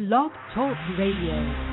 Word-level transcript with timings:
Blog 0.00 0.32
Talk 0.54 0.78
Radio. 0.96 1.69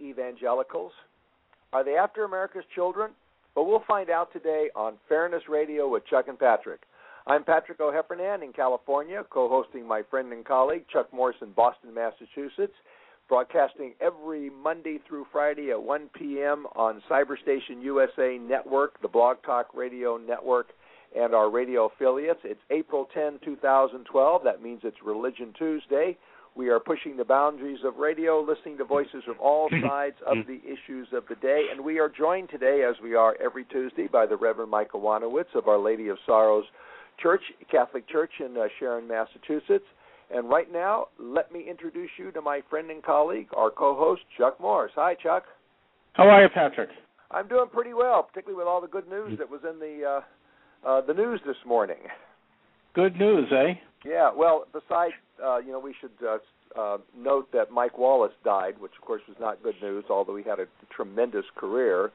Evangelicals? 0.00 0.92
Are 1.72 1.84
they 1.84 1.96
after 1.96 2.24
America's 2.24 2.64
children? 2.74 3.12
But 3.54 3.64
we'll 3.64 3.84
find 3.86 4.10
out 4.10 4.32
today 4.32 4.70
on 4.74 4.94
Fairness 5.08 5.42
Radio 5.48 5.88
with 5.88 6.06
Chuck 6.06 6.28
and 6.28 6.38
Patrick. 6.38 6.80
I'm 7.26 7.44
Patrick 7.44 7.80
O'Heffernan 7.80 8.42
in 8.42 8.52
California, 8.52 9.24
co 9.28 9.48
hosting 9.48 9.86
my 9.86 10.02
friend 10.10 10.32
and 10.32 10.44
colleague 10.44 10.84
Chuck 10.92 11.12
Morse 11.12 11.36
in 11.42 11.52
Boston, 11.52 11.92
Massachusetts, 11.92 12.74
broadcasting 13.28 13.94
every 14.00 14.50
Monday 14.50 14.98
through 15.06 15.26
Friday 15.30 15.70
at 15.70 15.82
1 15.82 16.10
p.m. 16.14 16.66
on 16.74 17.02
Cyberstation 17.10 17.82
USA 17.82 18.38
Network, 18.38 19.00
the 19.02 19.08
Blog 19.08 19.36
Talk 19.44 19.68
Radio 19.74 20.16
Network, 20.16 20.68
and 21.16 21.34
our 21.34 21.50
radio 21.50 21.86
affiliates. 21.86 22.40
It's 22.44 22.60
April 22.70 23.08
10, 23.12 23.40
2012. 23.44 24.42
That 24.44 24.62
means 24.62 24.80
it's 24.84 24.96
Religion 25.04 25.52
Tuesday. 25.58 26.16
We 26.56 26.68
are 26.68 26.80
pushing 26.80 27.16
the 27.16 27.24
boundaries 27.24 27.78
of 27.84 27.96
radio, 27.96 28.40
listening 28.40 28.76
to 28.78 28.84
voices 28.84 29.22
of 29.28 29.38
all 29.38 29.68
sides 29.82 30.16
of 30.26 30.46
the 30.46 30.60
issues 30.64 31.08
of 31.12 31.24
the 31.28 31.36
day. 31.36 31.66
And 31.70 31.84
we 31.84 31.98
are 31.98 32.08
joined 32.08 32.50
today, 32.50 32.84
as 32.88 32.96
we 33.02 33.14
are 33.14 33.36
every 33.42 33.64
Tuesday, 33.64 34.08
by 34.08 34.26
the 34.26 34.36
Reverend 34.36 34.70
Michael 34.70 35.00
Iwanowicz 35.00 35.54
of 35.54 35.68
Our 35.68 35.78
Lady 35.78 36.08
of 36.08 36.18
Sorrows 36.26 36.64
Church, 37.20 37.42
Catholic 37.70 38.08
Church 38.08 38.30
in 38.40 38.56
uh, 38.56 38.66
Sharon, 38.78 39.06
Massachusetts. 39.06 39.84
And 40.32 40.48
right 40.48 40.72
now, 40.72 41.06
let 41.18 41.52
me 41.52 41.64
introduce 41.68 42.10
you 42.16 42.30
to 42.32 42.40
my 42.40 42.62
friend 42.70 42.90
and 42.90 43.02
colleague, 43.02 43.48
our 43.56 43.70
co-host, 43.70 44.22
Chuck 44.38 44.60
Morse. 44.60 44.92
Hi, 44.94 45.14
Chuck. 45.14 45.44
How 46.14 46.28
are 46.28 46.42
you, 46.42 46.48
Patrick? 46.52 46.90
I'm 47.30 47.48
doing 47.48 47.66
pretty 47.72 47.94
well, 47.94 48.22
particularly 48.22 48.58
with 48.58 48.66
all 48.66 48.80
the 48.80 48.88
good 48.88 49.08
news 49.08 49.38
that 49.38 49.48
was 49.48 49.60
in 49.68 49.78
the 49.78 50.04
uh, 50.04 50.88
uh, 50.88 51.00
the 51.06 51.14
news 51.14 51.40
this 51.46 51.56
morning. 51.66 51.98
Good 52.94 53.16
news, 53.16 53.46
eh? 53.52 53.74
Yeah, 54.04 54.30
well, 54.34 54.66
besides, 54.72 55.12
uh, 55.44 55.58
you 55.58 55.72
know, 55.72 55.80
we 55.80 55.94
should 56.00 56.10
uh, 56.26 56.38
uh, 56.78 56.98
note 57.16 57.50
that 57.52 57.70
Mike 57.70 57.98
Wallace 57.98 58.32
died, 58.44 58.74
which 58.78 58.92
of 59.00 59.04
course 59.04 59.22
was 59.28 59.36
not 59.40 59.62
good 59.62 59.76
news, 59.82 60.04
although 60.10 60.36
he 60.36 60.44
had 60.44 60.60
a 60.60 60.66
tremendous 60.94 61.44
career. 61.56 62.10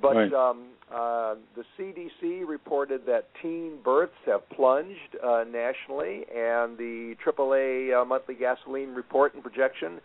But 0.00 0.14
right. 0.14 0.32
um, 0.32 0.66
uh, 0.92 1.34
the 1.56 1.64
CDC 1.76 2.46
reported 2.46 3.04
that 3.06 3.28
teen 3.42 3.78
births 3.82 4.14
have 4.26 4.48
plunged 4.50 5.16
uh, 5.24 5.44
nationally, 5.50 6.24
and 6.34 6.78
the 6.78 7.16
AAA 7.24 8.00
uh, 8.00 8.04
monthly 8.04 8.34
gasoline 8.34 8.94
report 8.94 9.34
and 9.34 9.42
projection 9.42 10.00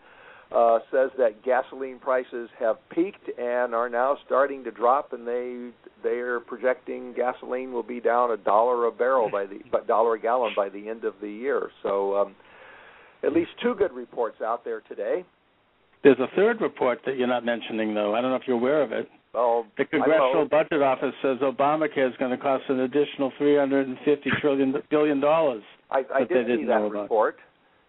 uh, 0.52 0.80
says 0.90 1.10
that 1.18 1.42
gasoline 1.44 1.98
prices 1.98 2.48
have 2.58 2.76
peaked 2.90 3.28
and 3.38 3.74
are 3.74 3.88
now 3.88 4.16
starting 4.26 4.64
to 4.64 4.70
drop, 4.70 5.12
and 5.12 5.26
they 5.26 5.70
they 6.04 6.20
are 6.20 6.38
projecting 6.38 7.14
gasoline 7.14 7.72
will 7.72 7.82
be 7.82 7.98
down 7.98 8.30
a 8.30 8.36
dollar 8.36 8.86
a 8.86 8.92
barrel 8.92 9.28
by 9.30 9.46
the 9.46 9.58
dollar 9.88 10.14
a 10.14 10.20
gallon 10.20 10.52
by 10.54 10.68
the 10.68 10.88
end 10.88 11.04
of 11.04 11.14
the 11.20 11.28
year. 11.28 11.70
So. 11.82 12.16
Um, 12.16 12.36
at 13.24 13.32
least 13.32 13.50
two 13.62 13.74
good 13.74 13.92
reports 13.92 14.40
out 14.42 14.64
there 14.64 14.82
today. 14.82 15.24
There's 16.02 16.18
a 16.18 16.28
third 16.36 16.60
report 16.60 17.00
that 17.06 17.16
you're 17.16 17.26
not 17.26 17.44
mentioning, 17.44 17.94
though. 17.94 18.14
I 18.14 18.20
don't 18.20 18.30
know 18.30 18.36
if 18.36 18.42
you're 18.46 18.58
aware 18.58 18.82
of 18.82 18.92
it. 18.92 19.08
Well, 19.32 19.66
the 19.78 19.84
Congressional 19.86 20.46
Budget 20.48 20.82
Office 20.82 21.14
says 21.22 21.38
Obamacare 21.38 22.08
is 22.08 22.16
going 22.18 22.30
to 22.30 22.36
cost 22.36 22.64
an 22.68 22.80
additional 22.80 23.32
350 23.38 24.30
trillion 24.40 24.74
billion 24.90 25.20
dollars. 25.20 25.62
I, 25.90 26.02
I 26.14 26.24
did 26.24 26.46
see 26.46 26.64
that 26.66 26.74
report, 26.74 27.38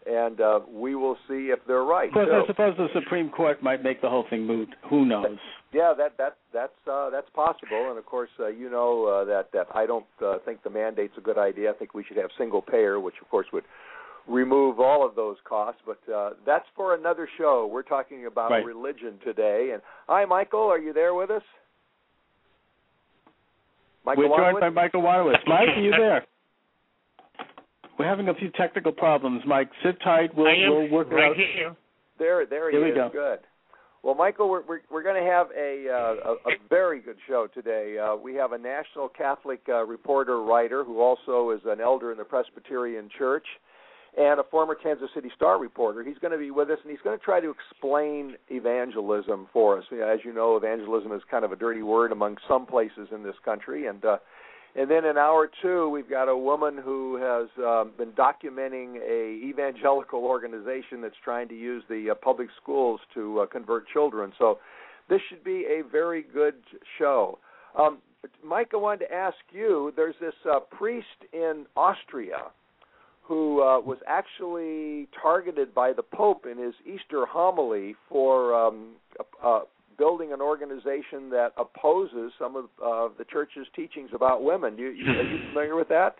and 0.05 0.39
uh, 0.39 0.59
we 0.69 0.95
will 0.95 1.17
see 1.27 1.51
if 1.51 1.59
they're 1.67 1.83
right. 1.83 2.09
Of 2.09 2.13
course, 2.13 2.27
so, 2.29 2.43
I 2.43 2.47
suppose 2.47 2.77
the 2.77 2.87
Supreme 2.99 3.29
Court 3.29 3.63
might 3.63 3.83
make 3.83 4.01
the 4.01 4.09
whole 4.09 4.25
thing 4.29 4.45
moot. 4.45 4.69
Who 4.89 5.05
knows? 5.05 5.37
Yeah, 5.73 5.93
that 5.97 6.17
that 6.17 6.37
that's 6.53 6.87
uh, 6.89 7.09
that's 7.09 7.29
possible. 7.31 7.89
And 7.89 7.97
of 7.97 8.05
course, 8.05 8.29
uh, 8.39 8.47
you 8.47 8.69
know 8.69 9.05
uh, 9.05 9.25
that 9.25 9.51
that 9.53 9.67
I 9.73 9.85
don't 9.85 10.05
uh, 10.23 10.37
think 10.45 10.63
the 10.63 10.69
mandate's 10.69 11.17
a 11.17 11.21
good 11.21 11.37
idea. 11.37 11.71
I 11.71 11.73
think 11.73 11.93
we 11.93 12.03
should 12.03 12.17
have 12.17 12.29
single 12.37 12.61
payer, 12.61 12.99
which 12.99 13.15
of 13.21 13.29
course 13.29 13.47
would 13.51 13.63
remove 14.27 14.79
all 14.79 15.05
of 15.05 15.15
those 15.15 15.37
costs. 15.43 15.81
But 15.85 15.99
uh, 16.11 16.31
that's 16.45 16.65
for 16.75 16.95
another 16.95 17.27
show. 17.37 17.69
We're 17.71 17.83
talking 17.83 18.25
about 18.25 18.51
right. 18.51 18.65
religion 18.65 19.19
today. 19.23 19.71
And 19.73 19.81
hi, 20.07 20.25
Michael, 20.25 20.61
are 20.71 20.79
you 20.79 20.93
there 20.93 21.13
with 21.13 21.31
us? 21.31 21.43
Michael 24.05 24.29
We're 24.29 24.37
joined 24.37 24.57
Iwanowicz? 24.57 24.61
by 24.61 24.69
Michael 24.69 25.01
Iwanowicz. 25.01 25.47
Mike, 25.47 25.69
are 25.75 25.81
you 25.81 25.91
there? 25.91 26.25
We're 27.97 28.05
having 28.05 28.29
a 28.29 28.33
few 28.33 28.49
technical 28.51 28.91
problems. 28.91 29.41
Mike, 29.45 29.69
sit 29.83 30.01
tight. 30.01 30.35
We'll, 30.35 30.45
we'll 30.45 30.89
work 30.89 31.11
right 31.11 31.31
out. 31.31 31.35
Here. 31.35 31.75
There, 32.19 32.45
there 32.45 32.69
he 32.69 32.77
Here 32.77 32.85
we 32.85 32.91
is. 32.91 32.95
Go. 32.95 33.09
Good. 33.11 33.39
Well, 34.03 34.15
Michael, 34.15 34.49
we're 34.49 34.61
we're, 34.67 34.81
we're 34.91 35.03
going 35.03 35.21
to 35.21 35.27
have 35.27 35.47
a, 35.57 35.89
uh, 35.89 36.29
a 36.29 36.49
a 36.49 36.55
very 36.69 36.99
good 36.99 37.17
show 37.27 37.47
today. 37.51 37.97
Uh, 37.97 38.15
we 38.15 38.35
have 38.35 38.51
a 38.51 38.57
national 38.57 39.09
Catholic 39.09 39.61
uh, 39.67 39.83
reporter 39.83 40.43
writer 40.43 40.83
who 40.83 41.01
also 41.01 41.49
is 41.49 41.61
an 41.65 41.81
elder 41.81 42.11
in 42.11 42.17
the 42.17 42.23
Presbyterian 42.23 43.09
Church 43.17 43.45
and 44.17 44.39
a 44.39 44.43
former 44.43 44.75
Kansas 44.75 45.09
City 45.13 45.29
Star 45.35 45.59
reporter. 45.59 46.03
He's 46.03 46.17
going 46.19 46.31
to 46.31 46.37
be 46.37 46.51
with 46.51 46.69
us, 46.69 46.77
and 46.83 46.91
he's 46.91 47.01
going 47.03 47.17
to 47.17 47.25
try 47.25 47.39
to 47.39 47.49
explain 47.51 48.35
evangelism 48.49 49.47
for 49.51 49.77
us. 49.77 49.83
As 49.91 50.19
you 50.23 50.33
know, 50.33 50.55
evangelism 50.55 51.11
is 51.11 51.21
kind 51.29 51.43
of 51.43 51.51
a 51.51 51.55
dirty 51.55 51.81
word 51.81 52.11
among 52.11 52.37
some 52.47 52.65
places 52.65 53.09
in 53.11 53.23
this 53.23 53.35
country, 53.43 53.87
and 53.87 54.05
uh, 54.05 54.17
and 54.75 54.91
then 54.91 55.05
in 55.05 55.17
hour 55.17 55.49
two, 55.61 55.89
we've 55.89 56.09
got 56.09 56.27
a 56.27 56.37
woman 56.37 56.77
who 56.77 57.15
has 57.15 57.47
um, 57.65 57.91
been 57.97 58.11
documenting 58.11 58.97
a 58.97 59.45
evangelical 59.47 60.25
organization 60.25 61.01
that's 61.01 61.15
trying 61.23 61.47
to 61.47 61.55
use 61.55 61.83
the 61.89 62.09
uh, 62.11 62.15
public 62.15 62.49
schools 62.61 62.99
to 63.13 63.41
uh, 63.41 63.45
convert 63.45 63.87
children. 63.87 64.33
So 64.37 64.59
this 65.09 65.21
should 65.29 65.43
be 65.43 65.65
a 65.65 65.81
very 65.89 66.23
good 66.23 66.55
show. 66.97 67.39
Um, 67.77 67.99
Mike, 68.43 68.71
I 68.73 68.77
wanted 68.77 69.05
to 69.05 69.13
ask 69.13 69.37
you. 69.51 69.93
There's 69.95 70.15
this 70.19 70.33
uh, 70.49 70.59
priest 70.59 71.05
in 71.31 71.65
Austria 71.77 72.51
who 73.21 73.61
uh, 73.61 73.79
was 73.79 73.97
actually 74.07 75.07
targeted 75.21 75.73
by 75.73 75.93
the 75.93 76.03
Pope 76.03 76.45
in 76.49 76.57
his 76.57 76.73
Easter 76.85 77.25
homily 77.25 77.95
for 78.09 78.53
um, 78.53 78.89
uh, 79.43 79.61
building 79.97 80.33
an 80.33 80.41
organization 80.41 81.29
that 81.31 81.49
opposes 81.57 82.31
some 82.39 82.55
of 82.55 82.65
uh, 82.83 83.13
the 83.17 83.25
church's 83.25 83.67
teachings 83.75 84.09
about 84.13 84.43
women. 84.43 84.77
You, 84.77 84.89
you, 84.89 85.05
are 85.11 85.23
you 85.23 85.39
familiar 85.49 85.75
with 85.75 85.89
that? 85.89 86.15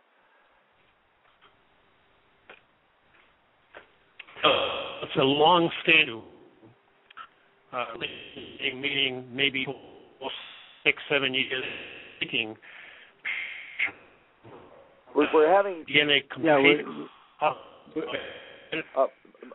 Uh, 4.44 5.04
it's 5.04 5.16
a 5.18 5.24
long 5.24 5.70
standing 5.84 6.22
uh, 7.74 7.86
meeting, 8.76 9.26
maybe 9.34 9.66
six, 10.84 10.98
seven 11.10 11.34
years 11.34 11.64
speaking. 12.18 12.56
We're, 15.16 15.28
we're 15.34 15.52
having 15.52 15.84
DNA 15.90 16.22
Yeah, 16.42 16.56
complete. 16.58 16.86
uh, 17.42 19.08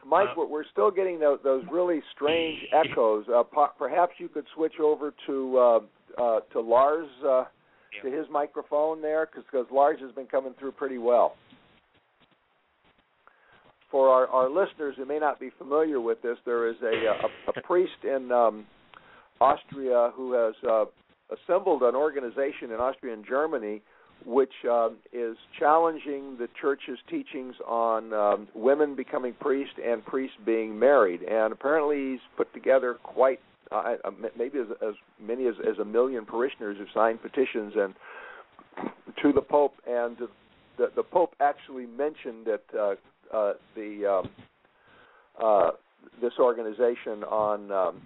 Mike, 0.06 0.36
we're, 0.36 0.46
we're 0.46 0.64
still 0.70 0.90
getting 0.90 1.18
those, 1.20 1.38
those 1.44 1.62
really 1.70 2.00
strange 2.14 2.58
echoes. 2.72 3.24
Uh, 3.28 3.42
po- 3.42 3.70
perhaps 3.78 4.12
you 4.18 4.28
could 4.28 4.44
switch 4.54 4.74
over 4.82 5.12
to 5.26 5.58
uh, 5.58 5.80
uh, 6.20 6.40
to 6.52 6.60
Lars 6.60 7.08
uh, 7.26 7.44
to 8.02 8.10
his 8.10 8.26
microphone 8.30 9.00
there, 9.02 9.28
because 9.34 9.66
Lars 9.72 9.98
has 10.00 10.12
been 10.12 10.26
coming 10.26 10.54
through 10.58 10.72
pretty 10.72 10.98
well. 10.98 11.34
For 13.90 14.08
our, 14.08 14.28
our 14.28 14.48
listeners 14.48 14.94
who 14.96 15.04
may 15.04 15.18
not 15.18 15.40
be 15.40 15.50
familiar 15.58 16.00
with 16.00 16.22
this, 16.22 16.36
there 16.44 16.68
is 16.68 16.76
a 16.82 16.86
a, 16.86 17.50
a 17.58 17.62
priest 17.64 18.04
in 18.04 18.30
um, 18.30 18.66
Austria 19.40 20.12
who 20.14 20.32
has 20.32 20.54
uh, 20.68 20.84
assembled 21.34 21.82
an 21.82 21.94
organization 21.94 22.70
in 22.70 22.74
Austria 22.74 23.14
and 23.14 23.24
Germany 23.26 23.82
which 24.24 24.52
um, 24.70 24.96
is 25.12 25.36
challenging 25.58 26.36
the 26.38 26.48
church's 26.60 26.98
teachings 27.08 27.54
on 27.66 28.12
um, 28.12 28.48
women 28.54 28.94
becoming 28.94 29.34
priests 29.40 29.74
and 29.84 30.04
priests 30.04 30.36
being 30.44 30.78
married. 30.78 31.22
And 31.22 31.52
apparently, 31.52 32.12
he's 32.12 32.20
put 32.36 32.52
together 32.52 32.96
quite 33.02 33.40
uh, 33.72 33.94
maybe 34.36 34.58
as, 34.58 34.66
as 34.82 34.94
many 35.20 35.46
as, 35.46 35.54
as 35.68 35.78
a 35.78 35.84
million 35.84 36.26
parishioners 36.26 36.76
who 36.78 36.86
signed 36.92 37.22
petitions 37.22 37.74
and 37.76 37.94
to 39.22 39.32
the 39.32 39.40
Pope. 39.40 39.74
And 39.86 40.16
the, 40.76 40.90
the 40.96 41.02
Pope 41.02 41.34
actually 41.40 41.86
mentioned 41.86 42.46
that 42.46 42.62
uh, 42.78 42.94
uh, 43.34 43.52
the 43.76 44.06
um, 44.06 44.30
uh, 45.42 45.70
this 46.20 46.32
organization 46.38 47.24
on 47.24 47.70
um, 47.70 48.02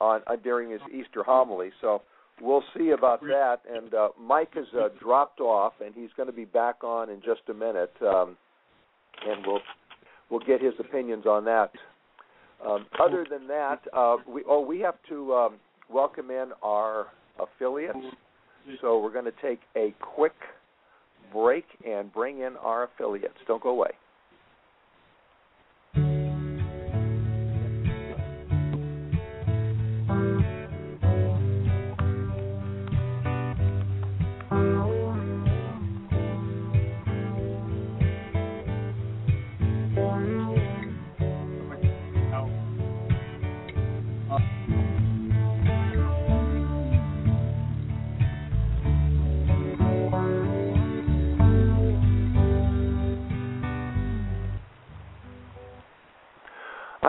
on 0.00 0.22
uh, 0.26 0.36
during 0.36 0.70
his 0.70 0.80
Easter 0.92 1.22
homily. 1.22 1.70
So 1.80 2.02
we'll 2.40 2.64
see 2.76 2.90
about 2.90 3.20
that. 3.22 3.58
And 3.70 3.94
uh, 3.94 4.08
Mike 4.20 4.54
has 4.54 4.66
uh, 4.78 4.88
dropped 5.00 5.40
off, 5.40 5.74
and 5.84 5.94
he's 5.94 6.10
going 6.16 6.28
to 6.28 6.34
be 6.34 6.44
back 6.44 6.82
on 6.82 7.10
in 7.10 7.20
just 7.20 7.42
a 7.48 7.54
minute, 7.54 7.92
um, 8.02 8.36
and 9.26 9.44
we'll 9.46 9.60
we'll 10.30 10.40
get 10.40 10.62
his 10.62 10.74
opinions 10.78 11.26
on 11.26 11.44
that. 11.44 11.70
Um, 12.66 12.86
other 13.00 13.26
than 13.28 13.46
that, 13.48 13.80
uh, 13.92 14.16
we 14.28 14.42
oh 14.48 14.60
we 14.60 14.80
have 14.80 14.96
to 15.08 15.34
um, 15.34 15.54
welcome 15.90 16.30
in 16.30 16.50
our 16.62 17.06
affiliates. 17.38 17.98
So 18.80 19.00
we're 19.00 19.12
going 19.12 19.24
to 19.24 19.32
take 19.42 19.60
a 19.76 19.94
quick 20.00 20.34
break 21.32 21.64
and 21.86 22.12
bring 22.12 22.40
in 22.40 22.56
our 22.56 22.84
affiliates. 22.84 23.34
Don't 23.46 23.62
go 23.62 23.70
away. 23.70 23.90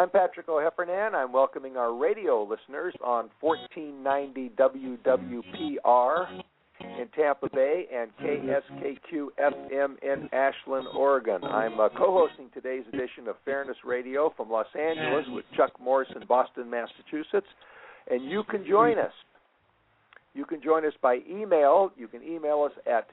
I'm 0.02 0.10
Patrick 0.10 0.50
O'Heffernan. 0.50 1.14
I'm 1.14 1.32
welcoming 1.32 1.78
our 1.78 1.94
radio 1.94 2.42
listeners 2.42 2.96
on 3.04 3.30
1490 3.40 4.50
WWPR 4.58 6.42
in 7.00 7.08
Tampa 7.16 7.48
Bay 7.54 7.86
and 7.94 8.10
KSKQ 8.20 9.28
FM 9.40 10.02
in 10.02 10.28
Ashland, 10.34 10.88
Oregon. 10.96 11.44
I'm 11.44 11.80
uh, 11.80 11.90
co-hosting 11.90 12.50
today's 12.52 12.84
edition 12.92 13.28
of 13.28 13.36
Fairness 13.46 13.78
Radio 13.86 14.34
from 14.36 14.50
Los 14.50 14.66
Angeles 14.76 15.28
with 15.30 15.46
Chuck 15.56 15.80
Morse 15.80 16.12
in 16.20 16.26
Boston, 16.26 16.68
Massachusetts, 16.68 17.46
and 18.10 18.26
you 18.26 18.42
can 18.50 18.66
join 18.68 18.98
us. 18.98 19.14
You 20.34 20.46
can 20.46 20.64
join 20.64 20.84
us 20.84 20.94
by 21.04 21.20
email. 21.30 21.92
You 21.96 22.08
can 22.08 22.24
email 22.24 22.64
us 22.64 22.74
at 22.92 23.06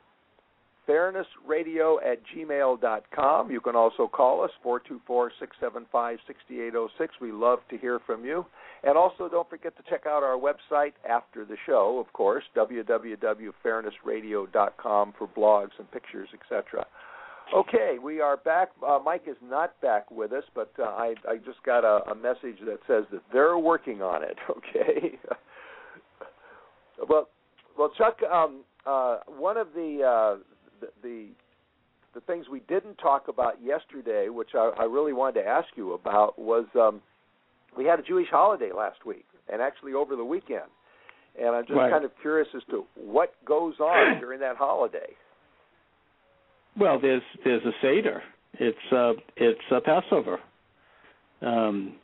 fairnessradio 0.88 1.98
at 2.04 2.18
gmail.com. 2.34 3.50
You 3.50 3.60
can 3.60 3.76
also 3.76 4.08
call 4.08 4.42
us, 4.42 4.50
424 4.62 5.32
675 5.38 6.18
6806. 6.26 7.14
We 7.20 7.30
love 7.32 7.58
to 7.70 7.76
hear 7.76 8.00
from 8.06 8.24
you. 8.24 8.46
And 8.82 8.96
also, 8.96 9.28
don't 9.28 9.50
forget 9.50 9.76
to 9.76 9.82
check 9.90 10.06
out 10.06 10.22
our 10.22 10.38
website 10.38 10.92
after 11.08 11.44
the 11.44 11.56
show, 11.66 12.02
of 12.04 12.12
course, 12.12 12.44
www.fairnessradio.com 12.56 15.14
for 15.18 15.28
blogs 15.28 15.72
and 15.78 15.90
pictures, 15.90 16.28
etc. 16.32 16.86
Okay, 17.54 17.96
we 18.02 18.20
are 18.20 18.36
back. 18.36 18.72
Uh, 18.86 18.98
Mike 19.02 19.22
is 19.26 19.38
not 19.42 19.80
back 19.80 20.10
with 20.10 20.32
us, 20.32 20.44
but 20.54 20.70
uh, 20.78 20.82
I, 20.82 21.14
I 21.26 21.38
just 21.38 21.62
got 21.64 21.82
a, 21.82 22.02
a 22.10 22.14
message 22.14 22.58
that 22.66 22.80
says 22.86 23.04
that 23.10 23.22
they're 23.32 23.56
working 23.58 24.02
on 24.02 24.22
it. 24.22 24.36
Okay. 24.50 25.18
well, 27.08 27.30
well, 27.78 27.90
Chuck, 27.96 28.18
um, 28.30 28.64
uh, 28.86 29.20
one 29.26 29.56
of 29.56 29.68
the 29.74 30.02
uh, 30.02 30.36
the, 30.80 30.88
the 31.02 31.26
the 32.14 32.20
things 32.22 32.46
we 32.50 32.60
didn't 32.60 32.96
talk 32.96 33.28
about 33.28 33.62
yesterday, 33.62 34.28
which 34.28 34.50
I, 34.54 34.72
I 34.80 34.84
really 34.84 35.12
wanted 35.12 35.42
to 35.42 35.46
ask 35.46 35.68
you 35.76 35.92
about, 35.92 36.38
was 36.38 36.64
um, 36.74 37.02
we 37.76 37.84
had 37.84 37.98
a 38.00 38.02
Jewish 38.02 38.28
holiday 38.30 38.70
last 38.76 39.04
week, 39.04 39.26
and 39.52 39.60
actually 39.60 39.92
over 39.92 40.16
the 40.16 40.24
weekend. 40.24 40.70
And 41.40 41.54
I'm 41.54 41.64
just 41.64 41.76
Right. 41.76 41.92
kind 41.92 42.04
of 42.04 42.10
curious 42.20 42.48
as 42.56 42.62
to 42.70 42.84
what 42.96 43.34
goes 43.44 43.74
on 43.78 44.18
during 44.20 44.40
that 44.40 44.56
holiday. 44.56 45.10
Well, 46.78 46.98
there's 47.00 47.22
there's 47.44 47.64
a 47.64 47.72
seder. 47.82 48.22
It's 48.54 48.92
uh, 48.92 49.12
it's 49.36 49.60
a 49.70 49.80
Passover. 49.80 50.38
Um, 51.42 51.94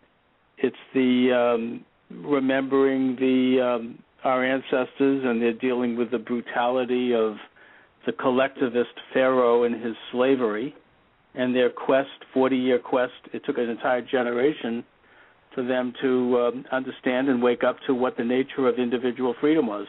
it's 0.59 0.77
the 0.95 1.33
um, 1.55 1.85
remembering 2.25 3.17
the 3.17 3.61
um, 3.61 3.99
our 4.23 4.45
ancestors, 4.45 5.25
and 5.25 5.41
they're 5.43 5.53
dealing 5.53 5.97
with 5.97 6.11
the 6.11 6.19
brutality 6.19 7.15
of 7.15 7.37
the 8.07 8.13
collectivist 8.13 8.95
Pharaoh 9.13 9.65
and 9.65 9.75
his 9.83 9.95
slavery, 10.13 10.75
and 11.35 11.55
their 11.55 11.71
quest, 11.71 12.09
forty-year 12.33 12.79
quest. 12.79 13.13
It 13.33 13.43
took 13.45 13.59
an 13.59 13.69
entire 13.69 14.03
generation 14.03 14.85
for 15.55 15.63
them 15.63 15.93
to 16.03 16.39
um, 16.41 16.65
understand 16.73 17.29
and 17.29 17.43
wake 17.43 17.63
up 17.63 17.77
to 17.87 17.95
what 17.95 18.17
the 18.17 18.25
nature 18.25 18.69
of 18.69 18.79
individual 18.79 19.35
freedom 19.41 19.67
was. 19.67 19.87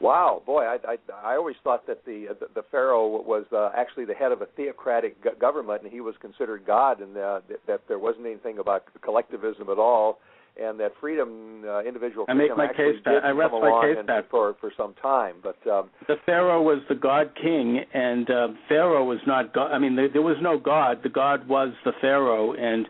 Wow, 0.00 0.42
boy, 0.46 0.62
I 0.64 0.78
I, 0.88 0.96
I 1.32 1.36
always 1.36 1.56
thought 1.62 1.86
that 1.86 2.04
the 2.06 2.28
the, 2.40 2.46
the 2.54 2.62
pharaoh 2.70 3.06
was 3.06 3.44
uh, 3.52 3.70
actually 3.76 4.06
the 4.06 4.14
head 4.14 4.32
of 4.32 4.40
a 4.40 4.46
theocratic 4.46 5.22
go- 5.22 5.34
government, 5.38 5.82
and 5.82 5.92
he 5.92 6.00
was 6.00 6.14
considered 6.20 6.64
God, 6.66 7.00
and 7.00 7.16
uh, 7.16 7.40
that, 7.48 7.60
that 7.66 7.80
there 7.88 7.98
wasn't 7.98 8.26
anything 8.26 8.58
about 8.58 8.84
collectivism 9.02 9.68
at 9.68 9.78
all, 9.78 10.18
and 10.60 10.78
that 10.80 10.92
freedom, 11.00 11.64
uh, 11.66 11.82
individual 11.82 12.24
I 12.28 12.34
freedom, 12.34 12.56
make 12.58 12.68
my 12.68 12.72
case, 12.72 12.96
did 12.96 13.04
Pat. 13.04 13.24
I 13.24 13.30
rest 13.30 13.52
my 13.52 13.94
case, 13.94 14.04
Pat. 14.06 14.30
for 14.30 14.54
for 14.60 14.72
some 14.76 14.94
time. 15.02 15.36
But 15.42 15.58
um, 15.70 15.90
the 16.08 16.16
Pharaoh 16.26 16.62
was 16.62 16.78
the 16.88 16.94
god 16.94 17.32
king, 17.40 17.80
and 17.92 18.30
uh, 18.30 18.48
Pharaoh 18.68 19.04
was 19.04 19.20
not 19.26 19.52
God. 19.54 19.72
I 19.72 19.78
mean, 19.78 19.96
there, 19.96 20.08
there 20.08 20.22
was 20.22 20.36
no 20.40 20.58
God. 20.58 21.00
The 21.02 21.08
God 21.08 21.48
was 21.48 21.72
the 21.84 21.92
Pharaoh, 22.00 22.54
and 22.54 22.86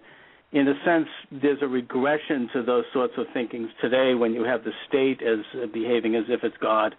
in 0.52 0.66
a 0.66 0.74
sense, 0.84 1.08
there's 1.30 1.62
a 1.62 1.68
regression 1.68 2.48
to 2.52 2.62
those 2.62 2.84
sorts 2.92 3.14
of 3.16 3.26
thinkings 3.32 3.68
today 3.80 4.14
when 4.14 4.32
you 4.32 4.42
have 4.42 4.64
the 4.64 4.72
state 4.88 5.22
as 5.22 5.38
uh, 5.54 5.66
behaving 5.72 6.16
as 6.16 6.24
if 6.28 6.42
it's 6.42 6.56
God. 6.60 6.96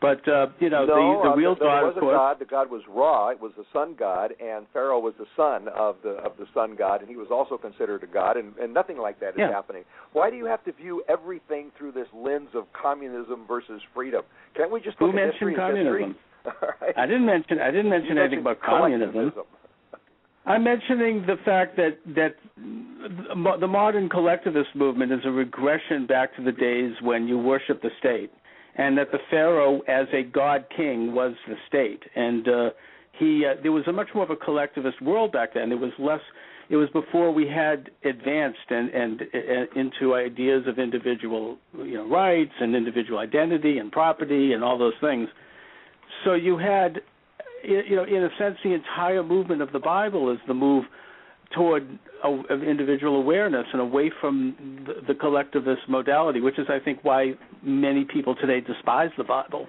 But 0.00 0.26
uh, 0.28 0.46
you 0.60 0.70
know, 0.70 0.84
no, 0.84 0.94
the 0.94 1.28
the 1.28 1.32
uh, 1.32 1.36
real 1.36 1.54
there 1.56 1.68
God, 1.68 1.82
was 1.82 1.96
of 1.96 2.02
a 2.02 2.06
god. 2.06 2.38
The 2.38 2.44
god 2.44 2.70
was 2.70 2.82
Ra. 2.88 3.30
It 3.30 3.40
was 3.40 3.52
the 3.56 3.64
sun 3.72 3.96
god, 3.98 4.32
and 4.40 4.66
Pharaoh 4.72 5.00
was 5.00 5.14
the 5.18 5.26
son 5.36 5.68
of 5.68 5.96
the 6.04 6.10
of 6.22 6.36
the 6.38 6.46
sun 6.54 6.76
god, 6.76 7.00
and 7.00 7.10
he 7.10 7.16
was 7.16 7.28
also 7.30 7.58
considered 7.58 8.04
a 8.04 8.06
god. 8.06 8.36
And, 8.36 8.56
and 8.58 8.72
nothing 8.72 8.98
like 8.98 9.18
that 9.20 9.30
is 9.30 9.38
Yeah. 9.38 9.50
happening. 9.50 9.84
Why 10.12 10.30
do 10.30 10.36
you 10.36 10.44
have 10.46 10.64
to 10.64 10.72
view 10.72 11.02
everything 11.08 11.72
through 11.76 11.92
this 11.92 12.06
lens 12.14 12.50
of 12.54 12.64
communism 12.72 13.44
versus 13.48 13.82
freedom? 13.92 14.22
Can't 14.56 14.70
we 14.70 14.80
just 14.80 14.98
Who 14.98 15.06
look 15.06 15.16
at 15.16 15.26
mentioned 15.26 15.56
communism? 15.56 16.16
right. 16.80 16.96
I 16.96 17.06
didn't 17.06 17.26
mention. 17.26 17.58
I 17.60 17.70
didn't 17.72 17.86
You 17.86 17.90
mention 17.90 18.18
anything 18.18 18.38
about 18.40 18.60
communism. 18.60 19.32
I'm 20.46 20.64
mentioning 20.64 21.24
the 21.26 21.36
fact 21.44 21.76
that 21.76 21.98
that 22.14 22.36
the 22.56 23.66
modern 23.66 24.08
collectivist 24.08 24.70
movement 24.74 25.12
is 25.12 25.20
a 25.24 25.30
regression 25.30 26.06
back 26.06 26.34
to 26.36 26.42
the 26.42 26.52
days 26.52 26.92
when 27.02 27.28
you 27.28 27.38
worship 27.38 27.82
the 27.82 27.90
state, 27.98 28.30
and 28.78 28.96
that 28.96 29.10
the 29.12 29.18
pharaoh, 29.28 29.80
as 29.88 30.06
a 30.12 30.22
god 30.22 30.64
king, 30.74 31.12
was 31.12 31.34
the 31.46 31.56
state, 31.66 32.02
and 32.14 32.48
uh, 32.48 32.70
he 33.18 33.44
uh, 33.44 33.60
there 33.62 33.72
was 33.72 33.84
a 33.88 33.92
much 33.92 34.08
more 34.14 34.24
of 34.24 34.30
a 34.30 34.36
collectivist 34.36 35.02
world 35.02 35.32
back 35.32 35.54
then. 35.54 35.68
There 35.68 35.78
was 35.78 35.92
less. 35.98 36.20
It 36.70 36.76
was 36.76 36.88
before 36.90 37.32
we 37.32 37.46
had 37.48 37.90
advanced 38.04 38.70
and 38.70 38.90
and 38.90 39.22
uh, 39.22 39.80
into 39.80 40.14
ideas 40.14 40.64
of 40.66 40.78
individual 40.78 41.58
you 41.76 41.94
know 41.94 42.08
rights 42.08 42.52
and 42.60 42.74
individual 42.74 43.18
identity 43.18 43.78
and 43.78 43.90
property 43.90 44.52
and 44.52 44.62
all 44.62 44.78
those 44.78 44.98
things. 45.00 45.28
So 46.24 46.34
you 46.34 46.56
had 46.56 47.00
you 47.64 47.96
know, 47.96 48.04
in 48.04 48.22
a 48.22 48.28
sense, 48.38 48.56
the 48.62 48.72
entire 48.72 49.22
movement 49.22 49.62
of 49.62 49.72
the 49.72 49.78
Bible 49.78 50.30
is 50.32 50.38
the 50.46 50.54
move 50.54 50.84
toward 51.54 51.98
a, 52.24 52.28
of 52.50 52.62
individual 52.62 53.16
awareness 53.16 53.66
and 53.72 53.80
away 53.80 54.10
from 54.20 54.84
the, 54.86 55.12
the 55.12 55.18
collectivist 55.18 55.82
modality, 55.88 56.40
which 56.40 56.58
is, 56.58 56.66
I 56.68 56.78
think, 56.82 57.00
why 57.02 57.32
many 57.62 58.04
people 58.04 58.34
today 58.34 58.60
despise 58.60 59.10
the 59.16 59.24
Bible. 59.24 59.66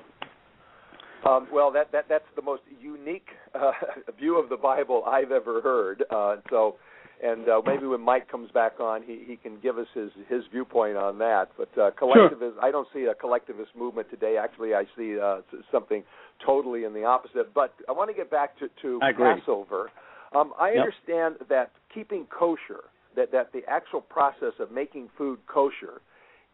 Um, 1.28 1.48
well, 1.52 1.72
that, 1.72 1.92
that 1.92 2.06
that's 2.08 2.26
the 2.36 2.42
most 2.42 2.62
unique 2.80 3.28
uh, 3.54 3.72
view 4.20 4.40
of 4.42 4.50
the 4.50 4.58
Bible 4.58 5.04
I've 5.06 5.32
ever 5.32 5.62
heard. 5.62 6.04
Uh, 6.10 6.38
so, 6.50 6.76
and 7.22 7.50
uh, 7.50 7.62
maybe 7.66 7.86
when 7.86 8.00
Mike 8.00 8.32
comes 8.32 8.50
back 8.52 8.80
on, 8.80 9.04
he, 9.04 9.24
he 9.28 9.36
can 9.36 9.60
give 9.62 9.78
us 9.78 9.88
his 9.94 10.12
his 10.30 10.44
viewpoint 10.50 10.96
on 10.96 11.18
that. 11.18 11.50
But 11.58 11.78
uh, 11.78 11.92
collectivism, 12.00 12.58
I 12.62 12.72
don't 12.72 12.88
see 12.94 13.04
a 13.04 13.14
collectivist 13.14 13.72
movement 13.78 14.10
today. 14.10 14.38
Actually, 14.42 14.74
I 14.74 14.84
see 14.98 15.20
uh, 15.20 15.42
something 15.70 16.04
totally 16.46 16.86
in 16.86 16.94
the 16.94 17.04
opposite. 17.04 17.54
But 17.54 17.74
I 17.90 17.92
want 17.92 18.10
to 18.10 18.16
get 18.16 18.32
back 18.32 18.58
to 18.60 18.70
to. 18.82 19.00
Passover. 19.40 19.92
Um, 20.36 20.54
I 20.60 20.72
Yep. 20.72 20.86
understand 20.86 21.36
that 21.50 21.72
keeping 21.94 22.26
kosher, 22.28 22.86
that 23.16 23.32
that 23.32 23.52
the 23.52 23.64
actual 23.68 24.02
process 24.02 24.54
of 24.60 24.72
making 24.72 25.10
food 25.18 25.40
kosher 25.48 26.02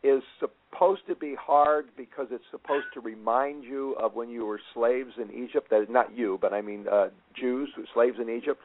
is 0.03 0.21
supposed 0.39 1.01
to 1.07 1.15
be 1.15 1.35
hard 1.35 1.87
because 1.97 2.27
it's 2.31 2.43
supposed 2.51 2.85
to 2.93 2.99
remind 2.99 3.63
you 3.63 3.95
of 3.95 4.13
when 4.13 4.29
you 4.29 4.45
were 4.45 4.59
slaves 4.73 5.11
in 5.17 5.31
Egypt. 5.31 5.69
That 5.71 5.81
is 5.81 5.89
not 5.89 6.15
you, 6.15 6.37
but 6.41 6.53
I 6.53 6.61
mean 6.61 6.87
uh, 6.87 7.09
Jews, 7.33 7.69
slaves 7.93 8.17
in 8.19 8.29
Egypt. 8.29 8.61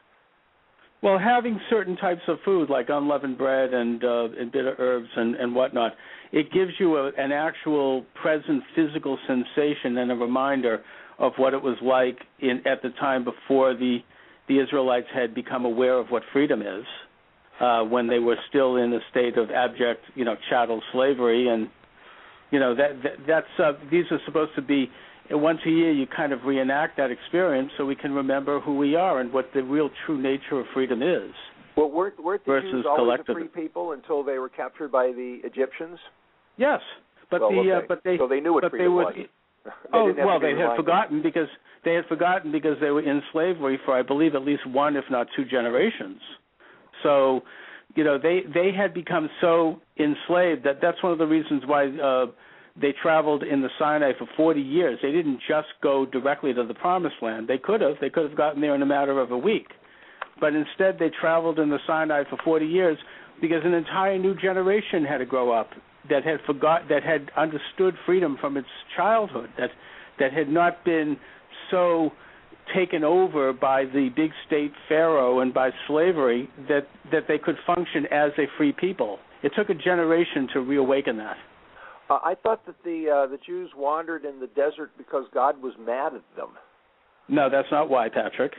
Well, 1.01 1.17
having 1.17 1.59
certain 1.67 1.97
types 1.97 2.21
of 2.27 2.37
food 2.45 2.69
like 2.69 2.89
unleavened 2.89 3.37
bread 3.37 3.73
and 3.73 4.03
uh, 4.03 4.27
and 4.39 4.51
bitter 4.51 4.75
herbs 4.77 5.09
and 5.15 5.35
and 5.35 5.55
whatnot, 5.55 5.93
it 6.31 6.51
gives 6.51 6.71
you 6.79 6.97
a, 6.97 7.11
an 7.17 7.31
actual 7.31 8.05
present 8.21 8.63
physical 8.75 9.17
sensation 9.27 9.97
and 9.97 10.11
a 10.11 10.15
reminder 10.15 10.83
of 11.17 11.33
what 11.37 11.53
it 11.53 11.61
was 11.61 11.77
like 11.81 12.19
in 12.39 12.61
at 12.67 12.81
the 12.83 12.89
time 12.99 13.23
before 13.23 13.73
the 13.73 13.97
the 14.51 14.59
Israelites 14.63 15.09
had 15.19 15.29
become 15.33 15.63
aware 15.73 15.97
of 15.97 16.07
what 16.13 16.23
freedom 16.33 16.61
is. 16.61 16.85
uh, 17.61 17.83
when 17.83 18.07
they 18.07 18.19
were 18.19 18.37
still 18.49 18.77
in 18.77 18.91
a 18.93 18.99
state 19.11 19.37
of 19.37 19.51
abject, 19.51 20.01
you 20.15 20.25
know, 20.25 20.35
chattel 20.49 20.81
slavery, 20.91 21.47
and 21.47 21.69
you 22.49 22.59
know 22.59 22.75
that, 22.75 23.03
that 23.03 23.11
that's 23.27 23.59
uh, 23.59 23.73
these 23.91 24.05
are 24.11 24.19
supposed 24.25 24.51
to 24.55 24.61
be 24.61 24.89
once 25.29 25.59
a 25.65 25.69
year 25.69 25.91
you 25.91 26.07
kind 26.07 26.33
of 26.33 26.43
reenact 26.43 26.97
that 26.97 27.11
experience 27.11 27.71
so 27.77 27.85
we 27.85 27.95
can 27.95 28.11
remember 28.11 28.59
who 28.59 28.75
we 28.77 28.95
are 28.95 29.21
and 29.21 29.31
what 29.31 29.45
the 29.53 29.61
real 29.61 29.89
true 30.05 30.19
nature 30.21 30.59
of 30.59 30.65
freedom 30.73 31.01
is. 31.03 31.31
Well, 31.77 31.89
weren't, 31.89 32.21
weren't 32.21 32.43
the 32.45 32.51
versus 32.51 32.71
Jews 32.71 32.85
always 32.89 33.19
a 33.27 33.33
free 33.33 33.47
people 33.47 33.93
until 33.93 34.23
they 34.23 34.39
were 34.39 34.49
captured 34.49 34.91
by 34.91 35.07
the 35.07 35.39
Egyptians? 35.43 35.99
Yes, 36.57 36.81
but 37.29 37.41
well, 37.41 37.51
the 37.51 37.59
okay. 37.59 37.71
uh, 37.71 37.81
but 37.87 38.01
they 38.03 38.17
so 38.17 38.27
they 38.27 38.39
knew 38.39 38.53
what 38.53 38.63
but 38.63 38.71
they 38.71 38.79
freedom 38.79 38.95
would 38.95 39.15
was. 39.15 39.25
Oh 39.93 40.13
well 40.25 40.39
they 40.39 40.51
had 40.51 40.75
forgotten 40.75 41.21
because 41.21 41.47
they 41.83 41.93
had 41.93 42.05
forgotten 42.05 42.51
because 42.51 42.77
they 42.79 42.91
were 42.91 43.01
in 43.01 43.21
slavery 43.31 43.79
for 43.85 43.97
I 43.97 44.01
believe 44.01 44.35
at 44.35 44.43
least 44.43 44.65
one 44.67 44.95
if 44.95 45.05
not 45.09 45.27
two 45.35 45.45
generations. 45.45 46.19
So, 47.03 47.41
you 47.95 48.03
know, 48.03 48.17
they 48.17 48.41
they 48.53 48.71
had 48.75 48.93
become 48.93 49.29
so 49.39 49.79
enslaved 49.97 50.63
that 50.65 50.79
that's 50.81 51.01
one 51.03 51.11
of 51.11 51.17
the 51.17 51.27
reasons 51.27 51.63
why 51.65 51.87
uh 51.87 52.27
they 52.79 52.93
traveled 53.01 53.43
in 53.43 53.61
the 53.61 53.69
Sinai 53.77 54.13
for 54.17 54.27
40 54.37 54.61
years. 54.61 54.97
They 55.01 55.11
didn't 55.11 55.41
just 55.45 55.67
go 55.83 56.05
directly 56.05 56.53
to 56.53 56.63
the 56.65 56.73
promised 56.73 57.15
land. 57.21 57.49
They 57.49 57.57
could 57.57 57.81
have. 57.81 57.95
They 57.99 58.09
could 58.09 58.23
have 58.23 58.37
gotten 58.37 58.61
there 58.61 58.73
in 58.75 58.81
a 58.81 58.85
matter 58.85 59.19
of 59.19 59.31
a 59.31 59.37
week. 59.37 59.67
But 60.39 60.55
instead 60.55 60.97
they 60.97 61.09
traveled 61.19 61.59
in 61.59 61.69
the 61.69 61.79
Sinai 61.85 62.23
for 62.29 62.37
40 62.45 62.65
years 62.65 62.97
because 63.41 63.61
an 63.65 63.73
entire 63.73 64.17
new 64.17 64.35
generation 64.35 65.03
had 65.03 65.17
to 65.17 65.25
grow 65.25 65.51
up 65.51 65.71
that 66.09 66.23
had 66.23 66.39
forgot 66.45 66.87
that 66.89 67.03
had 67.03 67.29
understood 67.37 67.95
freedom 68.05 68.37
from 68.39 68.57
its 68.57 68.67
childhood 68.95 69.49
that 69.57 69.69
that 70.19 70.33
had 70.33 70.49
not 70.49 70.83
been 70.85 71.17
so 71.69 72.11
taken 72.75 73.03
over 73.03 73.51
by 73.53 73.85
the 73.85 74.09
big 74.15 74.31
state 74.47 74.71
pharaoh 74.87 75.39
and 75.41 75.53
by 75.53 75.69
slavery 75.87 76.49
that 76.67 76.87
that 77.11 77.23
they 77.27 77.37
could 77.37 77.55
function 77.65 78.05
as 78.11 78.31
a 78.37 78.45
free 78.57 78.71
people. 78.71 79.19
It 79.43 79.51
took 79.55 79.69
a 79.69 79.73
generation 79.73 80.47
to 80.53 80.59
reawaken 80.61 81.17
that. 81.17 81.37
Uh, 82.09 82.19
I 82.23 82.35
thought 82.35 82.65
that 82.65 82.75
the 82.83 83.09
uh, 83.09 83.27
the 83.31 83.37
Jews 83.45 83.71
wandered 83.75 84.25
in 84.25 84.39
the 84.39 84.47
desert 84.47 84.91
because 84.97 85.25
God 85.33 85.61
was 85.61 85.73
mad 85.79 86.13
at 86.13 86.23
them. 86.35 86.49
No, 87.29 87.49
that's 87.49 87.67
not 87.71 87.89
why, 87.89 88.09
Patrick. 88.09 88.53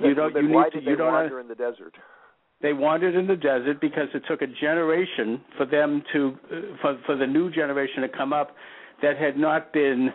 Then- 0.00 0.08
You 0.10 0.14
don't- 0.14 0.34
then 0.34 0.48
you 0.48 0.54
why 0.54 0.64
need 0.64 0.70
to- 0.72 0.76
did 0.80 0.86
they 0.86 0.90
you 0.92 0.96
don't 0.96 1.12
wander 1.12 1.40
in 1.40 1.48
the 1.48 1.54
desert? 1.54 1.94
They 2.64 2.72
wandered 2.72 3.14
in 3.14 3.26
the 3.26 3.36
desert 3.36 3.78
because 3.78 4.08
it 4.14 4.22
took 4.26 4.40
a 4.40 4.46
generation 4.46 5.38
for 5.58 5.66
them 5.66 6.02
to 6.14 6.38
uh, 6.50 6.56
for 6.80 6.98
for 7.04 7.14
the 7.14 7.26
new 7.26 7.50
generation 7.50 8.00
to 8.00 8.08
come 8.08 8.32
up 8.32 8.56
that 9.02 9.18
had 9.18 9.36
not 9.36 9.70
been 9.74 10.10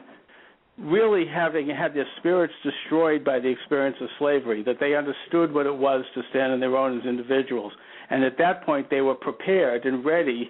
really 0.80 1.26
having 1.32 1.70
had 1.70 1.94
their 1.94 2.08
spirits 2.18 2.54
destroyed 2.64 3.24
by 3.24 3.40
the 3.40 3.50
experience 3.50 3.98
of 4.02 4.08
slavery 4.18 4.64
that 4.64 4.78
they 4.80 4.96
understood 4.96 5.54
what 5.54 5.68
it 5.68 5.78
was 5.78 6.04
to 6.16 6.24
stand 6.32 6.52
on 6.52 6.60
their 6.60 6.76
own 6.76 6.98
as 6.98 7.06
individuals. 7.06 7.72
And 8.10 8.24
at 8.24 8.40
that 8.40 8.66
point 8.66 8.90
they 8.90 9.02
were 9.02 9.14
prepared 9.14 9.86
and 9.86 10.04
ready 10.04 10.50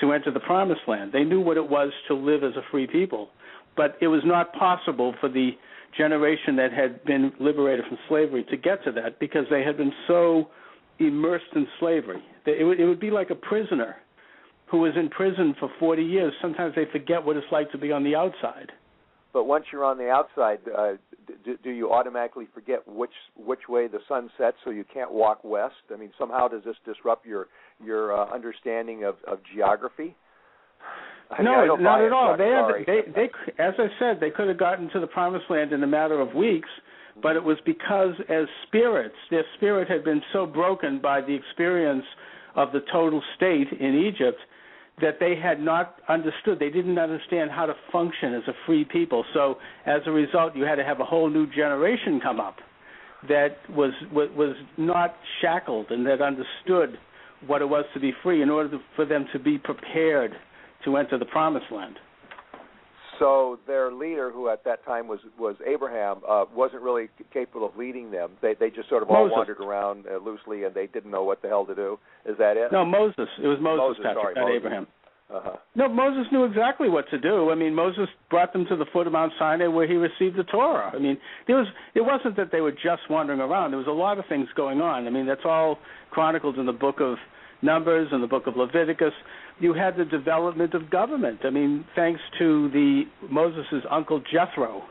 to 0.00 0.12
enter 0.12 0.30
the 0.30 0.38
promised 0.38 0.82
land. 0.86 1.10
They 1.10 1.24
knew 1.24 1.40
what 1.40 1.56
it 1.56 1.68
was 1.68 1.90
to 2.06 2.14
live 2.14 2.44
as 2.44 2.54
a 2.54 2.62
free 2.70 2.86
people. 2.86 3.28
But 3.76 3.96
it 4.00 4.06
was 4.06 4.22
not 4.24 4.52
possible 4.52 5.16
for 5.18 5.28
the 5.28 5.50
generation 5.98 6.54
that 6.54 6.72
had 6.72 7.04
been 7.06 7.32
liberated 7.40 7.86
from 7.88 7.98
slavery 8.08 8.44
to 8.50 8.56
get 8.56 8.84
to 8.84 8.92
that 8.92 9.18
because 9.18 9.46
they 9.50 9.64
had 9.64 9.76
been 9.76 9.92
so 10.06 10.48
immersed 11.06 11.52
in 11.54 11.66
slavery. 11.78 12.22
It 12.46 12.64
would, 12.64 12.80
it 12.80 12.86
would 12.86 13.00
be 13.00 13.10
like 13.10 13.30
a 13.30 13.34
prisoner 13.34 13.96
who 14.70 14.78
was 14.78 14.92
in 14.96 15.08
prison 15.08 15.54
for 15.58 15.70
40 15.78 16.02
years. 16.02 16.32
Sometimes 16.40 16.74
they 16.74 16.84
forget 16.92 17.24
what 17.24 17.36
it's 17.36 17.46
like 17.50 17.70
to 17.72 17.78
be 17.78 17.92
on 17.92 18.04
the 18.04 18.14
outside. 18.14 18.70
But 19.32 19.44
once 19.44 19.66
you're 19.72 19.84
on 19.84 19.96
the 19.96 20.10
outside, 20.10 20.58
uh, 20.76 20.92
do, 21.44 21.56
do 21.62 21.70
you 21.70 21.92
automatically 21.92 22.48
forget 22.52 22.86
which 22.86 23.12
which 23.36 23.68
way 23.68 23.86
the 23.86 24.00
sun 24.08 24.28
sets, 24.36 24.56
so 24.64 24.70
you 24.70 24.84
can't 24.92 25.12
walk 25.12 25.44
west? 25.44 25.74
I 25.92 25.96
mean, 25.96 26.10
somehow 26.18 26.48
does 26.48 26.64
this 26.64 26.74
disrupt 26.84 27.24
your 27.24 27.46
your 27.82 28.16
uh, 28.16 28.34
understanding 28.34 29.04
of, 29.04 29.16
of 29.28 29.38
geography? 29.54 30.16
I 31.30 31.42
no, 31.42 31.64
don't 31.64 31.86
at 31.86 32.12
all. 32.12 32.36
They, 32.36 32.48
had, 32.48 32.86
they, 32.86 33.12
they, 33.12 33.62
as 33.62 33.74
I 33.78 33.86
said, 34.00 34.18
they 34.20 34.30
could 34.30 34.48
have 34.48 34.58
gotten 34.58 34.90
to 34.90 35.00
the 35.00 35.06
promised 35.06 35.44
land 35.48 35.72
in 35.72 35.82
a 35.84 35.86
matter 35.86 36.20
of 36.20 36.34
weeks, 36.34 36.68
but 37.22 37.36
it 37.36 37.42
was 37.42 37.58
because, 37.64 38.14
as 38.28 38.46
spirits, 38.66 39.14
their 39.30 39.44
spirit 39.56 39.88
had 39.88 40.04
been 40.04 40.22
so 40.32 40.46
broken 40.46 41.00
by 41.00 41.20
the 41.20 41.34
experience 41.34 42.04
of 42.56 42.72
the 42.72 42.80
total 42.92 43.22
state 43.36 43.68
in 43.78 43.94
Egypt 43.94 44.38
that 45.00 45.18
they 45.18 45.34
had 45.34 45.60
not 45.60 45.96
understood. 46.08 46.58
They 46.58 46.70
didn't 46.70 46.98
understand 46.98 47.50
how 47.50 47.66
to 47.66 47.74
function 47.90 48.34
as 48.34 48.42
a 48.48 48.52
free 48.66 48.84
people. 48.84 49.24
So, 49.32 49.56
as 49.86 50.02
a 50.06 50.10
result, 50.10 50.54
you 50.54 50.64
had 50.64 50.76
to 50.76 50.84
have 50.84 51.00
a 51.00 51.04
whole 51.04 51.30
new 51.30 51.46
generation 51.46 52.20
come 52.22 52.40
up 52.40 52.56
that 53.28 53.56
was 53.68 53.92
was, 54.12 54.56
not 54.78 55.14
shackled 55.42 55.90
and 55.90 56.06
that 56.06 56.22
understood 56.22 56.98
what 57.46 57.62
it 57.62 57.68
was 57.68 57.84
to 57.94 58.00
be 58.00 58.12
free 58.22 58.42
in 58.42 58.50
order 58.50 58.70
to, 58.70 58.78
for 58.96 59.04
them 59.04 59.26
to 59.32 59.38
be 59.38 59.58
prepared 59.58 60.32
to 60.84 60.96
enter 60.96 61.18
the 61.18 61.26
promised 61.26 61.70
land. 61.70 61.96
So 63.20 63.58
their 63.66 63.92
leader, 63.92 64.30
who 64.32 64.48
at 64.48 64.64
that 64.64 64.84
time 64.84 65.06
was 65.06 65.20
was 65.38 65.54
Abraham, 65.64 66.22
uh, 66.28 66.46
wasn't 66.54 66.82
really 66.82 67.08
capable 67.32 67.66
of 67.66 67.76
leading 67.76 68.10
them. 68.10 68.32
They 68.40 68.54
they 68.58 68.70
just 68.70 68.88
sort 68.88 69.02
of 69.02 69.10
all 69.10 69.24
Moses. 69.28 69.36
wandered 69.36 69.60
around 69.60 70.06
uh, 70.10 70.16
loosely, 70.18 70.64
and 70.64 70.74
they 70.74 70.86
didn't 70.86 71.10
know 71.10 71.22
what 71.22 71.42
the 71.42 71.48
hell 71.48 71.66
to 71.66 71.74
do. 71.74 71.98
Is 72.24 72.36
that 72.38 72.56
it? 72.56 72.72
No, 72.72 72.84
Moses. 72.84 73.28
It 73.38 73.46
was 73.46 73.58
Moses, 73.60 73.78
Moses, 73.78 74.02
Patrick, 74.02 74.22
sorry, 74.24 74.34
not 74.34 74.44
Moses. 74.44 74.56
Abraham. 74.56 74.86
Uh-huh. 75.32 75.56
No, 75.76 75.88
Moses 75.88 76.26
knew 76.32 76.44
exactly 76.44 76.88
what 76.88 77.08
to 77.10 77.18
do. 77.18 77.50
I 77.50 77.54
mean, 77.54 77.72
Moses 77.72 78.08
brought 78.30 78.52
them 78.52 78.66
to 78.68 78.74
the 78.74 78.86
foot 78.92 79.06
of 79.06 79.12
Mount 79.12 79.32
Sinai 79.38 79.68
where 79.68 79.86
he 79.86 79.94
received 79.94 80.36
the 80.36 80.42
Torah. 80.42 80.90
I 80.92 80.98
mean, 80.98 81.18
there 81.46 81.56
was 81.56 81.68
it 81.94 82.00
wasn't 82.00 82.36
that 82.36 82.50
they 82.50 82.60
were 82.60 82.72
just 82.72 83.02
wandering 83.08 83.40
around. 83.40 83.70
There 83.70 83.78
was 83.78 83.86
a 83.86 83.92
lot 83.92 84.18
of 84.18 84.24
things 84.28 84.48
going 84.56 84.80
on. 84.80 85.06
I 85.06 85.10
mean, 85.10 85.26
that's 85.26 85.44
all 85.44 85.78
chronicled 86.10 86.58
in 86.58 86.66
the 86.66 86.72
book 86.72 86.96
of 87.00 87.16
Numbers 87.62 88.08
and 88.10 88.22
the 88.22 88.26
book 88.26 88.46
of 88.46 88.56
Leviticus. 88.56 89.12
You 89.60 89.74
had 89.74 89.96
the 89.96 90.04
development 90.06 90.74
of 90.74 90.90
government. 90.90 91.40
I 91.44 91.50
mean, 91.50 91.84
thanks 91.94 92.20
to 92.38 92.68
the 92.70 93.02
Moses' 93.30 93.84
uncle 93.90 94.20
Jethro, 94.32 94.82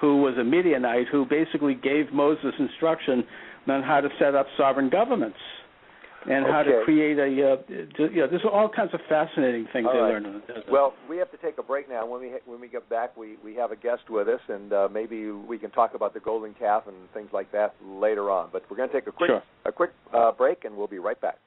who 0.00 0.22
was 0.22 0.34
a 0.38 0.44
Midianite, 0.44 1.08
who 1.10 1.26
basically 1.26 1.74
gave 1.74 2.12
Moses 2.12 2.54
instruction 2.58 3.24
on 3.68 3.82
how 3.82 4.00
to 4.00 4.08
set 4.18 4.34
up 4.34 4.46
sovereign 4.56 4.90
governments 4.90 5.38
and 6.30 6.46
how 6.46 6.62
to 6.62 6.82
create 6.84 7.18
a. 7.18 7.24
Uh, 7.24 7.56
you 7.68 8.16
know, 8.16 8.26
there's 8.28 8.44
all 8.50 8.68
kinds 8.68 8.94
of 8.94 9.00
fascinating 9.08 9.66
things 9.72 9.86
All 9.86 9.94
they 9.94 10.00
right. 10.00 10.12
learned 10.12 10.26
in 10.26 10.32
the 10.34 10.38
desert. 10.40 10.64
Well, 10.70 10.94
we 11.08 11.16
have 11.18 11.30
to 11.32 11.36
take 11.38 11.58
a 11.58 11.62
break 11.62 11.88
now. 11.88 12.06
When 12.06 12.20
we 12.20 12.32
when 12.46 12.60
we 12.60 12.68
get 12.68 12.88
back, 12.88 13.16
we 13.16 13.36
we 13.44 13.54
have 13.56 13.72
a 13.72 13.76
guest 13.76 14.08
with 14.08 14.28
us, 14.28 14.40
and 14.48 14.72
uh, 14.72 14.88
maybe 14.90 15.30
we 15.30 15.58
can 15.58 15.70
talk 15.70 15.94
about 15.94 16.14
the 16.14 16.20
golden 16.20 16.54
calf 16.54 16.84
and 16.86 16.96
things 17.12 17.28
like 17.32 17.52
that 17.52 17.74
later 17.84 18.30
on. 18.30 18.48
But 18.52 18.62
we're 18.70 18.76
going 18.76 18.88
to 18.88 18.94
take 18.94 19.06
a 19.06 19.12
quick 19.12 19.28
Sure. 19.28 19.42
a 19.66 19.72
quick 19.72 19.90
uh, 20.14 20.32
break, 20.32 20.64
and 20.64 20.76
we'll 20.76 20.86
be 20.86 20.98
right 20.98 21.20
back. 21.20 21.38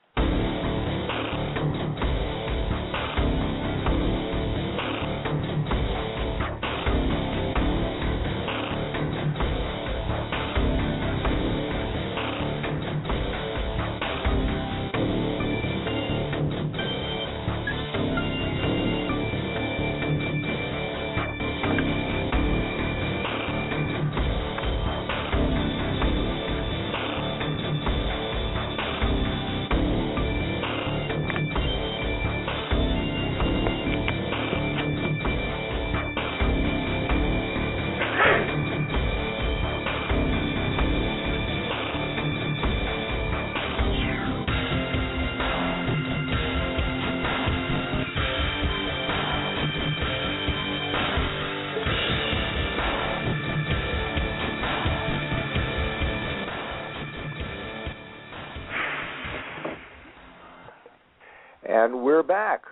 We're 62.07 62.23
back. 62.23 62.63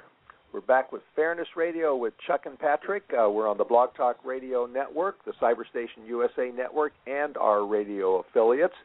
We're 0.53 0.61
back 0.61 0.93
with 0.93 1.01
Fairness 1.13 1.49
Radio 1.57 1.97
with 1.97 2.13
Chuck 2.25 2.45
and 2.45 2.57
Patrick. 2.57 3.03
Uh, 3.11 3.29
we're 3.29 3.49
on 3.49 3.57
the 3.57 3.65
Blog 3.65 3.93
Talk 3.93 4.15
Radio 4.23 4.65
Network, 4.65 5.17
the 5.25 5.33
Cyberstation 5.41 6.07
USA 6.07 6.53
Network, 6.55 6.93
and 7.05 7.35
our 7.35 7.65
radio 7.65 8.21
affiliates. 8.21 8.75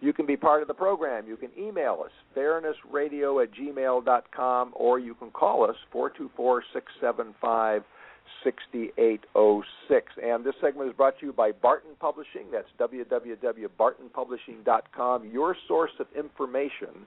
You 0.00 0.12
can 0.12 0.26
be 0.26 0.36
part 0.36 0.62
of 0.62 0.68
the 0.68 0.74
program. 0.74 1.28
You 1.28 1.36
can 1.36 1.50
email 1.56 2.02
us, 2.04 2.10
fairnessradio 2.36 3.40
at 3.40 3.52
gmail.com, 3.54 4.72
or 4.74 4.98
you 4.98 5.14
can 5.14 5.30
call 5.30 5.62
us, 5.62 5.76
424 5.92 6.64
675 6.72 7.84
6806. 8.42 10.12
And 10.24 10.44
this 10.44 10.56
segment 10.60 10.90
is 10.90 10.96
brought 10.96 11.20
to 11.20 11.26
you 11.26 11.32
by 11.32 11.52
Barton 11.52 11.92
Publishing. 12.00 12.46
That's 12.50 12.66
www.bartonpublishing.com, 12.80 15.30
your 15.30 15.56
source 15.68 15.92
of 16.00 16.08
information 16.18 17.06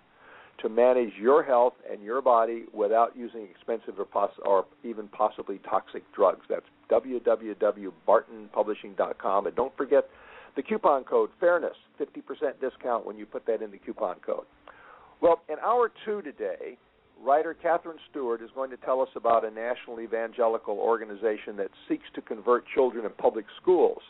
to 0.60 0.70
manage 0.70 1.12
your 1.20 1.44
health 1.44 1.74
and 1.92 2.02
your 2.02 2.22
body 2.22 2.64
without 2.74 3.14
using 3.16 3.46
expensive 3.50 4.00
or, 4.00 4.06
poss- 4.06 4.32
or 4.46 4.66
even 4.84 5.10
possibly 5.10 5.60
toxic 5.70 6.04
drugs. 6.14 6.46
That's 6.50 6.66
www.bartonpublishing.com. 6.90 9.48
And 9.48 9.56
don't 9.56 9.76
forget 9.76 10.10
the 10.56 10.62
coupon 10.62 11.04
code 11.04 11.32
FAIRNESS, 11.40 11.76
50% 12.00 12.62
discount 12.62 13.06
when 13.06 13.18
you 13.18 13.26
put 13.26 13.46
that 13.48 13.62
in 13.62 13.72
the 13.72 13.78
coupon 13.78 14.16
code. 14.26 14.46
Well, 15.22 15.42
in 15.50 15.58
hour 15.60 15.92
two 16.06 16.22
today, 16.22 16.78
writer 17.24 17.54
Katherine 17.54 17.98
Stewart 18.10 18.42
is 18.42 18.50
going 18.54 18.70
to 18.70 18.78
tell 18.78 19.02
us 19.02 19.10
about 19.16 19.46
a 19.46 19.52
national 19.52 20.02
evangelical 20.02 20.78
organization 20.78 21.56
that 21.58 21.70
seeks 21.88 22.06
to 22.16 22.22
convert 22.22 22.66
children 22.74 23.06
in 23.06 23.12
public 23.12 23.46
schools, 23.62 24.02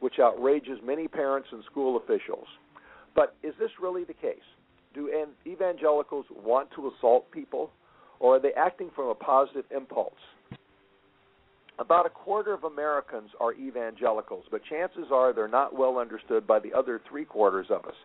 which 0.00 0.18
outrages 0.20 0.78
many 0.84 1.06
parents 1.06 1.48
and 1.52 1.62
school 1.64 1.96
officials. 1.96 2.46
But 3.14 3.36
is 3.42 3.54
this 3.58 3.70
really 3.80 4.04
the 4.04 4.14
case? 4.14 4.38
Do 4.94 5.10
evangelicals 5.46 6.26
want 6.30 6.70
to 6.76 6.88
assault 6.96 7.30
people, 7.32 7.70
or 8.20 8.36
are 8.36 8.40
they 8.40 8.52
acting 8.52 8.90
from 8.94 9.08
a 9.08 9.14
positive 9.14 9.64
impulse? 9.74 10.12
About 11.80 12.06
a 12.06 12.10
quarter 12.10 12.52
of 12.52 12.62
Americans 12.62 13.30
are 13.40 13.52
evangelicals, 13.54 14.44
but 14.50 14.64
chances 14.64 15.06
are 15.12 15.32
they're 15.32 15.48
not 15.48 15.76
well 15.76 15.98
understood 15.98 16.46
by 16.46 16.60
the 16.60 16.72
other 16.72 17.00
three 17.08 17.24
quarters 17.24 17.66
of 17.70 17.84
us. 17.84 17.96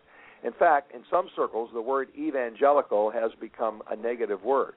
In 0.42 0.52
fact, 0.52 0.92
in 0.92 1.02
some 1.08 1.28
circles, 1.36 1.70
the 1.72 1.80
word 1.80 2.08
evangelical 2.18 3.10
has 3.10 3.30
become 3.40 3.82
a 3.88 3.94
negative 3.94 4.42
word. 4.42 4.74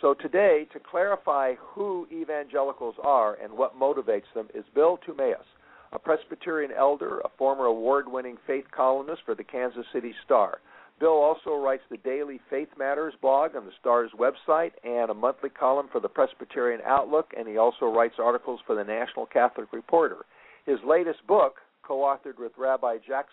So 0.00 0.14
today, 0.14 0.68
to 0.72 0.78
clarify 0.78 1.54
who 1.58 2.06
evangelicals 2.12 2.94
are 3.02 3.34
and 3.42 3.52
what 3.52 3.76
motivates 3.76 4.32
them, 4.34 4.46
is 4.54 4.64
Bill 4.72 5.00
Tammeus, 5.04 5.44
a 5.92 5.98
Presbyterian 5.98 6.70
elder, 6.70 7.18
a 7.20 7.30
former 7.36 7.64
award 7.64 8.06
winning 8.06 8.36
faith 8.46 8.66
columnist 8.70 9.22
for 9.24 9.34
the 9.34 9.42
Kansas 9.42 9.86
City 9.92 10.14
Star. 10.24 10.60
Bill 11.00 11.10
also 11.10 11.54
writes 11.54 11.84
the 11.90 11.96
daily 11.98 12.40
Faith 12.50 12.70
Matters 12.76 13.14
blog 13.20 13.54
on 13.54 13.64
the 13.64 13.72
Star's 13.80 14.10
website 14.18 14.72
and 14.82 15.10
a 15.10 15.14
monthly 15.14 15.50
column 15.50 15.88
for 15.92 16.00
the 16.00 16.08
Presbyterian 16.08 16.80
Outlook, 16.84 17.32
and 17.38 17.46
he 17.46 17.56
also 17.56 17.86
writes 17.86 18.16
articles 18.18 18.60
for 18.66 18.74
the 18.74 18.82
National 18.82 19.26
Catholic 19.26 19.72
Reporter. 19.72 20.24
His 20.66 20.78
latest 20.86 21.24
book, 21.26 21.56
co 21.82 21.98
authored 21.98 22.38
with 22.38 22.52
Rabbi 22.58 22.96
Jacques 23.06 23.28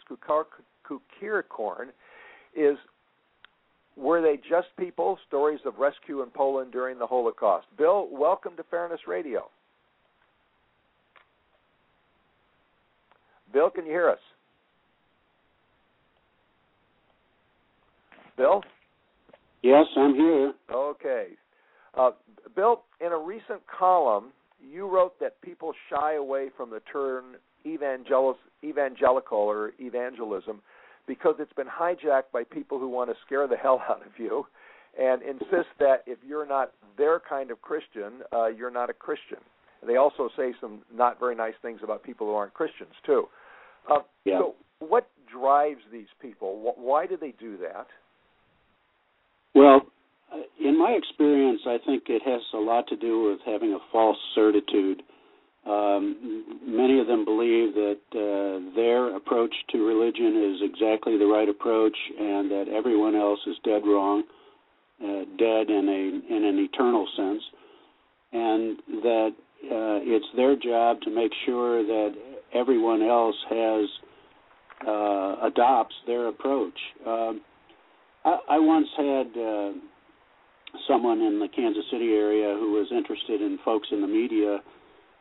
Cukierkorn, 0.87 1.87
is 2.55 2.77
Were 3.97 4.21
They 4.21 4.37
Just 4.37 4.67
People? 4.77 5.17
Stories 5.27 5.59
of 5.65 5.79
Rescue 5.79 6.21
in 6.21 6.29
Poland 6.29 6.71
During 6.71 6.99
the 6.99 7.07
Holocaust. 7.07 7.65
Bill, 7.77 8.07
welcome 8.11 8.55
to 8.57 8.63
Fairness 8.63 9.01
Radio. 9.07 9.49
Bill, 13.51 13.69
can 13.69 13.85
you 13.85 13.91
hear 13.91 14.09
us? 14.09 14.19
Bill? 18.37 18.63
Yes, 19.61 19.85
I'm 19.97 20.13
here. 20.13 20.53
Okay. 20.71 21.27
Uh, 21.95 22.11
Bill, 22.55 22.83
in 23.01 23.11
a 23.11 23.17
recent 23.17 23.61
column, 23.67 24.25
you 24.61 24.87
wrote 24.87 25.19
that 25.19 25.39
people 25.41 25.73
shy 25.89 26.15
away 26.15 26.49
from 26.55 26.69
the 26.69 26.81
term 26.91 27.35
evangel- 27.65 28.37
evangelical 28.63 29.37
or 29.37 29.71
evangelism 29.79 30.61
because 31.07 31.35
it's 31.39 31.53
been 31.53 31.67
hijacked 31.67 32.31
by 32.33 32.43
people 32.43 32.79
who 32.79 32.89
want 32.89 33.09
to 33.09 33.15
scare 33.25 33.47
the 33.47 33.57
hell 33.61 33.81
out 33.89 34.01
of 34.05 34.11
you 34.17 34.45
and 34.99 35.21
insist 35.23 35.69
that 35.79 36.03
if 36.05 36.17
you're 36.25 36.45
not 36.45 36.71
their 36.97 37.19
kind 37.19 37.51
of 37.51 37.61
Christian, 37.61 38.21
uh, 38.33 38.47
you're 38.47 38.71
not 38.71 38.89
a 38.89 38.93
Christian. 38.93 39.39
They 39.85 39.97
also 39.97 40.29
say 40.35 40.53
some 40.59 40.79
not 40.93 41.19
very 41.19 41.35
nice 41.35 41.53
things 41.61 41.81
about 41.83 42.01
people 42.01 42.27
who 42.27 42.33
aren't 42.33 42.53
Christians, 42.53 42.93
too. 43.05 43.27
Uh, 43.89 43.99
yeah. 44.23 44.39
So, 44.39 44.55
what 44.79 45.09
drives 45.31 45.81
these 45.91 46.07
people? 46.21 46.73
Why 46.75 47.05
do 47.05 47.17
they 47.17 47.33
do 47.39 47.57
that? 47.57 47.87
Well, 49.55 49.81
in 50.59 50.77
my 50.77 50.91
experience, 50.91 51.61
I 51.65 51.77
think 51.85 52.03
it 52.07 52.21
has 52.25 52.41
a 52.53 52.57
lot 52.57 52.87
to 52.89 52.97
do 52.97 53.23
with 53.29 53.39
having 53.45 53.73
a 53.73 53.79
false 53.91 54.17
certitude. 54.35 55.01
Um, 55.65 56.59
many 56.67 56.99
of 56.99 57.07
them 57.07 57.25
believe 57.25 57.73
that 57.73 57.99
uh, 58.13 58.75
their 58.75 59.15
approach 59.15 59.53
to 59.71 59.77
religion 59.87 60.53
is 60.53 60.69
exactly 60.69 61.17
the 61.17 61.25
right 61.25 61.49
approach, 61.49 61.97
and 62.19 62.51
that 62.51 62.65
everyone 62.67 63.15
else 63.15 63.39
is 63.47 63.55
dead 63.63 63.81
wrong, 63.85 64.23
uh, 65.01 65.23
dead 65.39 65.69
in 65.69 65.87
a 65.89 66.35
in 66.35 66.43
an 66.45 66.59
eternal 66.59 67.07
sense, 67.17 67.41
and 68.33 68.77
that 69.01 69.29
uh, 69.65 69.99
it's 70.03 70.27
their 70.35 70.55
job 70.55 71.01
to 71.01 71.09
make 71.09 71.31
sure 71.45 71.81
that 71.83 72.13
everyone 72.53 73.01
else 73.01 73.35
has 73.49 73.85
uh, 74.87 75.47
adopts 75.47 75.95
their 76.05 76.27
approach. 76.27 76.77
Um, 77.07 77.41
I, 78.25 78.39
I 78.49 78.59
once 78.59 78.87
had 78.97 79.27
uh, 79.37 79.71
someone 80.87 81.21
in 81.21 81.39
the 81.39 81.47
Kansas 81.47 81.85
City 81.91 82.13
area 82.13 82.55
who 82.59 82.73
was 82.73 82.87
interested 82.91 83.41
in 83.41 83.59
folks 83.63 83.87
in 83.91 84.01
the 84.01 84.07
media 84.07 84.59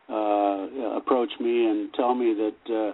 uh, 0.09 0.97
approach 0.97 1.29
me 1.39 1.65
and 1.65 1.93
tell 1.93 2.13
me 2.13 2.33
that 2.33 2.73
uh, 2.73 2.93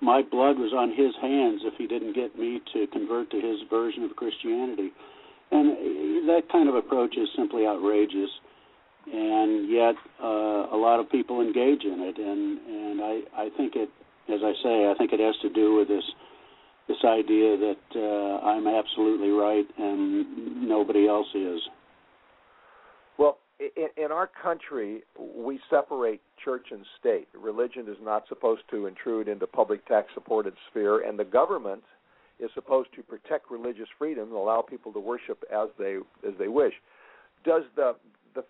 my 0.00 0.22
blood 0.22 0.58
was 0.58 0.72
on 0.72 0.90
his 0.90 1.12
hands 1.20 1.60
if 1.64 1.74
he 1.78 1.86
didn't 1.86 2.14
get 2.14 2.38
me 2.38 2.60
to 2.72 2.86
convert 2.88 3.30
to 3.30 3.36
his 3.36 3.60
version 3.68 4.04
of 4.04 4.16
Christianity. 4.16 4.92
And 5.52 6.28
that 6.28 6.42
kind 6.50 6.68
of 6.68 6.74
approach 6.74 7.16
is 7.16 7.28
simply 7.36 7.66
outrageous. 7.66 8.30
And 9.12 9.70
yet, 9.70 9.94
uh, 10.22 10.72
a 10.72 10.78
lot 10.78 11.00
of 11.00 11.10
people 11.10 11.40
engage 11.40 11.84
in 11.84 12.00
it, 12.00 12.18
and 12.18 12.60
and 12.68 13.00
I 13.00 13.44
I 13.44 13.48
think 13.56 13.74
it, 13.74 13.88
as 14.28 14.40
I 14.44 14.52
say, 14.62 14.90
I 14.90 14.94
think 14.96 15.12
it 15.12 15.20
has 15.20 15.34
to 15.40 15.48
do 15.48 15.74
with 15.74 15.88
this 15.88 16.04
this 16.90 17.04
idea 17.04 17.56
that 17.56 17.76
uh, 17.94 18.44
I'm 18.44 18.66
absolutely 18.66 19.30
right 19.30 19.66
and 19.78 20.68
nobody 20.68 21.06
else 21.06 21.28
is. 21.34 21.60
Well, 23.16 23.38
in, 23.60 24.04
in 24.04 24.10
our 24.10 24.28
country, 24.42 25.02
we 25.16 25.60
separate 25.70 26.20
church 26.44 26.66
and 26.72 26.84
state. 26.98 27.28
Religion 27.38 27.86
is 27.88 27.96
not 28.02 28.24
supposed 28.28 28.62
to 28.72 28.86
intrude 28.86 29.28
into 29.28 29.46
public 29.46 29.86
tax-supported 29.86 30.54
sphere, 30.68 31.06
and 31.06 31.16
the 31.16 31.24
government 31.24 31.84
is 32.40 32.50
supposed 32.54 32.88
to 32.96 33.02
protect 33.02 33.50
religious 33.52 33.88
freedom 33.96 34.28
and 34.28 34.36
allow 34.36 34.60
people 34.60 34.92
to 34.92 34.98
worship 34.98 35.44
as 35.52 35.68
they 35.78 35.96
as 36.26 36.34
they 36.40 36.48
wish. 36.48 36.72
Does 37.44 37.62
the 37.76 37.94
the 38.34 38.42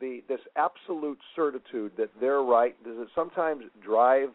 the 0.00 0.22
this 0.28 0.40
absolute 0.54 1.18
certitude 1.34 1.92
that 1.96 2.10
they're 2.20 2.42
right 2.42 2.76
does 2.84 2.98
it 2.98 3.08
sometimes 3.14 3.64
drive 3.82 4.28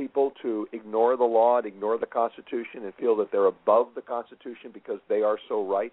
people 0.00 0.32
to 0.42 0.66
ignore 0.72 1.16
the 1.16 1.24
law 1.24 1.58
and 1.58 1.66
ignore 1.66 1.98
the 1.98 2.06
Constitution 2.06 2.84
and 2.84 2.94
feel 2.94 3.16
that 3.16 3.30
they're 3.30 3.46
above 3.46 3.88
the 3.94 4.00
Constitution 4.00 4.70
because 4.72 4.98
they 5.08 5.20
are 5.20 5.38
so 5.48 5.66
right? 5.66 5.92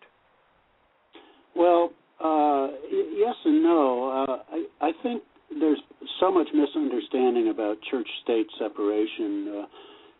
Well, 1.55 1.91
uh, 2.23 2.67
yes 2.89 3.35
and 3.43 3.61
no. 3.61 4.25
Uh, 4.27 4.37
I, 4.51 4.87
I 4.87 4.91
think 5.03 5.23
there's 5.59 5.81
so 6.19 6.31
much 6.31 6.47
misunderstanding 6.53 7.49
about 7.49 7.77
church-state 7.91 8.47
separation. 8.57 9.47
Uh, 9.47 9.65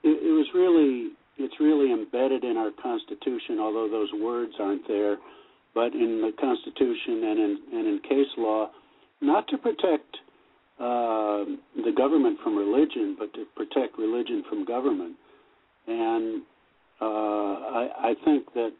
it, 0.03 0.15
it 0.23 0.33
was 0.33 0.47
really 0.53 1.11
it's 1.39 1.55
really 1.59 1.93
embedded 1.93 2.43
in 2.43 2.57
our 2.57 2.71
Constitution, 2.81 3.59
although 3.59 3.87
those 3.89 4.09
words 4.21 4.53
aren't 4.59 4.87
there. 4.87 5.17
But 5.75 5.93
in 5.93 6.21
the 6.21 6.31
Constitution 6.39 7.23
and 7.23 7.39
in 7.39 7.57
and 7.73 7.87
in 7.87 7.99
case 8.03 8.33
law, 8.37 8.71
not 9.21 9.47
to 9.49 9.57
protect 9.57 10.17
uh, 10.79 11.45
the 11.83 11.91
government 11.95 12.39
from 12.43 12.55
religion, 12.55 13.15
but 13.17 13.33
to 13.33 13.45
protect 13.55 13.97
religion 13.97 14.43
from 14.47 14.65
government. 14.65 15.15
And 15.87 16.41
uh, 17.01 17.05
I, 17.05 17.89
I 17.99 18.13
think 18.25 18.53
that 18.53 18.73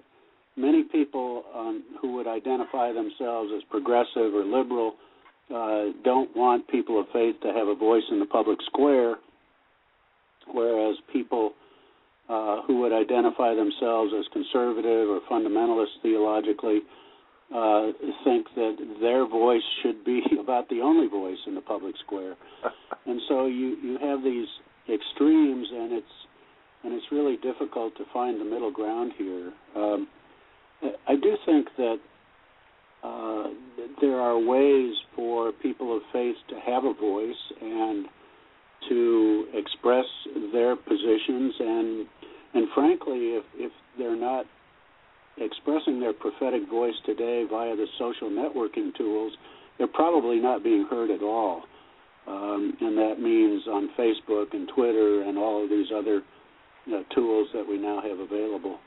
many 0.56 0.84
people 0.84 1.44
um, 1.56 1.84
who 2.02 2.14
would 2.14 2.28
identify 2.28 2.92
themselves 2.94 3.52
as 3.56 3.64
progressive 3.70 4.34
or 4.34 4.44
liberal 4.44 4.94
uh, 5.54 5.94
don't 6.04 6.36
want 6.36 6.68
people 6.68 7.00
of 7.00 7.08
faith 7.14 7.36
to 7.42 7.48
have 7.54 7.68
a 7.68 7.76
voice 7.76 8.04
in 8.12 8.20
the 8.20 8.26
public 8.26 8.60
square, 8.66 9.16
whereas 10.52 10.98
people 11.12 11.54
uh, 12.30 12.62
who 12.64 12.82
would 12.82 12.92
identify 12.92 13.56
themselves 13.56 14.12
as 14.18 14.26
conservative 14.34 15.10
or 15.10 15.22
fundamentalist 15.32 15.96
theologically 16.04 16.80
uh, 16.80 17.07
think 18.24 18.48
that 18.56 18.76
their 19.02 19.28
voice 19.28 19.62
should 19.82 20.04
be 20.04 20.22
about 20.40 20.70
the 20.70 20.82
only 20.82 21.08
voice 21.08 21.38
in 21.48 21.56
the 21.56 21.62
public 21.62 21.96
square, 22.06 22.36
and 23.06 23.22
so 23.28 23.46
you 23.46 23.78
you 23.82 23.98
have 24.02 24.24
these 24.24 24.48
extremes, 24.90 25.68
and 25.72 25.94
it's 25.94 26.16
and 26.84 26.94
it's 26.94 27.06
really 27.12 27.38
difficult 27.38 27.96
to 27.98 28.04
find 28.14 28.40
the 28.40 28.46
middle 28.46 28.72
ground 28.72 29.12
here. 29.18 29.52
Um, 29.76 30.08
I 31.08 31.16
do 31.16 31.36
think 31.46 31.68
that 31.78 31.98
uh, 33.04 33.48
there 34.02 34.20
are 34.20 34.38
ways 34.38 34.94
for 35.16 35.52
people 35.52 35.96
of 35.96 36.04
faith 36.14 36.36
to 36.50 36.56
have 36.60 36.84
a 36.84 36.94
voice 36.94 37.36
and 37.62 38.06
to 38.90 39.46
express 39.54 40.06
their 40.54 40.76
positions, 40.76 41.54
and 41.60 42.08
and 42.54 42.68
frankly, 42.76 43.36
if 43.36 43.44
if 43.56 43.72
they're 43.98 44.16
not 44.16 44.46
expressing 45.40 46.00
their 46.00 46.14
prophetic 46.14 46.68
voice 46.70 46.96
today 47.06 47.46
via 47.50 47.76
the 47.76 47.88
social 47.98 48.30
networking 48.30 48.96
tools, 48.96 49.34
they're 49.78 49.88
probably 49.88 50.40
not 50.40 50.64
being 50.64 50.86
heard 50.90 51.12
at 51.12 51.22
all. 51.22 51.64
Um, 52.28 52.76
and 52.82 52.98
that 52.98 53.20
means 53.20 53.64
on 53.68 53.90
Facebook 53.98 54.54
and 54.54 54.70
Twitter 54.76 55.24
and 55.24 55.38
all 55.38 55.64
of 55.64 55.70
these 55.70 55.88
other 55.96 56.22
you 56.86 56.94
know, 56.94 57.04
tools 57.16 57.48
that 57.54 57.66
we 57.68 57.78
now 57.78 58.02
have 58.02 58.20
available. 58.20 58.80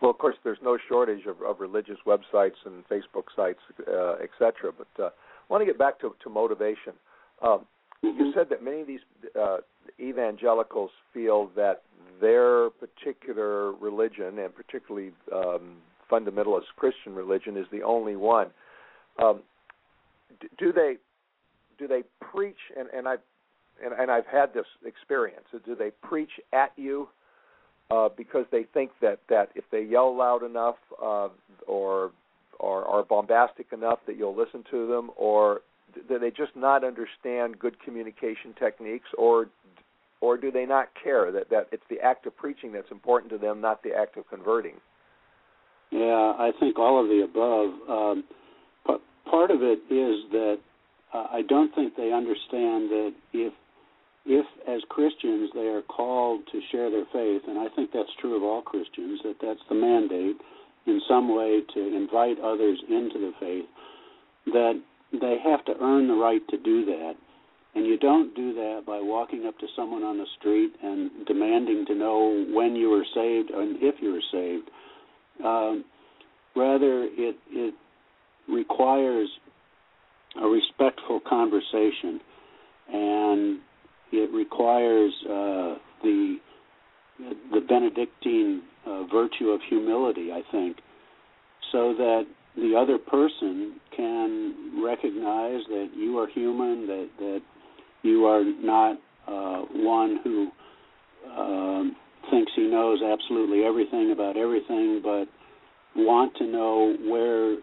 Well, 0.00 0.10
of 0.10 0.18
course, 0.18 0.36
there's 0.44 0.58
no 0.62 0.78
shortage 0.88 1.26
of, 1.26 1.42
of 1.42 1.60
religious 1.60 1.98
websites 2.06 2.56
and 2.64 2.86
Facebook 2.88 3.24
sites, 3.34 3.58
uh, 3.86 4.14
etc. 4.14 4.72
But 4.76 5.02
uh, 5.02 5.06
I 5.08 5.52
want 5.52 5.60
to 5.62 5.66
get 5.66 5.78
back 5.78 6.00
to, 6.00 6.14
to 6.22 6.30
motivation. 6.30 6.94
Um, 7.42 7.66
Mm-hmm. 8.04 8.20
you 8.20 8.32
said 8.32 8.46
that 8.50 8.62
many 8.62 8.80
of 8.82 8.86
these 8.86 9.00
uh, 9.38 9.56
evangelicals 10.00 10.90
feel 11.12 11.50
that 11.56 11.82
their 12.20 12.70
particular 12.70 13.72
religion, 13.72 14.38
and 14.38 14.54
particularly 14.54 15.12
um, 15.32 15.76
fundamentalist 16.10 16.66
Christian 16.76 17.14
religion, 17.14 17.56
is 17.56 17.66
the 17.70 17.82
only 17.82 18.16
one. 18.16 18.48
Um, 19.22 19.40
do 20.58 20.72
they 20.72 20.96
do 21.78 21.86
they 21.86 22.02
preach? 22.20 22.58
And, 22.76 22.88
and 22.94 23.08
I 23.08 23.16
and, 23.84 23.92
and 23.98 24.10
I've 24.10 24.26
had 24.26 24.52
this 24.54 24.66
experience. 24.84 25.44
Do 25.64 25.74
they 25.74 25.90
preach 26.02 26.30
at 26.52 26.72
you 26.76 27.08
uh, 27.90 28.08
because 28.16 28.44
they 28.50 28.64
think 28.74 28.90
that 29.00 29.20
that 29.28 29.50
if 29.54 29.64
they 29.70 29.82
yell 29.82 30.16
loud 30.16 30.42
enough 30.42 30.76
uh, 31.02 31.28
or 31.66 32.10
or 32.58 32.84
are 32.84 33.04
bombastic 33.04 33.72
enough 33.72 34.00
that 34.06 34.16
you'll 34.16 34.36
listen 34.36 34.64
to 34.70 34.86
them, 34.88 35.10
or 35.16 35.60
do 36.08 36.18
they 36.18 36.30
just 36.30 36.54
not 36.56 36.84
understand 36.84 37.58
good 37.58 37.80
communication 37.80 38.52
techniques, 38.58 39.08
or 39.16 39.46
or 40.20 40.36
do 40.36 40.50
they 40.50 40.66
not 40.66 40.88
care 41.02 41.30
that 41.32 41.50
that 41.50 41.68
it's 41.72 41.84
the 41.90 42.00
act 42.00 42.26
of 42.26 42.36
preaching 42.36 42.72
that's 42.72 42.90
important 42.90 43.30
to 43.32 43.38
them, 43.38 43.60
not 43.60 43.82
the 43.82 43.94
act 43.94 44.16
of 44.16 44.28
converting? 44.28 44.74
Yeah, 45.90 46.34
I 46.38 46.50
think 46.60 46.78
all 46.78 47.00
of 47.02 47.08
the 47.08 47.22
above. 47.24 47.88
Um, 47.88 48.24
but 48.86 49.00
part 49.30 49.50
of 49.50 49.62
it 49.62 49.80
is 49.92 50.30
that 50.32 50.58
uh, 51.14 51.26
I 51.32 51.42
don't 51.48 51.74
think 51.74 51.96
they 51.96 52.12
understand 52.12 52.90
that 52.90 53.12
if 53.32 53.52
if 54.26 54.44
as 54.68 54.82
Christians 54.90 55.50
they 55.54 55.68
are 55.68 55.82
called 55.82 56.42
to 56.52 56.60
share 56.70 56.90
their 56.90 57.06
faith, 57.12 57.42
and 57.48 57.58
I 57.58 57.68
think 57.74 57.90
that's 57.92 58.10
true 58.20 58.36
of 58.36 58.42
all 58.42 58.60
Christians, 58.60 59.20
that 59.24 59.36
that's 59.40 59.64
the 59.68 59.74
mandate 59.74 60.36
in 60.86 61.00
some 61.08 61.34
way 61.34 61.62
to 61.74 61.96
invite 61.96 62.38
others 62.40 62.78
into 62.88 63.18
the 63.18 63.32
faith, 63.40 63.64
that 64.46 64.80
they 65.12 65.36
have 65.42 65.64
to 65.66 65.74
earn 65.80 66.08
the 66.08 66.14
right 66.14 66.46
to 66.48 66.58
do 66.58 66.84
that. 66.86 67.14
And 67.78 67.86
you 67.86 67.96
don't 67.96 68.34
do 68.34 68.52
that 68.54 68.82
by 68.84 68.98
walking 69.00 69.46
up 69.46 69.56
to 69.60 69.66
someone 69.76 70.02
on 70.02 70.18
the 70.18 70.26
street 70.40 70.72
and 70.82 71.12
demanding 71.28 71.86
to 71.86 71.94
know 71.94 72.44
when 72.50 72.74
you 72.74 72.90
were 72.90 73.04
saved 73.14 73.50
and 73.50 73.76
if 73.80 73.94
you 74.02 74.14
were 74.14 74.22
saved. 74.32 74.68
Um, 75.44 75.84
rather, 76.56 77.04
it 77.04 77.36
it 77.52 77.74
requires 78.48 79.28
a 80.42 80.46
respectful 80.48 81.20
conversation, 81.20 82.20
and 82.92 83.60
it 84.10 84.28
requires 84.34 85.12
uh, 85.26 85.74
the 86.02 86.38
the 87.52 87.60
Benedictine 87.60 88.62
uh, 88.86 89.04
virtue 89.04 89.50
of 89.50 89.60
humility, 89.68 90.32
I 90.32 90.42
think, 90.50 90.78
so 91.70 91.94
that 91.96 92.24
the 92.56 92.74
other 92.76 92.98
person 92.98 93.74
can 93.96 94.82
recognize 94.84 95.60
that 95.68 95.90
you 95.96 96.18
are 96.18 96.26
human, 96.26 96.88
that 96.88 97.08
that 97.20 97.42
you 98.02 98.24
are 98.26 98.44
not 98.44 98.96
uh, 99.26 99.62
one 99.72 100.20
who 100.24 100.48
um, 101.36 101.96
thinks 102.30 102.52
he 102.56 102.68
knows 102.68 103.00
absolutely 103.02 103.64
everything 103.64 104.12
about 104.12 104.36
everything, 104.36 105.00
but 105.02 105.26
want 105.96 106.34
to 106.36 106.46
know 106.46 106.96
where 107.06 107.56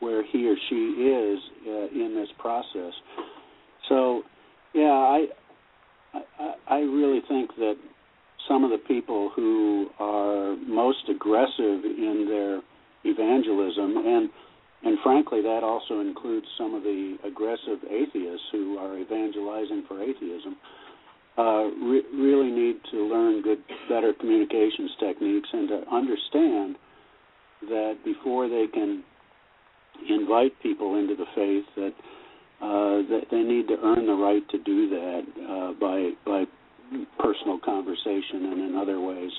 where 0.00 0.24
he 0.32 0.48
or 0.48 0.56
she 0.68 0.74
is 0.74 1.38
uh, 1.68 1.86
in 1.94 2.14
this 2.16 2.28
process. 2.38 2.92
So, 3.88 4.22
yeah, 4.74 4.90
I, 4.90 5.26
I 6.14 6.54
I 6.66 6.78
really 6.78 7.20
think 7.28 7.54
that 7.56 7.76
some 8.48 8.64
of 8.64 8.70
the 8.70 8.78
people 8.78 9.30
who 9.34 9.88
are 10.00 10.56
most 10.66 11.08
aggressive 11.08 11.84
in 11.84 12.26
their 12.28 12.60
evangelism 13.04 13.96
and 13.96 14.30
and 14.84 14.98
frankly 15.02 15.42
that 15.42 15.62
also 15.62 16.00
includes 16.00 16.46
some 16.58 16.74
of 16.74 16.82
the 16.82 17.16
aggressive 17.24 17.78
atheists 17.90 18.46
who 18.52 18.78
are 18.78 18.98
evangelizing 18.98 19.84
for 19.86 20.02
atheism 20.02 20.56
uh, 21.38 21.64
re- 21.80 22.04
really 22.14 22.50
need 22.50 22.76
to 22.90 23.08
learn 23.08 23.42
good 23.42 23.62
better 23.88 24.12
communications 24.12 24.90
techniques 25.00 25.48
and 25.52 25.68
to 25.68 25.82
understand 25.90 26.76
that 27.68 27.96
before 28.04 28.48
they 28.48 28.66
can 28.72 29.02
invite 30.08 30.52
people 30.62 30.98
into 30.98 31.14
the 31.14 31.26
faith 31.34 31.64
that 31.76 31.92
uh, 32.60 33.02
that 33.08 33.22
they 33.30 33.42
need 33.42 33.66
to 33.66 33.76
earn 33.82 34.06
the 34.06 34.12
right 34.12 34.48
to 34.50 34.58
do 34.58 34.88
that 34.88 35.22
uh, 35.48 35.72
by 35.80 36.10
by 36.24 36.44
personal 37.18 37.58
conversation 37.58 38.52
and 38.52 38.70
in 38.70 38.76
other 38.76 39.00
ways. 39.00 39.30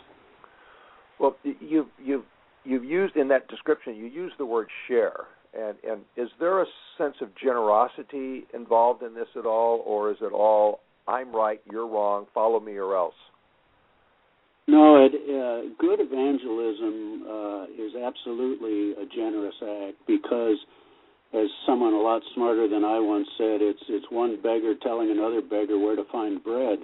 Well, 1.19 1.37
you 1.43 1.87
you've 2.03 2.25
you've 2.63 2.85
used 2.85 3.15
in 3.15 3.27
that 3.29 3.47
description 3.47 3.95
you 3.95 4.05
use 4.05 4.31
the 4.37 4.45
word 4.45 4.67
share, 4.87 5.25
and 5.53 5.75
and 5.87 6.01
is 6.17 6.29
there 6.39 6.61
a 6.61 6.65
sense 6.97 7.15
of 7.21 7.29
generosity 7.41 8.45
involved 8.53 9.03
in 9.03 9.13
this 9.13 9.27
at 9.37 9.45
all, 9.45 9.83
or 9.85 10.11
is 10.11 10.17
it 10.21 10.33
all 10.33 10.79
I'm 11.07 11.35
right, 11.35 11.61
you're 11.69 11.87
wrong, 11.87 12.27
follow 12.33 12.59
me 12.59 12.73
or 12.73 12.95
else? 12.95 13.15
No, 14.67 15.05
it, 15.05 15.11
uh, 15.11 15.75
good 15.77 15.99
evangelism 15.99 17.23
uh, 17.27 17.63
is 17.75 17.91
absolutely 17.99 18.93
a 18.93 19.05
generous 19.13 19.55
act 19.61 19.97
because, 20.07 20.55
as 21.33 21.47
someone 21.65 21.93
a 21.93 21.99
lot 21.99 22.21
smarter 22.33 22.69
than 22.69 22.85
I 22.85 22.99
once 22.99 23.27
said, 23.37 23.59
it's 23.61 23.83
it's 23.89 24.05
one 24.09 24.37
beggar 24.37 24.73
telling 24.81 25.11
another 25.11 25.41
beggar 25.41 25.77
where 25.77 25.97
to 25.97 26.05
find 26.09 26.41
bread. 26.41 26.79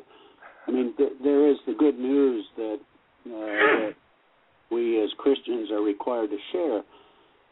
I 0.68 0.72
mean, 0.72 0.94
th- 0.98 1.14
there 1.24 1.50
is 1.50 1.56
the 1.66 1.74
good 1.74 1.98
news 1.98 2.46
that, 2.58 2.80
uh, 3.28 3.30
that 3.30 3.96
we 4.72 5.02
as 5.04 5.10
Christians 5.18 5.72
are 5.72 5.82
required 5.82 6.30
to 6.30 6.38
share, 6.52 6.82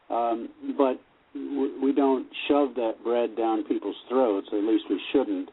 um, 0.10 0.50
but 0.78 1.00
we 1.34 1.94
don't 1.96 2.28
shove 2.48 2.76
that 2.76 3.04
bread 3.04 3.36
down 3.36 3.64
people's 3.64 3.96
throats. 4.10 4.48
At 4.52 4.64
least 4.64 4.86
we 4.90 5.00
shouldn't. 5.12 5.50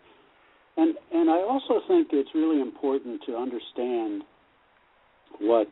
And 0.77 0.97
and 1.13 1.31
I 1.31 1.39
also 1.43 1.81
think 1.87 2.09
it's 2.13 2.31
really 2.35 2.61
important 2.61 3.21
to 3.27 3.37
understand 3.37 4.23
what 5.41 5.69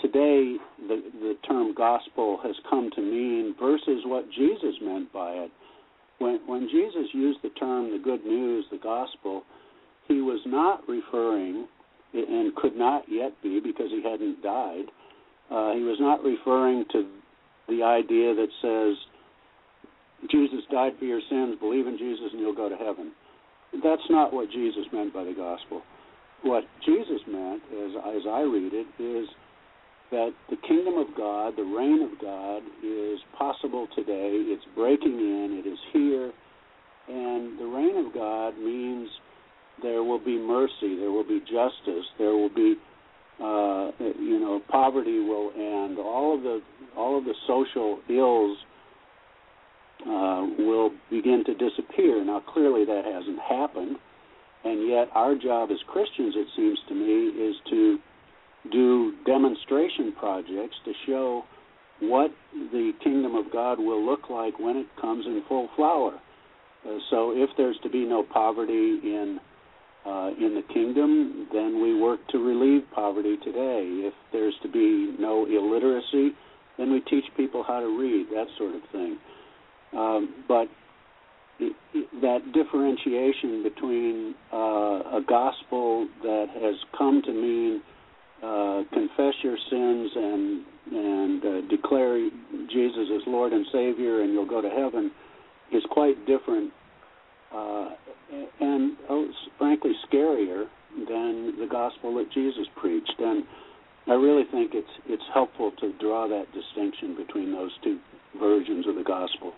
today 0.00 0.56
the 0.88 1.02
the 1.20 1.34
term 1.46 1.74
gospel 1.74 2.38
has 2.42 2.54
come 2.68 2.90
to 2.94 3.00
mean 3.00 3.54
versus 3.60 4.02
what 4.04 4.24
Jesus 4.30 4.74
meant 4.82 5.12
by 5.12 5.32
it. 5.32 5.50
When 6.18 6.40
when 6.46 6.68
Jesus 6.68 7.06
used 7.12 7.40
the 7.42 7.50
term 7.50 7.90
the 7.90 7.98
good 8.02 8.24
news, 8.24 8.64
the 8.70 8.78
gospel, 8.78 9.42
he 10.08 10.20
was 10.20 10.40
not 10.46 10.88
referring 10.88 11.66
and 12.14 12.54
could 12.54 12.76
not 12.76 13.04
yet 13.08 13.32
be 13.42 13.60
because 13.60 13.90
he 13.90 14.02
hadn't 14.02 14.42
died. 14.42 14.84
Uh, 15.54 15.74
he 15.74 15.82
was 15.82 15.98
not 16.00 16.24
referring 16.24 16.84
to 16.90 17.06
the 17.68 17.82
idea 17.84 18.34
that 18.34 18.48
says 18.60 18.96
Jesus 20.30 20.64
died 20.70 20.92
for 20.98 21.04
your 21.04 21.20
sins, 21.30 21.56
believe 21.60 21.86
in 21.86 21.96
Jesus 21.96 22.26
and 22.32 22.40
you'll 22.40 22.54
go 22.54 22.68
to 22.68 22.76
heaven. 22.76 23.12
That's 23.82 24.02
not 24.10 24.32
what 24.32 24.50
Jesus 24.50 24.84
meant 24.92 25.14
by 25.14 25.22
the 25.22 25.34
gospel 25.34 25.82
what 26.44 26.64
Jesus 26.84 27.20
meant, 27.26 27.62
as 27.72 27.90
as 28.16 28.22
I 28.28 28.42
read 28.42 28.72
it, 28.72 28.86
is 29.02 29.28
that 30.10 30.30
the 30.50 30.56
kingdom 30.68 30.94
of 30.94 31.08
God, 31.16 31.54
the 31.56 31.64
reign 31.64 32.02
of 32.02 32.20
God, 32.20 32.62
is 32.84 33.18
possible 33.36 33.88
today. 33.96 34.44
It's 34.52 34.64
breaking 34.76 35.18
in. 35.18 35.62
It 35.64 35.68
is 35.68 35.78
here, 35.92 36.30
and 37.08 37.58
the 37.58 37.64
reign 37.64 37.96
of 38.06 38.12
God 38.14 38.58
means 38.58 39.08
there 39.82 40.04
will 40.04 40.22
be 40.22 40.38
mercy, 40.38 40.96
there 41.00 41.10
will 41.10 41.26
be 41.26 41.40
justice, 41.40 42.04
there 42.18 42.36
will 42.36 42.54
be, 42.54 42.76
uh, 43.42 43.90
you 43.98 44.38
know, 44.40 44.60
poverty 44.68 45.18
will 45.20 45.50
end. 45.56 45.98
All 45.98 46.36
of 46.36 46.42
the 46.42 46.60
all 46.96 47.18
of 47.18 47.24
the 47.24 47.34
social 47.46 47.98
ills 48.08 48.58
uh, 50.02 50.46
will 50.58 50.90
begin 51.10 51.42
to 51.46 51.54
disappear. 51.54 52.24
Now, 52.24 52.40
clearly, 52.40 52.84
that 52.84 53.04
hasn't 53.04 53.40
happened 53.40 53.96
and 54.64 54.88
yet, 54.88 55.08
our 55.14 55.34
job 55.34 55.70
as 55.70 55.76
Christians, 55.86 56.34
it 56.36 56.48
seems 56.56 56.78
to 56.88 56.94
me, 56.94 57.28
is 57.28 57.54
to 57.68 57.98
do 58.72 59.12
demonstration 59.26 60.14
projects 60.18 60.76
to 60.86 60.92
show 61.06 61.44
what 62.00 62.30
the 62.52 62.92
kingdom 63.02 63.34
of 63.34 63.52
God 63.52 63.78
will 63.78 64.04
look 64.04 64.30
like 64.30 64.58
when 64.58 64.76
it 64.76 64.86
comes 65.00 65.26
in 65.26 65.42
full 65.48 65.68
flower. 65.76 66.18
Uh, 66.86 66.96
so, 67.10 67.32
if 67.32 67.50
there's 67.58 67.78
to 67.82 67.90
be 67.90 68.06
no 68.06 68.22
poverty 68.22 69.00
in 69.02 69.38
uh, 70.06 70.30
in 70.38 70.54
the 70.54 70.62
kingdom, 70.72 71.48
then 71.52 71.80
we 71.82 71.98
work 71.98 72.20
to 72.28 72.38
relieve 72.38 72.82
poverty 72.94 73.36
today. 73.38 74.04
If 74.04 74.14
there's 74.32 74.54
to 74.62 74.68
be 74.68 75.14
no 75.18 75.46
illiteracy, 75.46 76.34
then 76.76 76.92
we 76.92 77.00
teach 77.00 77.24
people 77.36 77.64
how 77.66 77.80
to 77.80 77.98
read, 77.98 78.26
that 78.30 78.46
sort 78.58 78.74
of 78.74 78.82
thing. 78.92 79.18
Um, 79.96 80.44
but 80.48 80.68
that 82.20 82.40
differentiation 82.52 83.62
between 83.62 84.34
uh, 84.52 84.56
a 84.56 85.20
gospel 85.26 86.08
that 86.22 86.46
has 86.60 86.74
come 86.98 87.22
to 87.24 87.32
mean 87.32 87.82
uh, 88.42 88.82
confess 88.92 89.34
your 89.42 89.56
sins 89.70 90.10
and 90.16 90.64
and 90.92 91.44
uh, 91.44 91.60
declare 91.68 92.28
Jesus 92.70 93.08
as 93.14 93.22
Lord 93.26 93.52
and 93.52 93.64
Savior, 93.72 94.20
and 94.22 94.34
you'll 94.34 94.46
go 94.46 94.60
to 94.60 94.68
heaven, 94.68 95.10
is 95.72 95.82
quite 95.90 96.26
different, 96.26 96.72
uh, 97.54 97.88
and 98.60 98.96
oh, 99.08 99.26
frankly 99.58 99.92
scarier 100.10 100.66
than 100.96 101.58
the 101.58 101.66
gospel 101.70 102.14
that 102.16 102.30
Jesus 102.32 102.66
preached. 102.76 103.14
And 103.18 103.44
I 104.06 104.14
really 104.14 104.44
think 104.50 104.72
it's 104.74 104.88
it's 105.06 105.22
helpful 105.32 105.72
to 105.80 105.92
draw 106.00 106.28
that 106.28 106.46
distinction 106.52 107.16
between 107.16 107.52
those 107.52 107.70
two 107.82 107.98
versions 108.38 108.86
of 108.86 108.96
the 108.96 109.04
gospel. 109.04 109.52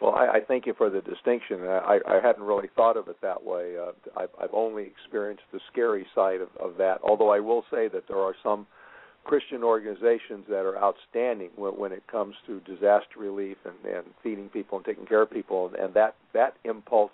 Well, 0.00 0.14
I, 0.14 0.38
I 0.38 0.40
thank 0.46 0.66
you 0.66 0.72
for 0.76 0.88
the 0.88 1.02
distinction. 1.02 1.60
I, 1.62 1.98
I 2.08 2.20
hadn't 2.22 2.42
really 2.42 2.70
thought 2.74 2.96
of 2.96 3.08
it 3.08 3.18
that 3.20 3.44
way. 3.44 3.76
Uh, 3.76 3.92
I've, 4.18 4.30
I've 4.40 4.54
only 4.54 4.84
experienced 4.84 5.42
the 5.52 5.60
scary 5.70 6.06
side 6.14 6.40
of, 6.40 6.48
of 6.58 6.78
that. 6.78 7.00
Although 7.02 7.30
I 7.30 7.40
will 7.40 7.64
say 7.70 7.88
that 7.88 8.08
there 8.08 8.18
are 8.18 8.34
some 8.42 8.66
Christian 9.24 9.62
organizations 9.62 10.44
that 10.48 10.64
are 10.64 10.78
outstanding 10.78 11.50
when, 11.56 11.72
when 11.72 11.92
it 11.92 12.02
comes 12.10 12.34
to 12.46 12.60
disaster 12.60 13.18
relief 13.18 13.56
and, 13.64 13.94
and 13.94 14.04
feeding 14.22 14.48
people 14.48 14.78
and 14.78 14.84
taking 14.84 15.06
care 15.06 15.22
of 15.22 15.30
people, 15.30 15.70
and 15.78 15.94
that 15.94 16.14
that 16.32 16.54
impulse, 16.64 17.12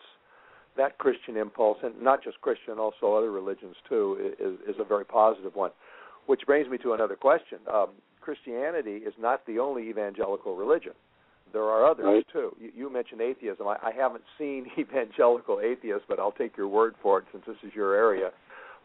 that 0.77 0.99
Christian 0.99 1.37
impulse, 1.37 1.79
and 1.83 2.01
not 2.01 2.23
just 2.23 2.41
Christian, 2.41 2.79
also 2.79 3.15
other 3.15 3.31
religions 3.31 3.77
too, 3.89 4.33
is, 4.39 4.75
is 4.75 4.81
a 4.81 4.85
very 4.85 5.05
positive 5.05 5.55
one. 5.55 5.71
Which 6.27 6.43
brings 6.47 6.69
me 6.69 6.79
to 6.79 6.93
another 6.93 7.17
question. 7.17 7.59
Um, 7.73 7.91
Christianity 8.21 8.97
is 8.97 9.15
not 9.19 9.47
the 9.47 9.59
only 9.59 9.89
evangelical 9.89 10.57
religion. 10.57 10.93
There 11.53 11.63
are 11.63 11.89
others 11.89 12.05
right. 12.05 12.27
too. 12.33 12.57
You, 12.61 12.71
you 12.75 12.93
mentioned 12.93 13.21
atheism. 13.21 13.67
I, 13.67 13.77
I 13.83 13.93
haven't 13.97 14.25
seen 14.39 14.67
evangelical 14.79 15.61
atheists, 15.61 16.05
but 16.09 16.19
I'll 16.19 16.33
take 16.33 16.57
your 16.57 16.69
word 16.69 16.95
for 17.03 17.19
it 17.19 17.25
since 17.33 17.45
this 17.47 17.57
is 17.63 17.75
your 17.75 17.95
area. 17.95 18.31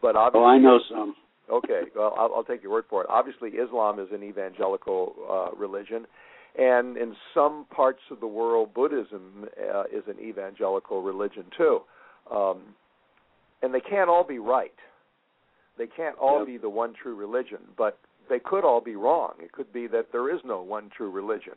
But 0.00 0.16
obviously, 0.16 0.44
oh, 0.44 0.48
I 0.48 0.58
know 0.58 0.78
some. 0.88 1.14
Okay, 1.50 1.82
well, 1.94 2.14
I'll, 2.16 2.32
I'll 2.36 2.44
take 2.44 2.62
your 2.62 2.72
word 2.72 2.84
for 2.88 3.02
it. 3.02 3.08
Obviously, 3.10 3.50
Islam 3.50 3.98
is 3.98 4.08
an 4.12 4.22
evangelical 4.22 5.14
uh, 5.30 5.56
religion, 5.56 6.06
and 6.58 6.96
in 6.96 7.14
some 7.34 7.66
parts 7.74 8.00
of 8.10 8.20
the 8.20 8.26
world, 8.26 8.72
Buddhism 8.74 9.48
uh, 9.74 9.84
is 9.84 10.04
an 10.06 10.20
evangelical 10.20 11.02
religion 11.02 11.44
too. 11.56 11.80
Um, 12.30 12.60
and 13.62 13.74
they 13.74 13.80
can't 13.80 14.10
all 14.10 14.24
be 14.24 14.38
right. 14.38 14.72
They 15.78 15.86
can't 15.86 16.16
all 16.18 16.38
yep. 16.38 16.46
be 16.46 16.58
the 16.58 16.68
one 16.68 16.92
true 17.00 17.14
religion, 17.14 17.58
but 17.78 17.98
they 18.28 18.38
could 18.38 18.64
all 18.64 18.80
be 18.80 18.96
wrong. 18.96 19.34
It 19.40 19.52
could 19.52 19.72
be 19.72 19.86
that 19.88 20.08
there 20.12 20.34
is 20.34 20.40
no 20.44 20.62
one 20.62 20.90
true 20.94 21.10
religion. 21.10 21.54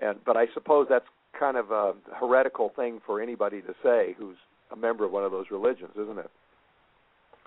And 0.00 0.18
but 0.24 0.36
I 0.36 0.46
suppose 0.54 0.86
that's 0.88 1.06
kind 1.38 1.56
of 1.56 1.70
a 1.70 1.94
heretical 2.18 2.72
thing 2.74 3.00
for 3.04 3.20
anybody 3.20 3.60
to 3.62 3.74
say 3.82 4.14
who's 4.18 4.36
a 4.70 4.76
member 4.76 5.04
of 5.04 5.12
one 5.12 5.24
of 5.24 5.32
those 5.32 5.46
religions, 5.50 5.92
isn't 6.00 6.18
it? 6.18 6.30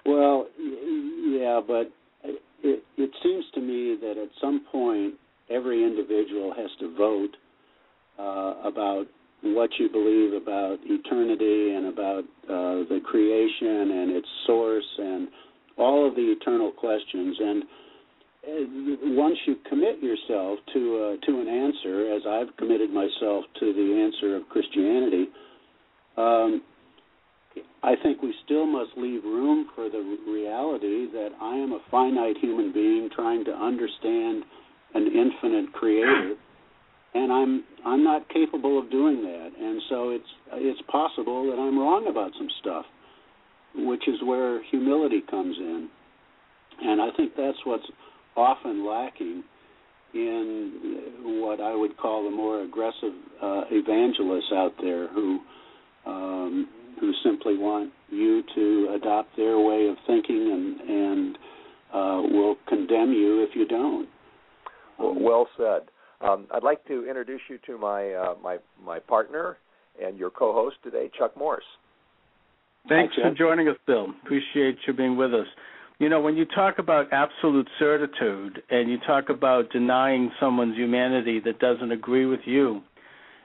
Well, 0.06 0.48
yeah, 0.60 1.62
but 1.66 1.92
it, 2.64 2.84
it 2.98 3.12
seems 3.24 3.46
to 3.54 3.62
me 3.62 3.98
that 4.02 4.18
at 4.22 4.30
some 4.42 4.66
point 4.72 5.16
every 5.50 5.84
individual 5.84 6.54
has 6.56 6.70
to 6.80 6.96
vote 6.96 7.36
uh, 8.20 8.68
about 8.68 9.06
what 9.44 9.70
you 9.80 9.90
believe 9.90 10.34
about 10.34 10.78
eternity 10.86 11.76
and 11.76 11.88
about 11.88 12.24
uh, 12.50 12.88
the 12.90 13.00
creation 13.04 13.92
and 13.92 14.12
its 14.12 14.28
source 14.48 14.86
and 14.98 15.28
all 15.78 16.08
of 16.08 16.16
the 16.16 16.34
eternal 16.40 16.72
questions. 16.72 17.38
And 17.40 17.64
uh, 17.64 18.48
once 19.14 19.38
you 19.46 19.56
commit 19.70 20.02
yourself 20.02 20.60
to 20.74 21.18
uh, 21.20 21.26
to 21.26 21.40
an 21.42 21.48
answer, 21.48 22.16
as 22.16 22.22
I've 22.28 22.56
committed 22.58 22.92
myself 22.92 23.46
to 23.60 23.74
the 23.74 24.02
answer 24.02 24.36
of 24.36 24.50
Christianity, 24.50 25.28
um, 26.18 26.62
I 27.86 27.96
think 28.02 28.22
we 28.22 28.34
still 28.44 28.66
must 28.66 28.92
leave 28.98 29.24
room 29.24 29.68
for 29.76 29.90
the 29.90 30.18
reality 30.28 31.08
that 31.12 31.30
I 31.40 31.56
am 31.56 31.72
a 31.72 31.80
finite 31.92 32.38
human 32.42 32.74
being 32.74 33.10
trying 33.16 33.46
to 33.46 33.52
understand 33.52 34.44
an 34.96 35.08
infinite 35.08 35.72
creator 35.74 36.36
and 37.16 37.32
I'm 37.32 37.64
I'm 37.86 38.04
not 38.04 38.28
capable 38.30 38.78
of 38.78 38.92
doing 38.92 39.24
that. 39.24 39.50
And 39.60 39.82
so 39.90 40.10
it's 40.10 40.30
it's 40.54 40.82
possible 40.92 41.48
that 41.50 41.58
I'm 41.58 41.80
wrong 41.80 42.08
about 42.08 42.32
some 42.38 42.50
stuff, 42.60 42.86
which 43.76 44.08
is 44.08 44.16
where 44.24 44.62
humility 44.66 45.24
comes 45.30 45.56
in. 45.58 45.90
And 46.82 47.02
I 47.02 47.10
think 47.16 47.32
that's 47.38 47.58
what's 47.64 47.86
often 48.36 48.86
lacking 48.86 49.44
in 50.14 51.42
what 51.42 51.62
I 51.62 51.74
would 51.74 51.98
call 51.98 52.26
the 52.26 52.36
more 52.36 52.64
aggressive 52.64 53.14
uh, 53.42 53.64
evangelists 53.72 54.52
out 54.54 54.74
there 54.82 55.08
who 55.08 55.40
um, 56.06 56.68
who 57.00 57.12
simply 57.24 57.58
want 57.58 57.92
you 58.10 58.44
to 58.56 58.96
adopt 58.96 59.36
their 59.36 59.60
way 59.60 59.88
of 59.88 59.98
thinking 60.08 60.52
and 60.52 60.90
and 60.90 61.38
uh, 61.94 62.22
will 62.30 62.56
condemn 62.68 63.12
you 63.12 63.44
if 63.44 63.56
you 63.56 63.68
don't. 63.68 64.10
Um, 65.00 65.24
well 65.24 65.48
said. 65.58 65.84
Um, 66.22 66.48
I'd 66.54 66.64
like 66.64 66.86
to 66.88 67.08
introduce 67.08 67.42
you 67.50 67.58
to 67.68 67.78
my 67.78 68.14
uh, 68.14 68.36
my 68.42 68.58
my 68.84 69.00
partner 69.00 69.58
and 70.02 70.18
your 70.18 70.30
co-host 70.30 70.78
today, 70.84 71.10
Chuck 71.18 71.38
Morse. 71.38 71.64
Thanks 72.88 73.16
Hi, 73.18 73.30
for 73.30 73.36
joining 73.36 73.68
us, 73.68 73.78
Bill. 73.88 74.08
Appreciate 74.24 74.78
you 74.86 74.94
being 74.94 75.18
with 75.18 75.34
us. 75.34 75.48
You 75.98 76.10
know, 76.10 76.20
when 76.20 76.36
you 76.36 76.46
talk 76.46 76.78
about 76.78 77.12
absolute 77.14 77.68
certitude 77.80 78.62
and 78.70 78.90
you 78.90 78.98
talk 79.08 79.30
about 79.30 79.72
denying 79.72 80.30
someone's 80.40 80.76
humanity 80.76 81.40
that 81.46 81.60
doesn't 81.60 81.92
agree 81.92 82.26
with 82.26 82.42
you, 82.46 82.82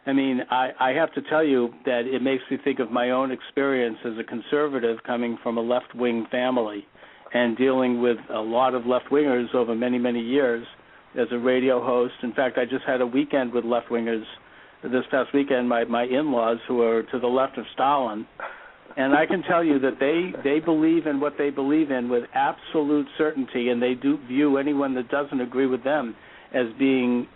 I 0.06 0.12
mean, 0.12 0.40
I, 0.50 0.70
I 0.80 0.90
have 0.92 1.12
to 1.14 1.22
tell 1.22 1.44
you 1.44 1.70
that 1.84 2.02
it 2.06 2.22
makes 2.22 2.42
me 2.50 2.56
think 2.64 2.78
of 2.78 2.90
my 2.90 3.10
own 3.10 3.30
experience 3.30 3.98
as 4.04 4.12
a 4.18 4.24
conservative 4.24 4.98
coming 5.06 5.38
from 5.42 5.58
a 5.58 5.60
left 5.60 5.94
wing 5.94 6.26
family 6.30 6.86
and 7.34 7.56
dealing 7.56 8.00
with 8.00 8.16
a 8.32 8.40
lot 8.40 8.74
of 8.74 8.86
left 8.86 9.06
wingers 9.10 9.54
over 9.54 9.74
many, 9.74 9.98
many 9.98 10.20
years 10.20 10.66
as 11.18 11.26
a 11.32 11.38
radio 11.38 11.84
host. 11.84 12.14
In 12.22 12.32
fact, 12.32 12.56
I 12.56 12.64
just 12.64 12.84
had 12.86 13.00
a 13.00 13.06
weekend 13.06 13.52
with 13.52 13.64
left 13.64 13.88
wingers 13.88 14.24
this 14.82 15.04
past 15.10 15.34
weekend, 15.34 15.68
my, 15.68 15.84
my 15.84 16.04
in 16.04 16.32
laws 16.32 16.58
who 16.66 16.80
are 16.82 17.02
to 17.02 17.18
the 17.18 17.26
left 17.26 17.58
of 17.58 17.66
Stalin. 17.74 18.26
And 18.96 19.14
I 19.14 19.26
can 19.26 19.42
tell 19.42 19.62
you 19.62 19.78
that 19.80 20.00
they, 20.00 20.32
they 20.42 20.60
believe 20.60 21.06
in 21.06 21.20
what 21.20 21.34
they 21.36 21.50
believe 21.50 21.90
in 21.90 22.08
with 22.08 22.24
absolute 22.34 23.06
certainty, 23.18 23.68
and 23.68 23.80
they 23.80 23.94
do 23.94 24.18
view 24.26 24.56
anyone 24.56 24.94
that 24.94 25.10
doesn't 25.10 25.40
agree 25.40 25.66
with 25.66 25.84
them 25.84 26.16
as 26.54 26.66
being 26.78 27.28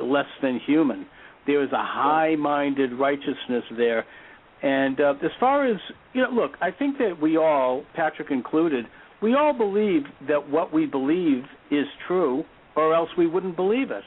less 0.00 0.26
than 0.40 0.60
human 0.64 1.06
there 1.46 1.62
is 1.62 1.72
a 1.72 1.84
high-minded 1.84 2.92
righteousness 2.92 3.64
there. 3.76 4.04
And 4.62 5.00
uh, 5.00 5.14
as 5.22 5.30
far 5.38 5.66
as 5.66 5.76
you 6.14 6.22
know, 6.22 6.30
look, 6.30 6.52
I 6.60 6.70
think 6.70 6.98
that 6.98 7.20
we 7.20 7.36
all, 7.36 7.84
Patrick 7.94 8.30
included, 8.30 8.86
we 9.20 9.34
all 9.34 9.52
believe 9.52 10.02
that 10.28 10.50
what 10.50 10.72
we 10.72 10.86
believe 10.86 11.44
is 11.70 11.86
true, 12.06 12.44
or 12.76 12.94
else 12.94 13.10
we 13.16 13.26
wouldn't 13.26 13.56
believe 13.56 13.90
it. 13.90 14.04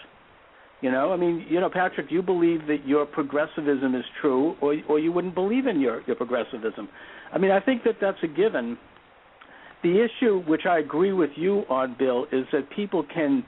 You 0.82 0.92
know, 0.92 1.12
I 1.12 1.18
mean, 1.18 1.46
you 1.50 1.60
know, 1.60 1.70
Patrick, 1.70 2.08
you 2.12 2.22
believe 2.22 2.68
that 2.68 2.88
your 2.88 3.06
progressivism 3.06 3.96
is 3.96 4.06
true, 4.22 4.56
or 4.62 4.76
or 4.88 5.00
you 5.00 5.12
wouldn't 5.12 5.36
believe 5.36 5.66
in 5.68 5.80
your 5.80 6.02
your 6.08 6.16
progressivism. 6.16 6.88
I 7.34 7.38
mean, 7.38 7.52
I 7.52 7.60
think 7.60 7.84
that 7.84 7.96
that's 8.00 8.18
a 8.24 8.28
given. 8.28 8.78
The 9.84 10.06
issue, 10.06 10.42
which 10.48 10.66
I 10.68 10.80
agree 10.80 11.14
with 11.14 11.30
you 11.36 11.64
on, 11.70 11.96
Bill, 12.00 12.26
is 12.32 12.46
that 12.52 12.70
people 12.76 13.04
can 13.14 13.46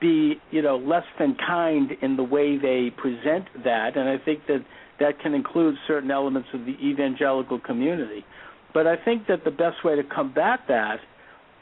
be 0.00 0.40
you 0.50 0.62
know 0.62 0.76
less 0.76 1.04
than 1.18 1.36
kind 1.46 1.90
in 2.02 2.16
the 2.16 2.22
way 2.22 2.56
they 2.56 2.90
present 2.96 3.46
that, 3.64 3.96
and 3.96 4.08
I 4.08 4.18
think 4.24 4.46
that 4.48 4.64
that 5.00 5.20
can 5.20 5.34
include 5.34 5.74
certain 5.86 6.10
elements 6.10 6.48
of 6.54 6.60
the 6.60 6.76
evangelical 6.82 7.60
community. 7.60 8.24
But 8.72 8.86
I 8.86 8.96
think 8.96 9.26
that 9.28 9.44
the 9.44 9.50
best 9.50 9.84
way 9.84 9.96
to 9.96 10.02
combat 10.02 10.60
that 10.68 10.98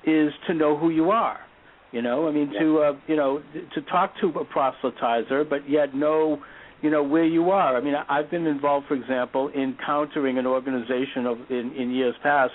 is 0.04 0.32
to 0.46 0.54
know 0.54 0.76
who 0.76 0.90
you 0.90 1.10
are. 1.10 1.40
You 1.92 2.00
know, 2.00 2.26
I 2.26 2.32
mean, 2.32 2.50
yeah. 2.52 2.60
to 2.60 2.78
uh, 2.78 2.92
you 3.06 3.16
know, 3.16 3.42
to 3.74 3.82
talk 3.82 4.14
to 4.20 4.28
a 4.28 4.44
proselytizer, 4.46 5.48
but 5.48 5.68
yet 5.68 5.94
know, 5.94 6.42
you 6.80 6.90
know, 6.90 7.02
where 7.02 7.26
you 7.26 7.50
are. 7.50 7.76
I 7.76 7.80
mean, 7.82 7.94
I've 8.08 8.30
been 8.30 8.46
involved, 8.46 8.86
for 8.86 8.94
example, 8.94 9.48
in 9.48 9.76
countering 9.84 10.38
an 10.38 10.46
organization 10.46 11.26
of 11.26 11.38
in, 11.50 11.72
in 11.76 11.90
years 11.90 12.14
past 12.22 12.54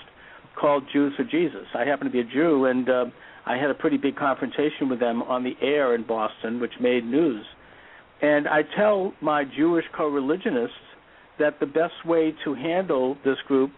called 0.60 0.82
Jews 0.92 1.12
for 1.16 1.22
Jesus. 1.22 1.66
I 1.72 1.84
happen 1.84 2.06
to 2.06 2.12
be 2.12 2.18
a 2.18 2.24
Jew, 2.24 2.64
and 2.64 2.88
uh, 2.88 3.04
I 3.48 3.56
had 3.56 3.70
a 3.70 3.74
pretty 3.74 3.96
big 3.96 4.16
confrontation 4.16 4.90
with 4.90 5.00
them 5.00 5.22
on 5.22 5.42
the 5.42 5.54
air 5.62 5.94
in 5.94 6.06
Boston, 6.06 6.60
which 6.60 6.72
made 6.80 7.04
news. 7.04 7.44
And 8.20 8.46
I 8.46 8.60
tell 8.76 9.14
my 9.22 9.44
Jewish 9.44 9.86
co-religionists 9.96 10.76
that 11.38 11.58
the 11.58 11.66
best 11.66 12.04
way 12.04 12.34
to 12.44 12.54
handle 12.54 13.16
this 13.24 13.38
group 13.46 13.70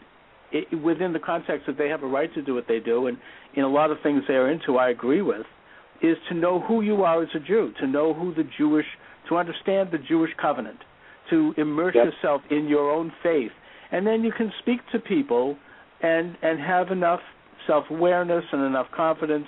it, 0.51 0.75
within 0.83 1.13
the 1.13 1.21
context 1.21 1.67
that 1.69 1.79
they 1.79 1.89
have 1.89 2.03
a 2.03 2.07
right 2.07 2.33
to 2.35 2.43
do 2.43 2.55
what 2.55 2.67
they 2.67 2.81
do, 2.81 3.07
and 3.07 3.17
in 3.55 3.63
a 3.63 3.69
lot 3.69 3.93
of 3.93 3.99
things 4.03 4.23
they 4.27 4.35
are 4.35 4.51
into, 4.51 4.77
I 4.77 4.91
agree 4.91 5.23
with, 5.23 5.47
is 6.03 6.17
to 6.29 6.35
know 6.35 6.61
who 6.61 6.81
you 6.81 7.05
are 7.05 7.23
as 7.23 7.29
a 7.35 7.39
Jew, 7.39 7.73
to 7.79 7.87
know 7.87 8.13
who 8.13 8.35
the 8.35 8.49
Jewish, 8.59 8.87
to 9.29 9.37
understand 9.37 9.91
the 9.93 9.99
Jewish 9.99 10.31
covenant, 10.41 10.79
to 11.29 11.55
immerse 11.57 11.95
yep. 11.95 12.07
yourself 12.07 12.43
in 12.51 12.67
your 12.67 12.91
own 12.91 13.13
faith, 13.23 13.53
and 13.93 14.05
then 14.05 14.25
you 14.25 14.33
can 14.33 14.53
speak 14.61 14.81
to 14.91 14.99
people 14.99 15.57
and 16.03 16.37
and 16.43 16.59
have 16.59 16.91
enough 16.91 17.21
self-awareness 17.67 18.45
and 18.53 18.65
enough 18.65 18.87
confidence 18.97 19.47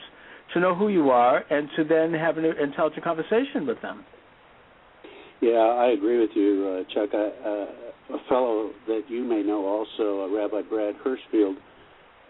to 0.54 0.60
know 0.60 0.74
who 0.74 0.88
you 0.88 1.10
are 1.10 1.44
and 1.50 1.68
to 1.76 1.84
then 1.84 2.12
have 2.12 2.38
an 2.38 2.44
intelligent 2.44 3.04
conversation 3.04 3.66
with 3.66 3.80
them. 3.82 4.04
Yeah, 5.40 5.58
I 5.58 5.88
agree 5.88 6.20
with 6.20 6.30
you, 6.34 6.84
uh, 6.86 6.94
Chuck. 6.94 7.10
I, 7.12 7.48
uh, 7.48 8.16
a 8.16 8.18
fellow 8.28 8.70
that 8.86 9.02
you 9.08 9.24
may 9.24 9.42
know 9.42 9.66
also, 9.66 10.24
uh, 10.24 10.36
Rabbi 10.36 10.62
Brad 10.68 10.94
Hirschfield, 11.04 11.56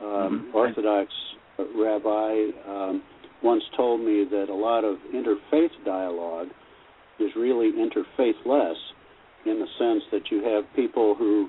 um, 0.01 0.47
mm-hmm. 0.47 0.57
Orthodox 0.57 1.13
rabbi, 1.59 2.47
um, 2.69 3.03
once 3.43 3.63
told 3.77 4.01
me 4.01 4.25
that 4.31 4.49
a 4.49 4.55
lot 4.55 4.85
of 4.85 4.97
interfaith 5.15 5.71
dialogue 5.85 6.49
is 7.19 7.31
really 7.37 7.73
interfaithless 7.73 8.77
in 9.45 9.59
the 9.59 9.67
sense 9.79 10.03
that 10.13 10.31
you 10.31 10.43
have 10.43 10.65
people 10.75 11.15
who 11.15 11.49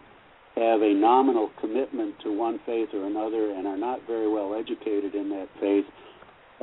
have 0.56 0.82
a 0.82 0.94
nominal 0.94 1.50
commitment 1.60 2.16
to 2.24 2.36
one 2.36 2.60
faith 2.66 2.90
or 2.94 3.06
another 3.06 3.52
and 3.52 3.68
are 3.68 3.78
not 3.78 4.00
very 4.08 4.32
well 4.32 4.54
educated 4.54 5.16
in 5.16 5.30
that 5.30 5.48
faith 5.60 5.86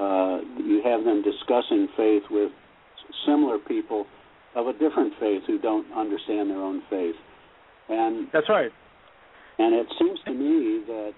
uh, 0.00 0.40
you 0.56 0.80
have 0.82 1.04
them 1.04 1.22
discussing 1.22 1.88
faith 1.96 2.22
with 2.30 2.50
similar 3.26 3.58
people 3.58 4.06
of 4.56 4.66
a 4.66 4.72
different 4.72 5.12
faith 5.20 5.42
who 5.46 5.58
don't 5.58 5.86
understand 5.92 6.50
their 6.50 6.58
own 6.58 6.82
faith. 6.88 7.14
And 7.88 8.28
that's 8.32 8.48
right. 8.48 8.70
And 9.58 9.74
it 9.74 9.86
seems 9.98 10.18
to 10.24 10.32
me 10.32 10.82
that 10.86 11.12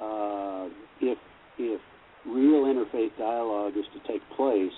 uh, 0.00 0.68
if 1.00 1.18
if 1.58 1.80
real 2.26 2.64
interfaith 2.64 3.16
dialogue 3.18 3.74
is 3.76 3.84
to 3.94 4.12
take 4.12 4.22
place, 4.36 4.74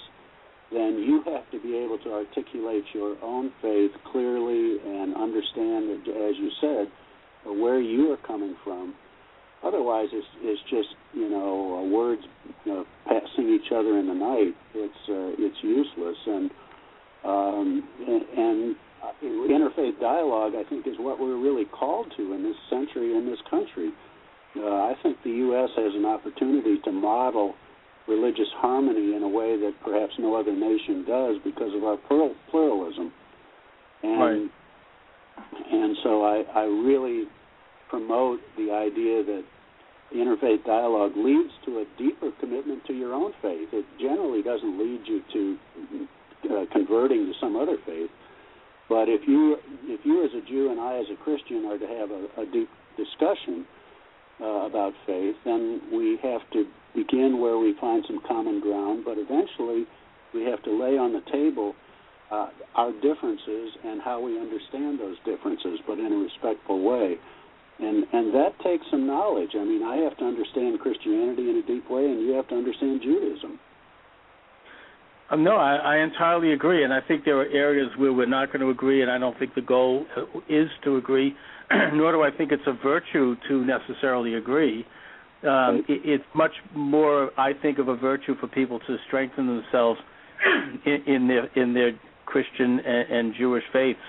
then 0.70 1.02
you 1.06 1.22
have 1.32 1.50
to 1.50 1.60
be 1.60 1.76
able 1.76 1.98
to 1.98 2.12
articulate 2.12 2.84
your 2.92 3.16
own 3.22 3.52
faith 3.62 3.90
clearly 4.12 4.78
and 4.84 5.14
understand, 5.16 5.90
as 6.08 6.36
you 6.36 6.50
said, 6.60 6.86
where 7.44 7.80
you 7.80 8.12
are 8.12 8.18
coming 8.26 8.54
from. 8.62 8.94
Otherwise, 9.62 10.08
it's, 10.12 10.26
it's 10.40 10.60
just 10.70 10.88
you 11.12 11.28
know 11.28 11.88
words 11.92 12.22
you 12.64 12.72
know, 12.72 12.84
passing 13.06 13.48
each 13.48 13.72
other 13.72 13.98
in 13.98 14.06
the 14.06 14.14
night. 14.14 14.54
It's 14.74 15.02
uh, 15.08 15.36
it's 15.38 15.56
useless, 15.62 16.16
and 16.26 16.50
um, 17.24 17.88
and, 18.06 18.22
and 18.38 18.76
interfaith 19.22 20.00
dialogue, 20.00 20.52
I 20.56 20.68
think, 20.68 20.86
is 20.86 20.94
what 20.98 21.20
we're 21.20 21.38
really 21.38 21.64
called 21.64 22.12
to 22.16 22.32
in 22.32 22.42
this 22.42 22.56
century 22.68 23.16
in 23.16 23.26
this 23.26 23.40
country. 23.48 23.90
Uh, 24.56 24.66
I 24.66 24.94
think 25.02 25.18
the 25.22 25.30
U.S. 25.30 25.70
has 25.76 25.94
an 25.94 26.04
opportunity 26.04 26.78
to 26.84 26.92
model 26.92 27.54
religious 28.08 28.48
harmony 28.56 29.14
in 29.14 29.22
a 29.22 29.28
way 29.28 29.56
that 29.56 29.72
perhaps 29.84 30.12
no 30.18 30.34
other 30.34 30.52
nation 30.52 31.04
does 31.06 31.36
because 31.44 31.72
of 31.74 31.84
our 31.84 31.96
pluralism. 32.50 33.12
And 34.02 34.20
right. 34.20 34.50
and 35.70 35.96
so 36.02 36.24
I, 36.24 36.42
I 36.54 36.62
really 36.64 37.24
promote 37.90 38.40
the 38.56 38.70
idea 38.70 39.24
that 39.24 39.44
interfaith 40.14 40.64
dialogue 40.64 41.12
leads 41.16 41.50
to 41.66 41.78
a 41.78 41.84
deeper 41.98 42.30
commitment 42.40 42.84
to 42.86 42.94
your 42.94 43.12
own 43.12 43.32
faith. 43.42 43.68
It 43.72 43.84
generally 44.00 44.42
doesn't 44.42 44.78
lead 44.78 45.00
you 45.06 45.22
to 45.32 45.58
uh, 46.50 46.64
converting 46.72 47.26
to 47.26 47.32
some 47.40 47.56
other 47.56 47.76
faith. 47.84 48.10
But 48.88 49.08
if 49.08 49.26
you 49.28 49.56
if 49.84 50.00
you 50.04 50.24
as 50.24 50.30
a 50.34 50.46
Jew 50.48 50.70
and 50.70 50.80
I 50.80 50.98
as 50.98 51.06
a 51.12 51.22
Christian 51.22 51.64
are 51.66 51.78
to 51.78 51.86
have 51.86 52.10
a, 52.10 52.42
a 52.42 52.46
deep 52.46 52.68
discussion 52.96 53.66
uh, 54.40 54.66
about 54.66 54.94
faith, 55.06 55.36
then 55.44 55.80
we 55.92 56.18
have 56.22 56.40
to 56.52 56.64
begin 56.94 57.40
where 57.40 57.58
we 57.58 57.74
find 57.80 58.04
some 58.06 58.20
common 58.26 58.60
ground. 58.60 59.04
But 59.04 59.18
eventually, 59.18 59.86
we 60.34 60.42
have 60.44 60.62
to 60.64 60.70
lay 60.70 60.98
on 60.98 61.12
the 61.12 61.22
table 61.30 61.74
uh, 62.30 62.48
our 62.74 62.92
differences 62.92 63.70
and 63.84 64.00
how 64.02 64.20
we 64.20 64.38
understand 64.38 64.98
those 64.98 65.16
differences, 65.24 65.78
but 65.86 65.98
in 65.98 66.12
a 66.12 66.16
respectful 66.16 66.82
way. 66.82 67.16
And 67.80 68.04
and 68.12 68.34
that 68.34 68.58
takes 68.62 68.84
some 68.90 69.06
knowledge. 69.06 69.50
I 69.54 69.64
mean, 69.64 69.82
I 69.82 69.96
have 69.96 70.16
to 70.18 70.24
understand 70.24 70.78
Christianity 70.80 71.48
in 71.48 71.56
a 71.56 71.66
deep 71.66 71.90
way, 71.90 72.04
and 72.04 72.20
you 72.20 72.32
have 72.32 72.48
to 72.48 72.54
understand 72.54 73.00
Judaism. 73.02 73.58
Um, 75.30 75.44
no, 75.44 75.56
I, 75.56 75.76
I 75.76 75.96
entirely 75.98 76.52
agree, 76.52 76.82
and 76.82 76.92
I 76.92 77.00
think 77.00 77.24
there 77.24 77.38
are 77.40 77.46
areas 77.46 77.88
where 77.96 78.12
we're 78.12 78.26
not 78.26 78.48
going 78.48 78.60
to 78.60 78.70
agree, 78.70 79.00
and 79.00 79.10
I 79.10 79.16
don't 79.16 79.38
think 79.38 79.54
the 79.54 79.62
goal 79.62 80.04
uh, 80.16 80.22
is 80.48 80.68
to 80.84 80.96
agree, 80.96 81.34
nor 81.94 82.12
do 82.12 82.22
I 82.22 82.36
think 82.36 82.50
it's 82.50 82.66
a 82.66 82.72
virtue 82.82 83.36
to 83.48 83.64
necessarily 83.64 84.34
agree. 84.34 84.84
Um, 85.42 85.84
it, 85.88 86.02
it's 86.04 86.24
much 86.34 86.50
more, 86.74 87.30
I 87.38 87.52
think, 87.62 87.78
of 87.78 87.88
a 87.88 87.96
virtue 87.96 88.34
for 88.40 88.48
people 88.48 88.80
to 88.80 88.96
strengthen 89.06 89.46
themselves 89.46 90.00
in, 90.84 91.02
in 91.06 91.28
their 91.28 91.46
in 91.54 91.74
their 91.74 91.92
Christian 92.26 92.80
and, 92.80 93.10
and 93.10 93.34
Jewish 93.38 93.64
faiths. 93.72 94.00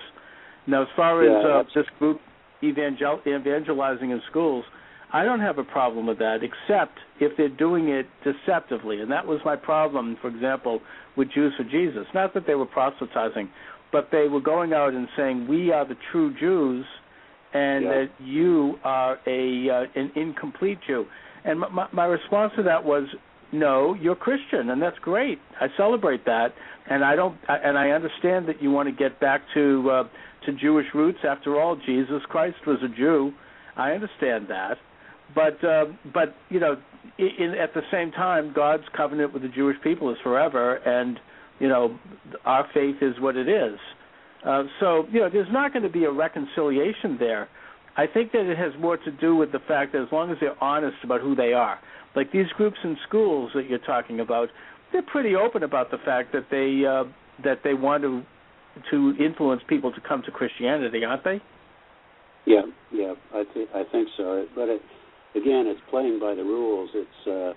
Now, 0.68 0.84
as 0.84 0.88
far 0.96 1.24
as 1.24 1.46
uh, 1.46 1.64
this 1.74 1.86
group 2.00 2.20
evangel- 2.64 3.22
evangelizing 3.26 4.12
in 4.12 4.22
schools, 4.30 4.66
I 5.14 5.26
don't 5.26 5.42
have 5.42 5.58
a 5.58 5.64
problem 5.64 6.08
with 6.08 6.20
that, 6.20 6.40
except 6.42 6.98
if 7.20 7.36
they're 7.36 7.50
doing 7.50 7.90
it 7.90 8.08
deceptively. 8.24 9.02
And 9.02 9.12
that 9.12 9.28
was 9.28 9.40
my 9.44 9.56
problem, 9.56 10.18
for 10.22 10.30
example, 10.30 10.82
with 11.18 11.30
Jews 11.32 11.54
for 11.58 11.64
Jesus. 11.66 12.08
Not 12.14 12.34
that 12.34 12.48
they 12.48 12.56
were 12.56 12.66
proselytizing, 12.66 13.50
but 13.92 14.08
they 14.12 14.28
were 14.30 14.40
going 14.40 14.74
out 14.74 14.94
and 14.94 15.08
saying, 15.18 15.48
"We 15.48 15.72
are 15.72 15.86
the 15.86 15.98
true 16.12 16.34
Jews," 16.40 16.86
and 17.54 17.84
yeah. 17.84 17.90
that 17.90 18.10
you 18.20 18.80
are 18.84 19.20
a 19.28 19.70
uh, 19.70 19.86
an 19.96 20.12
incomplete 20.16 20.80
Jew. 20.88 21.06
And 21.44 21.60
my, 21.60 21.88
my 21.92 22.06
response 22.06 22.54
to 22.56 22.64
that 22.64 22.86
was, 22.86 23.04
"No, 23.52 23.94
you're 23.96 24.16
Christian, 24.16 24.70
and 24.70 24.82
that's 24.82 25.00
great. 25.00 25.40
I 25.60 25.68
celebrate 25.76 26.24
that, 26.26 26.54
and 26.90 27.04
I 27.04 27.18
don't, 27.18 27.38
and 27.50 27.78
I 27.78 27.90
understand 27.90 28.48
that 28.48 28.62
you 28.62 28.72
want 28.72 28.88
to 28.88 28.96
get 28.96 29.20
back 29.20 29.42
to 29.56 29.90
uh, 29.92 30.04
to 30.46 30.54
Jewish 30.54 30.88
roots. 30.94 31.20
After 31.28 31.60
all, 31.60 31.76
Jesus 31.86 32.22
Christ 32.30 32.58
was 32.66 32.78
a 32.84 32.96
Jew. 32.96 33.32
I 33.76 33.92
understand 33.92 34.48
that." 34.50 34.78
but 35.36 35.64
uh, 35.64 35.86
but 36.14 36.36
you 36.50 36.60
know, 36.60 36.78
in, 37.18 37.56
at 37.60 37.74
the 37.74 37.82
same 37.92 38.12
time, 38.12 38.54
God's 38.54 38.84
covenant 38.96 39.34
with 39.34 39.44
the 39.44 39.50
Jewish 39.50 39.78
people 39.84 40.12
is 40.12 40.18
forever, 40.24 40.76
and 40.76 41.20
you 41.60 41.68
know, 41.68 41.98
our 42.46 42.68
faith 42.74 42.98
is 43.02 43.20
what 43.20 43.36
it 43.36 43.48
is. 43.48 43.78
Uh, 44.46 44.64
so 44.80 45.06
you 45.12 45.20
know, 45.20 45.30
there's 45.32 45.52
not 45.52 45.74
going 45.74 45.84
to 45.84 45.90
be 45.90 46.06
a 46.06 46.12
reconciliation 46.12 47.18
there. 47.20 47.48
I 47.98 48.08
think 48.08 48.32
that 48.32 48.50
it 48.50 48.58
has 48.58 48.72
more 48.80 48.98
to 48.98 49.12
do 49.12 49.36
with 49.36 49.52
the 49.52 49.60
fact 49.68 49.92
that 49.94 50.02
as 50.02 50.08
long 50.12 50.32
as 50.32 50.38
they're 50.40 50.62
honest 50.64 50.98
about 51.04 51.22
who 51.22 51.36
they 51.36 51.54
are, 51.54 51.78
like 52.16 52.32
these 52.32 52.48
groups 52.56 52.78
in 52.84 52.98
schools 53.08 53.52
that 53.54 53.70
you're 53.70 53.80
talking 53.80 54.22
about, 54.22 54.50
they're 54.94 55.02
pretty 55.02 55.36
open 55.36 55.64
about 55.64 55.92
the 55.92 55.98
fact 56.06 56.32
that 56.34 56.48
they 56.50 56.86
uh, 56.86 57.04
that 57.44 57.60
they 57.64 57.74
want 57.74 58.04
to 58.04 58.24
to 58.90 59.14
influence 59.20 59.62
people 59.68 59.92
to 59.92 60.02
come 60.02 60.22
to 60.26 60.32
Christianity, 60.32 61.04
aren't 61.04 61.24
they? 61.24 61.42
Yeah, 62.46 62.62
yeah, 62.92 63.14
I 63.34 63.44
think 63.54 63.70
I 63.76 63.84
think 63.92 64.08
so. 64.18 64.46
But 64.56 64.70
it, 64.70 64.82
again, 65.36 65.68
it's 65.68 65.82
playing 65.90 66.20
by 66.20 66.34
the 66.34 66.44
rules. 66.44 66.90
It's 66.94 67.28
uh, 67.28 67.54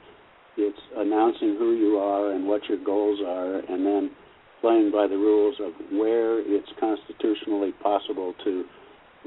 it's 0.56 0.78
announcing 0.96 1.56
who 1.58 1.74
you 1.74 1.96
are 1.98 2.32
and 2.32 2.46
what 2.46 2.62
your 2.68 2.82
goals 2.84 3.20
are, 3.24 3.60
and 3.60 3.86
then 3.86 4.10
playing 4.60 4.90
by 4.92 5.06
the 5.06 5.16
rules 5.16 5.56
of 5.60 5.72
where 5.92 6.40
it's 6.40 6.68
constitutionally 6.78 7.72
possible 7.82 8.34
to 8.44 8.64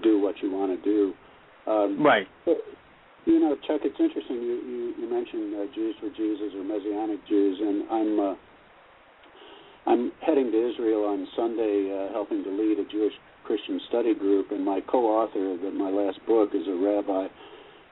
do 0.04 0.22
what 0.22 0.36
you 0.42 0.52
want 0.52 0.78
to 0.78 0.84
do. 0.84 1.14
Um, 1.72 2.04
right. 2.04 2.28
But, 2.46 2.58
You 3.26 3.42
know, 3.42 3.56
Chuck, 3.68 3.82
it's 3.84 4.00
interesting. 4.00 4.38
You 4.38 4.56
you, 4.64 4.94
you 5.00 5.10
mentioned 5.10 5.54
uh, 5.54 5.66
Jews 5.76 5.96
for 6.00 6.10
Jesus 6.10 6.56
or 6.56 6.64
Messianic 6.64 7.20
Jews, 7.28 7.60
and 7.60 7.84
I'm 7.92 8.20
uh, 8.20 8.36
I'm 9.88 10.12
heading 10.22 10.52
to 10.52 10.70
Israel 10.70 11.06
on 11.06 11.28
Sunday, 11.36 11.90
uh, 11.90 12.12
helping 12.12 12.44
to 12.44 12.52
lead 12.52 12.80
a 12.80 12.86
Jewish 12.92 13.14
Christian 13.46 13.80
study 13.88 14.14
group, 14.14 14.52
and 14.52 14.64
my 14.64 14.82
co-author 14.82 15.54
of 15.54 15.74
my 15.74 15.90
last 15.90 16.20
book 16.28 16.50
is 16.54 16.68
a 16.68 16.76
rabbi 16.76 17.28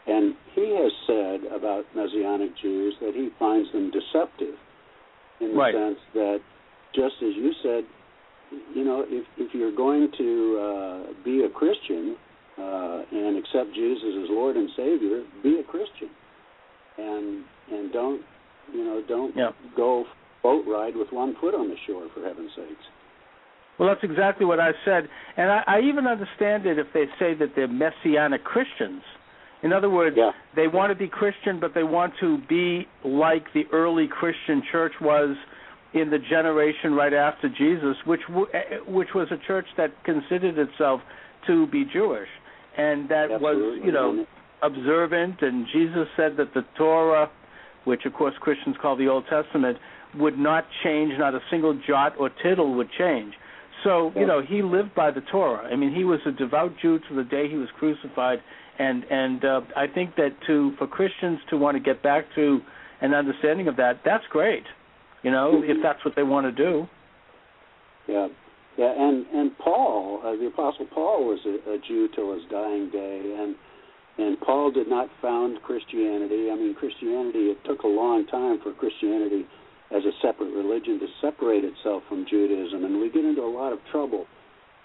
and 0.07 0.35
he 0.53 0.77
has 0.77 0.91
said 1.07 1.51
about 1.51 1.85
Messianic 1.95 2.51
Jews 2.61 2.93
that 3.01 3.13
he 3.15 3.29
finds 3.39 3.71
them 3.71 3.91
deceptive 3.91 4.55
in 5.41 5.49
the 5.49 5.55
right. 5.55 5.73
sense 5.73 5.97
that, 6.13 6.39
just 6.93 7.15
as 7.21 7.33
you 7.35 7.51
said, 7.63 7.83
you 8.73 8.85
know, 8.85 9.03
if 9.07 9.25
if 9.37 9.53
you're 9.53 9.75
going 9.75 10.11
to 10.17 10.59
uh, 10.61 11.23
be 11.23 11.43
a 11.43 11.49
Christian 11.49 12.15
uh, 12.57 13.01
and 13.11 13.37
accept 13.37 13.73
Jesus 13.73 14.13
as 14.23 14.29
Lord 14.29 14.55
and 14.55 14.69
Savior, 14.77 15.23
be 15.41 15.59
a 15.59 15.63
Christian, 15.63 16.09
and 16.97 17.43
and 17.71 17.91
don't 17.91 18.21
you 18.71 18.85
know 18.85 19.01
don't 19.07 19.35
yeah. 19.35 19.49
go 19.75 20.05
boat 20.45 20.63
ride 20.69 20.95
with 20.95 21.09
one 21.09 21.33
foot 21.41 21.55
on 21.57 21.69
the 21.69 21.79
shore 21.87 22.05
for 22.13 22.21
heaven's 22.21 22.51
sakes. 22.55 22.85
Well, 23.79 23.89
that's 23.89 24.05
exactly 24.05 24.45
what 24.45 24.59
I 24.61 24.71
said, 24.85 25.09
and 25.35 25.51
I, 25.51 25.63
I 25.67 25.77
even 25.81 26.05
understand 26.05 26.65
it 26.65 26.77
if 26.77 26.87
they 26.93 27.05
say 27.17 27.33
that 27.33 27.57
they're 27.57 27.67
messianic 27.67 28.43
Christians 28.45 29.01
in 29.65 29.73
other 29.73 29.89
words, 29.89 30.15
yeah. 30.15 30.29
they 30.55 30.67
want 30.67 30.91
to 30.91 30.95
be 30.95 31.07
Christian, 31.07 31.59
but 31.59 31.73
they 31.73 31.81
want 31.81 32.13
to 32.19 32.37
be 32.47 32.87
like 33.03 33.45
the 33.55 33.63
early 33.73 34.07
Christian 34.07 34.61
church 34.71 34.93
was 35.01 35.35
in 35.95 36.11
the 36.11 36.19
generation 36.19 36.93
right 36.93 37.13
after 37.13 37.49
Jesus, 37.49 37.95
which 38.05 38.21
w- 38.27 38.45
eh, 38.53 38.77
which 38.87 39.09
was 39.15 39.27
a 39.31 39.37
church 39.47 39.65
that 39.75 39.91
considered 40.03 40.59
itself 40.59 41.01
to 41.47 41.65
be 41.67 41.83
Jewish, 41.91 42.27
and 42.77 43.09
that 43.09 43.31
Absolutely. 43.31 43.79
was 43.79 43.85
you 43.85 43.91
know 43.91 44.25
observant. 44.61 45.41
And 45.41 45.65
Jesus 45.73 46.07
said 46.15 46.37
that 46.37 46.53
the 46.53 46.63
Torah, 46.77 47.31
which 47.85 48.05
of 48.05 48.13
course 48.13 48.35
Christians 48.41 48.75
call 48.79 48.95
the 48.95 49.07
Old 49.07 49.23
Testament, 49.31 49.77
would 50.17 50.37
not 50.37 50.65
change, 50.83 51.13
not 51.17 51.35
a 51.35 51.39
single 51.49 51.79
jot 51.87 52.13
or 52.19 52.29
tittle 52.43 52.75
would 52.75 52.89
change. 52.97 53.33
So 53.83 54.11
you 54.15 54.25
know 54.25 54.41
he 54.41 54.61
lived 54.61 54.95
by 54.95 55.11
the 55.11 55.21
Torah. 55.21 55.67
I 55.71 55.75
mean, 55.75 55.93
he 55.93 56.03
was 56.03 56.19
a 56.25 56.31
devout 56.31 56.73
Jew 56.81 56.99
to 57.07 57.15
the 57.15 57.23
day 57.23 57.47
he 57.49 57.55
was 57.55 57.69
crucified 57.77 58.39
and 58.79 59.03
and 59.09 59.45
uh, 59.45 59.61
I 59.75 59.87
think 59.87 60.15
that 60.15 60.31
to 60.47 60.73
for 60.77 60.87
Christians 60.87 61.39
to 61.49 61.57
want 61.57 61.75
to 61.75 61.83
get 61.83 62.03
back 62.03 62.25
to 62.35 62.59
an 63.01 63.13
understanding 63.13 63.67
of 63.67 63.77
that, 63.77 64.01
that's 64.03 64.23
great. 64.29 64.63
You 65.23 65.31
know, 65.31 65.61
mm-hmm. 65.61 65.71
if 65.71 65.77
that's 65.81 66.03
what 66.05 66.15
they 66.15 66.23
want 66.23 66.45
to 66.45 66.51
do. 66.51 66.87
Yeah, 68.07 68.27
yeah, 68.77 68.93
and 68.95 69.25
and 69.27 69.57
Paul, 69.57 70.21
uh, 70.23 70.35
the 70.35 70.47
Apostle 70.47 70.87
Paul, 70.93 71.25
was 71.25 71.39
a, 71.45 71.71
a 71.71 71.77
Jew 71.87 72.09
till 72.13 72.33
his 72.33 72.43
dying 72.51 72.89
day, 72.91 73.35
and 73.39 73.55
and 74.17 74.39
Paul 74.41 74.71
did 74.71 74.87
not 74.87 75.09
found 75.21 75.61
Christianity. 75.63 76.49
I 76.51 76.55
mean, 76.55 76.75
Christianity. 76.77 77.51
It 77.51 77.57
took 77.65 77.83
a 77.83 77.87
long 77.87 78.25
time 78.27 78.59
for 78.61 78.73
Christianity 78.73 79.45
as 79.91 80.03
a 80.03 80.11
separate 80.21 80.53
religion 80.53 80.99
to 80.99 81.07
separate 81.21 81.63
itself 81.63 82.03
from 82.09 82.25
Judaism, 82.29 82.85
and 82.85 82.99
we 82.99 83.09
get 83.09 83.25
into 83.25 83.41
a 83.41 83.49
lot 83.49 83.71
of 83.73 83.79
trouble 83.91 84.25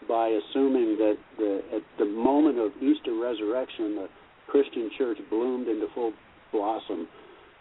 by 0.08 0.28
assuming 0.28 0.96
that 0.98 1.16
the, 1.38 1.62
at 1.74 1.82
the 1.98 2.04
moment 2.04 2.58
of 2.58 2.72
Easter 2.82 3.14
resurrection, 3.14 3.96
the 3.96 4.08
Christian 4.48 4.90
church 4.98 5.18
bloomed 5.30 5.68
into 5.68 5.86
full 5.94 6.12
blossom. 6.52 7.08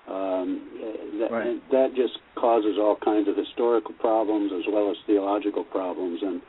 Um, 0.08 0.66
that, 1.20 1.32
Right. 1.32 1.72
that 1.72 1.94
just 1.96 2.18
causes 2.36 2.78
all 2.80 2.96
kinds 2.96 3.28
of 3.28 3.38
historical 3.38 3.94
problems 4.00 4.52
as 4.52 4.64
well 4.72 4.90
as 4.90 4.98
theological 5.06 5.64
problems, 5.64 6.20
and 6.24 6.42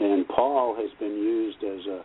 and 0.00 0.28
Paul 0.28 0.74
has 0.74 0.90
been 0.98 1.14
used 1.16 1.62
as 1.62 1.86
a 1.86 2.00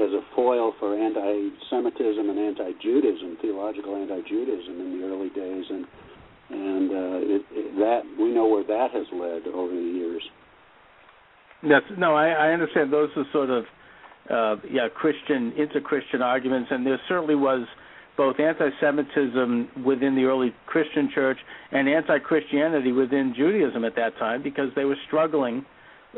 as 0.00 0.12
a 0.12 0.22
foil 0.36 0.72
for 0.78 0.94
anti-Semitism 0.94 2.30
and 2.30 2.38
anti-Judaism, 2.38 3.38
theological 3.42 3.96
anti-Judaism 3.96 4.80
in 4.80 5.00
the 5.00 5.06
early 5.06 5.30
days, 5.30 5.64
and 5.68 5.84
and 6.50 6.90
uh, 6.90 7.34
it, 7.34 7.42
it, 7.52 7.76
that 7.78 8.02
we 8.18 8.30
know 8.32 8.46
where 8.46 8.64
that 8.64 8.90
has 8.92 9.06
led 9.12 9.46
over 9.52 9.72
the 9.72 9.80
years. 9.80 10.22
That's 11.62 11.84
no, 11.98 12.14
I, 12.14 12.28
I 12.28 12.52
understand 12.52 12.92
those 12.92 13.10
are 13.16 13.24
sort 13.32 13.50
of 13.50 13.64
uh, 14.30 14.56
yeah 14.70 14.88
Christian 14.94 15.52
inter-Christian 15.56 16.22
arguments, 16.22 16.70
and 16.70 16.86
there 16.86 17.00
certainly 17.08 17.34
was 17.34 17.66
both 18.16 18.38
anti-Semitism 18.38 19.84
within 19.84 20.14
the 20.14 20.24
early 20.24 20.54
Christian 20.66 21.10
church 21.14 21.38
and 21.72 21.88
anti-Christianity 21.88 22.92
within 22.92 23.32
Judaism 23.36 23.84
at 23.84 23.96
that 23.96 24.16
time 24.18 24.42
because 24.42 24.68
they 24.76 24.84
were 24.84 24.96
struggling 25.06 25.64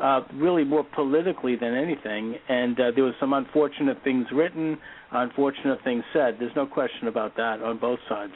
uh, 0.02 0.22
really 0.34 0.64
more 0.64 0.84
politically 0.94 1.54
than 1.54 1.74
anything, 1.74 2.34
and 2.48 2.80
uh, 2.80 2.90
there 2.94 3.04
was 3.04 3.14
some 3.20 3.32
unfortunate 3.34 3.98
things 4.02 4.26
written, 4.32 4.78
unfortunate 5.12 5.78
things 5.84 6.02
said. 6.12 6.36
There's 6.40 6.56
no 6.56 6.66
question 6.66 7.08
about 7.08 7.36
that 7.36 7.62
on 7.62 7.78
both 7.78 7.98
sides. 8.08 8.32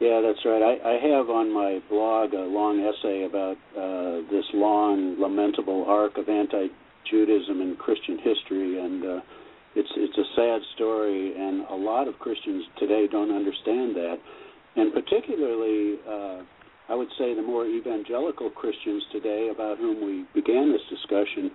Yeah, 0.00 0.22
that's 0.24 0.40
right. 0.46 0.62
I, 0.62 0.96
I 0.96 1.12
have 1.12 1.28
on 1.28 1.52
my 1.52 1.78
blog 1.90 2.32
a 2.32 2.48
long 2.48 2.80
essay 2.80 3.24
about 3.28 3.58
uh, 3.76 4.24
this 4.32 4.48
long, 4.54 5.20
lamentable 5.20 5.84
arc 5.86 6.16
of 6.16 6.26
anti-Judaism 6.26 7.60
in 7.60 7.76
Christian 7.76 8.16
history, 8.16 8.80
and 8.80 9.04
uh, 9.04 9.20
it's 9.76 9.92
it's 9.96 10.16
a 10.16 10.24
sad 10.34 10.60
story, 10.74 11.36
and 11.36 11.66
a 11.68 11.74
lot 11.76 12.08
of 12.08 12.18
Christians 12.18 12.64
today 12.78 13.08
don't 13.12 13.30
understand 13.30 13.94
that, 13.94 14.16
and 14.76 14.90
particularly, 14.94 16.00
uh, 16.08 16.40
I 16.88 16.94
would 16.94 17.12
say 17.18 17.34
the 17.34 17.42
more 17.42 17.66
evangelical 17.66 18.48
Christians 18.48 19.04
today, 19.12 19.50
about 19.52 19.76
whom 19.76 20.00
we 20.00 20.24
began 20.32 20.72
this 20.72 20.82
discussion, 20.88 21.50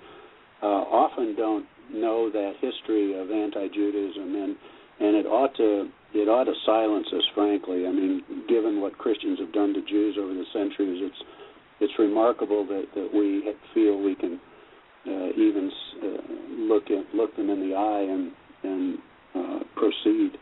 uh, 0.62 0.86
often 0.86 1.36
don't 1.36 1.66
know 1.92 2.30
that 2.30 2.54
history 2.62 3.20
of 3.20 3.32
anti-Judaism, 3.32 4.36
and 4.36 4.56
and 5.02 5.16
it 5.18 5.26
ought 5.26 5.56
to 5.58 5.90
it 6.16 6.30
ought 6.30 6.46
to 6.46 6.54
silence 6.66 7.08
us, 7.14 7.24
frankly. 7.36 7.86
I 7.86 7.92
mean, 7.92 8.24
given 8.48 8.80
what 8.80 8.98
Christians 8.98 9.40
have 9.40 9.52
done 9.52 9.74
to 9.74 9.82
Jews 9.82 10.16
over 10.20 10.34
the 10.34 10.46
centuries, 10.54 11.04
it's 11.04 11.22
it's 11.82 11.94
remarkable 12.00 12.66
that 12.68 12.86
that 12.96 13.10
we 13.14 13.52
feel 13.74 14.02
we 14.02 14.16
can 14.16 14.40
uh, 15.06 15.30
even 15.36 15.70
uh, 16.02 16.08
look 16.58 16.84
at 16.90 17.14
look 17.14 17.36
them 17.36 17.50
in 17.50 17.70
the 17.70 17.76
eye 17.76 18.08
and 18.10 18.32
and 18.64 18.98
uh, 19.36 19.64
proceed. 19.76 20.40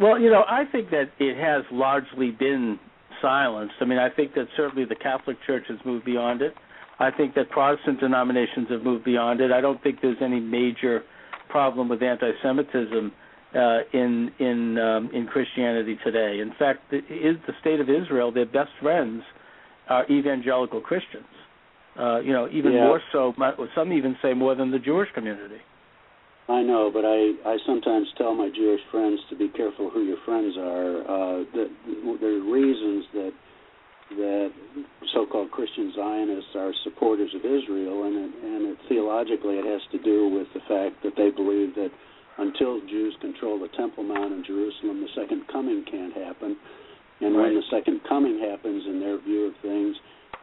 Well, 0.00 0.18
you 0.18 0.30
know, 0.30 0.44
I 0.48 0.64
think 0.72 0.88
that 0.90 1.10
it 1.18 1.36
has 1.36 1.64
largely 1.70 2.30
been 2.30 2.78
silenced. 3.20 3.74
I 3.80 3.84
mean, 3.84 3.98
I 3.98 4.08
think 4.08 4.32
that 4.34 4.46
certainly 4.56 4.86
the 4.86 4.96
Catholic 4.96 5.36
Church 5.46 5.64
has 5.68 5.78
moved 5.84 6.06
beyond 6.06 6.40
it. 6.40 6.54
I 6.98 7.10
think 7.10 7.34
that 7.34 7.50
Protestant 7.50 8.00
denominations 8.00 8.68
have 8.70 8.82
moved 8.82 9.04
beyond 9.04 9.40
it. 9.40 9.52
I 9.52 9.60
don't 9.60 9.82
think 9.82 9.98
there's 10.00 10.22
any 10.22 10.40
major 10.40 11.02
problem 11.50 11.88
with 11.88 12.02
anti-Semitism 12.02 13.12
uh, 13.54 13.80
in 13.92 14.30
in 14.38 14.78
um, 14.78 15.10
in 15.12 15.26
Christianity 15.26 15.98
today. 16.04 16.40
In 16.40 16.52
fact, 16.58 16.90
the, 16.90 16.98
is 16.98 17.36
the 17.46 17.54
state 17.60 17.80
of 17.80 17.88
Israel 17.90 18.30
their 18.30 18.46
best 18.46 18.70
friends 18.80 19.22
are 19.88 20.06
evangelical 20.10 20.80
Christians. 20.80 21.26
Uh, 21.98 22.20
you 22.20 22.32
know, 22.32 22.48
even 22.52 22.72
Yeah. 22.72 22.86
more 22.86 23.02
so. 23.12 23.34
Some 23.74 23.92
even 23.92 24.16
say 24.22 24.34
more 24.34 24.54
than 24.54 24.70
the 24.70 24.78
Jewish 24.78 25.10
community. 25.12 25.60
I 26.48 26.62
know, 26.62 26.90
but 26.92 27.04
I 27.04 27.34
I 27.44 27.58
sometimes 27.66 28.06
tell 28.16 28.34
my 28.34 28.50
Jewish 28.50 28.80
friends 28.90 29.20
to 29.30 29.36
be 29.36 29.48
careful 29.48 29.90
who 29.90 30.02
your 30.02 30.18
friends 30.24 30.56
are. 30.56 31.02
Uh, 31.02 31.44
that 31.54 31.70
there 32.20 32.34
are 32.36 32.52
reasons 32.52 33.06
that 33.14 33.32
that 34.16 34.52
so-called 35.14 35.50
Christian 35.52 35.92
Zionists 35.94 36.50
are 36.56 36.72
supporters 36.82 37.32
of 37.34 37.44
Israel, 37.44 38.04
and 38.04 38.16
it, 38.16 38.32
and 38.42 38.66
it, 38.66 38.78
theologically 38.88 39.58
it 39.58 39.64
has 39.64 39.80
to 39.92 39.98
do 40.02 40.28
with 40.28 40.48
the 40.52 40.60
fact 40.66 41.02
that 41.04 41.14
they 41.16 41.30
believe 41.30 41.74
that 41.76 41.90
until 42.40 42.80
Jews 42.88 43.14
control 43.20 43.60
the 43.60 43.68
Temple 43.76 44.02
Mount 44.04 44.32
in 44.32 44.42
Jerusalem, 44.44 45.00
the 45.00 45.12
second 45.14 45.46
coming 45.52 45.84
can't 45.90 46.14
happen. 46.14 46.56
And 47.20 47.36
when 47.36 47.54
the 47.54 47.62
second 47.70 48.00
coming 48.08 48.40
happens, 48.40 48.82
in 48.86 48.98
their 48.98 49.20
view 49.20 49.46
of 49.48 49.54
things, 49.60 49.94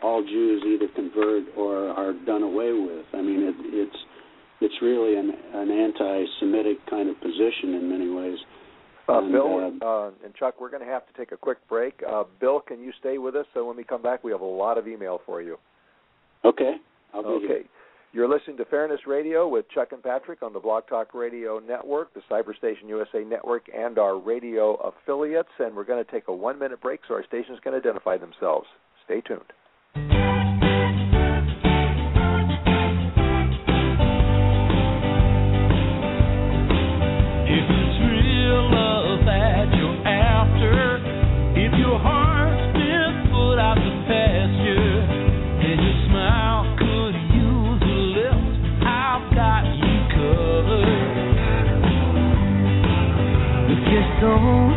all 0.04 0.22
Jews 0.22 0.64
either 0.64 0.88
convert 0.94 1.46
or 1.58 1.90
are 1.90 2.14
done 2.14 2.44
away 2.44 2.72
with. 2.72 3.06
I 3.14 3.22
mean, 3.22 3.42
it, 3.42 3.56
it's 3.74 3.98
it's 4.60 4.76
really 4.82 5.18
an, 5.18 5.32
an 5.54 5.70
anti-Semitic 5.70 6.78
kind 6.90 7.10
of 7.10 7.20
position 7.22 7.76
in 7.76 7.90
many 7.90 8.10
ways. 8.10 8.38
Uh, 9.08 9.20
And, 9.20 9.32
Bill 9.32 9.78
uh, 9.82 9.86
uh, 9.86 10.12
and 10.24 10.34
Chuck, 10.36 10.60
we're 10.60 10.70
going 10.70 10.84
to 10.84 10.90
have 10.90 11.06
to 11.08 11.14
take 11.14 11.32
a 11.32 11.38
quick 11.38 11.58
break. 11.70 12.02
Uh, 12.08 12.24
Bill, 12.40 12.60
can 12.60 12.80
you 12.80 12.92
stay 13.00 13.18
with 13.18 13.36
us? 13.36 13.46
So 13.54 13.66
when 13.66 13.78
we 13.78 13.84
come 13.84 14.02
back, 14.02 14.24
we 14.24 14.32
have 14.32 14.42
a 14.42 14.46
lot 14.46 14.78
of 14.78 14.88
email 14.88 15.22
for 15.26 15.42
you. 15.42 15.58
Okay, 16.44 16.76
I'll 17.14 17.24
be 17.24 17.30
Okay. 17.30 17.48
here. 17.48 17.64
You're 18.18 18.28
listening 18.28 18.58
to 18.58 18.66
Fairness 18.66 19.02
Radio 19.06 19.48
with 19.48 19.70
Chuck 19.70 19.92
and 19.92 20.02
Patrick 20.02 20.42
on 20.42 20.52
the 20.52 20.60
Blog 20.60 20.88
Talk 20.88 21.14
Radio 21.14 21.60
Network, 21.60 22.16
the 22.16 22.22
Cyberstation 22.28 22.90
USA 22.90 23.24
Network, 23.24 23.70
and 23.72 24.00
our 24.00 24.18
radio 24.18 24.74
affiliates. 24.74 25.52
And 25.60 25.76
we're 25.76 25.84
going 25.84 26.04
to 26.04 26.12
take 26.12 26.28
a 26.28 26.34
one 26.34 26.58
minute 26.58 26.82
break 26.82 27.02
so 27.08 27.14
our 27.14 27.24
stations 27.24 27.60
can 27.62 27.76
identify 27.76 28.18
themselves. 28.18 28.66
Stay 29.06 29.22
tuned. 29.22 29.54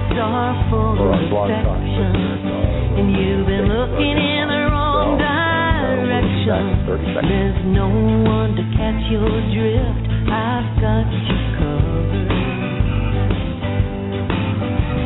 Soul's 0.09 0.20
are 0.20 0.57
full 0.70 0.96
of 0.96 1.48
deception 1.48 2.61
and 3.01 3.12
you've 3.12 3.46
been 3.46 3.68
looking 3.68 4.16
in 4.18 4.46
the 4.48 4.62
wrong 4.72 5.16
direction, 5.18 6.84
there's 7.28 7.61
no 7.66 7.88
one 7.88 8.57
to 8.57 8.64
catch 8.76 9.11
your 9.11 9.30
drift. 9.55 10.11
I've 10.30 10.80
got 10.80 11.07
you 11.07 11.38
covered. 11.57 12.28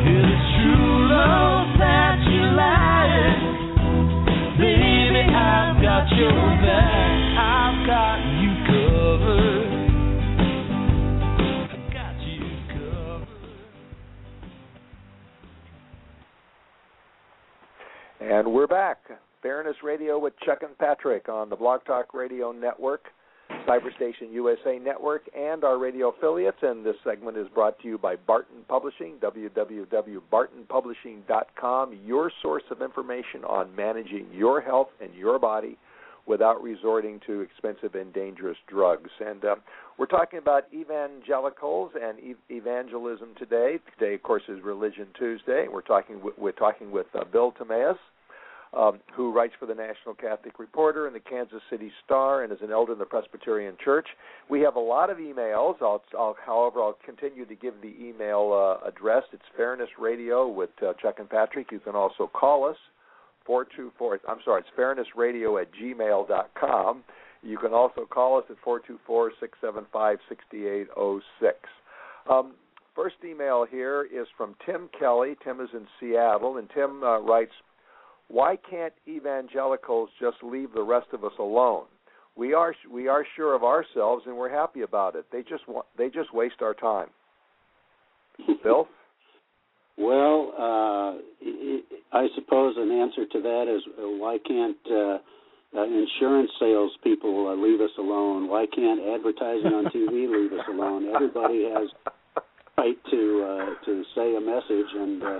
It's 0.05 0.43
true 0.59 1.07
love 1.09 1.67
that 1.79 2.19
you 2.25 2.43
like, 2.57 3.39
baby, 4.59 5.23
I've 5.29 5.81
got 5.81 6.09
your 6.17 6.31
back. 6.65 6.94
And 18.27 18.51
we're 18.51 18.65
back. 18.65 18.97
Fairness 19.43 19.75
Radio 19.83 20.17
with 20.17 20.33
Chuck 20.43 20.63
and 20.63 20.75
Patrick 20.79 21.29
on 21.29 21.47
the 21.47 21.55
Blog 21.55 21.85
Talk 21.85 22.15
Radio 22.15 22.51
Network, 22.51 23.03
Cyberstation 23.67 24.31
USA 24.31 24.79
Network, 24.79 25.21
and 25.37 25.63
our 25.63 25.77
radio 25.77 26.09
affiliates. 26.09 26.57
And 26.63 26.83
this 26.83 26.95
segment 27.03 27.37
is 27.37 27.45
brought 27.53 27.79
to 27.81 27.87
you 27.87 27.99
by 27.99 28.15
Barton 28.15 28.63
Publishing, 28.67 29.17
www.bartonpublishing.com, 29.21 31.99
your 32.03 32.31
source 32.41 32.63
of 32.71 32.81
information 32.81 33.43
on 33.47 33.75
managing 33.75 34.25
your 34.33 34.59
health 34.59 34.89
and 34.99 35.13
your 35.13 35.37
body 35.37 35.77
without 36.25 36.63
resorting 36.63 37.19
to 37.27 37.41
expensive 37.41 37.93
and 37.93 38.11
dangerous 38.11 38.57
drugs. 38.67 39.11
And 39.23 39.45
uh, 39.45 39.57
we're 39.99 40.07
talking 40.07 40.39
about 40.39 40.63
evangelicals 40.73 41.91
and 42.01 42.17
ev- 42.27 42.37
evangelism 42.49 43.35
today. 43.37 43.77
Today, 43.99 44.15
of 44.15 44.23
course, 44.23 44.41
is 44.49 44.63
Religion 44.63 45.09
Tuesday. 45.15 45.67
We're 45.71 45.81
talking 45.81 46.23
with, 46.23 46.35
we're 46.39 46.53
talking 46.53 46.89
with 46.89 47.05
uh, 47.13 47.23
Bill 47.31 47.51
Tammeus, 47.51 47.99
um, 48.73 48.99
who 49.15 49.31
writes 49.31 49.53
for 49.59 49.65
the 49.65 49.75
National 49.75 50.15
Catholic 50.15 50.59
Reporter 50.59 51.07
and 51.07 51.15
the 51.15 51.19
Kansas 51.19 51.61
City 51.69 51.91
Star, 52.03 52.43
and 52.43 52.51
is 52.51 52.59
an 52.61 52.71
elder 52.71 52.93
in 52.93 52.99
the 52.99 53.05
Presbyterian 53.05 53.75
Church. 53.83 54.07
We 54.49 54.61
have 54.61 54.75
a 54.75 54.79
lot 54.79 55.09
of 55.09 55.17
emails. 55.17 55.75
I'll, 55.81 56.03
I'll 56.17 56.35
however, 56.45 56.81
I'll 56.81 56.97
continue 57.05 57.45
to 57.45 57.55
give 57.55 57.75
the 57.81 57.93
email 57.99 58.51
uh, 58.53 58.87
address. 58.87 59.23
It's 59.31 59.43
Fairness 59.55 59.89
Radio 59.99 60.47
with 60.47 60.71
uh, 60.81 60.93
Chuck 61.01 61.15
and 61.19 61.29
Patrick. 61.29 61.71
You 61.71 61.79
can 61.79 61.95
also 61.95 62.29
call 62.33 62.67
us 62.67 62.77
four 63.45 63.65
two 63.75 63.91
four. 63.97 64.19
I'm 64.27 64.39
sorry, 64.43 64.61
it's 64.61 64.69
fairnessradio 64.77 65.61
at 65.61 65.69
gmail 65.73 66.27
dot 66.27 66.49
com. 66.59 67.03
You 67.43 67.59
can 67.59 67.73
also 67.73 68.07
call 68.09 68.39
us 68.39 68.45
at 68.49 68.57
four 68.63 68.79
two 68.79 68.99
four 69.05 69.31
six 69.39 69.57
seven 69.61 69.85
five 69.93 70.17
sixty 70.27 70.65
eight 70.65 70.87
zero 70.95 71.21
six. 71.39 71.57
Um, 72.27 72.53
first 72.95 73.17
email 73.23 73.65
here 73.69 74.07
is 74.11 74.27
from 74.35 74.55
Tim 74.65 74.89
Kelly. 74.97 75.35
Tim 75.43 75.61
is 75.61 75.69
in 75.73 75.85
Seattle, 75.99 76.57
and 76.57 76.67
Tim 76.73 77.03
uh, 77.03 77.19
writes, 77.19 77.51
"Why 78.27 78.57
can't 78.57 78.93
evangelicals 79.07 80.09
just 80.19 80.37
leave 80.43 80.73
the 80.73 80.83
rest 80.83 81.07
of 81.13 81.23
us 81.23 81.33
alone? 81.39 81.85
We 82.35 82.53
are 82.53 82.75
we 82.89 83.07
are 83.07 83.25
sure 83.35 83.53
of 83.53 83.63
ourselves, 83.63 84.23
and 84.25 84.35
we're 84.35 84.49
happy 84.49 84.81
about 84.81 85.15
it. 85.15 85.25
They 85.31 85.43
just 85.43 85.67
want 85.67 85.85
they 85.97 86.09
just 86.09 86.33
waste 86.33 86.61
our 86.61 86.73
time." 86.73 87.09
Bill. 88.63 88.87
Well, 89.97 90.53
uh, 90.57 91.13
I 92.11 92.27
suppose 92.35 92.75
an 92.77 92.91
answer 92.91 93.25
to 93.25 93.41
that 93.41 93.73
is 93.73 93.81
uh, 93.97 94.09
why 94.19 94.37
can't 94.45 94.77
uh, 94.91 95.17
uh, 95.77 95.83
insurance 95.83 96.51
salespeople 96.59 97.47
uh, 97.47 97.55
leave 97.55 97.79
us 97.79 97.91
alone? 97.97 98.49
Why 98.49 98.65
can't 98.73 98.99
advertising 98.99 99.73
on 99.73 99.85
TV 99.85 100.27
leave 100.31 100.51
us 100.51 100.65
alone? 100.69 101.07
Everybody 101.13 101.63
has 101.73 101.89
right 102.77 102.97
to 103.11 103.43
uh, 103.43 103.85
to 103.85 104.03
say 104.15 104.35
a 104.35 104.41
message, 104.41 104.91
and 104.95 105.23
uh, 105.23 105.39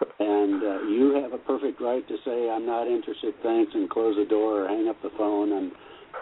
and 0.18 0.62
uh, 0.62 0.82
you 0.82 1.20
have 1.22 1.32
a 1.32 1.38
perfect 1.38 1.80
right 1.80 2.06
to 2.08 2.16
say 2.24 2.50
I'm 2.50 2.66
not 2.66 2.86
interested, 2.86 3.34
thanks, 3.42 3.72
and 3.74 3.88
close 3.88 4.16
the 4.16 4.24
door 4.24 4.64
or 4.64 4.68
hang 4.68 4.88
up 4.88 5.00
the 5.02 5.10
phone, 5.16 5.52
and 5.52 5.72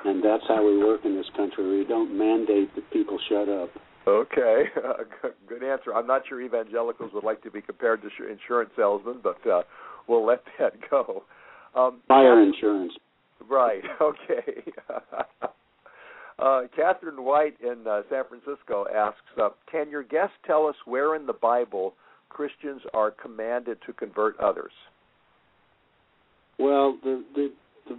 and 0.05 0.25
that's 0.25 0.45
how 0.49 0.66
we 0.66 0.79
work 0.79 1.05
in 1.05 1.14
this 1.14 1.27
country. 1.37 1.79
We 1.79 1.85
don't 1.85 2.16
mandate 2.16 2.75
that 2.75 2.91
people 2.93 3.18
shut 3.29 3.49
up. 3.49 3.70
Okay, 4.07 4.64
uh, 4.85 5.29
good 5.49 5.62
answer. 5.62 5.95
I'm 5.95 6.07
not 6.07 6.23
sure 6.29 6.41
evangelicals 6.41 7.12
would 7.14 7.25
like 7.25 7.43
to 7.43 7.51
be 7.51 7.61
compared 7.61 8.03
to 8.03 8.09
insurance 8.29 8.70
salesmen, 8.77 9.20
but 9.23 9.47
uh, 9.47 9.62
we'll 10.09 10.27
let 10.27 10.43
that 10.59 10.73
go. 10.91 11.25
Um, 11.75 12.01
Fire 12.09 12.43
insurance. 12.43 12.93
Right. 13.49 13.83
Okay. 14.01 14.62
uh, 16.39 16.62
Catherine 16.75 17.25
White 17.25 17.57
in 17.61 17.87
uh, 17.87 18.03
San 18.11 18.25
Francisco 18.29 18.87
asks, 18.95 19.20
uh, 19.41 19.51
"Can 19.70 19.91
your 19.91 20.03
guest 20.03 20.33
tell 20.47 20.66
us 20.66 20.77
where 20.85 21.14
in 21.14 21.27
the 21.27 21.33
Bible 21.33 21.95
Christians 22.33 22.83
are 22.95 23.11
commanded 23.11 23.78
to 23.87 23.93
convert 23.93 24.39
others?" 24.41 24.72
Well, 26.59 26.99
the 27.03 27.24
the, 27.35 27.53
the 27.89 27.99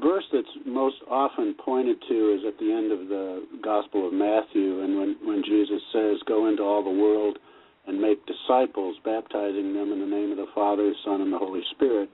verse 0.00 0.24
that's 0.32 0.54
most 0.66 0.96
often 1.08 1.54
pointed 1.54 1.96
to 2.08 2.34
is 2.34 2.44
at 2.46 2.58
the 2.58 2.72
end 2.72 2.92
of 2.92 3.08
the 3.08 3.46
Gospel 3.62 4.06
of 4.06 4.12
Matthew, 4.12 4.82
and 4.82 4.98
when 4.98 5.16
when 5.24 5.42
Jesus 5.44 5.82
says, 5.92 6.22
"Go 6.26 6.46
into 6.46 6.62
all 6.62 6.82
the 6.82 6.90
world." 6.90 7.38
And 7.86 8.00
make 8.00 8.24
disciples, 8.24 8.96
baptizing 9.04 9.74
them 9.74 9.92
in 9.92 10.00
the 10.00 10.06
name 10.06 10.30
of 10.30 10.38
the 10.38 10.46
Father, 10.54 10.90
Son, 11.04 11.20
and 11.20 11.30
the 11.30 11.36
Holy 11.36 11.60
Spirit 11.72 12.08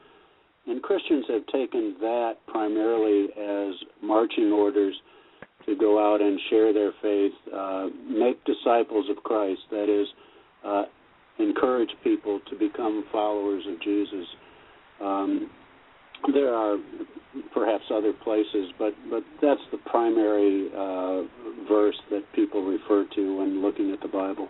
and 0.67 0.83
Christians 0.83 1.25
have 1.29 1.47
taken 1.47 1.97
that 2.01 2.35
primarily 2.47 3.29
as 3.39 3.75
marching 4.03 4.53
orders 4.53 4.95
to 5.67 5.77
go 5.77 5.99
out 5.99 6.21
and 6.21 6.41
share 6.49 6.73
their 6.73 6.93
faith, 7.03 7.33
uh, 7.55 7.89
make 8.09 8.43
disciples 8.45 9.07
of 9.11 9.23
Christ, 9.23 9.61
that 9.71 9.89
is, 9.89 10.07
uh, 10.65 10.85
encourage 11.41 11.91
people 12.05 12.41
to 12.51 12.59
become 12.59 13.05
followers 13.11 13.65
of 13.69 13.81
Jesus. 13.83 14.27
Um, 15.01 15.51
there 16.35 16.55
are 16.55 16.77
perhaps 17.55 17.85
other 17.93 18.13
places, 18.13 18.73
but, 18.79 18.93
but 19.09 19.23
that's 19.41 19.61
the 19.73 19.79
primary 19.87 20.69
uh, 20.75 21.23
verse 21.69 21.97
that 22.11 22.23
people 22.35 22.63
refer 22.65 23.07
to 23.15 23.39
when 23.39 23.63
looking 23.63 23.91
at 23.93 24.01
the 24.01 24.09
Bible. 24.09 24.49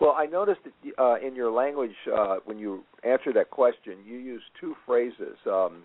Well, 0.00 0.14
I 0.16 0.26
noticed 0.26 0.60
that, 0.64 1.02
uh, 1.02 1.26
in 1.26 1.34
your 1.34 1.50
language 1.50 1.94
uh, 2.12 2.36
when 2.44 2.58
you 2.58 2.84
answer 3.04 3.32
that 3.34 3.50
question, 3.50 3.98
you 4.04 4.18
use 4.18 4.42
two 4.60 4.74
phrases: 4.86 5.36
um, 5.46 5.84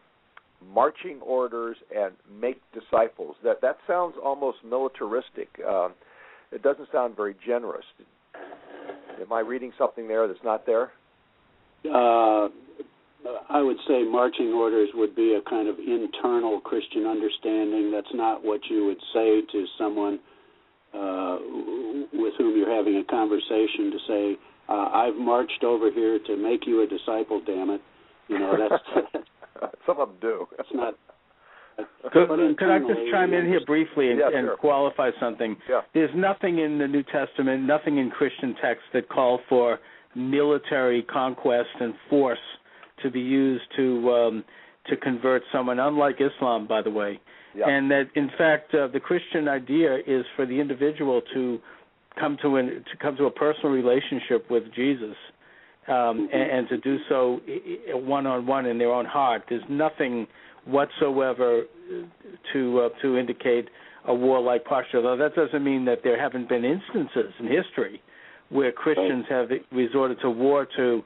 marching 0.73 1.19
orders 1.21 1.77
and 1.95 2.13
make 2.41 2.59
disciples. 2.73 3.35
That 3.43 3.61
that 3.61 3.77
sounds 3.87 4.15
almost 4.23 4.57
militaristic. 4.65 5.49
Uh, 5.65 5.89
it 6.51 6.63
doesn't 6.63 6.89
sound 6.91 7.15
very 7.15 7.35
generous. 7.45 7.85
Am 9.21 9.31
I 9.31 9.39
reading 9.41 9.71
something 9.77 10.07
there 10.07 10.27
that's 10.27 10.43
not 10.43 10.65
there? 10.65 10.91
Uh, 11.85 12.49
I 13.49 13.61
would 13.61 13.77
say 13.87 14.03
marching 14.03 14.53
orders 14.53 14.89
would 14.93 15.15
be 15.15 15.33
a 15.35 15.49
kind 15.49 15.67
of 15.67 15.77
internal 15.79 16.59
Christian 16.61 17.05
understanding. 17.05 17.91
That's 17.91 18.13
not 18.13 18.43
what 18.43 18.61
you 18.69 18.85
would 18.85 18.99
say 19.13 19.41
to 19.51 19.65
someone 19.77 20.19
uh, 20.93 21.37
with 22.13 22.33
whom 22.37 22.57
you're 22.57 22.73
having 22.73 22.97
a 22.97 23.03
conversation 23.03 23.91
to 23.91 23.97
say, 24.07 24.37
uh, 24.69 24.89
"I've 24.93 25.15
marched 25.15 25.63
over 25.63 25.91
here 25.91 26.19
to 26.19 26.37
make 26.37 26.65
you 26.65 26.81
a 26.81 26.87
disciple." 26.87 27.41
Damn 27.45 27.69
it, 27.71 27.81
you 28.27 28.39
know 28.39 28.55
that's. 28.57 29.25
Some 29.85 29.99
of 29.99 30.09
them 30.09 30.17
do. 30.21 30.47
It's 30.57 30.69
not. 30.73 30.95
Could, 32.11 32.57
could 32.57 32.69
I 32.69 32.79
just 32.79 32.99
chime 33.11 33.33
in 33.33 33.45
here 33.45 33.61
briefly 33.65 34.11
and, 34.11 34.19
yeah, 34.19 34.27
and 34.27 34.47
sure. 34.47 34.57
qualify 34.57 35.11
something? 35.19 35.55
Yeah. 35.69 35.81
There's 35.93 36.09
nothing 36.15 36.59
in 36.59 36.77
the 36.77 36.87
New 36.87 37.03
Testament, 37.03 37.63
nothing 37.63 37.97
in 37.97 38.09
Christian 38.09 38.55
texts 38.61 38.87
that 38.93 39.09
call 39.09 39.39
for 39.49 39.79
military 40.15 41.03
conquest 41.03 41.69
and 41.79 41.93
force 42.09 42.39
to 43.03 43.11
be 43.11 43.19
used 43.19 43.63
to 43.77 44.11
um, 44.11 44.43
to 44.87 44.97
convert 44.97 45.43
someone. 45.51 45.79
Unlike 45.79 46.15
Islam, 46.19 46.67
by 46.67 46.81
the 46.81 46.89
way, 46.89 47.19
yeah. 47.55 47.69
and 47.69 47.89
that 47.91 48.05
in 48.15 48.29
fact 48.37 48.73
uh, 48.73 48.87
the 48.87 48.99
Christian 48.99 49.47
idea 49.47 49.97
is 50.07 50.25
for 50.35 50.45
the 50.45 50.59
individual 50.59 51.21
to 51.33 51.59
come 52.19 52.37
to 52.41 52.55
an 52.57 52.67
to 52.91 52.97
come 53.01 53.15
to 53.17 53.25
a 53.25 53.31
personal 53.31 53.71
relationship 53.71 54.49
with 54.49 54.63
Jesus, 54.75 55.15
um, 55.87 56.27
and, 56.33 56.51
and 56.51 56.69
to 56.69 56.77
do 56.77 56.97
so 57.07 57.39
one 57.93 58.25
on 58.25 58.45
one 58.45 58.65
in 58.65 58.77
their 58.77 58.91
own 58.91 59.05
heart. 59.05 59.43
There's 59.49 59.63
nothing 59.69 60.27
whatsoever 60.69 61.63
to 62.53 62.79
uh, 62.79 62.89
to 63.01 63.17
indicate 63.17 63.69
a 64.07 64.13
warlike 64.13 64.65
posture. 64.65 65.01
Though 65.01 65.17
that 65.17 65.35
doesn't 65.35 65.63
mean 65.63 65.85
that 65.85 65.99
there 66.03 66.19
haven't 66.19 66.49
been 66.49 66.65
instances 66.65 67.33
in 67.39 67.47
history 67.47 68.01
where 68.49 68.71
Christians 68.71 69.25
have 69.29 69.49
resorted 69.71 70.19
to 70.21 70.29
war 70.29 70.67
to 70.77 71.03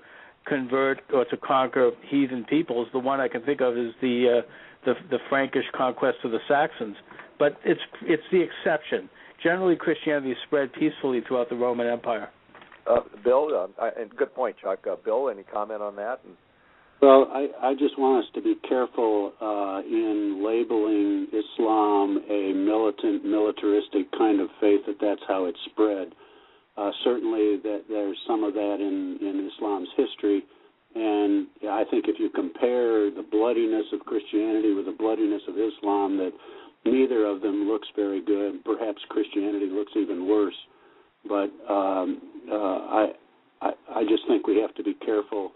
convert 0.47 1.01
or 1.13 1.25
to 1.25 1.37
conquer 1.37 1.91
heathen 2.09 2.45
peoples. 2.45 2.87
The 2.93 2.99
one 2.99 3.19
I 3.19 3.27
can 3.27 3.43
think 3.43 3.61
of 3.61 3.77
is 3.77 3.93
the 4.01 4.39
uh, 4.39 4.47
the, 4.85 4.93
the 5.09 5.17
Frankish 5.29 5.65
conquest 5.75 6.17
of 6.23 6.31
the 6.31 6.39
Saxons, 6.47 6.95
but 7.39 7.57
it's 7.65 7.81
it's 8.03 8.23
the 8.31 8.41
exception. 8.41 9.09
Generally, 9.41 9.75
Christianity 9.77 10.35
spread 10.47 10.71
peacefully 10.73 11.21
throughout 11.27 11.49
the 11.49 11.55
Roman 11.55 11.87
Empire. 11.87 12.29
Uh, 12.89 12.99
Bill, 13.23 13.67
uh, 13.77 13.89
and 13.99 14.13
good 14.15 14.33
point, 14.33 14.55
Chuck. 14.61 14.79
Uh, 14.89 14.95
Bill, 15.03 15.29
any 15.29 15.43
comment 15.43 15.81
on 15.81 15.95
that? 15.97 16.19
And... 16.25 16.35
Well, 17.03 17.27
I, 17.33 17.47
I 17.61 17.73
just 17.73 17.99
want 17.99 18.23
us 18.23 18.31
to 18.35 18.41
be 18.41 18.55
careful 18.67 19.33
uh, 19.41 19.81
in 19.85 20.39
labeling 20.45 21.27
Islam 21.35 22.23
a 22.29 22.53
militant, 22.53 23.25
militaristic 23.25 24.09
kind 24.17 24.39
of 24.39 24.47
faith. 24.61 24.81
That 24.87 24.95
that's 25.01 25.21
how 25.27 25.45
it 25.45 25.55
spread. 25.71 26.13
Uh, 26.77 26.91
certainly, 27.03 27.57
that 27.61 27.83
there's 27.89 28.17
some 28.25 28.45
of 28.45 28.53
that 28.53 28.77
in 28.79 29.17
in 29.19 29.51
Islam's 29.51 29.89
history 29.97 30.43
and 30.95 31.47
I 31.69 31.83
think 31.89 32.05
if 32.07 32.19
you 32.19 32.29
compare 32.29 33.09
the 33.09 33.25
bloodiness 33.31 33.85
of 33.93 34.01
Christianity 34.01 34.73
with 34.73 34.85
the 34.85 34.95
bloodiness 34.97 35.41
of 35.47 35.55
Islam, 35.55 36.17
that 36.17 36.31
neither 36.85 37.25
of 37.25 37.41
them 37.41 37.67
looks 37.67 37.87
very 37.95 38.23
good. 38.23 38.63
Perhaps 38.63 39.01
Christianity 39.09 39.67
looks 39.71 39.91
even 39.95 40.27
worse. 40.27 40.55
But 41.27 41.49
um, 41.71 42.21
uh, 42.51 42.55
I, 42.55 43.07
I, 43.61 43.71
I 43.95 44.03
just 44.03 44.23
think 44.27 44.45
we 44.45 44.59
have 44.61 44.75
to 44.75 44.83
be 44.83 44.93
careful 45.05 45.51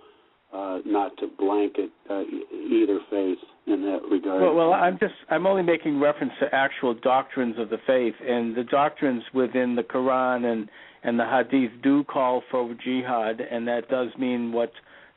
uh, 0.53 0.79
not 0.85 1.11
to 1.17 1.27
blanket 1.37 1.89
uh, 2.09 2.21
either 2.21 2.99
faith 3.09 3.37
in 3.67 3.81
that 3.81 3.99
regard. 4.09 4.41
Well, 4.41 4.55
well, 4.55 4.73
I'm 4.73 4.97
just 4.99 5.13
I'm 5.29 5.45
only 5.45 5.63
making 5.63 5.99
reference 5.99 6.33
to 6.39 6.47
actual 6.53 6.93
doctrines 6.93 7.55
of 7.59 7.69
the 7.69 7.77
faith, 7.85 8.15
and 8.25 8.55
the 8.55 8.63
doctrines 8.63 9.23
within 9.33 9.75
the 9.75 9.83
Quran 9.83 10.45
and 10.51 10.69
and 11.03 11.19
the 11.19 11.25
Hadith 11.25 11.71
do 11.83 12.03
call 12.05 12.43
for 12.49 12.73
jihad, 12.83 13.41
and 13.41 13.67
that 13.67 13.89
does 13.89 14.09
mean 14.17 14.51
what 14.51 14.71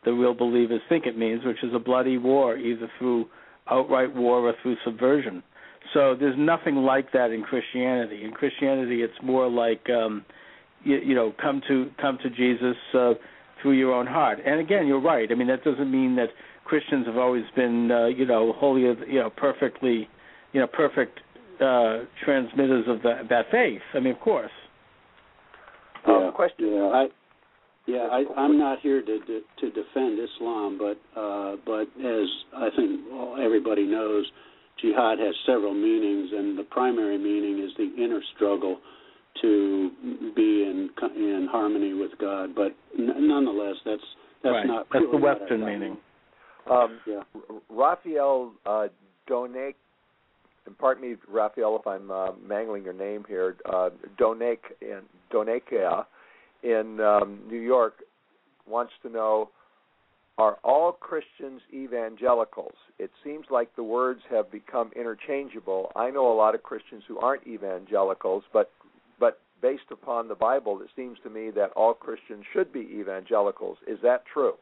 the 0.04 0.12
real 0.12 0.34
believers 0.34 0.80
think 0.88 1.06
it 1.06 1.16
means, 1.16 1.44
which 1.44 1.62
is 1.62 1.72
a 1.74 1.78
bloody 1.78 2.18
war, 2.18 2.56
either 2.56 2.90
through 2.98 3.26
outright 3.70 4.14
war 4.14 4.48
or 4.48 4.54
through 4.62 4.76
subversion. 4.84 5.42
So 5.94 6.14
there's 6.18 6.36
nothing 6.38 6.76
like 6.76 7.12
that 7.12 7.30
in 7.30 7.42
Christianity. 7.42 8.24
In 8.24 8.32
Christianity, 8.32 9.02
it's 9.02 9.14
more 9.22 9.48
like 9.48 9.88
um, 9.90 10.24
you, 10.84 10.98
you 10.98 11.14
know, 11.14 11.32
come 11.40 11.60
to 11.68 11.90
come 12.00 12.18
to 12.22 12.30
Jesus 12.30 12.76
uh, 12.94 13.14
through 13.60 13.72
your 13.72 13.92
own 13.92 14.06
heart. 14.06 14.38
And 14.44 14.60
again, 14.60 14.86
you're 14.86 15.00
right. 15.00 15.28
I 15.30 15.34
mean, 15.34 15.48
that 15.48 15.64
doesn't 15.64 15.90
mean 15.90 16.16
that 16.16 16.28
Christians 16.64 17.06
have 17.06 17.16
always 17.16 17.44
been, 17.56 17.90
uh, 17.90 18.06
you 18.06 18.26
know, 18.26 18.52
holy, 18.56 18.82
you 18.82 19.20
know, 19.20 19.30
perfectly, 19.36 20.08
you 20.52 20.60
know, 20.60 20.66
perfect 20.66 21.20
uh, 21.60 22.04
transmitters 22.24 22.84
of 22.88 23.02
the, 23.02 23.22
that 23.28 23.46
faith. 23.50 23.82
I 23.94 24.00
mean, 24.00 24.14
of 24.14 24.20
course. 24.20 24.50
Um, 26.06 26.32
question. 26.34 26.72
Yeah, 26.72 26.90
I, 26.94 27.06
yeah, 27.86 28.08
I, 28.10 28.24
I'm 28.40 28.58
not 28.58 28.78
here 28.80 29.02
to, 29.02 29.18
to 29.18 29.40
to 29.60 29.70
defend 29.70 30.18
Islam, 30.18 30.78
but 30.78 31.20
uh, 31.20 31.56
but 31.66 31.82
as 32.00 32.28
I 32.56 32.68
think 32.76 33.00
everybody 33.42 33.84
knows, 33.84 34.30
jihad 34.80 35.18
has 35.18 35.34
several 35.44 35.74
meanings, 35.74 36.30
and 36.32 36.58
the 36.58 36.64
primary 36.64 37.18
meaning 37.18 37.62
is 37.62 37.70
the 37.76 38.02
inner 38.02 38.20
struggle 38.36 38.78
to 39.42 39.90
be 40.34 40.64
in 40.64 40.90
in 41.16 41.48
harmony 41.50 41.94
with 41.94 42.12
God. 42.20 42.54
But 42.54 42.74
n- 42.98 43.28
nonetheless, 43.28 43.76
that's 43.84 44.02
that's 44.42 44.52
right. 44.52 44.66
not 44.66 44.86
that's 44.92 45.04
really 45.04 45.18
the 45.18 45.24
Western 45.24 45.64
meaning. 45.64 45.96
Um, 46.70 47.00
yeah. 47.06 47.22
Raphael 47.68 48.52
uh, 48.66 48.88
Donek, 49.28 49.74
and 50.66 50.78
pardon 50.78 51.10
me, 51.10 51.16
Raphael, 51.28 51.76
if 51.80 51.86
I'm 51.86 52.10
uh, 52.10 52.32
mangling 52.46 52.84
your 52.84 52.92
name 52.92 53.24
here. 53.26 53.56
Uh, 53.70 53.90
Donek 54.18 54.58
and 54.80 55.02
Donekia 55.32 56.04
in 56.62 57.00
um, 57.00 57.40
New 57.48 57.60
York 57.60 57.94
wants 58.66 58.92
to 59.02 59.08
know 59.08 59.50
are 60.38 60.56
all 60.64 60.92
Christians 60.92 61.60
evangelicals? 61.70 62.72
It 62.98 63.10
seems 63.22 63.44
like 63.50 63.76
the 63.76 63.82
words 63.82 64.20
have 64.30 64.50
become 64.50 64.90
interchangeable. 64.96 65.92
I 65.94 66.10
know 66.10 66.32
a 66.32 66.34
lot 66.34 66.54
of 66.54 66.62
Christians 66.62 67.02
who 67.06 67.18
aren't 67.18 67.46
evangelicals, 67.46 68.44
but 68.50 68.70
but 68.79 68.79
based 69.60 69.90
upon 69.90 70.28
the 70.28 70.34
Bible, 70.34 70.80
it 70.82 70.88
seems 70.96 71.18
to 71.22 71.30
me 71.30 71.50
that 71.50 71.70
all 71.76 71.94
Christians 71.94 72.44
should 72.52 72.72
be 72.72 72.80
evangelicals. 72.80 73.78
Is 73.86 73.98
that 74.02 74.24
true? 74.32 74.54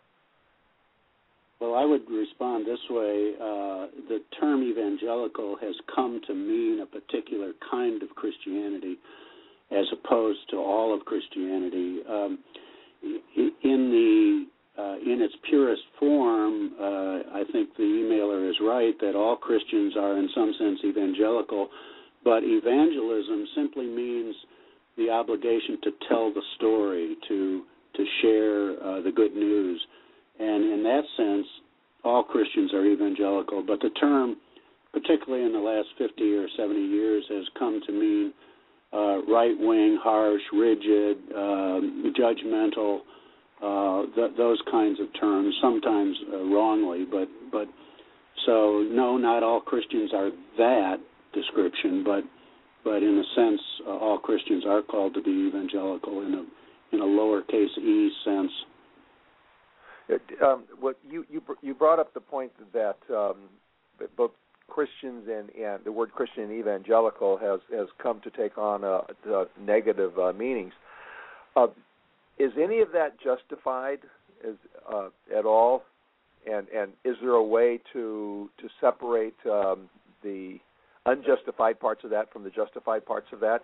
Well, 1.60 1.74
I 1.74 1.84
would 1.84 2.08
respond 2.08 2.66
this 2.66 2.78
way. 2.88 3.34
Uh, 3.34 3.86
the 4.08 4.20
term 4.40 4.62
evangelical 4.62 5.56
has 5.60 5.74
come 5.92 6.20
to 6.28 6.34
mean 6.34 6.80
a 6.80 6.86
particular 6.86 7.52
kind 7.68 8.02
of 8.02 8.10
Christianity 8.10 8.96
as 9.70 9.84
opposed 9.92 10.38
to 10.50 10.56
all 10.56 10.94
of 10.94 11.04
Christianity. 11.04 11.98
Um, 12.08 12.38
in 13.02 13.90
the 13.90 14.46
uh, 14.80 14.94
in 14.98 15.20
its 15.20 15.34
purest 15.50 15.82
form, 15.98 16.70
uh, 16.80 17.34
I 17.34 17.42
think 17.50 17.76
the 17.76 17.82
emailer 17.82 18.48
is 18.48 18.56
right 18.62 18.94
that 19.00 19.16
all 19.16 19.34
Christians 19.34 19.96
are, 19.96 20.16
in 20.16 20.28
some 20.32 20.54
sense, 20.56 20.78
evangelical. 20.84 21.68
But 22.22 22.44
evangelism 22.44 23.46
simply 23.56 23.86
means 23.86 24.36
the 24.98 25.10
obligation 25.10 25.78
to 25.84 25.90
tell 26.08 26.32
the 26.32 26.42
story, 26.56 27.16
to 27.28 27.62
to 27.94 28.04
share 28.22 28.70
uh, 28.82 29.00
the 29.00 29.10
good 29.14 29.34
news, 29.34 29.80
and 30.38 30.72
in 30.72 30.82
that 30.84 31.02
sense, 31.16 31.46
all 32.04 32.22
Christians 32.22 32.72
are 32.74 32.84
evangelical. 32.84 33.62
But 33.66 33.80
the 33.80 33.90
term, 33.90 34.36
particularly 34.92 35.44
in 35.44 35.52
the 35.52 35.58
last 35.58 35.88
50 35.96 36.34
or 36.34 36.46
70 36.56 36.80
years, 36.80 37.24
has 37.30 37.44
come 37.58 37.80
to 37.86 37.92
mean 37.92 38.32
uh, 38.92 39.22
right 39.24 39.56
wing, 39.58 39.98
harsh, 40.02 40.42
rigid, 40.52 41.18
um, 41.34 42.12
judgmental, 42.18 43.00
uh, 43.62 44.06
th- 44.14 44.36
those 44.36 44.60
kinds 44.70 45.00
of 45.00 45.06
terms, 45.18 45.54
sometimes 45.60 46.16
uh, 46.32 46.44
wrongly, 46.44 47.04
but 47.10 47.28
but 47.50 47.68
so 48.46 48.84
no, 48.88 49.16
not 49.16 49.42
all 49.42 49.60
Christians 49.60 50.12
are 50.14 50.30
that 50.56 50.96
description, 51.34 52.04
but 52.04 52.22
but 52.88 53.02
in 53.02 53.18
a 53.18 53.34
sense, 53.36 53.60
uh, 53.86 53.90
all 53.90 54.18
Christians 54.18 54.64
are 54.66 54.80
called 54.80 55.12
to 55.12 55.22
be 55.22 55.30
evangelical 55.30 56.22
in 56.22 56.32
a 56.34 56.44
in 56.90 57.02
a 57.02 57.04
lowercase 57.04 57.76
e 57.76 58.10
sense. 58.24 58.50
um, 60.42 60.64
what 60.80 60.96
you 61.06 61.26
you 61.30 61.42
you 61.60 61.74
brought 61.74 61.98
up 61.98 62.14
the 62.14 62.20
point 62.20 62.50
that 62.72 62.96
um, 63.14 63.36
both 64.16 64.30
Christians 64.68 65.28
and, 65.28 65.50
and 65.54 65.84
the 65.84 65.92
word 65.92 66.12
Christian 66.12 66.44
and 66.44 66.52
evangelical 66.52 67.36
has 67.36 67.60
has 67.76 67.88
come 68.02 68.22
to 68.22 68.30
take 68.30 68.56
on 68.56 68.84
a, 68.84 69.02
a 69.30 69.44
negative 69.60 70.18
uh, 70.18 70.32
meanings. 70.32 70.72
Uh, 71.56 71.66
is 72.38 72.52
any 72.58 72.80
of 72.80 72.92
that 72.92 73.20
justified 73.20 73.98
is, 74.42 74.56
uh, 74.90 75.08
at 75.36 75.44
all? 75.44 75.82
And 76.50 76.68
and 76.68 76.92
is 77.04 77.16
there 77.20 77.32
a 77.32 77.44
way 77.44 77.80
to 77.92 78.48
to 78.58 78.68
separate 78.80 79.36
um, 79.44 79.90
the 80.22 80.58
unjustified 81.06 81.80
parts 81.80 82.02
of 82.04 82.10
that 82.10 82.32
from 82.32 82.44
the 82.44 82.50
justified 82.50 83.06
parts 83.06 83.26
of 83.32 83.40
that? 83.40 83.60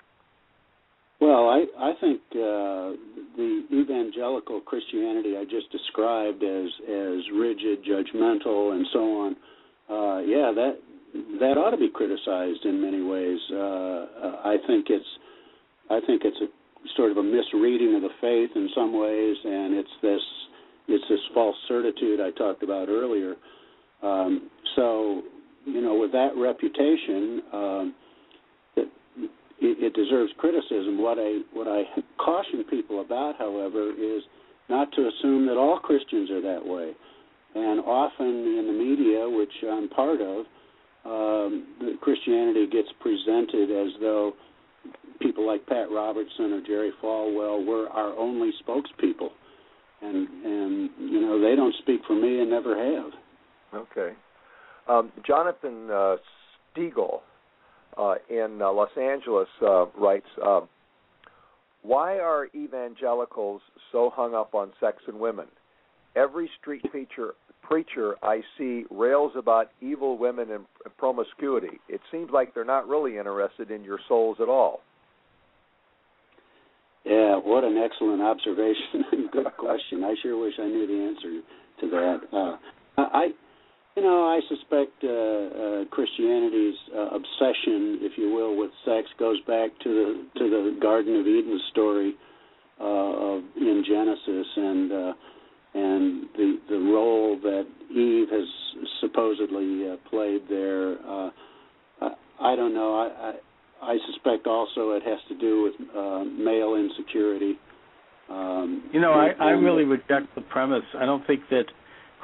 Well, 1.20 1.48
I 1.48 1.64
I 1.78 1.92
think 2.00 2.20
uh, 2.32 2.98
the 3.36 3.62
evangelical 3.72 4.60
Christianity 4.60 5.36
I 5.36 5.44
just 5.44 5.70
described 5.70 6.42
as 6.42 6.68
as 6.88 7.20
rigid, 7.32 7.84
judgmental, 7.84 8.74
and 8.74 8.86
so 8.92 9.00
on. 9.20 9.36
Uh, 9.88 10.20
yeah, 10.20 10.52
that 10.54 10.78
that 11.40 11.56
ought 11.56 11.70
to 11.70 11.76
be 11.76 11.88
criticized 11.88 12.64
in 12.64 12.80
many 12.80 13.02
ways. 13.02 13.38
Uh, 13.50 13.56
uh, 13.56 14.36
I 14.44 14.56
think 14.66 14.86
it's 14.90 15.06
I 15.88 16.00
think 16.06 16.22
it's 16.24 16.40
a 16.42 16.48
sort 16.96 17.10
of 17.10 17.16
a 17.16 17.22
misreading 17.22 17.94
of 17.94 18.02
the 18.02 18.14
faith 18.20 18.50
in 18.56 18.68
some 18.74 18.92
ways, 18.92 19.36
and 19.44 19.74
it's 19.74 19.94
this 20.02 20.20
it's 20.88 21.04
this 21.08 21.20
false 21.32 21.56
certitude 21.68 22.20
I 22.20 22.30
talked 22.32 22.62
about 22.62 22.88
earlier. 22.88 23.36
Um, 24.02 24.50
so 24.76 25.22
you 25.64 25.80
know, 25.80 25.94
with 25.94 26.12
that 26.12 26.30
reputation, 26.36 27.42
um, 27.52 27.94
it, 28.76 28.88
it 29.60 29.94
deserves 29.94 30.32
criticism. 30.38 31.00
What 31.00 31.18
I 31.18 31.40
what 31.52 31.68
I 31.68 31.82
caution 32.18 32.64
people 32.68 33.00
about, 33.00 33.36
however, 33.38 33.90
is 33.90 34.22
not 34.68 34.92
to 34.92 35.08
assume 35.08 35.46
that 35.46 35.56
all 35.56 35.78
Christians 35.78 36.30
are 36.30 36.42
that 36.42 36.64
way. 36.64 36.92
And 37.54 37.80
often 37.80 38.26
in 38.26 38.66
the 38.66 38.72
media, 38.72 39.28
which 39.28 39.52
I'm 39.62 39.88
part 39.88 40.20
of, 40.20 40.46
um, 41.04 41.98
Christianity 42.00 42.66
gets 42.66 42.88
presented 43.00 43.70
as 43.70 43.92
though 44.00 44.32
people 45.20 45.46
like 45.46 45.64
Pat 45.66 45.90
Robertson 45.90 46.52
or 46.52 46.62
Jerry 46.66 46.90
Falwell 47.02 47.64
were 47.64 47.88
our 47.88 48.16
only 48.18 48.50
spokespeople, 48.66 49.30
and 50.02 50.28
and 50.28 50.90
you 50.98 51.20
know 51.20 51.40
they 51.40 51.54
don't 51.54 51.74
speak 51.82 52.00
for 52.06 52.14
me 52.14 52.40
and 52.40 52.50
never 52.50 52.76
have. 52.76 53.12
Okay, 53.74 54.14
um, 54.88 55.12
Jonathan 55.26 55.90
uh, 55.90 56.16
Stiegel 56.74 57.20
uh, 57.96 58.14
in 58.28 58.60
uh, 58.60 58.72
Los 58.72 58.90
Angeles 59.00 59.48
uh, 59.62 59.86
writes. 59.98 60.26
Uh, 60.44 60.60
why 61.82 62.18
are 62.18 62.48
evangelicals 62.54 63.60
so 63.92 64.10
hung 64.14 64.34
up 64.34 64.54
on 64.54 64.72
sex 64.80 64.98
and 65.06 65.18
women? 65.18 65.46
Every 66.16 66.50
street 66.60 66.82
preacher 66.90 67.34
preacher 67.62 68.14
I 68.22 68.42
see 68.58 68.84
rails 68.90 69.32
about 69.36 69.70
evil 69.80 70.18
women 70.18 70.50
and 70.50 70.64
promiscuity. 70.98 71.80
It 71.88 72.00
seems 72.12 72.30
like 72.30 72.54
they're 72.54 72.64
not 72.64 72.88
really 72.88 73.16
interested 73.16 73.70
in 73.70 73.82
your 73.82 73.98
souls 74.06 74.36
at 74.40 74.48
all. 74.48 74.80
Yeah, 77.04 77.36
what 77.36 77.64
an 77.64 77.76
excellent 77.76 78.22
observation. 78.22 79.04
Good 79.32 79.46
question. 79.58 80.04
I 80.04 80.14
sure 80.22 80.38
wish 80.40 80.54
I 80.58 80.66
knew 80.66 80.86
the 80.86 81.04
answer 81.04 81.40
to 81.80 81.90
that. 81.90 82.36
Uh, 82.36 82.56
I, 82.98 83.28
you 83.96 84.02
know, 84.02 84.24
I 84.26 84.40
suspect 84.48 85.04
uh, 85.04 85.08
uh, 85.08 85.84
Christianity's 85.90 86.74
uh, 86.94 87.14
obsession, 87.14 87.98
if 88.02 88.18
you 88.18 88.32
will, 88.32 88.56
with 88.56 88.70
sex 88.84 89.06
goes 89.18 89.40
back 89.46 89.70
to 89.84 89.88
the 89.88 90.40
to 90.40 90.50
the 90.50 90.78
Garden 90.80 91.20
of 91.20 91.26
Eden 91.26 91.60
story 91.70 92.14
uh, 92.80 92.84
of, 92.84 93.42
in 93.56 93.84
Genesis, 93.86 94.46
and 94.56 94.92
uh, 94.92 95.12
and 95.74 96.26
the 96.36 96.58
the 96.70 96.78
role 96.78 97.38
that 97.42 97.66
Eve 97.90 98.28
has 98.30 98.48
supposedly 99.00 99.88
uh, 99.88 99.96
played 100.10 100.42
there. 100.48 100.98
Uh, 101.06 101.30
I 102.40 102.56
don't 102.56 102.74
know. 102.74 102.96
I, 102.96 103.30
I 103.30 103.92
I 103.92 103.98
suspect 104.10 104.48
also 104.48 104.90
it 104.92 105.04
has 105.04 105.18
to 105.28 105.38
do 105.38 105.62
with 105.62 105.74
uh, 105.96 106.24
male 106.24 106.74
insecurity. 106.74 107.58
Um, 108.28 108.88
you 108.92 109.00
know, 109.00 109.12
I, 109.12 109.32
I 109.38 109.50
really 109.50 109.84
reject 109.84 110.34
the 110.34 110.40
premise. 110.40 110.82
I 110.98 111.04
don't 111.04 111.24
think 111.26 111.42
that 111.50 111.66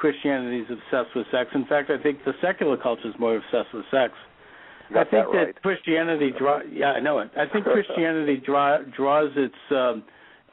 Christianity 0.01 0.61
is 0.61 0.67
obsessed 0.71 1.15
with 1.15 1.27
sex. 1.31 1.51
In 1.53 1.65
fact, 1.67 1.91
I 1.91 2.01
think 2.01 2.25
the 2.25 2.33
secular 2.41 2.75
culture 2.75 3.07
is 3.07 3.13
more 3.19 3.37
obsessed 3.37 3.71
with 3.71 3.85
sex. 3.91 4.13
I 4.89 5.03
think 5.05 5.27
that, 5.31 5.53
that 5.53 5.61
Christianity 5.61 6.31
draw. 6.37 6.59
Yeah, 6.69 6.87
I 6.87 6.99
know 6.99 7.19
it. 7.19 7.29
I 7.37 7.45
think 7.45 7.65
Christianity 7.71 8.41
draw, 8.43 8.79
draws 8.97 9.31
its 9.37 9.53
um, 9.69 10.03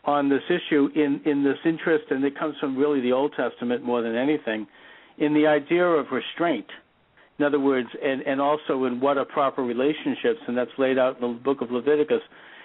on 0.04 0.28
this 0.28 0.42
issue 0.50 0.90
in 0.94 1.22
in 1.24 1.42
this 1.42 1.56
interest, 1.64 2.04
and 2.10 2.22
it 2.24 2.38
comes 2.38 2.56
from 2.60 2.76
really 2.76 3.00
the 3.00 3.12
Old 3.12 3.32
Testament 3.36 3.82
more 3.82 4.02
than 4.02 4.14
anything, 4.14 4.66
in 5.16 5.32
the 5.32 5.46
idea 5.46 5.84
of 5.84 6.06
restraint. 6.12 6.66
In 7.38 7.44
other 7.46 7.58
words, 7.58 7.88
and 8.04 8.20
and 8.22 8.42
also 8.42 8.84
in 8.84 9.00
what 9.00 9.16
are 9.16 9.24
proper 9.24 9.62
relationships, 9.62 10.40
and 10.46 10.56
that's 10.56 10.70
laid 10.76 10.98
out 10.98 11.20
in 11.20 11.22
the 11.22 11.40
book 11.40 11.62
of 11.62 11.70
Leviticus. 11.70 12.20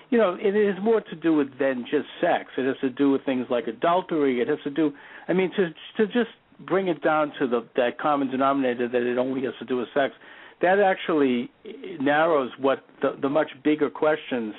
You 0.09 0.17
know, 0.17 0.37
it 0.39 0.53
has 0.53 0.83
more 0.83 0.99
to 0.99 1.15
do 1.15 1.33
with 1.33 1.57
than 1.57 1.85
just 1.89 2.07
sex. 2.19 2.51
It 2.57 2.67
has 2.67 2.75
to 2.81 2.89
do 2.89 3.09
with 3.09 3.23
things 3.25 3.47
like 3.49 3.67
adultery. 3.67 4.41
It 4.41 4.49
has 4.49 4.59
to 4.65 4.69
do, 4.69 4.91
I 5.29 5.33
mean, 5.33 5.49
to 5.55 5.73
to 5.97 6.05
just 6.07 6.29
bring 6.65 6.87
it 6.87 7.01
down 7.01 7.31
to 7.39 7.47
the 7.47 7.65
that 7.75 7.99
common 7.99 8.29
denominator 8.29 8.87
that 8.87 9.01
it 9.01 9.17
only 9.17 9.43
has 9.43 9.53
to 9.59 9.65
do 9.65 9.77
with 9.77 9.87
sex. 9.93 10.13
That 10.61 10.79
actually 10.79 11.51
narrows 11.99 12.51
what 12.59 12.85
the, 13.01 13.17
the 13.21 13.29
much 13.29 13.51
bigger 13.63 13.89
questions 13.89 14.53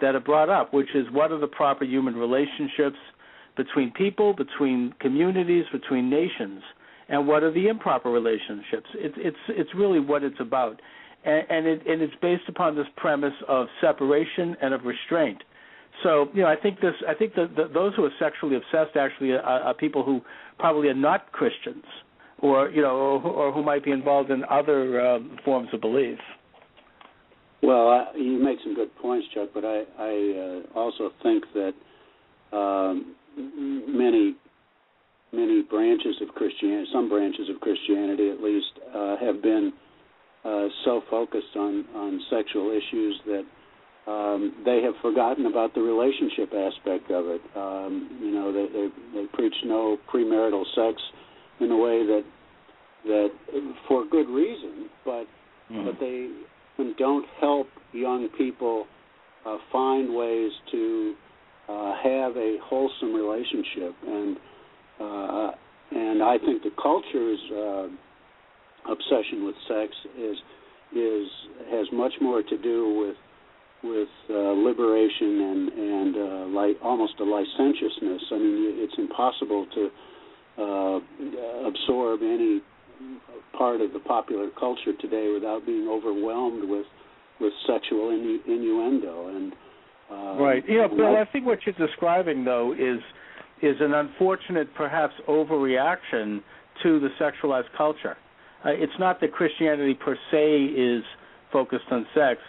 that 0.00 0.14
are 0.14 0.20
brought 0.20 0.48
up, 0.48 0.74
which 0.74 0.94
is 0.94 1.06
what 1.12 1.32
are 1.32 1.38
the 1.38 1.46
proper 1.46 1.84
human 1.84 2.14
relationships 2.14 2.98
between 3.56 3.90
people, 3.92 4.34
between 4.34 4.92
communities, 5.00 5.64
between 5.72 6.10
nations, 6.10 6.62
and 7.08 7.26
what 7.26 7.42
are 7.42 7.52
the 7.52 7.68
improper 7.68 8.10
relationships? 8.10 8.88
It's 8.94 9.14
it's 9.18 9.36
it's 9.48 9.70
really 9.74 10.00
what 10.00 10.22
it's 10.22 10.40
about, 10.40 10.80
and, 11.24 11.44
and 11.48 11.66
it 11.66 11.86
and 11.86 12.02
it's 12.02 12.14
based 12.20 12.48
upon 12.48 12.76
this 12.76 12.86
premise 12.96 13.34
of 13.48 13.68
separation 13.80 14.56
and 14.60 14.74
of 14.74 14.84
restraint. 14.84 15.42
So 16.02 16.28
you 16.34 16.42
know, 16.42 16.48
I 16.48 16.56
think 16.56 16.80
this. 16.80 16.94
I 17.08 17.14
think 17.14 17.34
that 17.34 17.70
those 17.72 17.94
who 17.96 18.04
are 18.04 18.10
sexually 18.18 18.56
obsessed 18.56 18.96
actually 18.96 19.32
are, 19.32 19.40
are, 19.42 19.74
people 19.74 20.04
who 20.04 20.20
probably 20.58 20.88
are 20.88 20.94
not 20.94 21.32
Christians, 21.32 21.84
or 22.40 22.68
you 22.70 22.82
know, 22.82 22.96
or, 22.96 23.22
or 23.22 23.52
who 23.52 23.62
might 23.62 23.84
be 23.84 23.92
involved 23.92 24.30
in 24.30 24.44
other 24.50 25.00
um, 25.00 25.38
forms 25.44 25.68
of 25.72 25.80
belief. 25.80 26.18
Well, 27.62 27.88
I, 27.88 28.16
you 28.16 28.42
make 28.42 28.58
some 28.62 28.74
good 28.74 28.94
points, 28.96 29.26
Chuck, 29.34 29.48
but 29.54 29.64
I, 29.64 29.84
I 29.98 30.62
uh, 30.74 30.78
also 30.78 31.10
think 31.22 31.44
that 31.54 31.72
um, 32.56 33.14
many 33.36 34.36
many 35.32 35.62
branches 35.62 36.16
of 36.20 36.28
Christianity, 36.34 36.88
some 36.92 37.08
branches 37.08 37.48
of 37.48 37.60
Christianity 37.60 38.30
at 38.30 38.40
least, 38.42 38.72
uh, 38.94 39.16
have 39.18 39.42
been 39.42 39.72
uh, 40.44 40.68
so 40.84 41.02
focused 41.10 41.56
on 41.56 41.84
on 41.94 42.20
sexual 42.30 42.70
issues 42.70 43.20
that 43.26 43.44
um, 44.06 44.54
they 44.64 44.82
have 44.82 44.94
forgotten 45.02 45.46
about 45.46 45.74
the 45.74 45.80
relationship 45.80 46.52
aspect 46.54 47.10
of 47.10 47.26
it. 47.26 47.40
Um, 47.56 48.18
you 48.20 48.30
know, 48.30 48.52
they, 48.52 48.66
they 48.72 48.88
they 49.14 49.26
preach 49.32 49.54
no 49.64 49.98
premarital 50.12 50.64
sex 50.74 51.00
in 51.60 51.70
a 51.70 51.76
way 51.76 52.06
that 52.06 52.24
that 53.06 53.28
for 53.88 54.04
good 54.06 54.28
reason, 54.28 54.88
but 55.04 55.24
mm. 55.70 55.84
but 55.84 55.98
they 55.98 56.30
don't 56.98 57.26
help 57.40 57.66
young 57.92 58.28
people 58.38 58.86
uh, 59.44 59.56
find 59.72 60.14
ways 60.14 60.52
to 60.70 61.14
uh, 61.68 61.94
have 62.02 62.36
a 62.36 62.58
wholesome 62.62 63.12
relationship, 63.12 63.94
and 64.06 64.36
uh, 65.00 65.50
and 65.90 66.22
I 66.22 66.38
think 66.38 66.62
the 66.62 66.70
culture's 66.80 67.40
uh, 67.52 68.92
obsession 68.92 69.44
with 69.44 69.56
sex 69.66 69.92
is 70.16 70.36
is 70.94 71.28
has 71.70 71.86
much 71.92 72.12
more 72.20 72.42
to 72.42 72.58
do 72.58 72.98
with 73.00 73.16
with 73.88 74.08
uh, 74.30 74.34
liberation 74.52 75.40
and 75.40 75.62
and 75.72 76.16
uh, 76.16 76.46
like 76.54 76.76
almost 76.82 77.14
a 77.20 77.24
licentiousness. 77.24 78.22
I 78.30 78.38
mean, 78.38 78.74
it's 78.82 78.94
impossible 78.98 79.66
to 79.74 79.90
uh, 80.58 81.68
absorb 81.68 82.20
any 82.22 82.62
part 83.56 83.80
of 83.80 83.92
the 83.92 84.00
popular 84.00 84.48
culture 84.58 84.92
today 85.00 85.30
without 85.32 85.66
being 85.66 85.88
overwhelmed 85.88 86.68
with 86.68 86.86
with 87.40 87.52
sexual 87.66 88.10
innu- 88.10 88.44
innuendo 88.46 89.28
and 89.28 89.52
uh, 90.10 90.42
right. 90.42 90.62
Yeah, 90.68 90.86
Bill. 90.86 91.16
I 91.16 91.24
think 91.32 91.46
what 91.46 91.58
you're 91.66 91.86
describing 91.86 92.44
though 92.44 92.72
is 92.72 93.00
is 93.62 93.76
an 93.80 93.94
unfortunate, 93.94 94.68
perhaps 94.74 95.14
overreaction 95.28 96.42
to 96.82 97.00
the 97.00 97.08
sexualized 97.18 97.74
culture. 97.76 98.16
Uh, 98.64 98.70
it's 98.70 98.92
not 98.98 99.20
that 99.20 99.32
Christianity 99.32 99.94
per 99.94 100.16
se 100.30 100.64
is 100.64 101.02
focused 101.52 101.86
on 101.90 102.06
sex, 102.14 102.40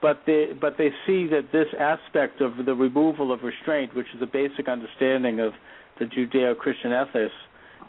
but 0.00 0.20
they 0.26 0.52
but 0.60 0.76
they 0.78 0.90
see 1.06 1.26
that 1.28 1.50
this 1.52 1.66
aspect 1.78 2.40
of 2.40 2.64
the 2.64 2.74
removal 2.74 3.32
of 3.32 3.42
restraint, 3.42 3.94
which 3.94 4.06
is 4.14 4.22
a 4.22 4.26
basic 4.26 4.68
understanding 4.68 5.40
of 5.40 5.52
the 5.98 6.04
Judeo-Christian 6.04 6.92
ethos, 6.92 7.30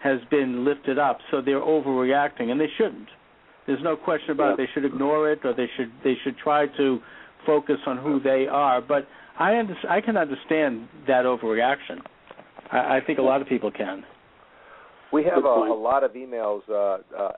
has 0.01 0.20
been 0.32 0.66
lifted 0.66 0.97
up. 0.97 1.20
So 1.30 1.41
they're 1.41 1.62
overreacting, 1.62 2.49
and 2.49 2.60
they 2.60 2.70
shouldn't. 2.78 3.10
There's 3.68 3.84
no 3.84 3.95
question 3.95 4.32
about 4.32 4.47
yeah. 4.47 4.53
it. 4.53 4.57
They 4.57 4.74
should 4.74 4.86
ignore 4.86 5.32
it, 5.32 5.39
or 5.43 5.53
they 5.53 5.68
should 5.78 5.91
they 6.03 6.16
should 6.24 6.38
try 6.38 6.66
to 6.78 6.99
focus 7.45 7.78
on 7.86 7.97
who 7.97 8.20
they 8.20 8.47
are. 8.49 8.82
But 8.82 9.07
I 9.38 9.57
under, 9.57 9.76
I 9.88 10.01
can 10.01 10.18
understand 10.18 10.88
that 11.07 11.26
overreaction. 11.26 11.99
I, 12.72 12.97
I 12.97 12.99
think 13.05 13.20
a 13.20 13.22
lot 13.22 13.41
of 13.41 13.47
people 13.47 13.72
can. 13.72 14.03
We 15.12 15.24
have 15.24 15.43
a, 15.43 15.47
a 15.47 15.80
lot 15.80 16.03
of 16.03 16.12
emails 16.14 16.62
uh, 16.70 16.99
uh, 17.18 17.32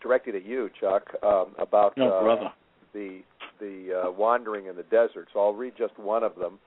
directed 0.00 0.36
at 0.36 0.44
you, 0.44 0.70
Chuck, 0.80 1.02
um, 1.24 1.54
about 1.58 1.96
no, 1.96 2.12
uh, 2.12 2.22
brother. 2.22 2.52
the 2.92 3.20
the 3.60 4.04
uh, 4.06 4.10
wandering 4.10 4.66
in 4.66 4.76
the 4.76 4.82
desert. 4.84 5.28
So 5.32 5.40
I'll 5.40 5.54
read 5.54 5.74
just 5.76 5.98
one 5.98 6.22
of 6.22 6.34
them, 6.36 6.58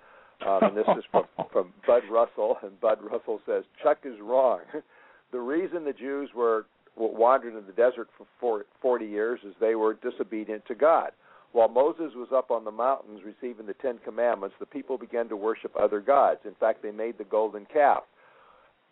um, 0.46 0.60
and 0.64 0.78
this 0.78 0.88
is 0.98 1.04
from 1.12 1.26
from 1.52 1.74
Bud 1.86 2.04
Russell. 2.12 2.58
And 2.64 2.80
Bud 2.80 3.00
Russell 3.02 3.42
says 3.46 3.64
Chuck 3.82 4.00
is 4.04 4.20
wrong. 4.22 4.62
the 5.32 5.40
reason 5.40 5.86
the 5.86 5.94
Jews 5.94 6.30
were 6.36 6.66
wandered 6.96 7.56
in 7.56 7.66
the 7.66 7.72
desert 7.72 8.10
for 8.40 8.66
40 8.82 9.06
years 9.06 9.40
is 9.46 9.54
they 9.60 9.76
were 9.76 9.94
disobedient 9.94 10.66
to 10.68 10.76
God. 10.76 11.12
While 11.52 11.70
Moses 11.70 12.12
was 12.16 12.28
up 12.36 12.52
on 12.52 12.64
the 12.64 12.72
mountains 12.72 13.22
receiving 13.26 13.66
the 13.66 13.74
Ten 13.74 14.00
Commandments, 14.04 14.56
the 14.60 14.66
people 14.66 14.98
began 14.98 15.30
to 15.30 15.36
worship 15.36 15.74
other 15.80 16.00
gods. 16.00 16.42
In 16.46 16.54
fact, 16.56 16.84
they 16.84 16.92
made 16.92 17.18
the 17.18 17.24
golden 17.24 17.66
calf. 17.72 18.04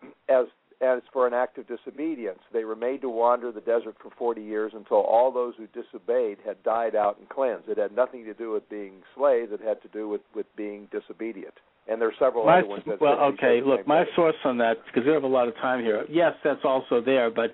As 0.28 0.46
as 0.80 1.02
for 1.12 1.26
an 1.26 1.34
act 1.34 1.58
of 1.58 1.66
disobedience. 1.66 2.38
They 2.52 2.64
were 2.64 2.76
made 2.76 3.00
to 3.00 3.08
wander 3.08 3.50
the 3.50 3.60
desert 3.60 3.96
for 4.00 4.10
40 4.16 4.42
years 4.42 4.72
until 4.74 4.98
all 4.98 5.32
those 5.32 5.54
who 5.56 5.66
disobeyed 5.68 6.38
had 6.46 6.62
died 6.62 6.94
out 6.94 7.18
and 7.18 7.28
cleansed. 7.28 7.68
It 7.68 7.78
had 7.78 7.94
nothing 7.94 8.24
to 8.24 8.34
do 8.34 8.52
with 8.52 8.68
being 8.70 8.94
slaves, 9.16 9.50
it 9.52 9.60
had 9.60 9.82
to 9.82 9.88
do 9.88 10.08
with, 10.08 10.20
with 10.34 10.46
being 10.56 10.88
disobedient. 10.92 11.54
And 11.88 12.00
there 12.00 12.08
are 12.08 12.14
several 12.18 12.44
my, 12.44 12.58
other 12.58 12.68
ones 12.68 12.82
that 12.86 13.00
Well, 13.00 13.18
okay, 13.32 13.60
look, 13.64 13.86
my 13.86 14.00
way. 14.00 14.08
source 14.14 14.36
on 14.44 14.58
that, 14.58 14.76
because 14.86 15.06
we 15.06 15.12
have 15.12 15.24
a 15.24 15.26
lot 15.26 15.48
of 15.48 15.54
time 15.56 15.82
here, 15.82 16.04
yes, 16.08 16.34
that's 16.44 16.60
also 16.64 17.00
there, 17.00 17.30
but 17.30 17.52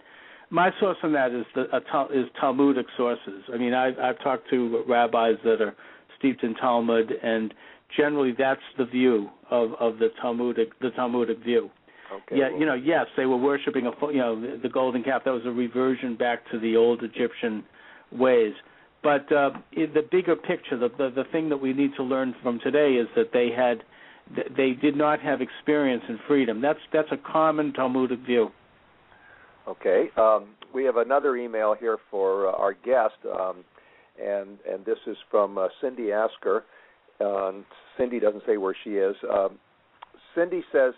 my 0.50 0.70
source 0.78 0.98
on 1.02 1.12
that 1.12 1.32
is 1.32 1.46
the 1.54 1.64
is 2.12 2.26
Talmudic 2.40 2.86
sources. 2.96 3.42
I 3.52 3.56
mean, 3.56 3.72
I've, 3.72 3.98
I've 3.98 4.22
talked 4.22 4.50
to 4.50 4.84
rabbis 4.86 5.36
that 5.44 5.60
are 5.60 5.74
steeped 6.18 6.42
in 6.42 6.54
Talmud, 6.54 7.10
and 7.22 7.54
generally 7.96 8.34
that's 8.36 8.60
the 8.76 8.84
view 8.84 9.30
of, 9.50 9.72
of 9.80 9.98
the 9.98 10.08
Talmudic 10.20 10.78
the 10.80 10.90
Talmudic 10.90 11.38
view. 11.42 11.70
Okay. 12.12 12.38
Yeah, 12.38 12.50
well, 12.50 12.60
you 12.60 12.66
know, 12.66 12.74
yes, 12.74 13.06
they 13.16 13.26
were 13.26 13.36
worshiping 13.36 13.86
a 13.86 14.06
you 14.12 14.18
know 14.18 14.58
the 14.58 14.68
golden 14.68 15.02
calf. 15.02 15.22
That 15.24 15.32
was 15.32 15.46
a 15.46 15.50
reversion 15.50 16.16
back 16.16 16.48
to 16.50 16.58
the 16.58 16.76
old 16.76 17.02
Egyptian 17.02 17.64
ways. 18.12 18.52
But 19.02 19.30
uh, 19.32 19.50
the 19.74 20.06
bigger 20.10 20.36
picture, 20.36 20.78
the, 20.78 20.88
the 20.88 21.10
the 21.14 21.24
thing 21.30 21.48
that 21.50 21.58
we 21.58 21.72
need 21.72 21.90
to 21.96 22.02
learn 22.02 22.34
from 22.42 22.58
today 22.60 22.94
is 22.94 23.08
that 23.16 23.32
they 23.32 23.50
had 23.50 23.82
they 24.56 24.72
did 24.72 24.96
not 24.96 25.20
have 25.20 25.40
experience 25.40 26.02
in 26.08 26.18
freedom. 26.26 26.60
That's 26.60 26.78
that's 26.92 27.12
a 27.12 27.18
common 27.18 27.72
Talmudic 27.72 28.20
view. 28.20 28.50
Okay. 29.68 30.08
Um, 30.16 30.48
we 30.74 30.84
have 30.84 30.96
another 30.96 31.36
email 31.36 31.74
here 31.78 31.98
for 32.10 32.48
uh, 32.48 32.52
our 32.52 32.72
guest, 32.72 33.14
um, 33.38 33.64
and 34.22 34.58
and 34.70 34.84
this 34.84 34.98
is 35.06 35.16
from 35.30 35.58
uh, 35.58 35.68
Cindy 35.80 36.12
Asker. 36.12 36.64
Uh, 37.20 37.52
Cindy 37.96 38.18
doesn't 38.18 38.42
say 38.46 38.56
where 38.56 38.76
she 38.84 38.90
is. 38.90 39.14
Um, 39.32 39.58
Cindy 40.34 40.64
says, 40.72 40.94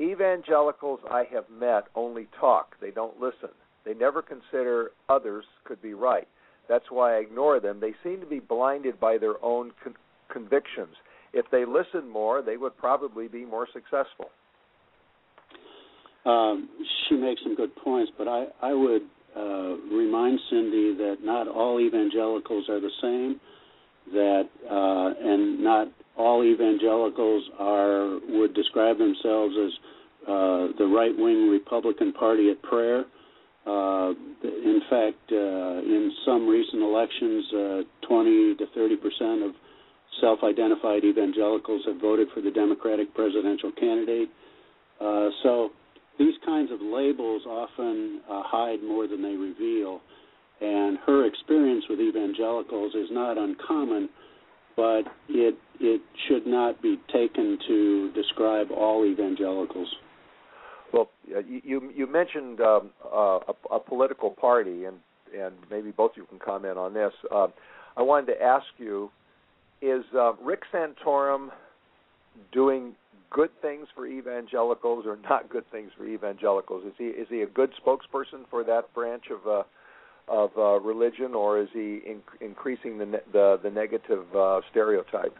Evangelicals 0.00 1.00
I 1.10 1.24
have 1.32 1.44
met 1.50 1.84
only 1.94 2.26
talk, 2.40 2.74
they 2.80 2.90
don't 2.90 3.20
listen. 3.20 3.50
They 3.84 3.94
never 3.94 4.22
consider 4.22 4.90
others 5.08 5.44
could 5.64 5.80
be 5.80 5.94
right. 5.94 6.26
That's 6.68 6.86
why 6.90 7.16
I 7.16 7.18
ignore 7.18 7.60
them. 7.60 7.80
They 7.80 7.94
seem 8.02 8.20
to 8.20 8.26
be 8.26 8.40
blinded 8.40 8.98
by 8.98 9.18
their 9.18 9.42
own 9.44 9.72
con- 9.82 9.94
convictions. 10.32 10.94
If 11.32 11.46
they 11.52 11.64
listened 11.64 12.10
more, 12.10 12.42
they 12.42 12.56
would 12.56 12.76
probably 12.76 13.28
be 13.28 13.44
more 13.44 13.68
successful. 13.72 14.30
Um, 16.24 16.70
she 17.08 17.16
makes 17.16 17.42
some 17.42 17.54
good 17.54 17.74
points, 17.76 18.10
but 18.16 18.26
I, 18.26 18.46
I 18.62 18.72
would 18.72 19.02
uh, 19.36 19.76
remind 19.94 20.40
Cindy 20.48 20.94
that 20.96 21.16
not 21.22 21.48
all 21.48 21.80
evangelicals 21.80 22.68
are 22.68 22.80
the 22.80 22.90
same, 23.02 23.40
that 24.12 24.48
uh, 24.70 25.28
and 25.28 25.62
not 25.62 25.88
all 26.16 26.44
evangelicals 26.44 27.44
are 27.58 28.18
would 28.28 28.54
describe 28.54 28.98
themselves 28.98 29.54
as 29.58 29.72
uh, 30.28 30.68
the 30.78 30.86
right 30.86 31.16
wing 31.16 31.50
Republican 31.50 32.12
Party 32.12 32.50
at 32.50 32.62
prayer. 32.62 33.04
Uh, 33.66 34.12
in 34.42 34.80
fact, 34.90 35.32
uh, 35.32 35.80
in 35.80 36.12
some 36.26 36.46
recent 36.46 36.82
elections, 36.82 37.44
uh, 37.52 38.06
20 38.06 38.54
to 38.56 38.66
30 38.74 38.96
percent 38.96 39.42
of 39.42 39.52
self-identified 40.20 41.04
evangelicals 41.04 41.82
have 41.86 42.00
voted 42.00 42.28
for 42.34 42.40
the 42.40 42.50
Democratic 42.50 43.12
presidential 43.14 43.72
candidate. 43.72 44.28
Uh, 45.00 45.28
so 45.42 45.70
these 46.18 46.34
kinds 46.44 46.70
of 46.70 46.80
labels 46.80 47.42
often 47.46 48.20
uh, 48.30 48.42
hide 48.44 48.82
more 48.82 49.08
than 49.08 49.22
they 49.22 49.34
reveal. 49.34 50.00
And 50.60 50.98
her 51.06 51.26
experience 51.26 51.84
with 51.90 52.00
evangelicals 52.00 52.94
is 52.94 53.08
not 53.10 53.36
uncommon 53.36 54.08
but 54.76 55.02
it 55.28 55.56
it 55.80 56.00
should 56.28 56.46
not 56.46 56.80
be 56.80 57.00
taken 57.12 57.58
to 57.66 58.12
describe 58.12 58.68
all 58.70 59.04
evangelicals. 59.04 59.88
Well, 60.92 61.10
you 61.26 61.90
you 61.94 62.06
mentioned 62.06 62.60
um, 62.60 62.90
uh, 63.04 63.38
a, 63.48 63.74
a, 63.74 63.80
political 63.80 64.30
party, 64.30 64.84
and 64.84 64.96
and 65.36 65.54
maybe 65.70 65.90
both 65.90 66.12
of 66.12 66.18
you 66.18 66.26
can 66.26 66.38
comment 66.38 66.78
on 66.78 66.94
this. 66.94 67.12
Uh, 67.34 67.48
I 67.96 68.02
wanted 68.02 68.26
to 68.34 68.42
ask 68.42 68.66
you: 68.78 69.10
Is 69.82 70.04
uh, 70.14 70.34
Rick 70.34 70.62
Santorum 70.72 71.48
doing 72.52 72.94
good 73.30 73.50
things 73.60 73.88
for 73.94 74.06
evangelicals, 74.06 75.04
or 75.06 75.18
not 75.28 75.50
good 75.50 75.64
things 75.72 75.90
for 75.96 76.06
evangelicals? 76.06 76.84
Is 76.84 76.92
he 76.96 77.06
is 77.06 77.26
he 77.28 77.42
a 77.42 77.46
good 77.46 77.70
spokesperson 77.84 78.48
for 78.48 78.62
that 78.64 78.92
branch 78.94 79.24
of 79.32 79.46
uh, 79.48 79.62
of 80.28 80.50
uh, 80.56 80.80
religion, 80.80 81.34
or 81.34 81.60
is 81.60 81.68
he 81.72 82.00
in- 82.06 82.22
increasing 82.40 82.98
the, 82.98 83.06
ne- 83.06 83.26
the 83.32 83.58
the 83.62 83.70
negative 83.70 84.24
uh, 84.34 84.60
stereotype? 84.70 85.36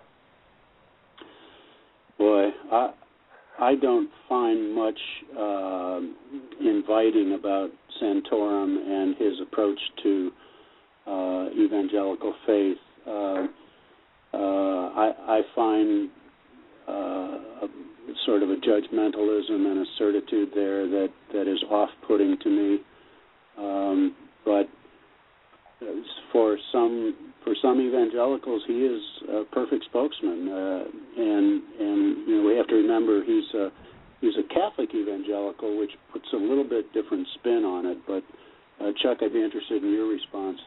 Boy, 2.18 2.50
I 2.70 2.92
I 3.58 3.74
don't 3.76 4.10
find 4.28 4.74
much 4.74 4.98
uh, 5.38 6.00
inviting 6.60 7.36
about 7.38 7.70
Santorum 8.02 8.76
and 8.86 9.16
his 9.16 9.34
approach 9.40 9.78
to 10.02 10.30
uh, 11.06 11.46
evangelical 11.58 12.34
faith. 12.46 12.78
Uh, 13.06 13.46
uh 14.32 14.90
I, 14.96 15.12
I 15.28 15.40
find 15.54 16.10
uh, 16.88 16.92
a, 16.92 17.68
sort 18.26 18.42
of 18.42 18.50
a 18.50 18.56
judgmentalism 18.56 19.50
and 19.50 19.78
a 19.80 19.84
certitude 19.98 20.50
there 20.54 20.88
that 20.88 21.08
that 21.32 21.48
is 21.48 21.62
off-putting 21.70 22.38
to 22.42 22.48
me. 22.48 22.78
Um, 23.58 24.16
but 24.44 24.68
for 26.32 26.58
some 26.72 27.14
for 27.44 27.54
some 27.60 27.80
evangelicals, 27.80 28.62
he 28.66 28.84
is 28.84 29.02
a 29.28 29.44
perfect 29.52 29.84
spokesman, 29.84 30.48
uh, 30.48 30.84
and 31.16 31.62
and 31.78 32.28
you 32.28 32.40
know 32.40 32.48
we 32.48 32.56
have 32.56 32.66
to 32.68 32.74
remember 32.74 33.22
he's 33.24 33.52
a 33.54 33.70
he's 34.20 34.34
a 34.38 34.54
Catholic 34.54 34.90
evangelical, 34.94 35.78
which 35.78 35.90
puts 36.12 36.26
a 36.32 36.36
little 36.36 36.64
bit 36.64 36.92
different 36.92 37.26
spin 37.34 37.64
on 37.64 37.86
it. 37.86 37.98
But 38.06 38.22
uh, 38.80 38.92
Chuck, 39.02 39.18
I'd 39.22 39.32
be 39.32 39.42
interested 39.42 39.82
in 39.82 39.92
your 39.92 40.08
response. 40.08 40.58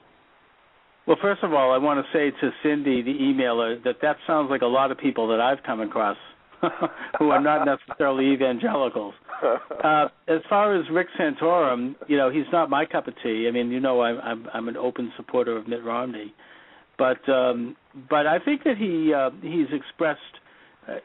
Well, 1.07 1.17
first 1.21 1.41
of 1.41 1.53
all, 1.53 1.71
I 1.71 1.77
want 1.77 2.05
to 2.05 2.11
say 2.11 2.31
to 2.31 2.51
Cindy, 2.61 3.01
the 3.01 3.13
emailer, 3.13 3.81
that 3.85 3.95
that 4.01 4.17
sounds 4.27 4.49
like 4.49 4.61
a 4.61 4.67
lot 4.67 4.91
of 4.91 4.97
people 4.97 5.29
that 5.29 5.39
I've 5.39 5.63
come 5.63 5.79
across 5.79 6.17
who 7.19 7.29
are 7.29 7.41
not 7.41 7.65
necessarily 7.65 8.33
evangelicals. 8.33 9.13
Uh, 9.83 10.07
as 10.27 10.39
far 10.49 10.75
as 10.75 10.85
Rick 10.91 11.07
Santorum, 11.19 11.95
you 12.07 12.17
know, 12.17 12.29
he's 12.31 12.45
not 12.51 12.69
my 12.69 12.85
cup 12.85 13.07
of 13.07 13.13
tea. 13.23 13.45
I 13.47 13.51
mean, 13.51 13.69
you 13.69 13.79
know, 13.79 14.01
I'm 14.01 14.19
I'm, 14.19 14.47
I'm 14.53 14.67
an 14.67 14.77
open 14.77 15.11
supporter 15.15 15.55
of 15.55 15.67
Mitt 15.67 15.83
Romney, 15.83 16.33
but 16.97 17.27
um, 17.29 17.75
but 18.09 18.25
I 18.25 18.39
think 18.39 18.63
that 18.63 18.77
he 18.77 19.13
uh, 19.13 19.29
he's 19.41 19.67
expressed 19.71 20.21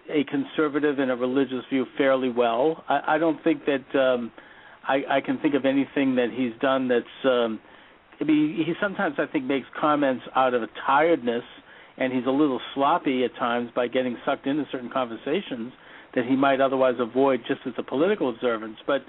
a 0.09 0.25
conservative 0.25 0.99
and 0.99 1.11
a 1.11 1.17
religious 1.17 1.65
view 1.69 1.87
fairly 1.99 2.31
well. 2.31 2.85
I, 2.89 3.15
I 3.15 3.19
don't 3.19 3.43
think 3.43 3.63
that 3.67 3.99
um, 3.99 4.31
I, 4.87 5.03
I 5.11 5.21
can 5.21 5.39
think 5.39 5.55
of 5.55 5.65
anything 5.65 6.15
that 6.17 6.29
he's 6.35 6.53
done 6.61 6.89
that's. 6.89 7.25
Um, 7.25 7.61
I 8.21 8.25
mean, 8.25 8.55
he 8.65 8.75
sometimes 8.81 9.17
I 9.19 9.27
think 9.27 9.45
makes 9.47 9.67
comments 9.81 10.25
out 10.37 10.55
of 10.55 10.63
a 10.63 10.69
tiredness, 10.87 11.43
and 11.99 12.13
he's 12.13 12.27
a 12.27 12.31
little 12.31 12.61
sloppy 12.75 13.25
at 13.25 13.35
times 13.37 13.71
by 13.75 13.89
getting 13.89 14.17
sucked 14.25 14.47
into 14.47 14.65
certain 14.73 14.91
conversations 14.91 15.73
that 16.15 16.25
he 16.27 16.37
might 16.37 16.61
otherwise 16.61 16.95
avoid 16.99 17.41
just 17.47 17.61
as 17.67 17.73
a 17.79 17.83
political 17.83 18.29
observance. 18.29 18.77
But 18.87 19.03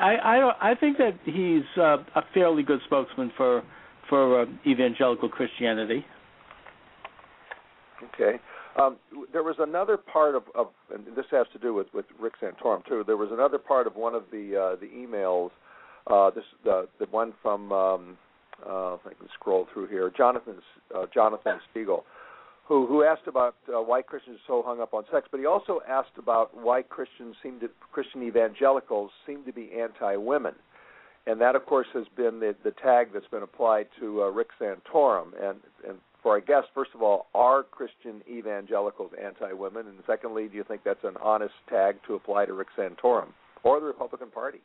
I 0.00 0.14
I, 0.16 0.70
I 0.72 0.74
think 0.74 0.98
that 0.98 1.18
he's 1.24 1.64
uh, 1.76 1.98
a 2.14 2.22
fairly 2.34 2.62
good 2.62 2.80
spokesman 2.86 3.32
for 3.36 3.62
for 4.08 4.42
uh, 4.42 4.46
evangelical 4.66 5.28
Christianity. 5.28 6.04
Okay. 8.14 8.38
Um, 8.78 8.96
there 9.32 9.42
was 9.42 9.56
another 9.58 9.98
part 9.98 10.34
of, 10.34 10.44
of, 10.54 10.68
and 10.92 11.04
this 11.14 11.26
has 11.30 11.46
to 11.52 11.58
do 11.58 11.74
with, 11.74 11.88
with 11.92 12.06
Rick 12.18 12.34
Santorum 12.42 12.86
too. 12.86 13.04
There 13.06 13.18
was 13.18 13.28
another 13.30 13.58
part 13.58 13.86
of 13.86 13.96
one 13.96 14.14
of 14.14 14.24
the 14.32 14.56
uh, 14.56 14.80
the 14.80 14.86
emails. 14.86 15.50
Uh, 16.06 16.30
this 16.30 16.44
the 16.64 16.88
the 16.98 17.06
one 17.10 17.34
from 17.42 17.70
um, 17.70 18.18
uh, 18.66 18.94
I 18.94 19.14
can 19.18 19.28
scroll 19.34 19.66
through 19.72 19.88
here. 19.88 20.10
Jonathan 20.16 20.56
uh, 20.94 21.06
Jonathan 21.12 21.60
Spiegel, 21.70 22.04
who 22.66 22.86
who 22.86 23.02
asked 23.02 23.26
about 23.26 23.54
uh, 23.68 23.80
why 23.80 24.02
Christians 24.02 24.36
are 24.36 24.46
so 24.46 24.62
hung 24.64 24.80
up 24.80 24.94
on 24.94 25.04
sex, 25.12 25.28
but 25.30 25.40
he 25.40 25.46
also 25.46 25.80
asked 25.88 26.18
about 26.18 26.56
why 26.56 26.82
Christians 26.82 27.36
seem 27.42 27.60
to 27.60 27.68
Christian 27.92 28.22
evangelicals 28.22 29.10
seem 29.26 29.44
to 29.44 29.52
be 29.52 29.70
anti-women, 29.78 30.54
and 31.26 31.40
that 31.40 31.56
of 31.56 31.66
course 31.66 31.88
has 31.94 32.06
been 32.16 32.40
the 32.40 32.54
the 32.64 32.72
tag 32.72 33.08
that's 33.12 33.28
been 33.28 33.42
applied 33.42 33.88
to 34.00 34.22
uh, 34.22 34.28
Rick 34.28 34.48
Santorum, 34.60 35.32
and 35.40 35.58
and 35.88 35.98
for 36.22 36.32
our 36.32 36.40
guest, 36.40 36.68
first 36.72 36.92
of 36.94 37.02
all, 37.02 37.26
are 37.34 37.64
Christian 37.64 38.22
evangelicals 38.30 39.10
anti-women, 39.20 39.88
and 39.88 39.98
secondly, 40.06 40.46
do 40.46 40.56
you 40.56 40.64
think 40.64 40.82
that's 40.84 41.02
an 41.02 41.16
honest 41.20 41.54
tag 41.68 41.96
to 42.06 42.14
apply 42.14 42.46
to 42.46 42.52
Rick 42.52 42.68
Santorum 42.78 43.28
or 43.64 43.80
the 43.80 43.86
Republican 43.86 44.30
Party? 44.30 44.60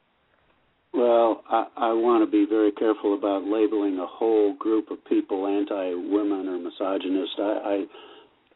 Well, 0.98 1.44
I, 1.50 1.68
I 1.78 1.94
want 1.94 2.26
to 2.26 2.32
be 2.32 2.46
very 2.50 2.72
careful 2.72 3.14
about 3.14 3.44
labeling 3.44 4.00
a 4.00 4.08
whole 4.08 4.56
group 4.56 4.90
of 4.90 4.98
people 5.06 5.46
anti-women 5.46 6.48
or 6.48 6.58
misogynist. 6.58 7.34
I, 7.38 7.86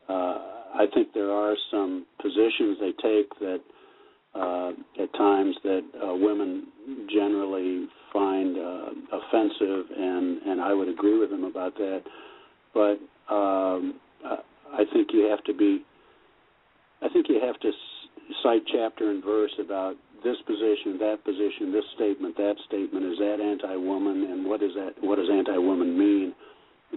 I, 0.10 0.14
uh, 0.14 0.38
I 0.74 0.86
think 0.94 1.10
there 1.14 1.32
are 1.32 1.56
some 1.70 2.06
positions 2.20 2.78
they 2.80 2.94
take 3.02 3.30
that, 3.40 3.62
uh, 4.34 4.72
at 5.04 5.14
times, 5.14 5.56
that 5.64 5.84
uh, 6.04 6.16
women 6.16 6.68
generally 7.14 7.88
find 8.12 8.58
uh, 8.58 8.90
offensive, 9.14 9.86
and 9.96 10.42
and 10.42 10.62
I 10.62 10.74
would 10.74 10.90
agree 10.90 11.20
with 11.20 11.30
them 11.30 11.44
about 11.44 11.76
that 11.76 12.02
but 12.74 13.00
um, 13.34 14.00
I 14.24 14.84
think 14.94 15.10
you 15.14 15.28
have 15.30 15.44
to 15.46 15.54
be. 15.54 15.84
I 17.02 17.10
think 17.10 17.28
you 17.30 17.40
have 17.44 17.60
to 17.62 17.72
cite 18.44 18.64
chapter 18.72 19.10
and 19.10 19.24
verse 19.24 19.52
about 19.60 19.96
this 20.24 20.38
position, 20.46 20.98
that 21.00 21.24
position, 21.24 21.72
this 21.72 21.86
statement, 21.96 22.38
that 22.38 22.56
statement. 22.68 23.06
Is 23.06 23.18
that 23.20 23.40
anti-woman, 23.42 24.32
and 24.32 24.46
what 24.46 24.60
does 24.60 24.74
that 24.76 24.94
what 25.02 25.18
does 25.18 25.30
anti-woman 25.32 25.98
mean? 25.98 26.34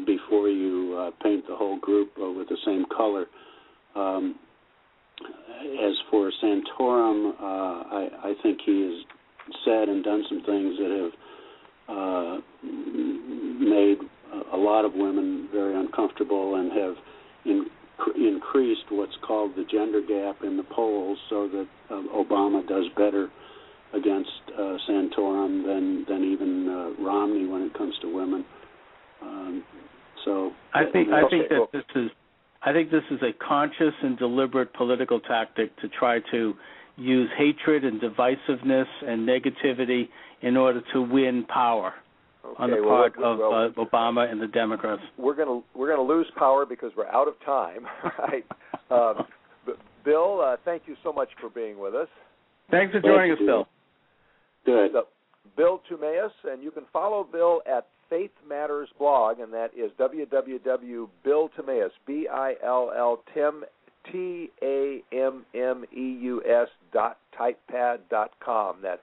Before 0.07 0.49
you 0.49 0.97
uh, 0.99 1.11
paint 1.22 1.47
the 1.47 1.55
whole 1.55 1.79
group 1.79 2.11
uh, 2.20 2.31
with 2.31 2.49
the 2.49 2.59
same 2.66 2.85
color. 2.97 3.27
Um, 3.95 4.35
as 5.20 5.95
for 6.11 6.31
Santorum, 6.43 7.31
uh, 7.31 7.43
I, 7.43 8.09
I 8.25 8.35
think 8.43 8.59
he 8.66 8.83
has 8.83 9.55
said 9.64 9.89
and 9.89 10.03
done 10.03 10.25
some 10.29 10.43
things 10.45 10.77
that 10.79 11.11
have 11.89 11.97
uh, 11.97 12.41
made 13.61 13.99
a 14.53 14.57
lot 14.57 14.85
of 14.85 14.95
women 14.95 15.49
very 15.53 15.79
uncomfortable 15.79 16.57
and 16.57 16.72
have 16.72 16.95
in, 17.45 17.66
increased 18.16 18.84
what's 18.90 19.16
called 19.26 19.53
the 19.57 19.64
gender 19.70 20.01
gap 20.01 20.42
in 20.45 20.57
the 20.57 20.62
polls, 20.64 21.18
so 21.30 21.49
that 21.49 21.66
uh, 21.90 22.03
Obama 22.14 22.66
does 22.66 22.84
better 22.97 23.28
against 23.92 24.30
uh, 24.57 24.76
Santorum 24.88 25.64
than 25.64 26.05
than 26.09 26.24
even 26.24 26.68
uh, 26.68 27.03
Romney 27.03 27.47
when 27.47 27.62
it 27.62 27.74
comes 27.74 27.95
to 28.03 28.14
women. 28.14 28.45
Um, 29.22 29.64
so 30.24 30.51
I 30.72 30.84
think 30.92 31.09
I 31.11 31.28
think 31.28 31.49
that 31.49 31.68
this 31.72 31.84
is 31.95 32.11
I 32.62 32.72
think 32.72 32.90
this 32.90 33.05
is 33.11 33.20
a 33.22 33.32
conscious 33.45 33.95
and 34.03 34.18
deliberate 34.18 34.72
political 34.74 35.20
tactic 35.20 35.76
to 35.80 35.88
try 35.88 36.18
to 36.32 36.55
use 36.97 37.28
hatred 37.36 37.84
and 37.84 38.01
divisiveness 38.01 38.86
and 39.07 39.28
negativity 39.28 40.09
in 40.42 40.57
order 40.57 40.80
to 40.92 41.03
win 41.03 41.45
power 41.45 41.95
okay, 42.45 42.62
on 42.62 42.70
the 42.70 42.76
well, 42.82 42.88
part 42.88 43.14
well, 43.18 43.32
of 43.32 43.38
well, 43.38 43.53
uh, 43.53 43.84
Obama 43.84 44.30
and 44.30 44.40
the 44.40 44.47
Democrats. 44.47 45.03
We're 45.18 45.34
gonna 45.34 45.61
we're 45.74 45.88
gonna 45.88 46.07
lose 46.07 46.26
power 46.36 46.66
because 46.66 46.92
we're 46.97 47.09
out 47.09 47.28
of 47.28 47.34
time, 47.45 47.86
right? 48.18 48.45
Um, 48.90 49.26
but 49.66 49.76
Bill, 50.05 50.40
uh, 50.40 50.57
thank 50.64 50.82
you 50.86 50.97
so 51.03 51.12
much 51.12 51.28
for 51.40 51.49
being 51.51 51.78
with 51.78 51.95
us. 51.95 52.09
Thanks 52.70 52.92
for 52.92 53.01
joining 53.01 53.32
us, 53.32 53.38
Bill. 53.38 53.66
Good. 54.64 54.92
So, 54.92 55.05
Bill 55.57 55.80
Tammeus, 55.90 56.32
and 56.45 56.62
you 56.62 56.70
can 56.70 56.84
follow 56.92 57.26
Bill 57.30 57.61
at 57.66 57.86
Faith 58.09 58.30
Matters 58.49 58.88
blog, 58.99 59.40
and 59.40 59.53
that 59.53 59.70
is 59.76 59.90
www.billtammeus, 59.99 61.90
B-I-L-L 62.07 63.22
Tim 63.34 63.64
T 64.11 64.51
A 64.62 65.03
M 65.12 65.45
M 65.55 65.84
E 65.92 66.18
U 66.22 66.42
S 66.45 66.68
dot 66.92 67.18
typepad 67.38 67.99
dot 68.11 68.32
com. 68.45 68.76
That's 68.82 69.01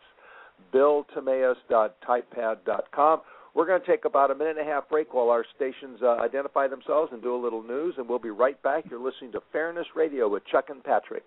billtammeus.typepad.com. 0.74 3.22
We're 3.54 3.66
going 3.66 3.82
to 3.82 3.88
take 3.88 4.06
about 4.06 4.32
a 4.32 4.36
minute 4.36 4.58
and 4.58 4.68
a 4.68 4.72
half 4.72 4.88
break 4.90 5.14
while 5.14 5.30
our 5.30 5.46
stations 5.56 6.00
uh, 6.02 6.18
identify 6.22 6.68
themselves 6.68 7.12
and 7.12 7.22
do 7.22 7.36
a 7.36 7.42
little 7.42 7.62
news, 7.62 7.96
and 7.98 8.08
we'll 8.08 8.20
be 8.20 8.30
right 8.30 8.62
back. 8.64 8.86
You're 8.90 9.04
listening 9.04 9.34
to 9.34 9.42
Fairness 9.52 9.88
Radio 9.96 10.30
with 10.30 10.44
Chuck 10.50 10.70
and 10.70 10.82
Patrick. 10.84 11.24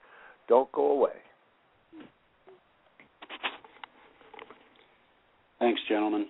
Don't 0.49 0.71
go 0.73 0.93
away. 0.93 1.13
Thanks, 5.59 5.81
gentlemen. 5.89 6.27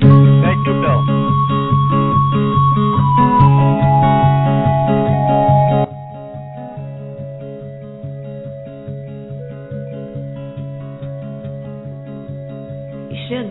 Thank 0.00 0.66
you, 0.66 0.80
Bill. 0.80 1.37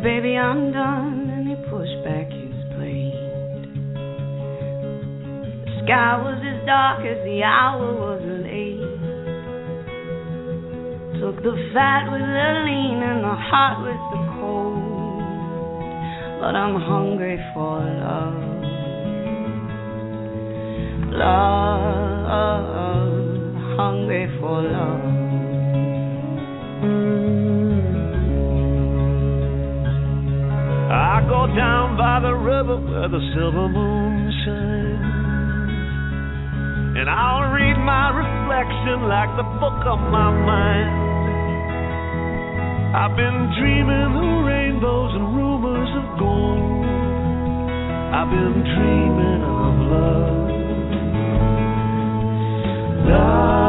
Baby, 0.08 0.38
I'm 0.38 0.72
done, 0.72 1.30
and 1.30 1.45
he 1.49 1.55
pushed 1.70 1.99
back 2.05 2.32
his 2.32 2.55
plate. 2.78 3.12
The 5.66 5.84
sky 5.84 6.16
was 6.24 6.39
as 6.47 6.66
dark 6.66 7.03
as 7.03 7.20
the 7.26 7.43
hour 7.43 7.91
was 7.91 8.24
late. 8.24 8.80
Took 11.20 11.43
the 11.43 11.51
fat 11.74 12.08
with 12.10 12.22
the 12.22 12.64
lean 12.64 13.03
and 13.03 13.22
the 13.22 13.36
hot 13.36 13.84
with 13.84 13.99
the 14.16 14.22
cold. 14.39 14.80
But 16.39 16.55
I'm 16.55 16.80
hungry 16.80 17.38
for 17.53 17.84
love. 17.84 18.39
Love, 21.12 22.47
hungry 23.76 24.28
for 24.39 24.62
love. 24.62 25.18
I 30.88 31.20
go 31.28 31.48
down 31.52 31.98
by 31.98 32.20
the 32.24 32.32
river 32.32 32.80
where 32.80 33.10
the 33.12 33.20
silver 33.36 33.68
moon 33.68 34.32
shines. 34.46 35.04
And 36.96 37.10
I'll 37.10 37.52
read 37.52 37.76
my 37.76 38.16
reflection 38.16 39.04
like 39.12 39.36
the 39.36 39.44
book 39.60 39.84
of 39.84 40.00
my 40.00 40.32
mind. 40.32 40.96
I've 42.96 43.16
been 43.20 43.52
dreaming 43.60 44.16
of 44.16 44.46
rainbows 44.48 45.12
and 45.14 45.36
rumors 45.36 45.92
of 45.92 46.20
gold. 46.20 46.86
I've 48.16 48.30
been 48.32 48.64
dreaming 48.64 49.44
of 49.44 49.76
love. 49.92 50.48
Love, 53.12 53.66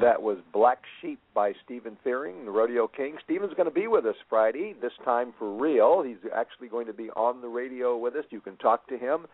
That 0.00 0.22
was 0.22 0.38
Black 0.52 0.78
Sheep 1.00 1.18
by 1.34 1.52
Stephen 1.64 1.96
Fearing, 2.02 2.46
the 2.46 2.50
Rodeo 2.50 2.88
King. 2.88 3.16
Stephen's 3.22 3.52
going 3.52 3.68
to 3.68 3.74
be 3.74 3.86
with 3.86 4.06
us 4.06 4.14
Friday, 4.30 4.74
this 4.80 4.92
time 5.04 5.34
for 5.38 5.54
real. 5.54 6.02
He's 6.02 6.16
actually 6.34 6.68
going 6.68 6.86
to 6.86 6.94
be 6.94 7.10
on 7.10 7.42
the 7.42 7.48
radio 7.48 7.96
with 7.98 8.14
us. 8.14 8.24
You 8.30 8.40
can 8.40 8.56
talk 8.56 8.88
to 8.88 8.96
him. 8.96 9.26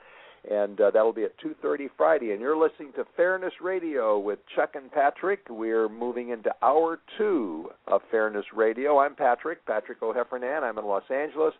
and 0.51 0.81
uh, 0.81 0.91
that'll 0.91 1.13
be 1.13 1.25
at 1.25 1.39
2:30 1.41 1.89
Friday. 1.97 2.33
And 2.33 2.41
you're 2.41 2.57
listening 2.57 2.93
to 2.95 3.05
Fairness 3.17 3.55
Radio 3.61 4.19
with 4.19 4.39
Chuck 4.55 4.75
and 4.75 4.91
Patrick. 4.91 5.41
We're 5.49 5.89
moving 5.89 6.31
into 6.31 6.55
hour 6.63 6.99
two 7.19 7.71
of 7.87 8.03
Fairness 8.11 8.47
Radio. 8.55 8.99
I'm 8.99 9.15
Patrick, 9.15 9.65
Patrick 9.67 10.03
O'Heffernan. 10.03 10.63
I'm 10.63 10.79
in 10.79 10.85
Los 10.85 11.11
Angeles, 11.11 11.55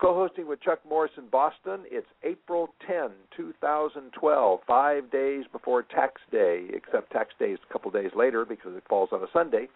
co-hosting 0.00 0.46
with 0.46 0.60
Chuck 0.60 0.80
Morse 0.88 1.10
in 1.16 1.28
Boston. 1.28 1.80
It's 1.86 2.06
April 2.22 2.68
10, 2.86 3.10
2012, 3.36 4.60
five 4.66 5.10
days 5.10 5.44
before 5.50 5.82
Tax 5.82 6.20
Day, 6.30 6.66
except 6.72 7.12
Tax 7.12 7.30
Day 7.38 7.52
is 7.52 7.58
a 7.68 7.72
couple 7.72 7.90
days 7.90 8.10
later 8.14 8.44
because 8.44 8.76
it 8.76 8.84
falls 8.88 9.10
on 9.12 9.22
a 9.22 9.26
Sunday. 9.32 9.68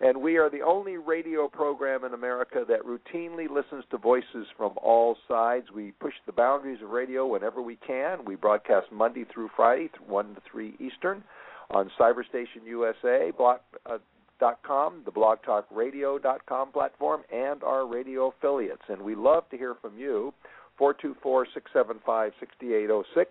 And 0.00 0.22
we 0.22 0.38
are 0.38 0.48
the 0.48 0.62
only 0.62 0.96
radio 0.96 1.46
program 1.46 2.04
in 2.04 2.14
America 2.14 2.64
that 2.66 2.80
routinely 2.84 3.50
listens 3.50 3.84
to 3.90 3.98
voices 3.98 4.46
from 4.56 4.72
all 4.82 5.16
sides. 5.28 5.66
We 5.74 5.92
push 5.92 6.14
the 6.24 6.32
boundaries 6.32 6.78
of 6.82 6.88
radio 6.88 7.26
whenever 7.26 7.60
we 7.60 7.76
can. 7.76 8.24
We 8.24 8.34
broadcast 8.34 8.86
Monday 8.90 9.24
through 9.32 9.50
Friday, 9.54 9.90
1 10.06 10.34
to 10.34 10.40
3 10.50 10.74
Eastern, 10.80 11.22
on 11.70 11.90
Cyberstation 12.00 12.64
USA, 12.64 13.30
block, 13.36 13.60
uh, 13.84 13.98
the 14.40 15.12
blogtalkradio.com 15.12 16.72
platform, 16.72 17.22
and 17.32 17.62
our 17.62 17.86
radio 17.86 18.26
affiliates. 18.28 18.82
And 18.88 19.02
we 19.02 19.14
love 19.14 19.48
to 19.50 19.56
hear 19.56 19.76
from 19.80 19.96
you. 19.98 20.34
424-675-6806. 20.80 23.26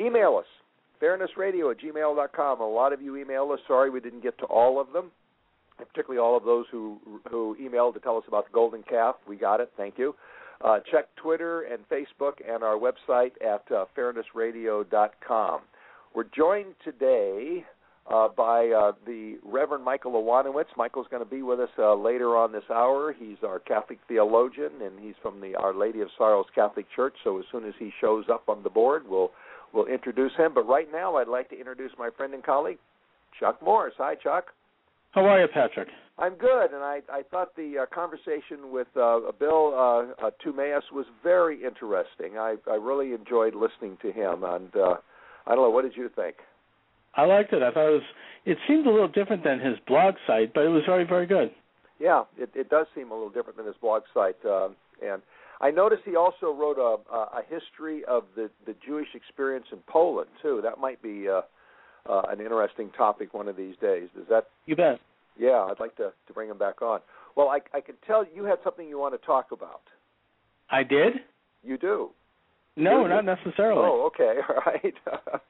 Email 0.00 0.36
us, 0.36 0.46
fairnessradio 1.00 1.70
at 1.70 1.78
gmail.com. 1.78 2.60
A 2.60 2.68
lot 2.68 2.92
of 2.92 3.00
you 3.00 3.16
email 3.16 3.52
us. 3.52 3.60
Sorry 3.68 3.88
we 3.88 4.00
didn't 4.00 4.22
get 4.22 4.36
to 4.38 4.46
all 4.46 4.80
of 4.80 4.92
them 4.92 5.12
particularly 5.86 6.20
all 6.20 6.36
of 6.36 6.44
those 6.44 6.66
who 6.70 6.98
who 7.30 7.56
emailed 7.60 7.94
to 7.94 8.00
tell 8.00 8.16
us 8.16 8.24
about 8.28 8.46
the 8.46 8.52
golden 8.52 8.82
calf. 8.82 9.16
We 9.26 9.36
got 9.36 9.60
it. 9.60 9.70
Thank 9.76 9.98
you. 9.98 10.14
Uh, 10.62 10.80
check 10.90 11.06
Twitter 11.16 11.62
and 11.62 11.88
Facebook 11.88 12.34
and 12.46 12.62
our 12.62 12.76
website 12.76 13.32
at 13.42 13.64
uh, 13.72 13.86
fairnessradio.com. 13.96 15.60
We're 16.14 16.24
joined 16.24 16.74
today 16.84 17.64
uh, 18.08 18.28
by 18.28 18.68
uh, 18.68 18.92
the 19.06 19.36
Reverend 19.44 19.84
Michael 19.84 20.12
Iwanowicz. 20.12 20.76
Michael's 20.76 21.06
going 21.10 21.22
to 21.22 21.28
be 21.28 21.42
with 21.42 21.60
us 21.60 21.68
uh, 21.78 21.94
later 21.94 22.36
on 22.36 22.52
this 22.52 22.64
hour. 22.70 23.14
He's 23.18 23.38
our 23.44 23.58
Catholic 23.58 23.98
theologian, 24.08 24.72
and 24.82 24.98
he's 25.00 25.14
from 25.22 25.40
the 25.40 25.54
Our 25.56 25.74
Lady 25.74 26.00
of 26.00 26.08
Sorrows 26.16 26.46
Catholic 26.54 26.86
Church. 26.94 27.14
So 27.24 27.38
as 27.38 27.44
soon 27.52 27.66
as 27.66 27.74
he 27.78 27.92
shows 28.00 28.24
up 28.32 28.48
on 28.48 28.62
the 28.62 28.70
board, 28.70 29.04
we'll 29.08 29.30
we'll 29.72 29.86
introduce 29.86 30.32
him. 30.36 30.52
But 30.54 30.66
right 30.66 30.90
now, 30.90 31.16
I'd 31.16 31.28
like 31.28 31.50
to 31.50 31.58
introduce 31.58 31.92
my 31.98 32.10
friend 32.16 32.34
and 32.34 32.42
colleague, 32.42 32.78
Chuck 33.38 33.62
Morse. 33.62 33.94
Hi, 33.98 34.14
Chuck. 34.16 34.46
How 35.12 35.24
are 35.24 35.40
you, 35.40 35.48
Patrick? 35.52 35.88
I'm 36.18 36.34
good, 36.34 36.72
and 36.72 36.82
I 36.82 37.00
I 37.10 37.22
thought 37.30 37.56
the 37.56 37.78
uh, 37.78 37.86
conversation 37.94 38.70
with 38.70 38.88
uh, 38.96 39.20
Bill 39.38 39.72
uh, 39.74 40.26
uh, 40.26 40.30
Tammeus 40.44 40.82
was 40.92 41.06
very 41.22 41.64
interesting. 41.64 42.38
I 42.38 42.56
I 42.70 42.74
really 42.74 43.12
enjoyed 43.12 43.54
listening 43.54 43.98
to 44.02 44.12
him, 44.12 44.44
and 44.44 44.74
uh, 44.76 44.96
I 45.46 45.54
don't 45.54 45.64
know 45.64 45.70
what 45.70 45.82
did 45.82 45.96
you 45.96 46.10
think. 46.14 46.36
I 47.14 47.24
liked 47.24 47.52
it. 47.52 47.62
I 47.62 47.70
thought 47.70 47.88
it 47.88 47.92
was. 47.92 48.02
It 48.46 48.58
seemed 48.66 48.86
a 48.86 48.90
little 48.90 49.08
different 49.08 49.44
than 49.44 49.60
his 49.60 49.76
blog 49.86 50.14
site, 50.26 50.54
but 50.54 50.64
it 50.64 50.68
was 50.68 50.82
very 50.86 51.04
very 51.04 51.26
good. 51.26 51.50
Yeah, 51.98 52.24
it 52.38 52.50
it 52.54 52.70
does 52.70 52.86
seem 52.94 53.10
a 53.10 53.14
little 53.14 53.30
different 53.30 53.56
than 53.56 53.66
his 53.66 53.76
blog 53.80 54.02
site, 54.14 54.36
uh, 54.44 54.68
and 55.02 55.22
I 55.60 55.70
noticed 55.70 56.02
he 56.04 56.16
also 56.16 56.52
wrote 56.52 56.78
a 56.78 57.12
a 57.12 57.42
history 57.48 58.04
of 58.06 58.24
the 58.36 58.50
the 58.66 58.74
Jewish 58.86 59.08
experience 59.14 59.66
in 59.72 59.78
Poland 59.86 60.30
too. 60.42 60.60
That 60.62 60.78
might 60.78 61.02
be. 61.02 61.28
Uh, 61.28 61.42
uh, 62.08 62.22
an 62.28 62.40
interesting 62.40 62.90
topic 62.96 63.34
one 63.34 63.48
of 63.48 63.56
these 63.56 63.74
days. 63.80 64.08
Does 64.16 64.26
that? 64.30 64.48
You 64.66 64.76
bet. 64.76 65.00
Yeah, 65.38 65.66
I'd 65.70 65.80
like 65.80 65.96
to 65.96 66.12
to 66.26 66.32
bring 66.32 66.50
him 66.50 66.58
back 66.58 66.82
on. 66.82 67.00
Well, 67.36 67.48
I 67.48 67.60
I 67.76 67.80
can 67.80 67.96
tell 68.06 68.24
you 68.34 68.44
had 68.44 68.58
something 68.64 68.88
you 68.88 68.98
want 68.98 69.20
to 69.20 69.26
talk 69.26 69.52
about. 69.52 69.82
I 70.70 70.82
did. 70.82 71.14
You 71.62 71.78
do. 71.78 72.10
No, 72.76 73.06
not 73.06 73.24
necessarily. 73.24 73.82
Oh, 73.84 74.10
okay, 74.14 74.38
all 74.48 74.62
right. 74.66 74.94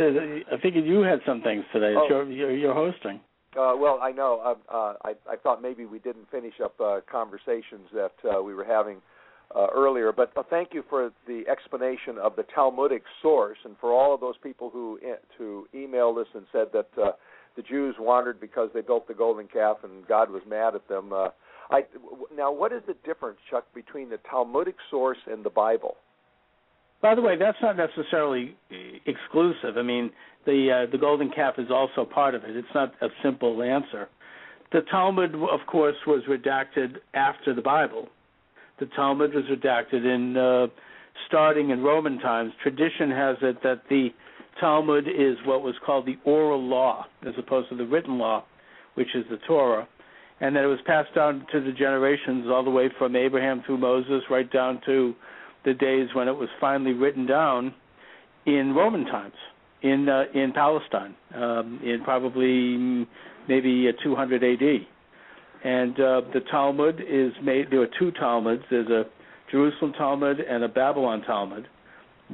I 0.01 0.61
figured 0.63 0.85
you 0.85 1.01
had 1.01 1.21
some 1.27 1.43
things 1.43 1.65
today. 1.73 1.95
Oh. 1.97 2.07
You're, 2.09 2.31
you're, 2.31 2.57
you're 2.57 2.75
hosting. 2.75 3.21
Uh, 3.57 3.75
well, 3.77 3.99
I 4.01 4.13
know. 4.13 4.41
Uh, 4.45 4.75
uh, 4.75 4.95
I 5.05 5.15
I 5.29 5.37
thought 5.37 5.61
maybe 5.61 5.85
we 5.85 5.99
didn't 5.99 6.31
finish 6.31 6.55
up 6.63 6.81
uh, 6.81 7.01
conversations 7.11 7.89
that 7.93 8.13
uh, 8.25 8.41
we 8.43 8.55
were 8.55 8.65
having 8.65 8.99
uh, 9.55 9.67
earlier, 9.75 10.13
but 10.13 10.33
uh, 10.37 10.45
thank 10.49 10.73
you 10.73 10.85
for 10.89 11.11
the 11.27 11.43
explanation 11.51 12.17
of 12.19 12.37
the 12.37 12.45
Talmudic 12.55 13.03
source, 13.21 13.59
and 13.65 13.75
for 13.81 13.93
all 13.93 14.15
of 14.15 14.21
those 14.21 14.37
people 14.41 14.71
who 14.71 15.01
to 15.37 15.67
emailed 15.75 16.21
us 16.21 16.29
and 16.35 16.47
said 16.53 16.69
that 16.73 16.89
uh, 17.03 17.11
the 17.57 17.63
Jews 17.63 17.97
wandered 17.99 18.41
because 18.41 18.71
they 18.73 18.81
built 18.81 19.09
the 19.09 19.15
golden 19.15 19.49
calf 19.49 19.79
and 19.83 20.07
God 20.07 20.31
was 20.31 20.43
mad 20.49 20.75
at 20.75 20.87
them. 20.89 21.13
Uh, 21.13 21.29
I, 21.71 21.83
now, 22.35 22.53
what 22.53 22.73
is 22.73 22.83
the 22.87 22.95
difference, 23.05 23.39
Chuck, 23.51 23.67
between 23.75 24.11
the 24.11 24.19
Talmudic 24.31 24.77
source 24.91 25.19
and 25.27 25.45
the 25.45 25.51
Bible? 25.51 25.97
By 27.03 27.15
the 27.15 27.23
way, 27.23 27.37
that's 27.39 27.59
not 27.63 27.77
necessarily 27.77 28.55
exclusive. 29.07 29.77
I 29.79 29.83
mean, 29.83 30.11
the 30.45 30.87
uh, 30.87 30.91
the 30.91 30.99
golden 30.99 31.31
calf 31.31 31.55
is 31.59 31.69
also 31.71 32.05
part 32.05 32.35
of 32.35 32.45
it. 32.45 32.57
It's 32.57 32.69
not 32.75 32.93
a 33.01 33.09
simple 33.23 33.63
answer. 33.63 34.09
The 34.73 34.83
Talmud, 34.91 35.35
of 35.35 35.61
course, 35.67 35.97
was 36.07 36.23
redacted 36.29 36.97
after 37.15 37.55
the 37.55 37.63
Bible. 37.63 38.09
The 38.79 38.87
Talmud 38.87 39.35
was 39.35 39.45
redacted 39.45 40.05
in 40.05 40.37
uh, 40.37 40.67
starting 41.27 41.71
in 41.71 41.83
Roman 41.83 42.19
times. 42.19 42.53
Tradition 42.63 43.11
has 43.11 43.37
it 43.43 43.63
that 43.63 43.83
the 43.89 44.11
Talmud 44.61 45.09
is 45.09 45.37
what 45.45 45.63
was 45.63 45.75
called 45.85 46.07
the 46.07 46.19
oral 46.25 46.63
law, 46.63 47.07
as 47.27 47.35
opposed 47.39 47.71
to 47.71 47.77
the 47.77 47.87
written 47.87 48.19
law, 48.19 48.45
which 48.95 49.15
is 49.15 49.25
the 49.31 49.39
Torah, 49.47 49.89
and 50.41 50.55
that 50.55 50.65
it 50.65 50.69
was 50.69 50.79
passed 50.87 51.15
down 51.15 51.47
to 51.53 51.61
the 51.61 51.73
generations 51.73 52.47
all 52.49 52.65
the 52.65 52.71
way 52.71 52.91
from 52.99 53.17
Abraham 53.17 53.63
through 53.67 53.79
Moses, 53.79 54.23
right 54.31 54.51
down 54.51 54.81
to 54.87 55.15
the 55.65 55.75
days 55.75 56.09
when 56.15 56.29
it 56.29 56.37
was 56.37 56.49
finally 56.61 56.93
written 56.93 57.27
down 57.27 57.75
in 58.47 58.75
Roman 58.75 59.05
times 59.05 59.35
in 59.83 60.09
uh, 60.09 60.25
in 60.35 60.53
Palestine, 60.53 61.15
um, 61.35 61.81
in 61.83 62.03
probably 62.05 63.07
maybe 63.49 63.89
uh, 63.89 64.03
200 64.03 64.45
AD. 64.45 64.87
And 65.63 65.93
uh, 66.01 66.23
the 66.33 66.41
Talmud 66.51 67.01
is 67.07 67.33
made. 67.43 67.71
There 67.71 67.83
are 67.83 67.89
two 67.99 68.11
Talmuds. 68.13 68.63
There's 68.71 68.89
a 68.89 69.05
Jerusalem 69.51 69.93
Talmud 69.93 70.41
and 70.41 70.65
a 70.65 70.69
Babylon 70.69 71.23
Talmud. 71.23 71.67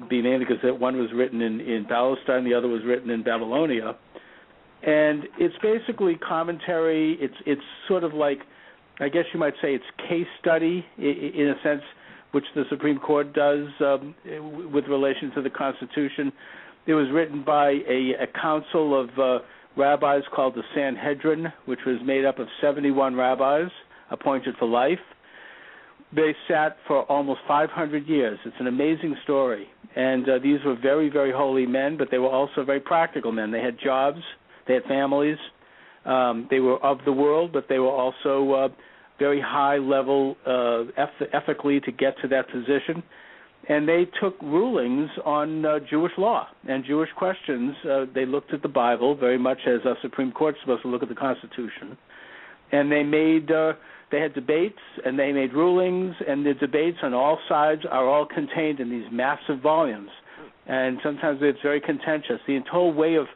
Be 0.08 0.20
named 0.20 0.40
because 0.46 0.62
that 0.62 0.78
one 0.78 0.98
was 0.98 1.10
written 1.14 1.40
in 1.40 1.60
in 1.60 1.86
Palestine, 1.86 2.44
the 2.44 2.54
other 2.54 2.68
was 2.68 2.82
written 2.84 3.10
in 3.10 3.22
Babylonia. 3.22 3.96
And 4.82 5.24
it's 5.38 5.54
basically 5.62 6.16
commentary. 6.16 7.16
It's 7.20 7.34
it's 7.46 7.62
sort 7.88 8.04
of 8.04 8.12
like, 8.12 8.38
I 9.00 9.08
guess 9.08 9.24
you 9.32 9.40
might 9.40 9.54
say, 9.62 9.74
it's 9.74 9.84
case 10.08 10.26
study 10.40 10.84
in 10.98 11.54
a 11.58 11.62
sense, 11.62 11.82
which 12.36 12.44
the 12.54 12.64
Supreme 12.68 12.98
Court 12.98 13.32
does 13.32 13.66
um, 13.80 14.14
with 14.70 14.84
relation 14.88 15.30
to 15.36 15.40
the 15.40 15.48
Constitution. 15.48 16.30
It 16.86 16.92
was 16.92 17.06
written 17.10 17.42
by 17.42 17.70
a, 17.88 18.12
a 18.20 18.26
council 18.38 19.00
of 19.00 19.08
uh, 19.18 19.38
rabbis 19.74 20.20
called 20.34 20.54
the 20.54 20.62
Sanhedrin, 20.74 21.46
which 21.64 21.78
was 21.86 21.96
made 22.04 22.26
up 22.26 22.38
of 22.38 22.46
71 22.60 23.14
rabbis 23.14 23.70
appointed 24.10 24.54
for 24.58 24.68
life. 24.68 24.98
They 26.14 26.34
sat 26.46 26.76
for 26.86 27.04
almost 27.04 27.40
500 27.48 28.06
years. 28.06 28.38
It's 28.44 28.56
an 28.60 28.66
amazing 28.66 29.16
story. 29.24 29.68
And 29.96 30.28
uh, 30.28 30.38
these 30.38 30.58
were 30.62 30.76
very, 30.76 31.08
very 31.08 31.32
holy 31.32 31.64
men, 31.64 31.96
but 31.96 32.08
they 32.10 32.18
were 32.18 32.28
also 32.28 32.66
very 32.66 32.80
practical 32.80 33.32
men. 33.32 33.50
They 33.50 33.62
had 33.62 33.78
jobs, 33.82 34.20
they 34.68 34.74
had 34.74 34.84
families, 34.84 35.38
um, 36.04 36.48
they 36.50 36.60
were 36.60 36.76
of 36.84 36.98
the 37.06 37.12
world, 37.12 37.54
but 37.54 37.64
they 37.70 37.78
were 37.78 37.88
also 37.90 38.52
uh, 38.52 38.68
very 39.18 39.40
high 39.40 39.78
level 39.78 40.36
uh, 40.46 40.82
eth- 40.96 41.28
ethically 41.32 41.80
to 41.80 41.92
get 41.92 42.14
to 42.22 42.28
that 42.28 42.48
position 42.50 43.02
and 43.68 43.88
they 43.88 44.06
took 44.20 44.40
rulings 44.42 45.10
on 45.24 45.64
uh, 45.64 45.78
Jewish 45.90 46.12
law 46.18 46.46
and 46.68 46.84
Jewish 46.84 47.08
questions. 47.16 47.74
Uh, 47.84 48.04
they 48.14 48.24
looked 48.24 48.52
at 48.52 48.62
the 48.62 48.68
Bible 48.68 49.16
very 49.16 49.38
much 49.38 49.58
as 49.66 49.84
a 49.84 49.94
Supreme 50.02 50.30
Court's 50.32 50.58
supposed 50.60 50.82
to 50.82 50.88
look 50.88 51.02
at 51.02 51.08
the 51.08 51.14
Constitution, 51.14 51.96
and 52.72 52.90
they 52.90 53.02
made 53.02 53.50
uh, 53.50 53.72
they 54.12 54.20
had 54.20 54.34
debates 54.34 54.78
and 55.04 55.18
they 55.18 55.32
made 55.32 55.52
rulings, 55.52 56.14
and 56.28 56.46
the 56.46 56.54
debates 56.54 56.98
on 57.02 57.12
all 57.12 57.38
sides 57.48 57.82
are 57.90 58.08
all 58.08 58.26
contained 58.26 58.78
in 58.78 58.88
these 58.88 59.06
massive 59.10 59.60
volumes, 59.60 60.10
and 60.66 60.98
sometimes 61.02 61.40
it's 61.42 61.58
very 61.62 61.80
contentious. 61.80 62.40
The 62.46 62.54
entire 62.54 62.90
way 62.90 63.16
of 63.16 63.26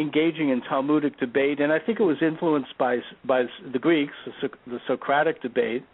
engaging 0.00 0.50
in 0.50 0.60
Talmudic 0.62 1.18
debate, 1.18 1.60
and 1.60 1.72
I 1.72 1.78
think 1.78 2.00
it 2.00 2.04
was 2.04 2.18
influenced 2.22 2.76
by 2.78 2.98
by 3.24 3.44
the 3.72 3.78
Greeks, 3.78 4.14
the, 4.42 4.48
the 4.66 4.78
Socratic 4.86 5.42
debate, 5.42 5.84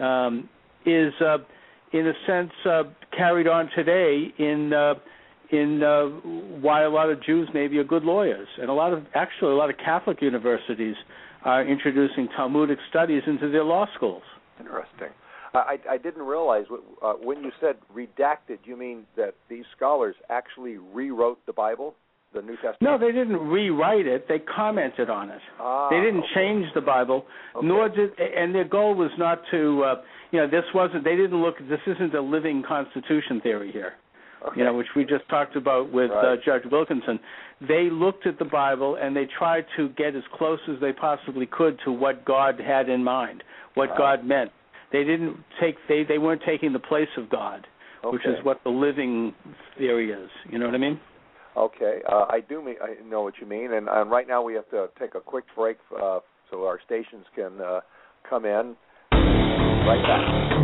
um, 0.00 0.48
is 0.86 1.12
uh, 1.20 1.38
in 1.92 2.08
a 2.08 2.12
sense, 2.26 2.50
uh, 2.66 2.82
carried 3.16 3.46
on 3.46 3.70
today 3.74 4.32
in 4.38 4.72
uh, 4.72 4.94
in 5.50 5.82
uh, 5.82 6.06
why 6.60 6.82
a 6.82 6.90
lot 6.90 7.08
of 7.10 7.22
Jews 7.22 7.48
maybe 7.54 7.78
are 7.78 7.84
good 7.84 8.02
lawyers, 8.02 8.48
and 8.60 8.68
a 8.68 8.72
lot 8.72 8.92
of 8.92 9.04
actually 9.14 9.52
a 9.52 9.56
lot 9.56 9.70
of 9.70 9.76
Catholic 9.78 10.20
universities 10.20 10.96
are 11.44 11.64
introducing 11.64 12.28
Talmudic 12.36 12.78
studies 12.90 13.22
into 13.26 13.50
their 13.50 13.64
law 13.64 13.86
schools. 13.94 14.22
Interesting. 14.58 15.10
I, 15.54 15.78
I 15.88 15.98
didn't 15.98 16.22
realize 16.22 16.64
uh, 17.00 17.12
when 17.12 17.44
you 17.44 17.52
said 17.60 17.76
redacted. 17.94 18.58
You 18.64 18.76
mean 18.76 19.04
that 19.16 19.34
these 19.48 19.64
scholars 19.76 20.16
actually 20.28 20.78
rewrote 20.78 21.38
the 21.46 21.52
Bible, 21.52 21.94
the 22.34 22.42
New 22.42 22.54
Testament? 22.56 22.78
No, 22.82 22.98
they 22.98 23.12
didn't 23.12 23.38
rewrite 23.38 24.06
it. 24.06 24.26
They 24.28 24.38
commented 24.40 25.08
on 25.10 25.30
it. 25.30 25.40
Ah, 25.60 25.88
they 25.90 26.00
didn't 26.00 26.20
okay. 26.20 26.34
change 26.34 26.66
the 26.74 26.80
Bible, 26.80 27.24
Okay. 27.56 27.66
nor 27.66 27.88
did. 27.88 28.10
And 28.18 28.54
their 28.54 28.64
goal 28.64 28.94
was 28.94 29.10
not 29.18 29.40
to. 29.52 29.82
Uh, 29.84 29.94
you 30.32 30.40
know, 30.40 30.46
this 30.48 30.64
wasn't. 30.74 31.04
They 31.04 31.16
didn't 31.16 31.40
look. 31.40 31.56
This 31.68 31.80
isn't 31.86 32.14
a 32.14 32.20
living 32.20 32.62
Constitution 32.66 33.40
theory 33.40 33.70
here. 33.72 33.94
Okay. 34.46 34.60
you 34.60 34.64
know, 34.66 34.74
which 34.74 34.88
we 34.94 35.04
just 35.06 35.26
talked 35.30 35.56
about 35.56 35.90
with 35.90 36.10
uh, 36.10 36.36
Judge 36.44 36.64
Wilkinson. 36.70 37.18
They 37.66 37.88
looked 37.90 38.26
at 38.26 38.38
the 38.38 38.44
Bible 38.44 38.98
and 39.00 39.16
they 39.16 39.26
tried 39.38 39.64
to 39.78 39.88
get 39.90 40.14
as 40.14 40.22
close 40.36 40.58
as 40.68 40.78
they 40.82 40.92
possibly 40.92 41.46
could 41.46 41.78
to 41.86 41.90
what 41.92 42.26
God 42.26 42.60
had 42.60 42.90
in 42.90 43.02
mind, 43.02 43.42
what 43.72 43.88
Wow. 43.90 43.96
God 43.96 44.24
meant. 44.26 44.50
They 44.92 45.02
didn't 45.02 45.38
take 45.62 45.76
they 45.88 46.04
they 46.04 46.18
weren't 46.18 46.42
taking 46.44 46.74
the 46.74 46.78
place 46.78 47.08
of 47.16 47.30
God, 47.30 47.66
which 48.04 48.26
is 48.26 48.34
what 48.44 48.62
the 48.64 48.70
living 48.70 49.34
theory 49.78 50.12
is. 50.12 50.28
You 50.50 50.58
know 50.58 50.66
what 50.66 50.74
I 50.74 50.78
mean? 50.78 51.00
Okay, 51.56 52.00
uh, 52.10 52.26
I 52.28 52.40
do 52.40 52.62
mean 52.62 52.76
I 52.82 53.02
know 53.08 53.22
what 53.22 53.34
you 53.40 53.46
mean, 53.46 53.72
and, 53.72 53.88
and 53.88 54.10
right 54.10 54.26
now 54.26 54.42
we 54.42 54.54
have 54.54 54.68
to 54.70 54.88
take 54.98 55.14
a 55.14 55.20
quick 55.20 55.44
break 55.54 55.76
uh, 55.96 56.18
so 56.50 56.64
our 56.64 56.80
stations 56.84 57.24
can 57.34 57.60
uh, 57.60 57.80
come 58.28 58.44
in. 58.44 58.74
Right 59.12 60.02
back. 60.02 60.63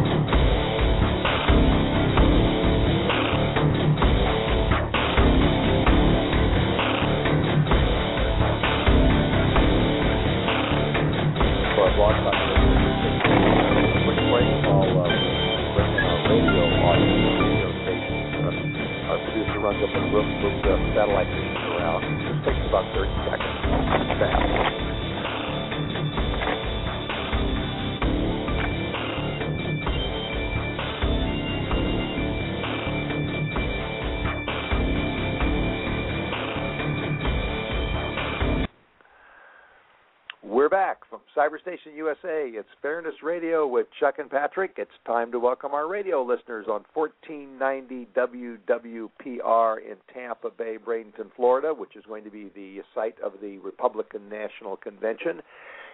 From 41.63 41.73
Cyberstation 41.73 41.97
USA. 41.97 42.51
It's 42.53 42.69
Fairness 42.83 43.15
Radio 43.23 43.67
with 43.67 43.87
Chuck 43.99 44.19
and 44.19 44.31
Patrick. 44.31 44.75
It's 44.77 44.91
time 45.07 45.33
to 45.33 45.39
welcome 45.39 45.73
our 45.73 45.89
radio 45.89 46.23
listeners 46.23 46.67
on 46.69 46.85
1490 46.95 48.09
WWPR 48.17 49.77
in 49.79 49.97
Tampa 50.13 50.51
Bay, 50.51 50.77
Bradenton, 50.85 51.31
Florida, 51.37 51.73
which 51.75 51.97
is 51.97 52.05
going 52.07 52.25
to 52.25 52.31
be 52.31 52.51
the 52.55 52.81
site 52.95 53.17
of 53.21 53.33
the 53.43 53.59
Republican 53.59 54.29
National 54.29 54.77
Convention, 54.77 55.41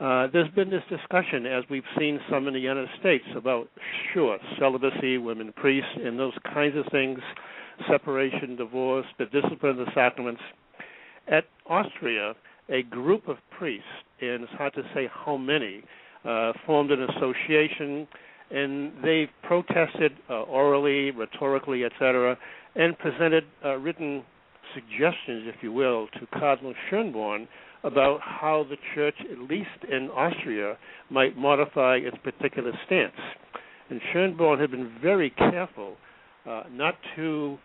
Uh, 0.00 0.26
there's 0.32 0.50
been 0.50 0.68
this 0.68 0.82
discussion, 0.90 1.46
as 1.46 1.64
we've 1.70 1.84
seen 1.98 2.20
some 2.28 2.48
in 2.48 2.54
the 2.54 2.60
United 2.60 2.88
States, 3.00 3.24
about 3.36 3.68
sure 4.12 4.38
celibacy, 4.58 5.16
women 5.16 5.52
priests, 5.54 5.90
and 5.96 6.18
those 6.18 6.34
kinds 6.52 6.76
of 6.76 6.84
things, 6.90 7.20
separation, 7.88 8.56
divorce, 8.56 9.06
the 9.18 9.26
discipline 9.26 9.78
of 9.78 9.86
the 9.86 9.92
sacraments. 9.94 10.42
At 11.28 11.44
Austria, 11.66 12.34
a 12.68 12.82
group 12.82 13.28
of 13.28 13.36
priests, 13.56 13.86
and 14.20 14.42
it's 14.42 14.52
hard 14.52 14.74
to 14.74 14.82
say 14.92 15.08
how 15.24 15.36
many, 15.36 15.84
uh, 16.24 16.52
formed 16.66 16.90
an 16.90 17.02
association, 17.04 18.06
and 18.52 18.92
they've 19.02 19.28
protested 19.42 20.12
uh, 20.28 20.42
orally, 20.42 21.10
rhetorically, 21.10 21.84
etc., 21.84 22.36
and 22.74 22.98
presented 22.98 23.44
uh, 23.64 23.76
written 23.76 24.22
suggestions, 24.74 25.44
if 25.46 25.56
you 25.62 25.72
will, 25.72 26.08
to 26.18 26.26
Cardinal 26.38 26.74
Schönborn 26.90 27.46
about 27.84 28.20
how 28.20 28.64
the 28.68 28.76
church, 28.94 29.14
at 29.30 29.38
least 29.38 29.68
in 29.90 30.08
Austria, 30.10 30.76
might 31.10 31.36
modify 31.36 31.96
its 31.96 32.16
particular 32.22 32.72
stance. 32.86 33.12
And 33.90 34.00
Schönborn 34.14 34.60
had 34.60 34.70
been 34.70 34.92
very 35.02 35.30
careful 35.30 35.96
uh, 36.48 36.64
not 36.70 36.94
to 37.16 37.58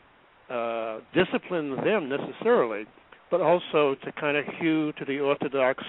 uh, 0.49 0.99
discipline 1.13 1.75
them 1.83 2.09
necessarily, 2.09 2.85
but 3.29 3.41
also 3.41 3.95
to 4.03 4.11
kind 4.19 4.37
of 4.37 4.45
hew 4.59 4.91
to 4.93 5.05
the 5.05 5.19
Orthodox 5.19 5.83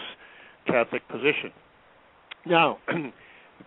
Catholic 0.67 1.07
position. 1.09 1.53
Now, 2.47 2.79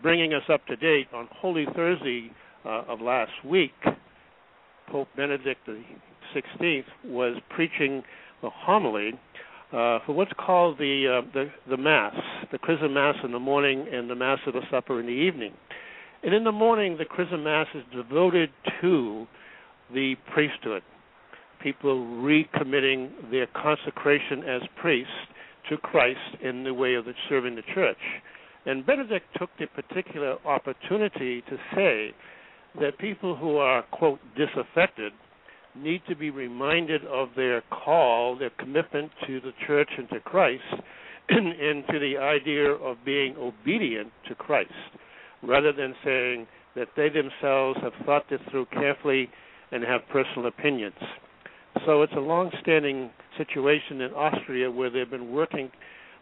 bringing 0.01 0.33
us 0.33 0.43
up 0.51 0.65
to 0.67 0.75
date, 0.75 1.07
on 1.13 1.27
Holy 1.31 1.65
Thursday 1.75 2.31
uh, 2.65 2.83
of 2.87 3.01
last 3.01 3.31
week, 3.45 3.73
Pope 4.89 5.07
Benedict 5.15 5.67
XVI 6.35 6.83
was 7.05 7.37
preaching 7.49 8.03
a 8.43 8.49
homily 8.49 9.11
uh, 9.71 9.99
for 10.05 10.13
what's 10.13 10.33
called 10.37 10.77
the, 10.77 11.21
uh, 11.23 11.31
the 11.33 11.49
the 11.69 11.77
Mass, 11.77 12.15
the 12.51 12.57
Chrism 12.57 12.93
Mass 12.93 13.15
in 13.23 13.31
the 13.31 13.39
morning 13.39 13.87
and 13.91 14.09
the 14.09 14.15
Mass 14.15 14.39
of 14.45 14.53
the 14.53 14.61
Supper 14.69 14.99
in 14.99 15.05
the 15.05 15.11
evening. 15.11 15.53
And 16.23 16.33
in 16.33 16.43
the 16.43 16.51
morning, 16.51 16.97
the 16.97 17.05
Chrism 17.05 17.43
Mass 17.45 17.67
is 17.73 17.83
devoted 17.95 18.49
to 18.81 19.27
the 19.93 20.15
priesthood, 20.33 20.83
people 21.63 22.05
recommitting 22.05 23.09
their 23.31 23.47
consecration 23.47 24.43
as 24.43 24.61
priests 24.79 25.13
to 25.69 25.77
Christ 25.77 26.19
in 26.43 26.63
the 26.63 26.73
way 26.73 26.95
of 26.95 27.05
the, 27.05 27.13
serving 27.29 27.55
the 27.55 27.63
church. 27.73 27.97
And 28.65 28.85
Benedict 28.85 29.25
took 29.37 29.49
the 29.59 29.67
particular 29.67 30.37
opportunity 30.45 31.41
to 31.49 31.57
say 31.75 32.13
that 32.79 32.97
people 32.99 33.35
who 33.35 33.57
are, 33.57 33.83
quote, 33.91 34.19
disaffected 34.37 35.13
need 35.75 36.01
to 36.07 36.15
be 36.15 36.29
reminded 36.29 37.05
of 37.05 37.29
their 37.35 37.61
call, 37.71 38.37
their 38.37 38.51
commitment 38.51 39.11
to 39.25 39.39
the 39.39 39.51
church 39.65 39.89
and 39.97 40.09
to 40.09 40.19
Christ, 40.19 40.63
and, 41.29 41.47
and 41.47 41.83
to 41.87 41.99
the 41.99 42.17
idea 42.17 42.71
of 42.71 42.97
being 43.05 43.35
obedient 43.37 44.11
to 44.27 44.35
Christ, 44.35 44.71
rather 45.41 45.71
than 45.71 45.95
saying 46.03 46.47
that 46.75 46.89
they 46.95 47.09
themselves 47.09 47.79
have 47.81 47.93
thought 48.05 48.29
this 48.29 48.39
through 48.49 48.65
carefully 48.67 49.29
and 49.71 49.83
have 49.83 50.01
personal 50.11 50.47
opinions. 50.47 50.95
So 51.85 52.01
it's 52.03 52.13
a 52.13 52.19
long 52.19 52.51
standing 52.61 53.09
situation 53.37 54.01
in 54.01 54.11
Austria 54.13 54.69
where 54.69 54.89
they've 54.89 55.09
been 55.09 55.31
working 55.31 55.71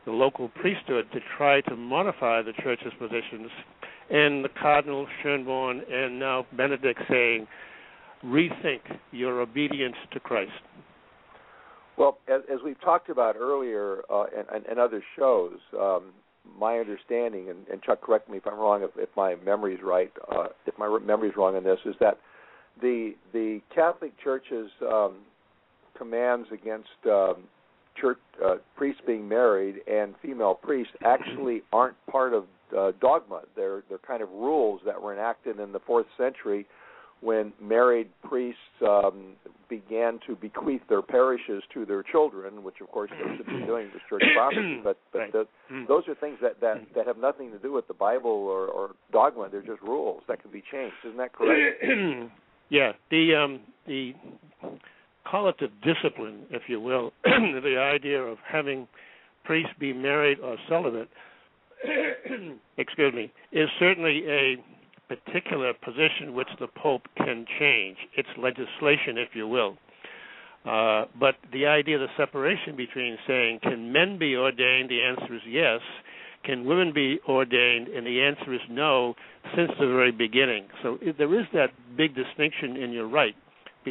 the 0.05 0.11
local 0.11 0.49
priesthood 0.49 1.05
to 1.13 1.19
try 1.37 1.61
to 1.61 1.75
modify 1.75 2.41
the 2.41 2.53
church's 2.63 2.93
positions 2.97 3.49
and 4.09 4.43
the 4.43 4.49
Cardinal 4.49 5.07
Schönborn 5.23 5.81
and 5.91 6.19
now 6.19 6.45
Benedict 6.55 6.99
saying, 7.09 7.47
rethink 8.23 8.81
your 9.11 9.41
obedience 9.41 9.95
to 10.11 10.19
Christ. 10.19 10.51
Well, 11.97 12.17
as, 12.27 12.41
as 12.51 12.59
we've 12.63 12.79
talked 12.81 13.09
about 13.09 13.35
earlier 13.35 14.01
uh, 14.11 14.25
in, 14.33 14.55
in, 14.55 14.71
in 14.71 14.79
other 14.79 15.03
shows, 15.17 15.57
um, 15.77 16.13
my 16.57 16.79
understanding, 16.79 17.49
and, 17.49 17.67
and, 17.67 17.81
Chuck, 17.83 18.01
correct 18.01 18.29
me 18.29 18.37
if 18.37 18.47
I'm 18.47 18.57
wrong, 18.57 18.83
if, 18.83 18.91
if 18.95 19.09
my 19.15 19.35
memory's 19.35 19.81
right, 19.83 20.11
uh, 20.31 20.47
if 20.65 20.77
my 20.77 20.97
memory's 21.05 21.35
wrong 21.35 21.55
on 21.55 21.63
this, 21.63 21.79
is 21.85 21.95
that 21.99 22.17
the 22.81 23.13
the 23.33 23.61
Catholic 23.75 24.13
Church's 24.23 24.71
um, 24.81 25.17
commands 25.97 26.47
against 26.51 26.87
um, 27.05 27.43
church 27.95 28.17
uh, 28.45 28.55
priests 28.75 29.01
being 29.05 29.27
married 29.27 29.75
and 29.91 30.15
female 30.21 30.53
priests 30.55 30.93
actually 31.05 31.61
aren't 31.73 31.95
part 32.09 32.33
of 32.33 32.45
uh, 32.77 32.91
dogma. 33.01 33.41
They're 33.55 33.83
they're 33.89 33.97
kind 33.97 34.21
of 34.21 34.29
rules 34.29 34.81
that 34.85 35.01
were 35.01 35.13
enacted 35.13 35.59
in 35.59 35.71
the 35.71 35.79
fourth 35.79 36.05
century 36.17 36.65
when 37.21 37.51
married 37.61 38.07
priests 38.23 38.61
um, 38.81 39.33
began 39.69 40.19
to 40.25 40.35
bequeath 40.37 40.81
their 40.87 41.01
parishes 41.01 41.61
to 41.73 41.85
their 41.85 42.01
children, 42.01 42.63
which 42.63 42.75
of 42.79 42.89
course 42.91 43.11
they 43.11 43.37
should 43.37 43.45
be 43.45 43.65
doing 43.65 43.87
as 43.93 44.01
church 44.09 44.23
property. 44.35 44.79
But 44.83 44.97
but 45.11 45.19
right. 45.19 45.31
the, 45.33 45.47
Mm. 45.71 45.87
those 45.87 46.01
are 46.07 46.15
things 46.15 46.39
that, 46.41 46.59
that 46.61 46.77
that 46.95 47.05
have 47.05 47.17
nothing 47.19 47.51
to 47.51 47.59
do 47.59 47.71
with 47.71 47.87
the 47.87 47.93
Bible 47.93 48.31
or, 48.31 48.65
or 48.65 48.91
dogma. 49.11 49.49
They're 49.51 49.61
just 49.61 49.83
rules 49.83 50.23
that 50.27 50.41
can 50.41 50.49
be 50.49 50.63
changed. 50.71 50.95
Isn't 51.05 51.17
that 51.17 51.31
correct? 51.31 51.83
yeah, 52.69 52.93
the 53.11 53.35
um, 53.35 53.59
the 53.85 54.15
call 55.25 55.49
it 55.49 55.55
the 55.59 55.67
discipline, 55.83 56.43
if 56.49 56.63
you 56.67 56.79
will, 56.79 57.11
the 57.23 57.77
idea 57.77 58.21
of 58.21 58.37
having 58.47 58.87
priests 59.43 59.73
be 59.79 59.93
married 59.93 60.39
or 60.39 60.57
celibate. 60.67 61.09
excuse 62.77 63.13
me, 63.13 63.31
is 63.51 63.69
certainly 63.79 64.23
a 64.27 64.55
particular 65.07 65.73
position 65.73 66.33
which 66.33 66.47
the 66.59 66.67
Pope 66.67 67.03
can 67.17 67.45
change. 67.59 67.97
It's 68.15 68.29
legislation, 68.37 69.17
if 69.17 69.29
you 69.33 69.47
will. 69.47 69.77
Uh, 70.65 71.05
but 71.19 71.35
the 71.53 71.65
idea 71.65 71.95
of 71.95 72.01
the 72.01 72.07
separation 72.17 72.75
between 72.75 73.17
saying, 73.27 73.59
can 73.63 73.91
men 73.91 74.19
be 74.19 74.35
ordained? 74.35 74.89
The 74.89 75.01
answer 75.01 75.35
is 75.35 75.41
yes. 75.47 75.79
Can 76.43 76.65
women 76.65 76.93
be 76.93 77.19
ordained? 77.27 77.87
And 77.87 78.05
the 78.05 78.21
answer 78.21 78.53
is 78.53 78.61
no, 78.69 79.15
since 79.55 79.71
the 79.79 79.87
very 79.87 80.11
beginning. 80.11 80.67
So 80.83 80.97
there 81.17 81.39
is 81.39 81.45
that 81.53 81.69
big 81.97 82.13
distinction, 82.13 82.77
and 82.77 82.93
you're 82.93 83.07
right, 83.07 83.35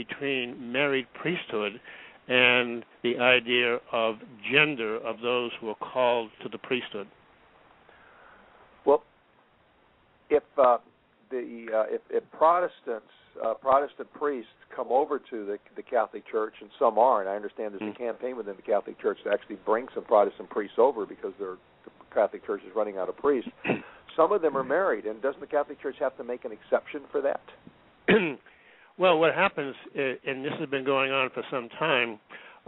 between 0.04 0.70
married 0.70 1.06
priesthood 1.20 1.80
and 2.28 2.84
the 3.02 3.18
idea 3.18 3.78
of 3.90 4.16
gender 4.52 4.96
of 4.98 5.16
those 5.20 5.50
who 5.60 5.68
are 5.70 5.74
called 5.92 6.30
to 6.42 6.48
the 6.48 6.58
priesthood. 6.58 7.08
Well, 8.84 9.02
if 10.30 10.44
uh, 10.56 10.78
the 11.30 11.66
uh, 11.74 11.94
if, 11.94 12.02
if 12.10 12.22
Protestants, 12.30 13.10
uh, 13.44 13.54
Protestant 13.54 14.12
priests 14.12 14.50
come 14.74 14.88
over 14.90 15.18
to 15.18 15.46
the 15.46 15.58
the 15.74 15.82
Catholic 15.82 16.22
Church, 16.30 16.54
and 16.60 16.70
some 16.78 16.98
are, 16.98 17.20
and 17.20 17.28
I 17.28 17.34
understand 17.34 17.72
there's 17.72 17.90
Mm. 17.90 17.96
a 17.96 17.98
campaign 17.98 18.36
within 18.36 18.54
the 18.54 18.62
Catholic 18.62 19.00
Church 19.00 19.18
to 19.24 19.32
actually 19.32 19.56
bring 19.64 19.86
some 19.94 20.04
Protestant 20.04 20.48
priests 20.50 20.76
over 20.78 21.06
because 21.06 21.32
the 21.40 21.56
Catholic 22.14 22.46
Church 22.46 22.60
is 22.68 22.74
running 22.76 22.98
out 22.98 23.08
of 23.08 23.16
priests. 23.16 23.50
Some 24.16 24.32
of 24.32 24.42
them 24.42 24.56
are 24.56 24.64
married, 24.64 25.06
and 25.06 25.22
doesn't 25.22 25.40
the 25.40 25.46
Catholic 25.46 25.80
Church 25.80 25.96
have 26.00 26.16
to 26.16 26.24
make 26.24 26.44
an 26.44 26.50
exception 26.50 27.02
for 27.12 27.20
that? 27.20 27.40
well, 28.98 29.18
what 29.18 29.34
happens, 29.34 29.74
and 29.94 30.44
this 30.44 30.52
has 30.58 30.68
been 30.68 30.84
going 30.84 31.12
on 31.12 31.30
for 31.32 31.42
some 31.50 31.68
time, 31.78 32.18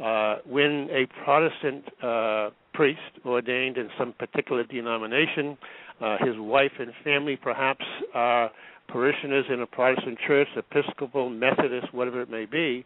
uh, 0.02 0.36
when 0.46 0.88
a 0.90 1.06
Protestant 1.24 1.84
uh, 2.02 2.50
priest 2.72 3.00
ordained 3.26 3.76
in 3.76 3.88
some 3.98 4.14
particular 4.18 4.64
denomination, 4.64 5.58
uh, 6.00 6.16
his 6.24 6.34
wife 6.38 6.72
and 6.78 6.92
family 7.04 7.36
perhaps 7.36 7.84
are 8.14 8.50
parishioners 8.88 9.44
in 9.52 9.60
a 9.60 9.66
Protestant 9.66 10.18
church, 10.26 10.48
Episcopal, 10.56 11.28
Methodist, 11.28 11.92
whatever 11.92 12.22
it 12.22 12.30
may 12.30 12.46
be, 12.46 12.84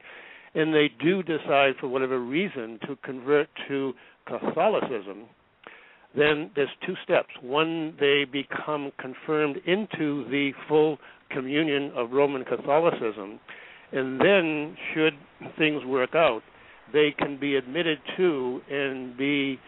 and 0.55 0.75
they 0.75 0.91
do 1.03 1.23
decide 1.23 1.75
for 1.81 1.89
whatever 1.89 2.19
reason 2.19 2.79
to 2.87 2.97
convert 3.05 3.49
to 3.69 3.93
Catholicism, 4.27 5.25
then 6.17 6.51
there's 6.55 6.69
two 6.87 6.95
steps. 7.03 7.31
One, 7.43 7.95
they 7.99 8.25
become 8.25 8.93
confirmed 8.99 9.57
into 9.67 10.29
the 10.31 10.53
full 10.69 10.99
communion 11.31 11.93
of 11.97 12.11
Roman 12.13 12.45
Catholicism, 12.45 13.41
and 13.93 14.21
then, 14.21 14.77
should 14.93 15.15
things 15.59 15.85
work 15.85 16.15
out, 16.15 16.43
they 16.93 17.15
can 17.17 17.39
be 17.39 17.57
admitted 17.57 17.99
to 18.17 18.61
and 18.71 19.17
be 19.17 19.59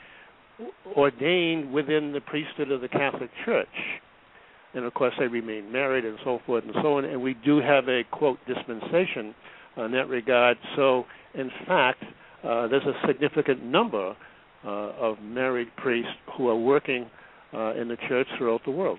ordained 0.96 1.72
within 1.72 2.12
the 2.12 2.20
priesthood 2.20 2.70
of 2.70 2.80
the 2.80 2.88
Catholic 2.88 3.30
Church. 3.44 3.68
And 4.74 4.84
of 4.84 4.94
course, 4.94 5.14
they 5.18 5.26
remain 5.26 5.72
married 5.72 6.04
and 6.04 6.18
so 6.24 6.40
forth 6.44 6.64
and 6.64 6.74
so 6.82 6.98
on. 6.98 7.04
And 7.04 7.22
we 7.22 7.34
do 7.44 7.60
have 7.60 7.88
a 7.88 8.02
quote 8.10 8.38
dispensation 8.46 9.34
in 9.76 9.92
that 9.92 10.08
regard. 10.08 10.56
So, 10.76 11.04
in 11.34 11.50
fact, 11.66 12.02
uh, 12.44 12.68
there's 12.68 12.84
a 12.84 13.06
significant 13.06 13.64
number 13.64 14.14
uh, 14.64 14.68
of 14.68 15.20
married 15.22 15.68
priests 15.76 16.10
who 16.36 16.48
are 16.48 16.56
working 16.56 17.08
uh, 17.54 17.74
in 17.74 17.88
the 17.88 17.96
church 18.08 18.26
throughout 18.36 18.62
the 18.64 18.70
world. 18.70 18.98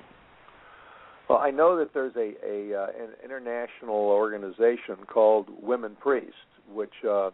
Well, 1.29 1.39
I 1.39 1.51
know 1.51 1.77
that 1.77 1.93
there's 1.93 2.15
a, 2.15 2.33
a 2.45 2.77
uh, 2.77 2.87
an 2.87 3.09
international 3.23 3.95
organization 3.95 4.95
called 5.07 5.47
Women 5.61 5.97
Priests, 5.99 6.33
which 6.73 6.93
uh, 7.07 7.31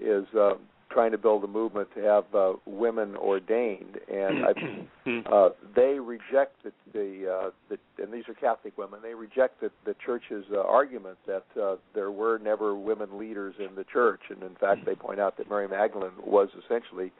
is 0.00 0.26
uh, 0.38 0.54
trying 0.92 1.12
to 1.12 1.18
build 1.18 1.42
a 1.44 1.46
movement 1.46 1.88
to 1.94 2.02
have 2.02 2.24
uh, 2.34 2.52
women 2.66 3.16
ordained, 3.16 3.98
and 4.12 4.44
I, 4.44 5.22
uh, 5.32 5.48
they 5.74 5.98
reject 5.98 6.62
the, 6.62 6.72
the, 6.92 7.32
uh, 7.32 7.50
the 7.68 8.02
and 8.02 8.12
these 8.12 8.24
are 8.28 8.34
Catholic 8.34 8.76
women. 8.76 9.00
They 9.02 9.14
reject 9.14 9.60
the, 9.60 9.70
the 9.84 9.94
church's 10.04 10.44
uh, 10.52 10.60
argument 10.60 11.18
that 11.26 11.44
uh, 11.60 11.76
there 11.94 12.10
were 12.10 12.38
never 12.38 12.74
women 12.74 13.18
leaders 13.18 13.54
in 13.58 13.74
the 13.74 13.84
church, 13.84 14.20
and 14.30 14.42
in 14.42 14.54
fact, 14.56 14.84
they 14.84 14.94
point 14.94 15.20
out 15.20 15.36
that 15.38 15.48
Mary 15.48 15.68
Magdalene 15.68 16.12
was 16.24 16.48
essentially 16.64 17.12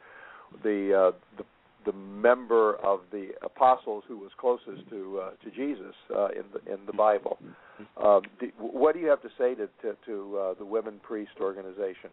the 0.63 1.11
uh, 1.13 1.17
the 1.37 1.43
the 1.85 1.93
member 1.93 2.75
of 2.75 3.01
the 3.11 3.29
apostles 3.41 4.03
who 4.07 4.17
was 4.17 4.31
closest 4.37 4.89
to 4.89 5.19
uh, 5.19 5.29
to 5.43 5.51
Jesus 5.51 5.95
uh, 6.15 6.27
in 6.27 6.43
the 6.53 6.73
in 6.73 6.85
the 6.85 6.93
Bible. 6.93 7.37
Um, 8.01 8.21
do, 8.39 8.51
what 8.57 8.93
do 8.93 9.01
you 9.01 9.07
have 9.07 9.21
to 9.21 9.29
say 9.37 9.55
to 9.55 9.67
to, 9.81 9.95
to 10.05 10.37
uh, 10.37 10.53
the 10.55 10.65
women 10.65 10.99
priest 11.03 11.31
organization? 11.41 12.09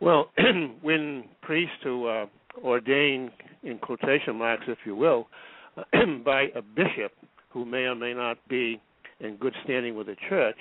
Well, 0.00 0.30
when 0.82 1.24
priests 1.42 1.76
who 1.82 2.06
uh, 2.06 2.26
ordain, 2.62 3.30
in 3.62 3.78
quotation 3.78 4.36
marks, 4.36 4.64
if 4.68 4.78
you 4.84 4.94
will, 4.94 5.28
by 6.24 6.46
a 6.54 6.62
bishop 6.62 7.12
who 7.50 7.64
may 7.64 7.84
or 7.84 7.94
may 7.94 8.14
not 8.14 8.38
be 8.48 8.80
in 9.20 9.36
good 9.36 9.54
standing 9.64 9.94
with 9.94 10.06
the 10.06 10.16
church, 10.28 10.58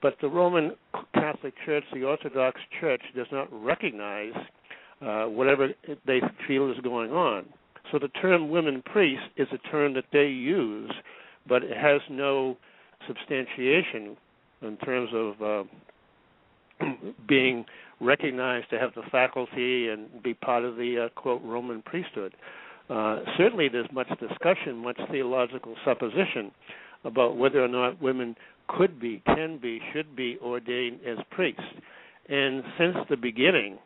but 0.00 0.16
the 0.20 0.28
Roman 0.28 0.72
Catholic 1.14 1.54
Church, 1.64 1.84
the 1.92 2.02
Orthodox 2.02 2.60
Church, 2.80 3.02
does 3.14 3.26
not 3.30 3.48
recognize 3.52 4.32
uh, 5.02 5.24
whatever 5.24 5.68
they 6.06 6.20
feel 6.46 6.70
is 6.70 6.78
going 6.82 7.10
on. 7.10 7.46
So 7.90 7.98
the 7.98 8.08
term 8.08 8.50
women 8.50 8.82
priest 8.82 9.22
is 9.36 9.48
a 9.52 9.58
term 9.68 9.94
that 9.94 10.04
they 10.12 10.26
use, 10.26 10.92
but 11.48 11.62
it 11.62 11.76
has 11.76 12.00
no 12.08 12.56
substantiation 13.06 14.16
in 14.62 14.76
terms 14.78 15.10
of 15.12 15.42
uh, 15.42 16.86
being 17.28 17.64
recognized 18.00 18.70
to 18.70 18.78
have 18.78 18.94
the 18.94 19.02
faculty 19.10 19.88
and 19.88 20.22
be 20.22 20.34
part 20.34 20.64
of 20.64 20.76
the 20.76 21.06
uh, 21.06 21.20
quote 21.20 21.42
Roman 21.42 21.82
priesthood. 21.82 22.34
Uh, 22.88 23.20
certainly, 23.38 23.68
there's 23.68 23.90
much 23.92 24.08
discussion, 24.20 24.76
much 24.76 24.98
theological 25.10 25.74
supposition 25.84 26.50
about 27.04 27.36
whether 27.36 27.64
or 27.64 27.68
not 27.68 28.00
women 28.00 28.36
could 28.68 29.00
be, 29.00 29.22
can 29.26 29.58
be, 29.58 29.80
should 29.92 30.14
be 30.14 30.38
ordained 30.42 31.00
as 31.06 31.18
priests. 31.30 31.62
And 32.28 32.62
since 32.78 32.96
the 33.10 33.16
beginning, 33.16 33.78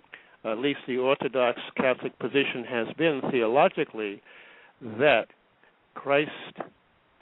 at 0.44 0.58
least 0.58 0.80
the 0.86 0.98
Orthodox 0.98 1.60
Catholic 1.76 2.18
position 2.18 2.64
has 2.68 2.86
been 2.96 3.20
theologically 3.30 4.22
that 4.98 5.26
Christ 5.94 6.30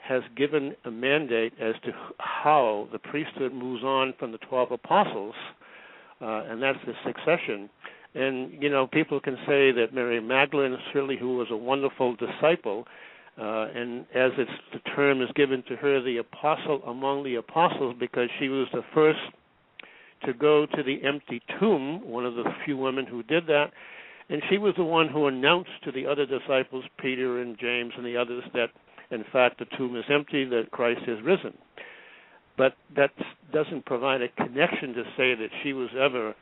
has 0.07 0.21
given 0.37 0.75
a 0.85 0.91
mandate 0.91 1.53
as 1.59 1.73
to 1.83 1.91
how 2.19 2.87
the 2.91 2.99
priesthood 2.99 3.53
moves 3.53 3.83
on 3.83 4.13
from 4.19 4.31
the 4.31 4.37
12 4.37 4.71
apostles, 4.71 5.33
uh, 6.21 6.43
and 6.47 6.61
that's 6.61 6.77
the 6.85 6.93
succession. 7.05 7.69
And, 8.13 8.61
you 8.61 8.69
know, 8.69 8.87
people 8.87 9.19
can 9.19 9.35
say 9.47 9.71
that 9.71 9.87
Mary 9.93 10.21
Magdalene, 10.21 10.77
certainly, 10.93 11.17
who 11.17 11.37
was 11.37 11.47
a 11.49 11.57
wonderful 11.57 12.15
disciple, 12.15 12.85
uh, 13.37 13.67
and 13.75 14.01
as 14.15 14.31
it's, 14.37 14.51
the 14.71 14.79
term 14.95 15.21
is 15.21 15.29
given 15.35 15.63
to 15.67 15.75
her, 15.75 16.01
the 16.01 16.17
apostle 16.17 16.81
among 16.87 17.23
the 17.23 17.35
apostles, 17.35 17.95
because 17.99 18.29
she 18.39 18.47
was 18.47 18.67
the 18.71 18.83
first 18.93 19.19
to 20.25 20.33
go 20.33 20.65
to 20.65 20.83
the 20.83 21.03
empty 21.03 21.41
tomb, 21.59 22.01
one 22.07 22.25
of 22.25 22.35
the 22.35 22.43
few 22.65 22.77
women 22.77 23.05
who 23.05 23.23
did 23.23 23.47
that, 23.47 23.71
and 24.29 24.41
she 24.49 24.57
was 24.57 24.73
the 24.77 24.83
one 24.83 25.07
who 25.07 25.27
announced 25.27 25.69
to 25.83 25.91
the 25.91 26.05
other 26.07 26.25
disciples, 26.25 26.83
Peter 26.99 27.41
and 27.41 27.57
James 27.59 27.93
and 27.95 28.05
the 28.05 28.17
others, 28.17 28.43
that 28.53 28.69
in 29.11 29.23
fact 29.31 29.59
the 29.59 29.65
tomb 29.77 29.95
is 29.95 30.05
empty, 30.09 30.45
that 30.45 30.71
Christ 30.71 31.01
is 31.07 31.19
risen. 31.23 31.53
But 32.57 32.73
that 32.95 33.11
doesn't 33.53 33.85
provide 33.85 34.21
a 34.21 34.29
connection 34.29 34.93
to 34.93 35.03
say 35.17 35.35
that 35.35 35.49
she 35.61 35.73
was 35.73 35.89
ever 35.99 36.33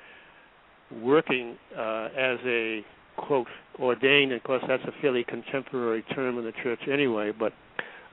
working 1.02 1.58
uh, 1.78 2.10
as 2.18 2.38
a 2.46 2.86
quote 3.18 3.48
ordained. 3.80 4.32
Of 4.32 4.44
course, 4.44 4.64
that's 4.68 4.84
a 4.84 5.02
fairly 5.02 5.24
contemporary 5.24 6.04
term 6.16 6.38
in 6.38 6.46
the 6.46 6.54
church 6.64 6.82
anyway. 6.92 7.32
But 7.38 7.54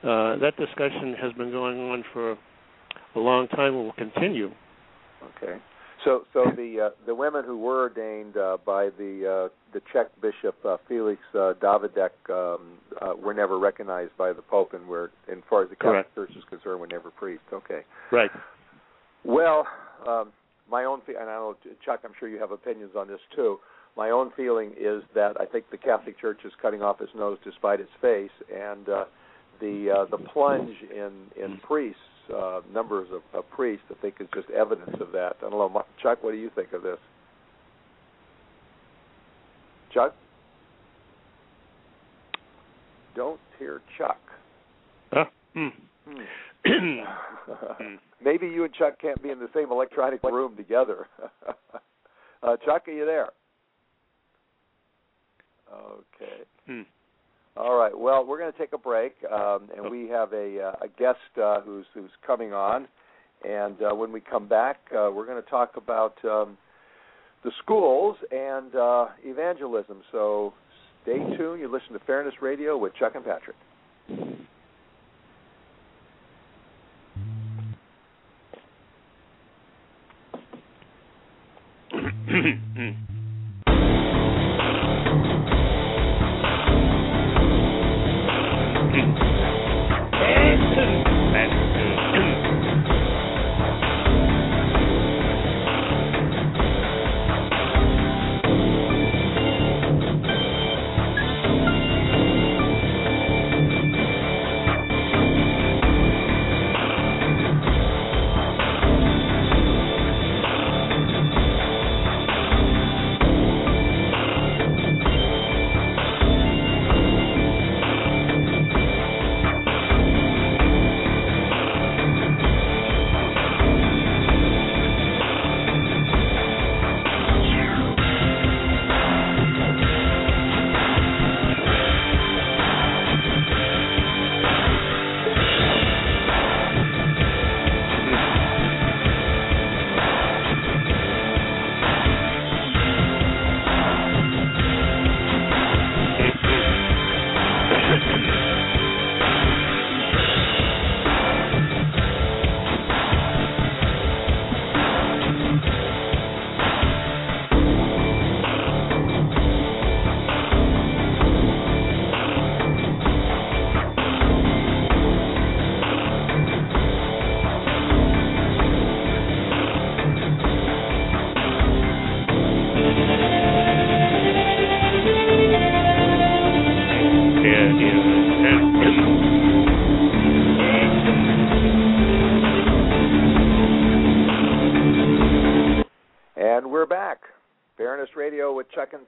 uh, 0.03 0.37
that 0.39 0.55
discussion 0.57 1.15
has 1.21 1.33
been 1.35 1.51
going 1.51 1.79
on 1.79 2.05
for 2.13 2.33
a 2.33 3.19
long 3.19 3.49
time 3.49 3.75
and 3.75 3.85
will 3.85 3.93
continue. 3.93 4.51
Okay. 5.37 5.59
So, 6.05 6.25
so 6.33 6.45
the 6.57 6.87
uh, 6.87 6.91
the 7.05 7.15
women 7.15 7.45
who 7.45 7.59
were 7.59 7.81
ordained 7.81 8.37
uh, 8.37 8.57
by 8.65 8.89
the 8.97 9.49
uh, 9.51 9.73
the 9.75 9.83
Czech 9.93 10.09
bishop 10.23 10.57
uh, 10.65 10.79
Felix 10.89 11.21
uh, 11.35 11.53
Davidek 11.61 12.11
um, 12.31 12.79
uh, 13.03 13.13
were 13.23 13.35
never 13.35 13.59
recognized 13.59 14.17
by 14.17 14.33
the 14.33 14.41
Pope, 14.41 14.73
and 14.73 14.87
were, 14.87 15.11
as 15.31 15.37
far 15.51 15.63
as 15.63 15.69
the 15.69 15.77
Catholic 15.77 16.07
Correct. 16.07 16.15
Church 16.15 16.31
is 16.37 16.45
concerned, 16.49 16.81
were 16.81 16.87
never 16.87 17.11
priests. 17.11 17.45
Okay. 17.53 17.81
Right. 18.11 18.31
Well, 19.25 19.67
um, 20.09 20.33
my 20.71 20.85
own 20.85 21.03
fe- 21.07 21.17
and 21.21 21.29
I 21.29 21.35
know 21.35 21.57
Chuck, 21.85 22.01
I'm 22.05 22.13
sure 22.19 22.29
you 22.31 22.39
have 22.39 22.53
opinions 22.53 22.93
on 22.97 23.07
this 23.07 23.21
too. 23.37 23.59
My 23.97 24.11
own 24.11 24.31
feeling 24.37 24.71
is 24.81 25.03
that 25.15 25.39
I 25.39 25.45
think 25.45 25.67
the 25.71 25.77
Catholic 25.77 26.19
Church 26.19 26.39
is 26.45 26.53
cutting 26.63 26.81
off 26.81 27.01
its 27.03 27.13
nose 27.15 27.39
to 27.45 27.53
spite 27.53 27.81
its 27.81 27.91
face, 28.01 28.31
and 28.51 28.89
uh, 28.89 29.05
the 29.61 29.91
uh, 29.91 30.11
the 30.11 30.17
plunge 30.33 30.77
in 30.91 31.13
in 31.43 31.59
priests, 31.59 32.01
uh, 32.35 32.61
numbers 32.73 33.09
of, 33.13 33.23
of 33.33 33.49
priests, 33.51 33.85
I 33.91 34.01
think 34.01 34.17
is 34.21 34.29
just 34.35 34.51
evidence 34.51 34.97
of 35.01 35.13
that. 35.13 35.37
I 35.39 35.51
don't 35.51 35.53
know, 35.53 35.85
Chuck, 36.03 36.23
what 36.23 36.33
do 36.33 36.39
you 36.39 36.51
think 36.55 36.73
of 36.73 36.83
this? 36.83 36.99
Chuck, 39.93 40.15
don't 43.17 43.41
hear 43.59 43.81
Chuck. 43.99 44.21
Huh? 45.13 45.25
Hmm. 45.55 45.69
Hmm. 46.07 46.21
Maybe 48.25 48.47
you 48.47 48.65
and 48.65 48.75
Chuck 48.75 49.01
can't 49.01 49.21
be 49.23 49.31
in 49.31 49.39
the 49.39 49.49
same 49.55 49.71
electronic 49.71 50.23
room 50.23 50.57
together. 50.57 51.09
uh, 52.43 52.57
Chuck, 52.65 52.87
are 52.87 52.93
you 52.93 53.07
there? 53.07 53.31
Okay. 55.73 56.43
Hmm. 56.67 56.83
All 57.57 57.77
right. 57.77 57.97
Well, 57.97 58.25
we're 58.25 58.39
going 58.39 58.53
to 58.53 58.59
take 58.59 58.73
a 58.73 58.79
break, 58.79 59.15
um, 59.31 59.69
and 59.77 59.91
we 59.91 60.09
have 60.09 60.33
a, 60.33 60.61
uh, 60.63 60.85
a 60.85 60.89
guest 60.99 61.19
uh, 61.43 61.61
who's 61.61 61.87
who's 61.95 62.11
coming 62.27 62.53
on. 62.53 62.87
And 63.45 63.77
uh, 63.83 63.95
when 63.95 64.13
we 64.13 64.21
come 64.21 64.49
back, 64.49 64.77
uh, 64.93 65.11
we're 65.13 65.27
going 65.27 65.43
to 65.43 65.51
talk 65.51 65.77
about 65.77 66.17
um, 66.25 66.59
the 67.43 67.51
schools 67.63 68.17
and 68.31 68.75
uh, 68.75 69.07
evangelism. 69.25 70.03
So 70.13 70.53
stay 71.03 71.19
tuned. 71.37 71.61
You 71.61 71.71
listen 71.73 71.93
to 71.95 72.05
Fairness 72.07 72.35
Radio 72.41 72.77
with 72.77 72.95
Chuck 72.95 73.15
and 73.15 73.25
Patrick. 73.25 73.57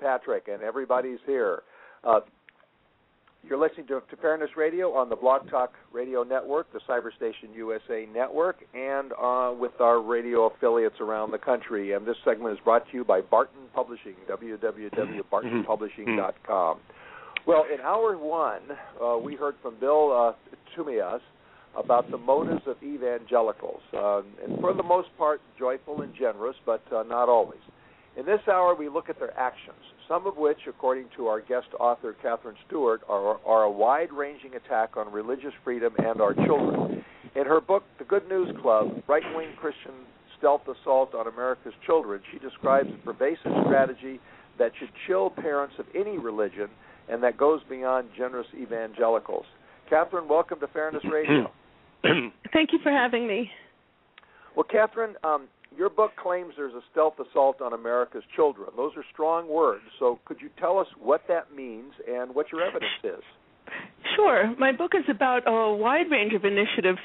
Patrick, 0.03 0.49
and 0.49 0.63
everybody's 0.63 1.19
here. 1.27 1.63
Uh, 2.05 2.21
you're 3.49 3.59
listening 3.59 3.89
to, 3.89 4.01
to 4.09 4.17
Fairness 4.21 4.51
Radio 4.57 4.93
on 4.93 5.09
the 5.09 5.17
Blog 5.17 5.51
Talk 5.51 5.73
Radio 5.93 6.23
Network, 6.23 6.73
the 6.73 6.79
Cyberstation 6.89 7.53
USA 7.55 8.07
Network, 8.13 8.59
and 8.75 9.13
uh, 9.21 9.53
with 9.59 9.73
our 9.81 10.01
radio 10.01 10.47
affiliates 10.47 11.01
around 11.01 11.33
the 11.33 11.39
country. 11.39 11.93
And 11.93 12.07
this 12.07 12.15
segment 12.25 12.53
is 12.53 12.61
brought 12.63 12.89
to 12.91 12.97
you 12.97 13.05
by 13.05 13.21
Barton 13.21 13.63
Publishing, 13.75 14.15
www.bartonpublishing.com. 14.29 16.79
Well, 17.45 17.65
in 17.73 17.81
hour 17.81 18.17
one, 18.17 18.63
uh, 19.03 19.19
we 19.19 19.35
heard 19.35 19.57
from 19.61 19.75
Bill 19.81 20.13
uh, 20.13 20.35
Tammeus 20.77 21.21
about 21.77 22.11
the 22.11 22.19
motives 22.19 22.63
of 22.67 22.77
evangelicals, 22.83 23.81
um, 23.95 24.27
and 24.45 24.61
for 24.61 24.75
the 24.75 24.83
most 24.83 25.09
part, 25.19 25.41
joyful 25.59 26.03
and 26.03 26.15
generous, 26.15 26.57
but 26.65 26.83
uh, 26.95 27.03
not 27.03 27.29
always. 27.29 27.61
In 28.17 28.27
this 28.27 28.41
hour, 28.47 28.75
we 28.75 28.89
look 28.89 29.09
at 29.09 29.19
their 29.19 29.37
actions, 29.39 29.81
some 30.09 30.27
of 30.27 30.37
which, 30.37 30.59
according 30.69 31.07
to 31.17 31.27
our 31.27 31.41
guest 31.41 31.69
author 31.79 32.15
Katherine 32.23 32.57
Stewart, 32.67 33.03
are, 33.09 33.39
are 33.47 33.63
a 33.65 33.71
wide-ranging 33.71 34.55
attack 34.55 34.97
on 34.97 35.13
religious 35.13 35.53
freedom 35.65 35.95
and 35.99 36.21
our 36.21 36.35
children. 36.35 37.05
In 37.35 37.47
her 37.47 37.61
book, 37.61 37.85
The 37.99 38.05
Good 38.05 38.29
News 38.29 38.55
Club: 38.61 39.03
Right-Wing 39.07 39.55
Christian 39.59 39.93
Stealth 40.39 40.63
Assault 40.69 41.15
on 41.15 41.27
America's 41.27 41.75
Children, 41.87 42.21
she 42.33 42.39
describes 42.39 42.89
a 42.93 43.05
pervasive 43.05 43.53
strategy 43.65 44.21
that 44.59 44.73
should 44.79 44.91
chill 45.07 45.31
parents 45.31 45.75
of 45.79 45.87
any 45.95 46.19
religion 46.19 46.69
and 47.09 47.23
that 47.23 47.37
goes 47.37 47.61
beyond 47.69 48.09
generous 48.17 48.47
evangelicals. 48.61 49.45
Katherine, 49.89 50.29
welcome 50.29 50.61
to 50.61 50.67
Fairness 50.69 51.03
Radio. 51.11 51.51
Thank 52.53 52.73
you 52.73 52.79
for 52.83 52.91
having 52.91 53.27
me. 53.27 53.51
Well, 54.57 54.65
Katherine, 54.65 55.15
um, 55.25 55.49
your 55.77 55.91
book 55.91 56.13
claims 56.21 56.55
there's 56.57 56.75
a 56.75 56.83
stealth 56.91 57.15
assault 57.19 57.61
on 57.61 57.73
America's 57.73 58.25
children. 58.35 58.69
Those 58.77 58.93
are 58.97 59.05
strong 59.13 59.49
words. 59.49 59.85
So, 59.99 60.19
could 60.25 60.39
you 60.41 60.51
tell 60.59 60.79
us 60.79 60.87
what 60.99 61.23
that 61.29 61.55
means 61.55 61.93
and 62.09 62.35
what 62.35 62.47
your 62.53 62.63
evidence 62.63 62.93
is? 63.05 63.23
Sure. 64.17 64.55
My 64.59 64.73
book 64.73 64.93
is 64.95 65.05
about 65.09 65.43
a 65.47 65.75
wide 65.75 66.11
range 66.11 66.35
of 66.35 66.45
initiatives 66.45 66.99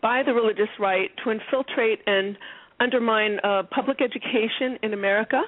by 0.00 0.22
the 0.24 0.32
religious 0.32 0.68
right 0.78 1.10
to 1.24 1.30
infiltrate 1.30 2.00
and 2.06 2.36
undermine 2.80 3.38
uh, 3.42 3.62
public 3.70 3.98
education 4.00 4.78
in 4.82 4.92
America. 4.92 5.42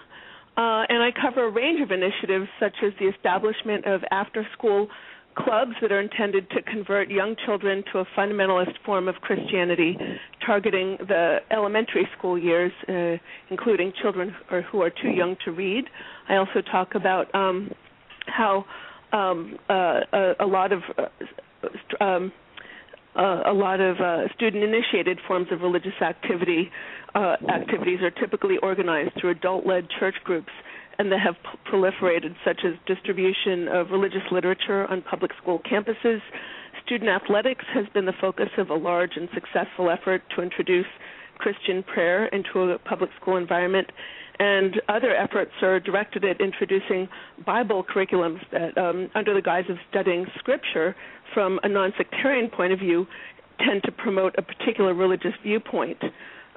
Uh, 0.56 0.86
and 0.88 1.02
I 1.02 1.10
cover 1.10 1.46
a 1.46 1.50
range 1.50 1.80
of 1.80 1.90
initiatives 1.90 2.48
such 2.60 2.76
as 2.84 2.92
the 3.00 3.06
establishment 3.06 3.86
of 3.86 4.02
after 4.10 4.46
school 4.56 4.88
clubs 5.36 5.72
that 5.82 5.92
are 5.92 6.00
intended 6.00 6.48
to 6.50 6.62
convert 6.62 7.10
young 7.10 7.36
children 7.44 7.82
to 7.92 7.98
a 7.98 8.04
fundamentalist 8.16 8.74
form 8.84 9.08
of 9.08 9.16
Christianity, 9.16 9.96
targeting 10.44 10.96
the 11.00 11.38
elementary 11.50 12.08
school 12.16 12.38
years, 12.38 12.72
uh, 12.88 13.16
including 13.50 13.92
children 14.00 14.34
who 14.48 14.56
are, 14.56 14.62
who 14.62 14.82
are 14.82 14.90
too 14.90 15.10
young 15.10 15.36
to 15.44 15.52
read. 15.52 15.84
I 16.28 16.36
also 16.36 16.60
talk 16.70 16.94
about 16.94 17.34
um, 17.34 17.70
how 18.26 18.64
um, 19.12 19.58
uh, 19.68 20.00
a, 20.12 20.32
a 20.40 20.46
lot 20.46 20.72
of 20.72 20.82
uh, 20.98 22.04
um, 22.04 22.32
uh, 23.16 23.42
a 23.46 23.52
lot 23.52 23.80
of 23.80 24.00
uh, 24.00 24.32
student-initiated 24.34 25.20
forms 25.28 25.46
of 25.52 25.60
religious 25.60 25.94
activity 26.02 26.68
uh, 27.14 27.36
activities 27.48 28.00
are 28.02 28.10
typically 28.10 28.56
organized 28.60 29.12
through 29.20 29.30
adult-led 29.30 29.86
church 30.00 30.16
groups, 30.24 30.50
and 30.98 31.10
that 31.12 31.20
have 31.20 31.36
proliferated, 31.70 32.34
such 32.44 32.60
as 32.64 32.74
distribution 32.86 33.68
of 33.68 33.90
religious 33.90 34.22
literature 34.30 34.86
on 34.86 35.02
public 35.02 35.32
school 35.40 35.60
campuses, 35.60 36.20
student 36.84 37.10
athletics 37.10 37.64
has 37.72 37.86
been 37.94 38.04
the 38.04 38.14
focus 38.20 38.48
of 38.58 38.70
a 38.70 38.74
large 38.74 39.12
and 39.16 39.28
successful 39.34 39.90
effort 39.90 40.22
to 40.36 40.42
introduce 40.42 40.86
Christian 41.38 41.82
prayer 41.82 42.26
into 42.26 42.60
a 42.60 42.78
public 42.78 43.10
school 43.20 43.36
environment, 43.36 43.90
and 44.38 44.80
other 44.88 45.14
efforts 45.14 45.52
are 45.62 45.80
directed 45.80 46.24
at 46.24 46.40
introducing 46.40 47.08
Bible 47.46 47.84
curriculums 47.84 48.40
that, 48.52 48.76
um, 48.76 49.10
under 49.14 49.34
the 49.34 49.42
guise 49.42 49.64
of 49.68 49.76
studying 49.90 50.26
Scripture 50.38 50.94
from 51.32 51.60
a 51.62 51.68
non-sectarian 51.68 52.50
point 52.50 52.72
of 52.72 52.78
view, 52.78 53.06
tend 53.58 53.82
to 53.84 53.92
promote 53.92 54.34
a 54.38 54.42
particular 54.42 54.94
religious 54.94 55.34
viewpoint. 55.42 55.98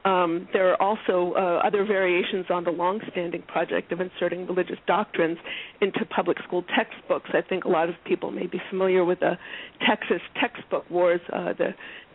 Um, 0.07 0.47
there 0.53 0.71
are 0.71 0.81
also 0.81 1.33
uh, 1.35 1.67
other 1.67 1.83
variations 1.83 2.45
on 2.49 2.63
the 2.63 2.71
long-standing 2.71 3.41
project 3.41 3.91
of 3.91 3.99
inserting 3.99 4.47
religious 4.47 4.77
doctrines 4.87 5.37
into 5.81 6.05
public 6.05 6.37
school 6.47 6.63
textbooks. 6.77 7.29
I 7.33 7.41
think 7.41 7.65
a 7.65 7.67
lot 7.67 7.89
of 7.89 7.95
people 8.05 8.31
may 8.31 8.47
be 8.47 8.61
familiar 8.69 9.03
with 9.03 9.19
the 9.19 9.37
Texas 9.85 10.21
textbook 10.39 10.89
wars. 10.89 11.19
Uh, 11.33 11.51
the 11.57 11.71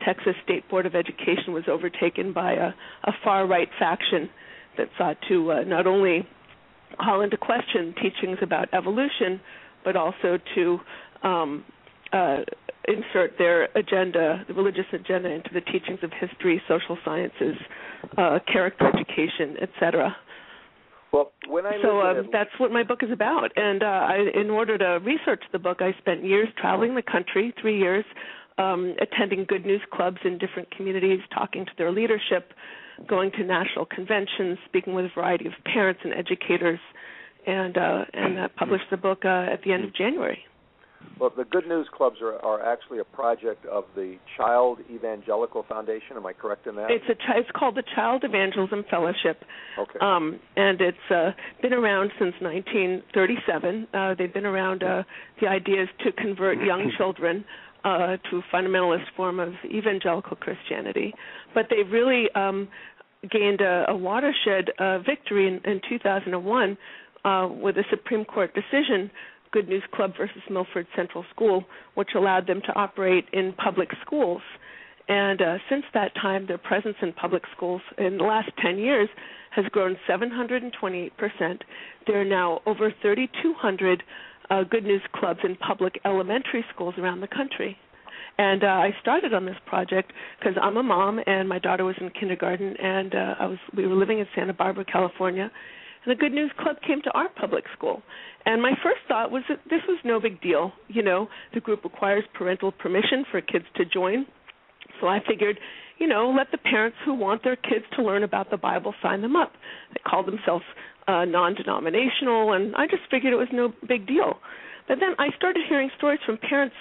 Texas 0.07 0.35
State 0.43 0.67
Board 0.71 0.87
of 0.87 0.95
Education 0.95 1.53
was 1.53 1.65
overtaken 1.69 2.33
by 2.33 2.53
a, 2.55 2.69
a 3.05 3.13
far-right 3.23 3.69
faction 3.79 4.31
that 4.79 4.89
sought 4.97 5.19
to 5.29 5.53
uh, 5.53 5.61
not 5.65 5.87
only 5.87 6.27
call 6.99 7.21
into 7.21 7.37
question 7.37 7.95
teachings 8.01 8.39
about 8.41 8.73
evolution, 8.73 9.39
but 9.85 9.97
also 9.97 10.39
to 10.55 10.79
um, 11.23 11.63
uh, 12.11 12.39
insert 12.89 13.39
their 13.39 13.65
agenda, 13.77 14.45
the 14.49 14.55
religious 14.55 14.87
agenda, 14.93 15.31
into 15.31 15.51
the 15.53 15.61
teachings 15.61 16.01
of 16.03 16.11
history, 16.19 16.61
social 16.69 16.99
sciences, 17.05 17.57
uh, 18.19 18.39
character 18.51 18.89
education, 18.89 19.57
etc. 19.61 20.17
Well, 21.13 21.33
when 21.47 21.67
I 21.67 21.79
so 21.83 22.01
uh, 22.01 22.23
that's 22.33 22.51
what 22.59 22.73
my 22.73 22.83
book 22.83 23.03
is 23.03 23.11
about. 23.13 23.51
And 23.57 23.83
uh, 23.83 23.87
I, 23.87 24.19
in 24.35 24.49
order 24.49 24.79
to 24.79 24.99
research 25.05 25.43
the 25.53 25.59
book, 25.59 25.79
I 25.81 25.93
spent 25.99 26.25
years 26.25 26.49
traveling 26.59 26.95
the 26.95 27.03
country, 27.03 27.55
three 27.61 27.79
years, 27.79 28.05
um, 28.59 28.95
attending 29.01 29.45
good 29.45 29.67
news 29.67 29.83
clubs 29.93 30.19
in 30.25 30.39
different 30.39 30.71
communities, 30.75 31.21
talking 31.35 31.67
to 31.67 31.73
their 31.77 31.93
leadership, 31.93 32.53
going 33.09 33.31
to 33.33 33.45
national 33.45 33.87
conventions, 33.87 34.59
speaking 34.67 34.95
with 34.95 35.07
a 35.07 35.11
variety 35.15 35.47
of 35.47 35.53
parents 35.65 36.01
and 36.03 36.15
educators, 36.15 36.81
and 37.47 37.77
uh, 37.77 38.05
and 38.15 38.39
uh, 38.39 38.49
published 38.57 38.85
the 38.91 38.97
book 38.97 39.25
uh, 39.25 39.53
at 39.53 39.63
the 39.65 39.73
end 39.73 39.85
of 39.85 39.95
January. 39.95 40.39
Well, 41.19 41.31
the 41.37 41.45
Good 41.45 41.69
News 41.69 41.87
Clubs 41.97 42.17
are, 42.21 42.37
are 42.45 42.61
actually 42.61 42.99
a 42.99 43.05
project 43.05 43.65
of 43.67 43.85
the 43.95 44.17
Child 44.37 44.79
Evangelical 44.91 45.65
Foundation. 45.69 46.17
Am 46.17 46.27
I 46.27 46.33
correct 46.33 46.67
in 46.67 46.75
that? 46.77 46.91
It's 46.91 47.05
a 47.09 47.39
it's 47.39 47.51
called 47.55 47.77
the 47.77 47.85
Child 47.95 48.25
Evangelism 48.25 48.85
Fellowship. 48.91 49.43
Okay. 49.79 49.99
Um, 50.01 50.41
and 50.57 50.81
it's 50.81 51.11
uh, 51.11 51.31
been 51.61 51.73
around 51.73 52.11
since 52.19 52.35
1937. 52.41 53.87
Uh, 53.95 54.15
they've 54.19 54.35
been 54.35 54.47
around. 54.47 54.83
Uh, 54.83 55.05
the 55.41 55.47
idea 55.47 55.85
is 55.85 55.89
to 56.05 56.13
convert 56.13 56.59
young 56.59 56.91
children 56.99 57.45
uh, 57.85 58.17
to 58.31 58.39
a 58.39 58.43
fundamentalist 58.55 59.05
form 59.17 59.39
of 59.39 59.53
evangelical 59.65 60.37
Christianity, 60.37 61.15
but 61.55 61.67
they've 61.71 61.91
really 61.91 62.27
um, 62.35 62.69
gained 63.31 63.61
a, 63.61 63.85
a 63.89 63.97
watershed 63.97 64.71
uh, 64.79 64.99
victory 64.99 65.47
in, 65.47 65.61
in 65.71 65.81
2001 65.89 66.77
uh, 67.25 67.49
with 67.49 67.77
a 67.77 67.85
Supreme 67.91 68.25
Court 68.25 68.53
decision 68.55 69.11
Good 69.53 69.69
News 69.69 69.83
Club 69.95 70.13
versus 70.17 70.43
Milford 70.51 70.87
Central 70.97 71.25
School, 71.35 71.65
which 71.95 72.11
allowed 72.17 72.47
them 72.47 72.61
to 72.67 72.73
operate 72.75 73.27
in 73.33 73.53
public 73.53 73.91
schools. 74.05 74.43
And 75.09 75.43
uh, 75.43 75.59
since 75.69 75.85
that 75.95 76.15
time, 76.15 76.47
their 76.47 76.59
presence 76.59 76.97
in 77.03 77.13
public 77.13 77.43
schools 77.55 77.83
in 77.99 78.19
the 78.19 78.25
last 78.25 78.51
10 78.63 78.79
years 78.79 79.09
has 79.51 79.67
grown 79.67 79.97
728%. 80.09 81.11
There 82.07 82.21
are 82.21 82.25
now 82.25 82.61
over 82.67 82.93
3,200 83.03 84.03
uh, 84.51 84.65
Good 84.65 84.85
News 84.85 85.03
Clubs 85.15 85.41
in 85.45 85.57
public 85.57 86.01
elementary 86.05 86.65
schools 86.75 86.95
around 86.99 87.21
the 87.21 87.29
country. 87.29 87.77
And 88.39 88.65
uh, 88.65 88.67
I 88.67 88.91
started 89.01 89.35
on 89.35 89.45
this 89.45 89.57
project 89.67 90.13
because 90.39 90.55
I'm 90.61 90.77
a 90.77 90.83
mom 90.83 91.21
and 91.27 91.49
my 91.49 91.59
daughter 91.59 91.85
was 91.85 91.97
in 92.01 92.11
kindergarten, 92.11 92.77
and 92.79 93.15
uh, 93.15 93.35
I 93.39 93.47
was 93.47 93.59
we 93.77 93.87
were 93.87 93.95
living 93.95 94.21
in 94.21 94.27
Santa 94.35 94.55
Barbara, 94.55 94.85
California, 94.85 95.51
and 96.05 96.11
the 96.11 96.19
Good 96.19 96.33
News 96.33 96.51
Club 96.59 96.77
came 96.87 97.01
to 97.03 97.11
our 97.13 97.29
public 97.29 97.65
school. 97.77 98.03
And 98.45 98.61
my 98.61 98.73
first 98.83 99.01
thought 99.07 99.31
was 99.31 99.43
that 99.49 99.61
this 99.71 99.81
was 99.87 99.99
no 100.05 100.21
big 100.21 100.41
deal. 100.41 100.73
You 100.89 101.03
know, 101.03 101.29
the 101.55 101.61
group 101.61 101.85
requires 101.85 102.25
parental 102.35 102.73
permission 102.73 103.25
for 103.31 103.41
kids 103.41 103.65
to 103.77 103.85
join. 103.85 104.27
So 105.01 105.07
I 105.07 105.21
figured, 105.27 105.59
you 105.99 106.09
know, 106.09 106.35
let 106.37 106.51
the 106.51 106.59
parents 106.59 106.97
who 107.05 107.15
want 107.15 107.45
their 107.45 107.57
kids 107.57 107.85
to 107.97 108.03
learn 108.03 108.25
about 108.25 108.51
the 108.51 108.57
Bible 108.57 108.95
sign 109.03 109.23
them 109.23 109.37
up. 109.37 109.53
They 109.93 110.01
called 110.09 110.27
themselves 110.27 110.65
uh, 111.07 111.25
non 111.25 111.55
denominational, 111.55 112.53
and 112.53 112.75
I 112.77 112.87
just 112.87 113.03
figured 113.11 113.33
it 113.33 113.37
was 113.37 113.49
no 113.53 113.73
big 113.89 114.07
deal. 114.07 114.39
But 114.89 114.99
then 115.01 115.15
I 115.19 115.29
started 115.37 115.63
hearing 115.69 115.91
stories 115.97 116.21
from 116.27 116.39
parents 116.39 116.75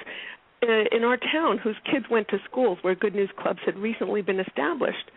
uh, 0.63 0.95
in 0.95 1.03
our 1.03 1.17
town 1.17 1.59
whose 1.63 1.77
kids 1.91 2.05
went 2.09 2.27
to 2.29 2.37
schools 2.49 2.77
where 2.81 2.95
Good 2.95 3.15
News 3.15 3.29
Clubs 3.39 3.59
had 3.65 3.77
recently 3.77 4.21
been 4.21 4.39
established. 4.39 5.11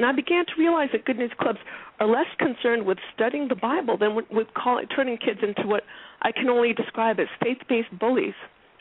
And 0.00 0.06
I 0.06 0.12
began 0.12 0.46
to 0.46 0.52
realize 0.56 0.88
that 0.92 1.04
Good 1.04 1.18
News 1.18 1.32
Clubs 1.38 1.58
are 1.98 2.06
less 2.06 2.24
concerned 2.38 2.86
with 2.86 2.96
studying 3.14 3.48
the 3.48 3.54
Bible 3.54 3.98
than 3.98 4.14
with, 4.14 4.24
with 4.30 4.46
call, 4.54 4.80
turning 4.96 5.18
kids 5.18 5.40
into 5.42 5.68
what 5.68 5.82
I 6.22 6.32
can 6.32 6.48
only 6.48 6.72
describe 6.72 7.20
as 7.20 7.26
faith-based 7.44 7.98
bullies. 7.98 8.32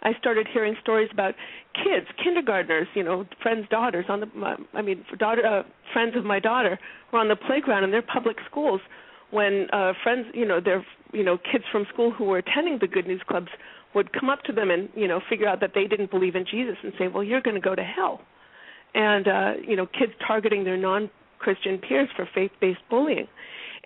I 0.01 0.13
started 0.17 0.47
hearing 0.53 0.77
stories 0.81 1.09
about 1.11 1.35
kids, 1.75 2.05
kindergartners, 2.23 2.87
you 2.95 3.03
know, 3.03 3.25
friends' 3.43 3.67
daughters 3.69 4.05
on 4.07 4.21
the, 4.21 4.27
I 4.73 4.81
mean, 4.81 5.03
daughter, 5.17 5.45
uh, 5.45 5.63
friends 5.91 6.15
of 6.15 6.23
my 6.23 6.39
daughter 6.39 6.79
were 7.11 7.19
on 7.19 7.27
the 7.27 7.35
playground 7.35 7.83
in 7.83 7.91
their 7.91 8.01
public 8.01 8.37
schools 8.49 8.79
when 9.31 9.67
uh, 9.73 9.91
friends, 10.01 10.27
you 10.33 10.45
know, 10.45 10.61
their, 10.61 10.85
you 11.11 11.25
know, 11.25 11.37
kids 11.51 11.65
from 11.69 11.85
school 11.91 12.11
who 12.11 12.23
were 12.23 12.37
attending 12.37 12.77
the 12.79 12.87
Good 12.87 13.07
News 13.07 13.23
Clubs 13.27 13.49
would 13.93 14.13
come 14.13 14.29
up 14.29 14.43
to 14.43 14.53
them 14.53 14.71
and, 14.71 14.87
you 14.95 15.09
know, 15.09 15.19
figure 15.29 15.49
out 15.49 15.59
that 15.59 15.71
they 15.75 15.83
didn't 15.83 16.11
believe 16.11 16.35
in 16.35 16.45
Jesus 16.49 16.77
and 16.81 16.93
say, 16.97 17.09
well, 17.09 17.25
you're 17.25 17.41
going 17.41 17.55
to 17.55 17.61
go 17.61 17.75
to 17.75 17.83
hell 17.83 18.21
and 18.93 19.27
uh, 19.27 19.53
you 19.65 19.75
know 19.75 19.85
kids 19.85 20.13
targeting 20.25 20.63
their 20.63 20.77
non-Christian 20.77 21.77
peers 21.77 22.09
for 22.15 22.27
faith-based 22.33 22.81
bullying. 22.89 23.27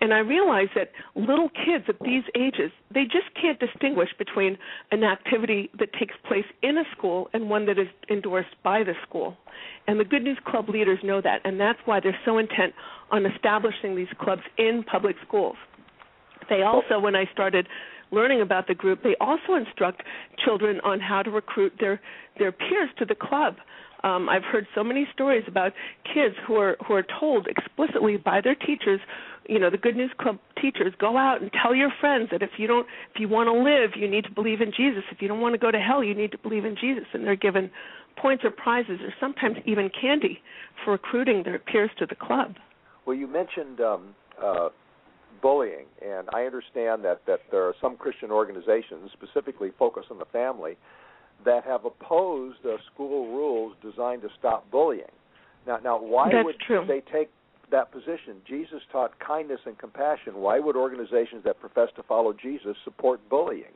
And 0.01 0.13
I 0.13 0.19
realized 0.19 0.71
that 0.75 0.89
little 1.15 1.49
kids 1.49 1.85
at 1.88 1.99
these 2.03 2.23
ages, 2.35 2.71
they 2.93 3.03
just 3.03 3.34
can't 3.39 3.59
distinguish 3.59 4.09
between 4.17 4.57
an 4.91 5.03
activity 5.03 5.69
that 5.80 5.93
takes 5.93 6.15
place 6.27 6.45
in 6.61 6.77
a 6.77 6.84
school 6.97 7.30
and 7.34 7.49
one 7.49 7.65
that 7.67 7.77
is 7.77 7.88
endorsed 8.09 8.55
by 8.63 8.84
the 8.84 8.93
school. 9.07 9.38
And 9.88 9.99
the 9.99 10.03
Good 10.03 10.23
News 10.23 10.39
Club 10.45 10.67
leaders 10.67 10.99
know 11.03 11.21
that, 11.21 11.41
and 11.45 11.59
that's 11.59 11.80
why 11.85 11.99
they're 11.99 12.19
so 12.25 12.38
intent 12.38 12.73
on 13.11 13.25
establishing 13.25 13.95
these 13.95 14.07
clubs 14.19 14.41
in 14.57 14.84
public 14.84 15.15
schools. 15.25 15.55
They 16.49 16.63
also, 16.63 16.99
when 16.99 17.15
I 17.15 17.25
started 17.31 17.67
learning 18.11 18.41
about 18.41 18.67
the 18.67 18.75
group, 18.75 19.03
they 19.03 19.15
also 19.21 19.53
instruct 19.55 20.03
children 20.43 20.80
on 20.84 20.99
how 20.99 21.21
to 21.21 21.31
recruit 21.31 21.73
their 21.80 22.01
their 22.39 22.51
peers 22.51 22.89
to 22.97 23.05
the 23.05 23.15
club. 23.15 23.55
Um, 24.03 24.27
I've 24.27 24.43
heard 24.43 24.67
so 24.75 24.84
many 24.84 25.07
stories 25.13 25.45
about 25.47 25.71
kids 26.03 26.35
who 26.45 26.55
are 26.55 26.75
who 26.85 26.93
are 26.93 27.05
told 27.19 27.47
explicitly 27.47 28.17
by 28.17 28.41
their 28.41 28.55
teachers, 28.55 28.99
you 29.47 29.59
know, 29.59 29.69
the 29.69 29.77
Good 29.77 29.95
News 29.95 30.11
Club 30.19 30.39
teachers, 30.61 30.93
go 30.99 31.17
out 31.17 31.41
and 31.41 31.49
tell 31.61 31.73
your 31.73 31.89
friends 32.01 32.30
that 32.31 32.41
if 32.41 32.51
you 32.57 32.67
don't, 32.67 32.85
if 33.13 33.19
you 33.19 33.30
want 33.30 33.47
to 33.47 33.53
live, 33.53 33.91
you 33.95 34.09
need 34.09 34.25
to 34.25 34.31
believe 34.31 34.59
in 34.59 34.71
Jesus. 34.75 35.03
If 35.11 35.21
you 35.21 35.27
don't 35.27 35.39
want 35.39 35.53
to 35.53 35.59
go 35.59 35.71
to 35.71 35.80
hell, 35.80 36.03
you 36.03 36.13
need 36.13 36.31
to 36.31 36.38
believe 36.38 36.65
in 36.65 36.75
Jesus. 36.80 37.05
And 37.13 37.25
they're 37.25 37.35
given 37.38 37.71
points 38.17 38.43
or 38.43 38.51
prizes, 38.51 38.99
or 39.01 39.13
sometimes 39.19 39.57
even 39.65 39.89
candy, 39.89 40.41
for 40.84 40.91
recruiting 40.91 41.43
their 41.43 41.59
peers 41.59 41.89
to 41.99 42.05
the 42.05 42.15
club. 42.15 42.55
Well, 43.05 43.15
you 43.15 43.27
mentioned 43.27 43.80
um, 43.80 44.15
uh, 44.41 44.69
bullying, 45.41 45.85
and 46.05 46.27
I 46.34 46.43
understand 46.43 47.05
that 47.05 47.21
that 47.25 47.39
there 47.51 47.63
are 47.63 47.75
some 47.81 47.95
Christian 47.95 48.31
organizations 48.31 49.11
specifically 49.13 49.71
focused 49.80 50.11
on 50.11 50.19
the 50.19 50.25
family 50.25 50.77
that 51.45 51.63
have 51.63 51.85
opposed 51.85 52.65
uh, 52.65 52.77
school 52.93 53.27
rules 53.35 53.75
designed 53.81 54.21
to 54.21 54.29
stop 54.37 54.69
bullying. 54.71 55.03
Now, 55.65 55.77
now, 55.83 56.01
why 56.01 56.29
That's 56.31 56.45
would 56.45 56.59
true. 56.59 56.85
they 56.87 57.01
take 57.11 57.29
that 57.71 57.91
position? 57.91 58.41
Jesus 58.47 58.81
taught 58.91 59.17
kindness 59.19 59.59
and 59.65 59.77
compassion. 59.77 60.35
Why 60.35 60.59
would 60.59 60.75
organizations 60.75 61.43
that 61.45 61.59
profess 61.59 61.89
to 61.95 62.03
follow 62.03 62.33
Jesus 62.33 62.75
support 62.83 63.21
bullying? 63.29 63.73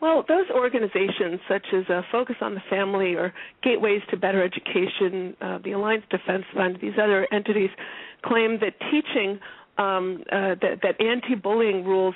Well, 0.00 0.24
those 0.26 0.46
organizations 0.54 1.40
such 1.46 1.66
as 1.74 1.84
uh, 1.90 2.02
Focus 2.10 2.36
on 2.40 2.54
the 2.54 2.62
Family 2.70 3.14
or 3.14 3.34
Gateways 3.62 4.00
to 4.10 4.16
Better 4.16 4.42
Education, 4.42 5.36
uh, 5.42 5.58
the 5.62 5.72
Alliance 5.72 6.04
Defense 6.10 6.44
Fund, 6.54 6.78
these 6.80 6.94
other 7.02 7.28
entities 7.32 7.68
claim 8.24 8.58
that 8.60 8.74
teaching 8.90 9.38
um, 9.76 10.24
uh, 10.32 10.54
that, 10.60 10.80
that 10.82 11.00
anti-bullying 11.00 11.84
rules, 11.84 12.14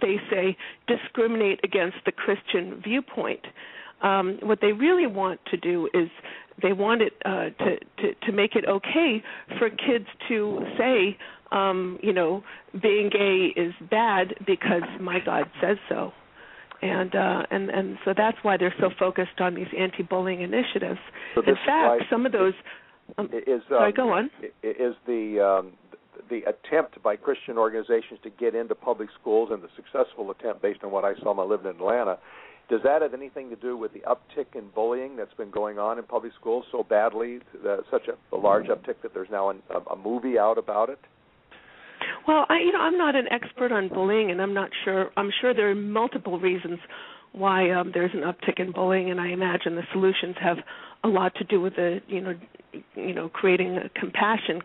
they 0.00 0.16
say, 0.30 0.56
discriminate 0.86 1.60
against 1.64 1.96
the 2.04 2.12
Christian 2.12 2.80
viewpoint. 2.82 3.46
Um, 4.02 4.38
what 4.42 4.60
they 4.60 4.72
really 4.72 5.06
want 5.06 5.40
to 5.50 5.56
do 5.56 5.88
is 5.94 6.08
they 6.62 6.72
want 6.72 7.02
it 7.02 7.14
uh, 7.24 7.50
to, 7.64 7.78
to 7.98 8.14
to 8.26 8.32
make 8.32 8.54
it 8.54 8.64
okay 8.66 9.22
for 9.58 9.70
kids 9.70 10.06
to 10.28 10.60
say, 10.78 11.16
um, 11.52 11.98
you 12.02 12.12
know, 12.12 12.42
being 12.80 13.10
gay 13.10 13.58
is 13.58 13.72
bad 13.90 14.34
because 14.46 14.82
my 15.00 15.18
God 15.24 15.44
says 15.60 15.78
so 15.88 16.12
and 16.82 17.14
uh, 17.14 17.42
and 17.50 17.70
and 17.70 17.98
so 18.04 18.12
that's 18.16 18.36
why 18.42 18.56
they're 18.56 18.74
so 18.80 18.90
focused 18.98 19.40
on 19.40 19.54
these 19.54 19.66
anti-bullying 19.78 20.42
initiatives. 20.42 20.98
So 21.34 21.42
In 21.42 21.54
fact, 21.66 22.04
some 22.10 22.26
of 22.26 22.32
those. 22.32 22.54
Um, 23.18 23.26
is 23.26 23.62
um, 23.62 23.62
sorry, 23.68 23.92
go 23.92 24.10
on. 24.12 24.30
Is 24.62 24.94
the 25.06 25.40
um, 25.40 25.72
the 26.30 26.42
attempt 26.42 27.02
by 27.02 27.16
Christian 27.16 27.58
organizations 27.58 28.20
to 28.22 28.30
get 28.30 28.54
into 28.54 28.74
public 28.74 29.08
schools 29.20 29.50
and 29.52 29.62
the 29.62 29.68
successful 29.76 30.30
attempt, 30.30 30.62
based 30.62 30.82
on 30.84 30.90
what 30.90 31.04
I 31.04 31.14
saw 31.16 31.34
when 31.34 31.46
I 31.46 31.48
lived 31.48 31.64
in 31.64 31.70
Atlanta, 31.70 32.18
Does 32.68 32.80
that 32.82 33.02
have 33.02 33.14
anything 33.14 33.48
to 33.50 33.56
do 33.56 33.76
with 33.76 33.92
the 33.92 34.00
uptick 34.00 34.56
in 34.56 34.68
bullying 34.74 35.14
that's 35.16 35.34
been 35.34 35.50
going 35.50 35.78
on 35.78 35.98
in 35.98 36.04
public 36.04 36.32
schools 36.38 36.64
so 36.72 36.82
badly, 36.82 37.38
such 37.90 38.08
a, 38.08 38.34
a 38.34 38.38
large 38.38 38.66
uptick 38.66 38.96
that 39.02 39.14
there's 39.14 39.30
now 39.30 39.50
an, 39.50 39.62
a, 39.70 39.78
a 39.92 39.96
movie 39.96 40.36
out 40.38 40.58
about 40.58 40.90
it? 40.90 40.98
Well, 42.26 42.44
I 42.48 42.58
you 42.58 42.72
know 42.72 42.80
I'm 42.80 42.98
not 42.98 43.14
an 43.14 43.26
expert 43.30 43.70
on 43.70 43.88
bullying, 43.88 44.30
and 44.30 44.42
I'm 44.42 44.52
not 44.52 44.70
sure. 44.84 45.10
I'm 45.16 45.30
sure 45.40 45.54
there 45.54 45.70
are 45.70 45.74
multiple 45.74 46.40
reasons 46.40 46.80
why 47.32 47.70
um, 47.70 47.92
there's 47.94 48.10
an 48.14 48.22
uptick 48.22 48.58
in 48.58 48.72
bullying, 48.72 49.10
and 49.10 49.20
I 49.20 49.28
imagine 49.28 49.76
the 49.76 49.86
solutions 49.92 50.34
have 50.40 50.58
a 51.04 51.08
lot 51.08 51.34
to 51.36 51.44
do 51.44 51.60
with 51.60 51.76
the 51.76 52.00
you 52.08 52.20
know 52.20 52.34
you 52.96 53.14
know 53.14 53.28
creating 53.28 53.76
a 53.76 53.88
compassion 53.90 54.60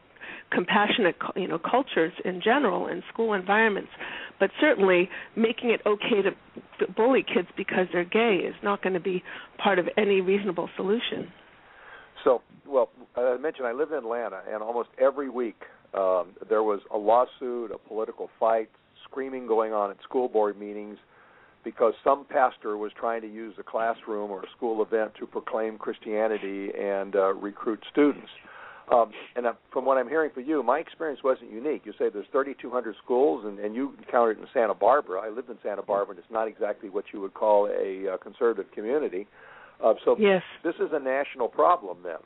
compassionate 0.52 1.15
you 1.36 1.48
know 1.48 1.60
cultures 1.60 2.14
in 2.26 2.41
general 2.44 2.88
in 2.88 3.03
school 3.11 3.34
environments 3.34 3.90
but 4.40 4.49
certainly 4.60 5.10
making 5.36 5.69
it 5.69 5.82
okay 5.86 6.22
to 6.22 6.32
bully 6.95 7.23
kids 7.23 7.48
because 7.56 7.88
they're 7.94 8.03
gay 8.03 8.41
is 8.45 8.56
not 8.64 8.82
going 8.82 8.94
to 8.94 8.99
be 8.99 9.23
part 9.57 9.80
of 9.80 9.88
any 9.98 10.22
reasonable 10.22 10.69
solution 10.76 11.32
so 12.23 12.41
well 12.68 12.90
i 13.15 13.38
mentioned 13.38 13.65
i 13.65 13.72
live 13.72 13.91
in 13.91 13.99
atlanta 13.99 14.41
and 14.52 14.61
almost 14.61 14.90
every 14.99 15.30
week 15.30 15.61
um 15.94 16.28
there 16.49 16.64
was 16.64 16.82
a 16.94 16.98
lawsuit 16.98 17.72
a 17.72 17.78
political 17.78 18.30
fight 18.40 18.69
screaming 19.06 19.48
going 19.48 19.73
on 19.73 19.90
at 19.90 19.98
school 20.03 20.28
board 20.28 20.60
meetings 20.60 20.98
because 21.64 21.94
some 22.03 22.26
pastor 22.26 22.78
was 22.78 22.91
trying 22.99 23.22
to 23.22 23.28
use 23.28 23.53
a 23.60 23.64
classroom 23.64 24.32
or 24.32 24.44
a 24.44 24.49
school 24.56 24.82
event 24.82 25.11
to 25.19 25.28
proclaim 25.28 25.78
Christianity 25.78 26.69
and 26.78 27.15
uh, 27.15 27.34
recruit 27.34 27.84
students. 27.91 28.30
Um, 28.91 29.12
and 29.36 29.45
uh, 29.45 29.53
from 29.72 29.86
what 29.86 29.98
I'm 29.98 30.08
hearing 30.08 30.32
for 30.34 30.41
you, 30.41 30.64
my 30.64 30.80
experience 30.80 31.22
wasn't 31.24 31.52
unique. 31.52 31.82
You 31.86 31.94
say 31.94 32.10
there's 32.10 32.26
3,200 32.32 32.95
schools, 33.03 33.45
and, 33.45 33.60
and 33.60 33.76
you 33.76 33.94
encountered 33.98 34.38
it 34.38 34.41
in 34.41 34.48
Santa 34.53 34.74
Barbara. 34.74 35.22
I 35.22 35.30
lived 35.30 35.49
in 35.49 35.58
Santa 35.64 35.82
Barbara, 35.82 36.16
and 36.16 36.20
it's 36.20 36.32
not 36.32 36.48
exactly 36.48 36.90
what 36.90 37.06
you 37.14 37.22
would 37.22 37.34
call 37.34 37.68
a 37.68 38.14
uh, 38.14 38.18
conservative 38.18 38.72
community. 38.74 39.28
Uh, 39.84 39.94
so 40.06 40.16
yes. 40.20 40.41
this 40.64 40.76
is 40.76 40.90
a 40.94 40.99
national 40.99 41.48
problem 41.48 41.98
then. 42.03 42.20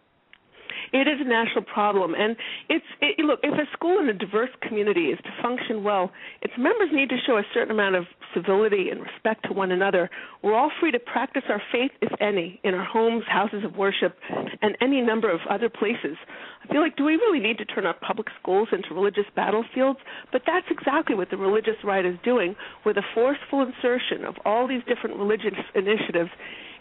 It 0.93 1.07
is 1.07 1.19
a 1.19 1.27
national 1.27 1.63
problem, 1.63 2.13
and 2.15 2.35
it's 2.69 2.85
it, 3.01 3.19
look. 3.19 3.39
If 3.43 3.53
a 3.53 3.65
school 3.73 3.99
in 3.99 4.09
a 4.09 4.13
diverse 4.13 4.49
community 4.61 5.07
is 5.07 5.19
to 5.23 5.29
function 5.41 5.83
well, 5.83 6.11
its 6.41 6.53
members 6.57 6.89
need 6.91 7.09
to 7.09 7.17
show 7.25 7.37
a 7.37 7.43
certain 7.53 7.71
amount 7.71 7.95
of 7.95 8.05
civility 8.33 8.89
and 8.89 9.01
respect 9.01 9.45
to 9.47 9.53
one 9.53 9.71
another. 9.71 10.09
We're 10.43 10.55
all 10.55 10.71
free 10.79 10.91
to 10.91 10.99
practice 10.99 11.43
our 11.49 11.61
faith, 11.71 11.91
if 12.01 12.11
any, 12.19 12.59
in 12.63 12.73
our 12.73 12.85
homes, 12.85 13.23
houses 13.27 13.63
of 13.63 13.75
worship, 13.75 14.15
and 14.61 14.77
any 14.81 15.01
number 15.01 15.31
of 15.31 15.39
other 15.49 15.69
places. 15.69 16.17
I 16.63 16.71
feel 16.71 16.81
like, 16.81 16.97
do 16.97 17.05
we 17.05 17.13
really 17.15 17.39
need 17.39 17.57
to 17.59 17.65
turn 17.65 17.85
our 17.85 17.93
public 17.93 18.27
schools 18.41 18.67
into 18.71 18.93
religious 18.93 19.25
battlefields? 19.35 19.99
But 20.31 20.41
that's 20.45 20.65
exactly 20.69 21.15
what 21.15 21.29
the 21.29 21.37
religious 21.37 21.75
right 21.83 22.05
is 22.05 22.15
doing, 22.23 22.55
with 22.85 22.97
a 22.97 23.03
forceful 23.13 23.61
insertion 23.61 24.25
of 24.25 24.35
all 24.45 24.67
these 24.67 24.81
different 24.87 25.17
religious 25.17 25.53
initiatives 25.73 26.29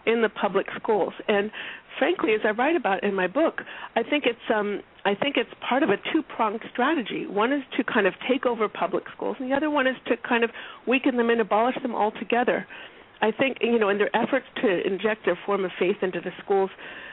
in 0.07 0.23
the 0.23 0.29
public 0.29 0.67
schools. 0.77 1.13
And 1.29 1.51
frankly, 1.99 2.33
as 2.35 2.41
I 2.45 2.51
write 2.51 2.77
about 2.77 3.03
in 3.05 3.15
my 3.15 3.27
book, 3.27 3.63
I 3.97 4.03
think 4.03 4.25
it's 4.27 4.39
um, 4.55 4.81
I 5.05 5.15
think 5.15 5.37
it's 5.37 5.51
part 5.67 5.83
of 5.83 5.91
a 5.91 5.97
two-pronged 6.13 6.63
strategy. 6.73 7.27
One 7.27 7.53
is 7.53 7.63
to 7.77 7.85
kind 7.85 8.07
of 8.07 8.15
take 8.29 8.47
over 8.47 8.69
public 8.69 9.05
schools, 9.15 9.37
and 9.39 9.51
the 9.51 9.55
other 9.55 9.71
one 9.71 9.87
is 9.87 9.97
to 10.07 10.17
kind 10.17 10.45
of 10.45 10.51
weaken 10.87 11.17
them 11.17 11.31
and 11.31 11.41
abolish 11.41 11.77
them 11.83 11.95
altogether. 11.95 12.67
I 13.21 13.31
think 13.31 13.59
you 13.61 13.79
know, 13.79 13.89
in 13.89 13.99
their 13.99 14.15
efforts 14.15 14.47
to 14.63 14.87
inject 14.87 15.25
their 15.25 15.39
form 15.47 15.65
of 15.65 15.71
faith 15.79 15.97
into 16.03 16.21
the 16.21 16.31
schools, 16.45 16.71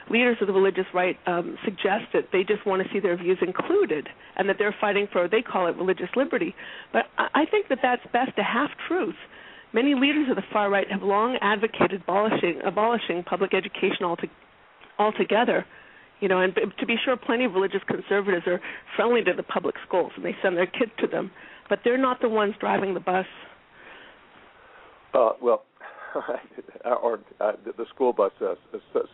leaders 0.09 0.37
of 0.41 0.47
the 0.47 0.53
religious 0.53 0.85
right 0.93 1.17
um, 1.27 1.57
suggest 1.63 2.05
that 2.13 2.25
they 2.33 2.43
just 2.43 2.65
want 2.65 2.81
to 2.83 2.89
see 2.93 2.99
their 2.99 3.15
views 3.17 3.37
included, 3.41 4.09
and 4.35 4.49
that 4.49 4.57
they're 4.57 4.75
fighting 4.81 5.07
for 5.11 5.27
they 5.27 5.41
call 5.41 5.67
it 5.67 5.75
religious 5.77 6.09
liberty. 6.15 6.55
But 6.91 7.05
I 7.17 7.45
think 7.45 7.67
that 7.69 7.79
that's 7.81 8.03
best 8.11 8.37
a 8.37 8.43
half 8.43 8.71
truth 8.87 9.15
Many 9.73 9.95
leaders 9.95 10.27
of 10.29 10.35
the 10.35 10.43
far 10.51 10.69
right 10.69 10.89
have 10.91 11.01
long 11.01 11.37
advocated 11.41 12.01
abolishing 12.03 12.61
abolishing 12.65 13.23
public 13.23 13.53
education 13.53 14.05
altogether. 14.99 15.65
You 16.19 16.27
know, 16.27 16.41
and 16.41 16.53
to 16.55 16.85
be 16.85 16.95
sure, 17.03 17.17
plenty 17.17 17.45
of 17.45 17.53
religious 17.53 17.81
conservatives 17.87 18.45
are 18.45 18.61
friendly 18.95 19.23
to 19.23 19.33
the 19.35 19.43
public 19.43 19.75
schools 19.87 20.11
and 20.15 20.23
they 20.23 20.35
send 20.43 20.55
their 20.55 20.67
kids 20.67 20.91
to 20.99 21.07
them, 21.07 21.31
but 21.67 21.79
they're 21.83 21.97
not 21.97 22.21
the 22.21 22.29
ones 22.29 22.53
driving 22.59 22.93
the 22.93 22.99
bus. 22.99 23.25
Uh, 25.13 25.31
well, 25.41 25.63
or 27.03 27.19
uh, 27.39 27.53
the 27.65 27.85
school 27.93 28.13
bus, 28.13 28.31
uh, 28.41 28.55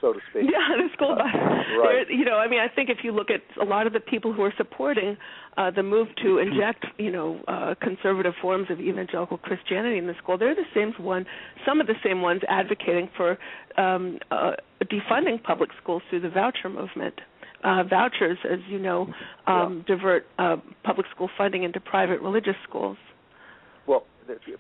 so 0.01 0.13
to 0.13 0.19
speak. 0.29 0.43
Yeah, 0.43 0.75
the 0.77 0.89
school 0.93 1.15
bus. 1.15 1.25
right. 1.33 2.05
you 2.09 2.25
know, 2.25 2.37
I 2.37 2.47
mean, 2.47 2.59
I 2.59 2.73
think 2.73 2.89
if 2.89 2.99
you 3.03 3.11
look 3.11 3.27
at 3.29 3.41
a 3.61 3.65
lot 3.65 3.87
of 3.87 3.93
the 3.93 3.99
people 3.99 4.33
who 4.33 4.41
are 4.43 4.53
supporting 4.57 5.17
uh, 5.57 5.71
the 5.71 5.83
move 5.83 6.07
to 6.23 6.37
inject, 6.39 6.85
you 6.97 7.11
know, 7.11 7.39
uh, 7.47 7.75
conservative 7.81 8.33
forms 8.41 8.67
of 8.69 8.79
evangelical 8.79 9.37
Christianity 9.37 9.97
in 9.97 10.07
the 10.07 10.15
school, 10.21 10.37
they're 10.37 10.55
the 10.55 10.63
same 10.73 10.93
one, 11.03 11.25
some 11.65 11.81
of 11.81 11.87
the 11.87 11.95
same 12.03 12.21
ones 12.21 12.41
advocating 12.47 13.09
for 13.15 13.37
um, 13.77 14.19
uh, 14.31 14.51
defunding 14.83 15.41
public 15.41 15.69
schools 15.81 16.01
through 16.09 16.21
the 16.21 16.29
voucher 16.29 16.69
movement. 16.69 17.15
Uh, 17.63 17.83
vouchers, 17.83 18.37
as 18.49 18.59
you 18.69 18.77
know, 18.77 19.11
um, 19.47 19.83
yeah. 19.87 19.95
divert 19.95 20.27
uh, 20.37 20.57
public 20.83 21.07
school 21.13 21.27
funding 21.35 21.63
into 21.63 21.79
private 21.79 22.21
religious 22.21 22.55
schools 22.69 22.97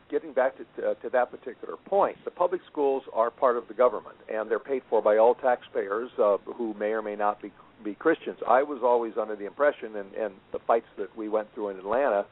getting 0.09 0.33
back 0.33 0.53
to, 0.57 0.63
uh, 0.89 0.93
to 0.95 1.09
that 1.09 1.31
particular 1.31 1.75
point, 1.85 2.17
the 2.25 2.31
public 2.31 2.61
schools 2.71 3.03
are 3.13 3.29
part 3.29 3.57
of 3.57 3.67
the 3.67 3.73
government, 3.73 4.15
and 4.33 4.49
they're 4.49 4.59
paid 4.59 4.81
for 4.89 5.01
by 5.01 5.17
all 5.17 5.35
taxpayers 5.35 6.09
uh, 6.17 6.37
who 6.55 6.73
may 6.75 6.91
or 6.91 7.01
may 7.01 7.15
not 7.15 7.41
be 7.41 7.51
be 7.83 7.93
Christians. 7.93 8.37
I 8.47 8.63
was 8.63 8.79
always 8.83 9.13
under 9.21 9.35
the 9.35 9.45
impression, 9.45 9.95
and, 9.97 10.11
and 10.15 10.33
the 10.51 10.59
fights 10.65 10.87
that 10.97 11.15
we 11.15 11.29
went 11.29 11.53
through 11.53 11.69
in 11.69 11.77
Atlanta, 11.77 12.25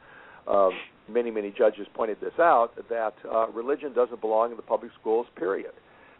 uh, 0.48 0.70
many 1.08 1.30
many 1.30 1.54
judges 1.56 1.86
pointed 1.94 2.20
this 2.20 2.32
out 2.38 2.70
that 2.88 3.14
uh, 3.32 3.48
religion 3.48 3.92
doesn't 3.92 4.20
belong 4.20 4.50
in 4.50 4.56
the 4.56 4.62
public 4.62 4.90
schools. 5.00 5.26
Period. 5.36 5.72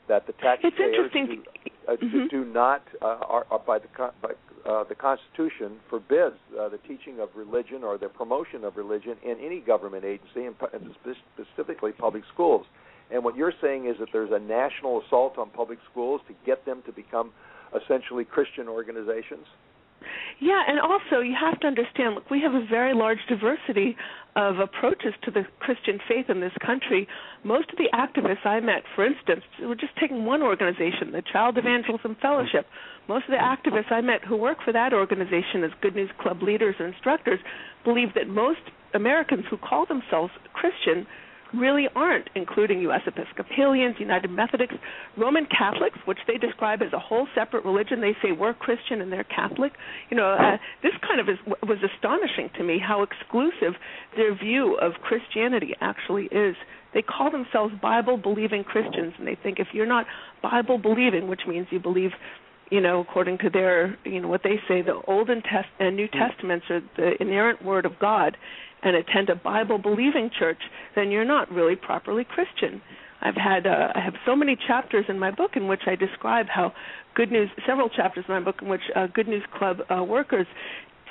That 0.08 0.28
the 0.28 0.34
taxpayers 0.34 1.10
do, 1.12 1.42
uh, 1.88 1.96
mm-hmm. 1.96 2.26
do, 2.30 2.44
not 2.44 2.82
uh, 3.02 3.06
are, 3.06 3.44
are 3.50 3.58
by 3.58 3.80
the 3.80 3.88
by 4.22 4.30
uh, 4.68 4.84
the 4.84 4.94
Constitution 4.94 5.76
forbids 5.88 6.36
uh, 6.58 6.68
the 6.68 6.78
teaching 6.78 7.20
of 7.20 7.28
religion 7.34 7.84
or 7.84 7.98
the 7.98 8.08
promotion 8.08 8.64
of 8.64 8.76
religion 8.76 9.16
in 9.24 9.38
any 9.40 9.60
government 9.60 10.04
agency, 10.04 10.44
and, 10.46 10.56
and 10.72 10.94
specifically 11.34 11.92
public 11.92 12.24
schools. 12.32 12.66
And 13.10 13.22
what 13.22 13.36
you're 13.36 13.52
saying 13.62 13.86
is 13.86 13.96
that 14.00 14.08
there's 14.12 14.32
a 14.32 14.38
national 14.38 15.02
assault 15.02 15.38
on 15.38 15.50
public 15.50 15.78
schools 15.90 16.20
to 16.26 16.34
get 16.44 16.64
them 16.66 16.82
to 16.86 16.92
become 16.92 17.30
essentially 17.80 18.24
Christian 18.24 18.68
organizations. 18.68 19.46
Yeah, 20.38 20.62
and 20.68 20.78
also 20.78 21.20
you 21.20 21.34
have 21.40 21.58
to 21.60 21.66
understand. 21.66 22.14
Look, 22.14 22.30
we 22.30 22.42
have 22.42 22.52
a 22.52 22.64
very 22.66 22.94
large 22.94 23.18
diversity 23.28 23.96
of 24.36 24.58
approaches 24.58 25.14
to 25.24 25.30
the 25.30 25.44
Christian 25.60 25.98
faith 26.06 26.28
in 26.28 26.40
this 26.40 26.52
country. 26.64 27.08
Most 27.42 27.70
of 27.70 27.78
the 27.78 27.88
activists 27.94 28.44
I 28.44 28.60
met, 28.60 28.82
for 28.94 29.06
instance, 29.06 29.40
we're 29.60 29.74
just 29.74 29.96
taking 29.98 30.26
one 30.26 30.42
organization, 30.42 31.12
the 31.12 31.22
Child 31.32 31.56
Evangelism 31.56 32.16
Fellowship. 32.20 32.66
Most 33.08 33.24
of 33.24 33.30
the 33.30 33.38
activists 33.38 33.90
I 33.90 34.02
met 34.02 34.24
who 34.24 34.36
work 34.36 34.58
for 34.62 34.72
that 34.72 34.92
organization 34.92 35.64
as 35.64 35.70
Good 35.80 35.94
News 35.94 36.10
Club 36.20 36.42
leaders 36.42 36.74
or 36.78 36.86
instructors 36.86 37.40
believe 37.82 38.12
that 38.14 38.28
most 38.28 38.60
Americans 38.92 39.44
who 39.48 39.56
call 39.56 39.86
themselves 39.86 40.32
Christian 40.52 41.06
really 41.54 41.86
aren't, 41.94 42.28
including 42.34 42.80
U.S. 42.82 43.02
Episcopalians, 43.06 43.96
United 43.98 44.30
Methodists, 44.30 44.76
Roman 45.16 45.46
Catholics, 45.46 45.98
which 46.04 46.18
they 46.26 46.38
describe 46.38 46.82
as 46.82 46.92
a 46.92 46.98
whole 46.98 47.26
separate 47.34 47.64
religion. 47.64 48.00
They 48.00 48.16
say 48.22 48.32
we're 48.32 48.54
Christian 48.54 49.00
and 49.00 49.12
they're 49.12 49.24
Catholic. 49.24 49.72
You 50.10 50.16
know, 50.16 50.32
uh, 50.32 50.56
this 50.82 50.92
kind 51.06 51.20
of 51.20 51.28
is, 51.28 51.38
was 51.62 51.78
astonishing 51.82 52.50
to 52.56 52.64
me 52.64 52.78
how 52.78 53.02
exclusive 53.02 53.74
their 54.16 54.34
view 54.34 54.76
of 54.80 54.92
Christianity 55.02 55.74
actually 55.80 56.24
is. 56.26 56.56
They 56.94 57.02
call 57.02 57.30
themselves 57.30 57.74
Bible 57.80 58.16
believing 58.16 58.64
Christians, 58.64 59.14
and 59.18 59.26
they 59.26 59.36
think 59.42 59.58
if 59.58 59.68
you're 59.72 59.86
not 59.86 60.06
Bible 60.42 60.78
believing, 60.78 61.28
which 61.28 61.42
means 61.46 61.66
you 61.70 61.80
believe 61.80 62.10
you 62.70 62.80
know, 62.80 63.00
according 63.00 63.38
to 63.38 63.50
their, 63.50 63.96
you 64.04 64.20
know, 64.20 64.28
what 64.28 64.42
they 64.42 64.58
say, 64.66 64.82
the 64.82 65.00
Old 65.06 65.30
and, 65.30 65.42
Test- 65.44 65.68
and 65.78 65.94
New 65.94 66.08
Testaments 66.08 66.66
are 66.68 66.80
the 66.96 67.12
inerrant 67.20 67.64
Word 67.64 67.86
of 67.86 67.92
God, 68.00 68.36
and 68.82 68.96
attend 68.96 69.30
a 69.30 69.36
Bible 69.36 69.78
believing 69.78 70.30
church, 70.38 70.60
then 70.94 71.10
you're 71.10 71.24
not 71.24 71.50
really 71.50 71.76
properly 71.76 72.24
Christian. 72.24 72.80
I've 73.20 73.34
had 73.34 73.66
uh, 73.66 73.92
I 73.94 74.00
have 74.00 74.14
so 74.26 74.36
many 74.36 74.56
chapters 74.66 75.06
in 75.08 75.18
my 75.18 75.30
book 75.30 75.52
in 75.54 75.68
which 75.68 75.82
I 75.86 75.96
describe 75.96 76.46
how 76.48 76.72
Good 77.14 77.32
News 77.32 77.48
several 77.66 77.88
chapters 77.88 78.24
in 78.28 78.34
my 78.34 78.40
book 78.40 78.56
in 78.60 78.68
which 78.68 78.82
uh, 78.94 79.06
Good 79.06 79.26
News 79.26 79.44
Club 79.56 79.78
uh, 79.90 80.04
workers 80.04 80.46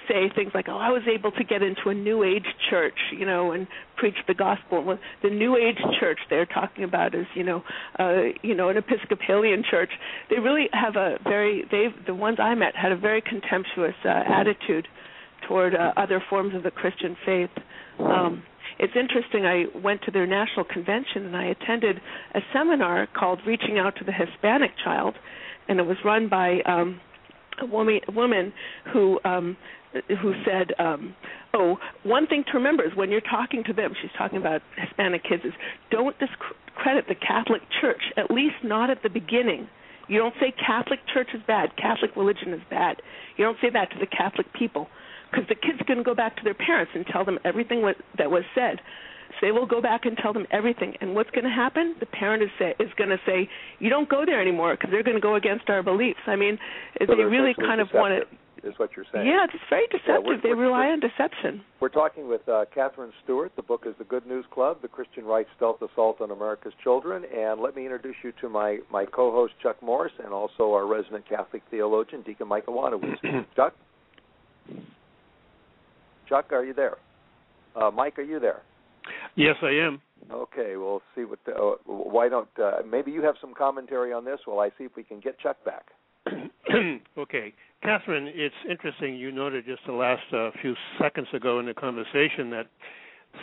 say 0.08 0.30
things 0.36 0.52
like, 0.54 0.68
"Oh, 0.70 0.78
I 0.78 0.90
was 0.90 1.02
able 1.12 1.32
to 1.32 1.44
get 1.44 1.64
into 1.64 1.90
a 1.90 1.94
New 1.94 2.24
Age 2.24 2.46
church, 2.70 2.98
you 3.12 3.26
know, 3.26 3.52
and 3.52 3.68
preach 3.98 4.16
the 4.28 4.34
gospel." 4.34 4.98
The 5.24 5.30
New 5.30 5.58
Age 5.58 5.80
church 6.00 6.20
they're 6.30 6.46
talking 6.46 6.84
about 6.84 7.16
is, 7.16 7.26
you 7.34 7.44
know, 7.44 7.64
uh, 8.00 8.38
you 8.44 8.56
know, 8.56 8.70
an 8.70 8.78
Episcopalian 8.78 9.64
church. 9.70 9.90
They 10.30 10.40
really 10.40 10.70
have 10.74 10.96
a 10.96 11.18
very 11.24 11.66
they 11.72 11.88
the 12.06 12.14
ones 12.14 12.38
I 12.40 12.54
met 12.56 12.76
had 12.76 12.92
a 12.92 12.98
very 12.98 13.22
contemptuous 13.22 13.96
uh, 14.06 14.10
attitude 14.10 14.88
toward 15.48 15.76
uh, 15.76 15.94
other 15.98 16.24
forms 16.30 16.56
of 16.56 16.64
the 16.64 16.72
Christian 16.72 17.16
faith. 17.26 17.50
Um, 18.00 18.44
it's 18.78 18.94
interesting. 18.96 19.46
I 19.46 19.66
went 19.78 20.02
to 20.04 20.12
their 20.12 20.28
national 20.28 20.66
convention 20.66 21.26
and 21.26 21.36
I 21.36 21.46
attended 21.46 22.02
a 22.34 22.40
seminar 22.54 23.08
called 23.08 23.40
"Reaching 23.46 23.80
Out 23.80 23.96
to 23.98 24.04
the 24.04 24.12
Hispanic 24.12 24.72
Child," 24.84 25.16
and 25.70 25.80
it 25.80 25.84
was 25.84 25.98
run 26.04 26.28
by 26.28 26.60
um, 26.66 27.00
a 27.62 27.66
woman, 27.66 28.02
woman 28.14 28.54
who 28.92 29.20
um, 29.24 29.56
who 30.22 30.34
said, 30.46 30.74
um, 30.78 31.16
"Oh, 31.54 31.78
one 32.04 32.28
thing 32.28 32.44
to 32.52 32.58
remember 32.58 32.84
is 32.84 32.96
when 32.96 33.12
you're 33.12 33.22
talking 33.22 33.64
to 33.66 33.74
them, 33.74 33.94
she's 34.02 34.12
talking 34.18 34.38
about 34.38 34.62
Hispanic 34.78 35.24
kids, 35.24 35.44
is 35.46 35.54
don't 35.90 36.16
discredit 36.20 37.08
the 37.08 37.16
Catholic 37.16 37.62
Church, 37.82 38.02
at 38.18 38.30
least 38.30 38.56
not 38.64 38.90
at 38.90 39.04
the 39.04 39.10
beginning. 39.10 39.70
You 40.08 40.20
don't 40.20 40.36
say 40.40 40.52
Catholic 40.52 41.00
Church 41.12 41.30
is 41.34 41.42
bad, 41.48 41.76
Catholic 41.78 42.16
religion 42.16 42.54
is 42.54 42.62
bad. 42.70 43.02
You 43.38 43.46
don't 43.46 43.58
say 43.62 43.70
that 43.72 43.92
to 43.92 44.00
the 44.00 44.06
Catholic 44.06 44.52
people 44.54 44.88
because 45.32 45.48
the 45.50 45.56
kids 45.56 45.80
are 45.82 45.86
going 45.86 45.98
to 45.98 46.04
go 46.04 46.16
back 46.16 46.36
to 46.38 46.44
their 46.44 46.54
parents 46.54 46.92
and 46.96 47.06
tell 47.08 47.26
them 47.26 47.40
everything 47.46 47.82
what, 47.82 47.96
that 48.18 48.30
was 48.32 48.44
said. 48.54 48.80
So 49.40 49.48
they 49.48 49.52
will 49.52 49.66
go 49.66 49.82
back 49.82 50.06
and 50.06 50.16
tell 50.18 50.32
them 50.32 50.46
everything. 50.52 50.96
And 51.02 51.14
what's 51.14 51.30
going 51.32 51.44
to 51.44 51.50
happen? 51.50 51.96
The 52.00 52.06
parent 52.06 52.42
is 52.44 52.50
say, 52.58 52.74
is 52.80 52.90
going 52.98 53.10
to 53.10 53.20
say, 53.26 53.50
"You 53.80 53.90
don't 53.90 54.08
go 54.08 54.24
there 54.26 54.42
anymore 54.42 54.76
because 54.76 54.92
they're 54.92 55.04
going 55.04 55.18
to 55.18 55.22
go 55.22 55.36
against 55.36 55.70
our 55.70 55.84
beliefs." 55.84 56.20
I 56.26 56.36
mean, 56.38 56.58
So 57.00 57.16
they 57.16 57.24
really 57.24 57.54
kind 57.54 57.82
of 57.82 57.90
want 57.94 58.24
to. 58.24 58.38
Is 58.68 58.74
what 58.78 58.90
you're 58.96 59.06
saying? 59.14 59.28
Yeah, 59.28 59.44
it's 59.44 59.54
very 59.70 59.86
deceptive. 59.92 60.24
we're- 60.26 60.40
they 60.42 60.50
we're- 60.50 60.62
rely 60.62 60.86
we're- 60.88 60.94
on 60.94 61.00
deception. 61.00 61.62
We're 61.80 61.90
talking 61.90 62.28
with 62.28 62.48
uh, 62.50 62.66
Katherine 62.74 63.12
Stewart. 63.24 63.52
The 63.56 63.62
book 63.62 63.84
is 63.86 63.94
The 64.00 64.06
Good 64.06 64.26
News 64.26 64.46
Club, 64.50 64.82
The 64.82 64.88
Christian 64.88 65.24
Right 65.26 65.46
Stealth 65.56 65.84
Assault 65.84 66.20
on 66.20 66.32
America's 66.32 66.74
Children. 66.84 67.26
And 67.26 67.62
let 67.62 67.76
me 67.76 67.84
introduce 67.84 68.16
you 68.24 68.32
to 68.42 68.50
my, 68.50 68.80
my 68.92 69.06
co-host, 69.06 69.54
Chuck 69.62 69.80
Morse, 69.84 70.14
and 70.24 70.34
also 70.34 70.74
our 70.74 70.88
resident 70.88 71.30
Catholic 71.30 71.62
theologian, 71.70 72.24
Deacon 72.24 72.48
Mike 72.48 72.66
Iwanowicz. 72.66 73.46
Chuck? 73.56 73.76
Chuck, 76.28 76.52
are 76.52 76.64
you 76.64 76.74
there? 76.74 76.98
Uh, 77.76 77.92
Mike, 77.92 78.18
are 78.18 78.24
you 78.24 78.40
there? 78.40 78.62
Yes, 79.36 79.56
I 79.62 79.72
am. 79.72 80.02
Okay, 80.32 80.76
we'll 80.76 81.02
see 81.16 81.24
what. 81.24 81.40
The, 81.46 81.54
uh, 81.54 81.76
why 81.86 82.30
don't 82.30 82.48
uh, 82.62 82.78
maybe 82.90 83.12
you 83.12 83.22
have 83.22 83.36
some 83.40 83.54
commentary 83.54 84.12
on 84.12 84.26
this 84.26 84.40
while 84.46 84.60
I 84.60 84.70
see 84.78 84.86
if 84.86 84.96
we 84.96 85.04
can 85.04 85.20
get 85.20 85.40
Chuck 85.40 85.58
back. 85.64 85.86
okay, 87.18 87.54
Katherine, 87.84 88.32
it's 88.34 88.56
interesting. 88.70 89.16
You 89.16 89.32
noted 89.32 89.66
just 89.66 89.82
the 89.86 89.94
last 89.94 90.24
uh, 90.34 90.50
few 90.62 90.74
seconds 91.00 91.28
ago 91.34 91.60
in 91.60 91.68
the 91.68 91.74
conversation 91.74 92.50
that 92.52 92.66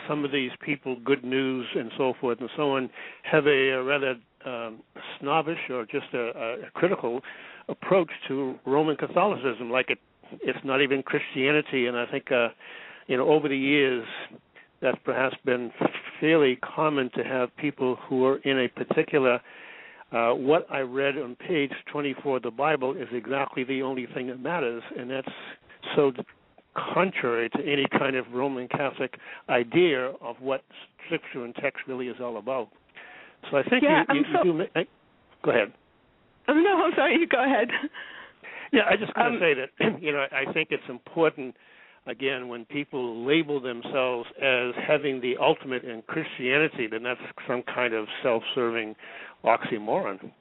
some 0.07 0.25
of 0.25 0.31
these 0.31 0.51
people, 0.65 0.97
good 1.05 1.23
news 1.23 1.65
and 1.75 1.91
so 1.97 2.13
forth 2.19 2.39
and 2.41 2.49
so 2.57 2.71
on, 2.71 2.89
have 3.23 3.45
a, 3.45 3.69
a 3.69 3.83
rather 3.83 4.15
um, 4.45 4.79
snobbish 5.19 5.69
or 5.69 5.85
just 5.85 6.07
a, 6.13 6.57
a 6.65 6.71
critical 6.73 7.21
approach 7.69 8.09
to 8.27 8.55
Roman 8.65 8.97
Catholicism, 8.97 9.69
like 9.69 9.89
it 9.89 9.99
it's 10.41 10.59
not 10.63 10.81
even 10.81 11.03
Christianity. 11.03 11.87
And 11.87 11.97
I 11.97 12.05
think, 12.05 12.31
uh, 12.31 12.49
you 13.07 13.17
know, 13.17 13.27
over 13.29 13.47
the 13.47 13.57
years, 13.57 14.05
that's 14.81 14.97
perhaps 15.05 15.35
been 15.45 15.71
fairly 16.19 16.57
common 16.57 17.09
to 17.15 17.23
have 17.23 17.55
people 17.57 17.97
who 18.07 18.25
are 18.25 18.37
in 18.37 18.59
a 18.59 18.67
particular. 18.67 19.39
Uh, 20.11 20.31
what 20.33 20.67
I 20.69 20.79
read 20.79 21.17
on 21.17 21.35
page 21.35 21.71
24 21.91 22.37
of 22.37 22.43
the 22.43 22.51
Bible 22.51 22.95
is 22.95 23.07
exactly 23.11 23.63
the 23.63 23.81
only 23.81 24.05
thing 24.13 24.27
that 24.27 24.39
matters, 24.39 24.83
and 24.97 25.09
that's 25.09 25.27
so 25.95 26.11
contrary 26.93 27.49
to 27.49 27.59
any 27.59 27.85
kind 27.97 28.15
of 28.15 28.25
Roman 28.31 28.67
Catholic 28.67 29.15
idea 29.49 30.11
of 30.21 30.35
what 30.39 30.63
Scripture 31.05 31.45
and 31.45 31.55
text 31.55 31.81
really 31.87 32.07
is 32.07 32.17
all 32.21 32.37
about. 32.37 32.69
So 33.51 33.57
I 33.57 33.63
think 33.63 33.83
Yeah, 33.83 34.03
you, 34.09 34.19
you, 34.19 34.25
so- 34.33 34.43
you 34.43 34.53
do. 34.75 34.85
go 35.43 35.51
ahead. 35.51 35.73
Oh, 36.47 36.53
no, 36.53 36.83
I'm 36.83 36.91
sorry. 36.95 37.17
You 37.19 37.27
go 37.27 37.43
ahead. 37.43 37.69
Yeah, 38.73 38.81
I 38.89 38.97
just 38.97 39.13
going 39.13 39.33
to 39.33 39.37
Um, 39.37 39.39
say 39.39 39.53
that 39.53 40.01
you 40.01 40.11
know 40.11 40.25
I 40.31 40.51
think 40.51 40.69
it's 40.71 40.89
important 40.89 41.55
again 42.07 42.47
when 42.47 42.65
people 42.65 43.23
label 43.23 43.61
themselves 43.61 44.27
as 44.41 44.73
having 44.87 45.21
the 45.21 45.37
ultimate 45.37 45.83
in 45.83 46.01
Christianity, 46.07 46.87
then 46.87 47.03
that's 47.03 47.21
some 47.47 47.61
kind 47.63 47.93
of 47.93 48.07
self-serving 48.23 48.95
oxymoron. 49.45 50.31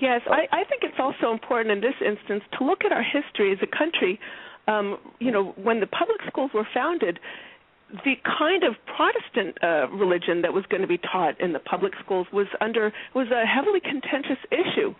Yes, 0.00 0.22
I, 0.26 0.46
I 0.50 0.64
think 0.64 0.82
it's 0.82 0.98
also 0.98 1.32
important 1.32 1.70
in 1.70 1.80
this 1.80 1.94
instance 2.00 2.42
to 2.58 2.64
look 2.64 2.84
at 2.84 2.92
our 2.92 3.02
history 3.02 3.52
as 3.52 3.58
a 3.62 3.76
country. 3.76 4.18
Um, 4.66 4.98
you 5.20 5.30
know, 5.30 5.54
when 5.56 5.80
the 5.80 5.86
public 5.86 6.18
schools 6.26 6.50
were 6.54 6.66
founded, 6.72 7.18
the 8.04 8.14
kind 8.24 8.64
of 8.64 8.74
Protestant 8.96 9.56
uh, 9.62 9.88
religion 9.90 10.42
that 10.42 10.52
was 10.52 10.64
going 10.68 10.80
to 10.80 10.88
be 10.88 10.98
taught 10.98 11.40
in 11.40 11.52
the 11.52 11.58
public 11.60 11.92
schools 12.04 12.26
was 12.32 12.46
under 12.60 12.92
was 13.14 13.28
a 13.30 13.46
heavily 13.46 13.80
contentious 13.80 14.42
issue. 14.50 14.94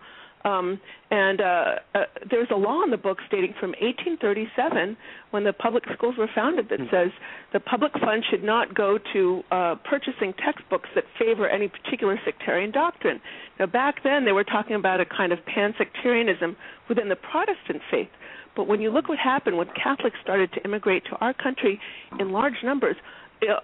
Um, 0.45 0.79
and 1.11 1.41
uh, 1.41 1.75
uh, 1.95 2.01
there's 2.31 2.49
a 2.51 2.57
law 2.57 2.83
in 2.85 2.91
the 2.91 2.99
books 2.99 3.25
dating 3.31 3.55
from 3.59 3.71
1837 3.81 4.97
when 5.31 5.45
the 5.45 5.55
public 5.55 5.85
schools 5.95 6.17
were 6.19 6.29
founded 6.35 6.69
that 6.69 6.81
says 6.91 7.11
the 7.53 7.61
public 7.61 7.93
fund 7.93 8.23
should 8.31 8.45
not 8.45 8.75
go 8.75 8.99
to 9.15 9.43
uh, 9.51 9.77
purchasing 9.89 10.35
textbooks 10.45 10.89
that 10.95 11.05
favor 11.19 11.49
any 11.49 11.69
particular 11.69 12.21
sectarian 12.25 12.71
doctrine. 12.71 13.21
Now, 13.59 13.67
back 13.67 14.03
then, 14.05 14.27
they 14.27 14.33
were 14.33 14.45
talking 14.45 14.77
about 14.77 15.01
a 15.01 15.07
kind 15.07 15.33
of 15.33 15.39
pan-sectarianism 15.47 16.57
within 16.89 17.09
the 17.09 17.17
Protestant 17.17 17.81
faith. 17.91 18.11
But 18.55 18.69
when 18.69 18.81
you 18.81 18.91
look 18.91 19.09
what 19.09 19.19
happened 19.19 19.57
when 19.57 19.69
Catholics 19.69 20.17
started 20.23 20.53
to 20.53 20.63
immigrate 20.63 21.05
to 21.07 21.17
our 21.17 21.35
country 21.35 21.81
in 22.21 22.33
large 22.33 22.63
numbers, 22.63 22.97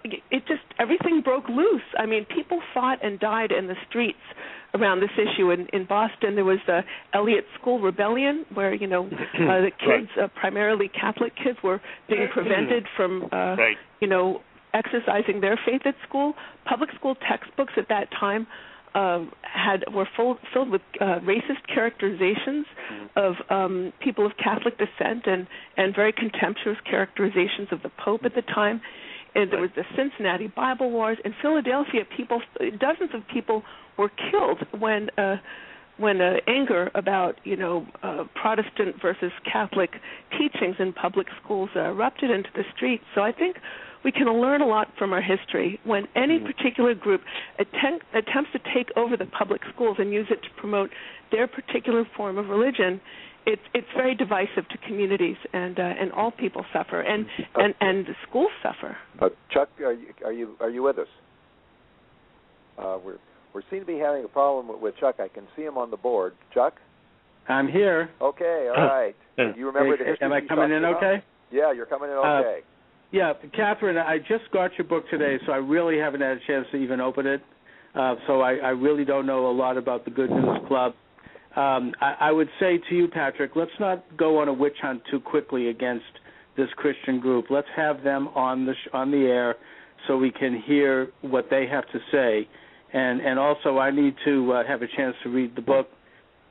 it, 0.03 0.43
just 0.47 0.61
everything 0.79 1.21
broke 1.23 1.47
loose. 1.49 1.81
I 1.97 2.05
mean, 2.05 2.25
people 2.25 2.61
fought 2.73 3.03
and 3.03 3.19
died 3.19 3.51
in 3.51 3.67
the 3.67 3.75
streets 3.89 4.19
around 4.73 5.01
this 5.01 5.11
issue. 5.17 5.51
In, 5.51 5.67
in 5.73 5.85
Boston, 5.85 6.35
there 6.35 6.45
was 6.45 6.59
the 6.67 6.81
Eliot 7.13 7.45
School 7.59 7.79
Rebellion, 7.79 8.45
where 8.53 8.73
you 8.73 8.87
know 8.87 9.05
uh, 9.11 9.11
the 9.35 9.71
kids, 9.79 10.09
uh, 10.21 10.27
primarily 10.39 10.87
Catholic 10.89 11.33
kids, 11.35 11.57
were 11.63 11.81
being 12.07 12.27
prevented 12.33 12.87
from 12.95 13.23
uh, 13.31 13.55
Right. 13.57 13.77
you 13.99 14.07
know 14.07 14.41
exercising 14.73 15.41
their 15.41 15.59
faith 15.65 15.81
at 15.85 15.95
school. 16.07 16.33
Public 16.65 16.89
school 16.95 17.15
textbooks 17.15 17.73
at 17.77 17.89
that 17.89 18.07
time 18.17 18.47
um, 18.95 19.31
had 19.41 19.83
were 19.93 20.07
full, 20.15 20.37
filled 20.53 20.69
with 20.69 20.81
uh, 20.99 21.19
racist 21.23 21.65
characterizations 21.73 22.65
of 23.15 23.35
um, 23.49 23.93
people 24.01 24.25
of 24.25 24.33
Catholic 24.41 24.77
descent 24.77 25.25
and 25.25 25.47
and 25.77 25.95
very 25.95 26.13
contemptuous 26.13 26.77
characterizations 26.89 27.69
of 27.71 27.81
the 27.83 27.91
Pope 28.03 28.21
at 28.25 28.35
the 28.35 28.41
time. 28.41 28.81
And 29.33 29.51
there 29.51 29.61
was 29.61 29.69
the 29.75 29.83
Cincinnati 29.95 30.47
Bible 30.47 30.91
Wars 30.91 31.17
in 31.23 31.33
Philadelphia. 31.41 32.01
People, 32.17 32.41
dozens 32.79 33.11
of 33.13 33.21
people 33.33 33.63
were 33.97 34.09
killed 34.31 34.59
when 34.79 35.09
uh, 35.17 35.37
when 35.97 36.19
uh, 36.19 36.37
anger 36.47 36.89
about 36.95 37.39
you 37.43 37.55
know 37.55 37.85
uh, 38.03 38.23
Protestant 38.35 38.95
versus 39.01 39.31
Catholic 39.51 39.91
teachings 40.37 40.75
in 40.79 40.93
public 40.93 41.27
schools 41.43 41.69
uh, 41.75 41.81
erupted 41.81 42.31
into 42.31 42.49
the 42.55 42.63
streets. 42.75 43.03
So 43.15 43.21
I 43.21 43.31
think 43.31 43.57
we 44.03 44.11
can 44.11 44.27
learn 44.41 44.61
a 44.61 44.65
lot 44.65 44.87
from 44.97 45.13
our 45.13 45.21
history. 45.21 45.79
When 45.83 46.07
any 46.15 46.39
particular 46.39 46.95
group 46.95 47.21
attempt, 47.59 48.05
attempts 48.13 48.51
to 48.53 48.59
take 48.73 48.89
over 48.95 49.15
the 49.15 49.27
public 49.27 49.61
schools 49.73 49.97
and 49.99 50.11
use 50.11 50.27
it 50.29 50.41
to 50.41 50.49
promote 50.57 50.89
their 51.31 51.47
particular 51.47 52.03
form 52.17 52.37
of 52.37 52.49
religion, 52.49 52.99
it's 53.45 53.61
it's 53.73 53.87
very 53.95 54.15
divisive 54.15 54.67
to 54.69 54.77
communities, 54.87 55.37
and 55.53 55.79
uh, 55.79 55.83
and 55.83 56.11
all 56.11 56.31
people 56.31 56.63
suffer, 56.73 57.01
and 57.01 57.25
and 57.55 57.73
and 57.79 58.05
the 58.05 58.13
schools 58.27 58.51
suffer. 58.63 58.97
Uh, 59.21 59.29
Chuck, 59.51 59.69
are 59.83 59.93
you 59.93 60.07
are 60.25 60.33
you 60.33 60.55
are 60.59 60.69
you 60.69 60.83
with 60.83 60.97
us? 60.99 61.07
Uh, 62.77 62.97
we're 63.03 63.17
we 63.53 63.61
seem 63.69 63.81
to 63.81 63.85
be 63.85 63.97
having 63.97 64.23
a 64.23 64.27
problem 64.29 64.67
with, 64.67 64.79
with 64.79 64.97
Chuck. 64.97 65.15
I 65.19 65.27
can 65.27 65.47
see 65.55 65.63
him 65.63 65.77
on 65.77 65.91
the 65.91 65.97
board. 65.97 66.33
Chuck. 66.53 66.75
I'm 67.49 67.67
here. 67.67 68.09
Okay, 68.21 68.69
all 68.75 68.83
right. 68.83 69.15
Yeah. 69.37 69.51
Do 69.53 69.59
you 69.59 69.65
remember 69.67 69.97
the 69.97 70.03
Hey, 70.03 70.09
history 70.11 70.25
am 70.25 70.31
I 70.33 70.39
coming 70.41 70.69
talked 70.69 70.71
in 70.71 70.83
about? 70.83 70.97
okay? 71.03 71.23
Yeah, 71.51 71.73
you're 71.73 71.85
coming 71.85 72.09
in 72.09 72.17
Uh, 72.17 72.39
okay. 72.39 72.59
Yeah, 73.11 73.33
Katherine, 73.53 73.97
I 73.97 74.19
just 74.19 74.49
got 74.53 74.71
your 74.77 74.87
book 74.87 75.03
today, 75.09 75.37
so 75.45 75.51
I 75.51 75.57
really 75.57 75.97
haven't 75.97 76.21
had 76.21 76.37
a 76.37 76.39
chance 76.47 76.65
to 76.71 76.77
even 76.77 77.01
open 77.01 77.27
it. 77.27 77.41
Uh, 77.93 78.15
so 78.25 78.39
I, 78.39 78.53
I 78.55 78.69
really 78.69 79.03
don't 79.03 79.25
know 79.25 79.49
a 79.49 79.51
lot 79.51 79.75
about 79.75 80.05
the 80.05 80.11
Good 80.11 80.29
News 80.29 80.59
Club. 80.69 80.93
Um, 81.55 81.93
I, 81.99 82.15
I 82.21 82.31
would 82.31 82.49
say 82.59 82.79
to 82.89 82.95
you, 82.95 83.07
Patrick, 83.07 83.51
let's 83.55 83.71
not 83.79 84.03
go 84.17 84.39
on 84.39 84.47
a 84.47 84.53
witch 84.53 84.77
hunt 84.81 85.01
too 85.11 85.19
quickly 85.19 85.67
against 85.69 86.05
this 86.55 86.69
Christian 86.77 87.19
group. 87.19 87.45
Let's 87.49 87.67
have 87.75 88.03
them 88.03 88.29
on 88.29 88.65
the 88.65 88.73
sh- 88.73 88.89
on 88.93 89.11
the 89.11 89.25
air 89.25 89.55
so 90.07 90.17
we 90.17 90.31
can 90.31 90.61
hear 90.65 91.09
what 91.21 91.49
they 91.49 91.67
have 91.67 91.85
to 91.91 91.99
say. 92.11 92.47
And 92.93 93.21
and 93.21 93.37
also, 93.37 93.77
I 93.77 93.91
need 93.91 94.15
to 94.25 94.51
uh, 94.53 94.67
have 94.67 94.81
a 94.81 94.87
chance 94.87 95.15
to 95.23 95.29
read 95.29 95.55
the 95.55 95.61
book. 95.61 95.87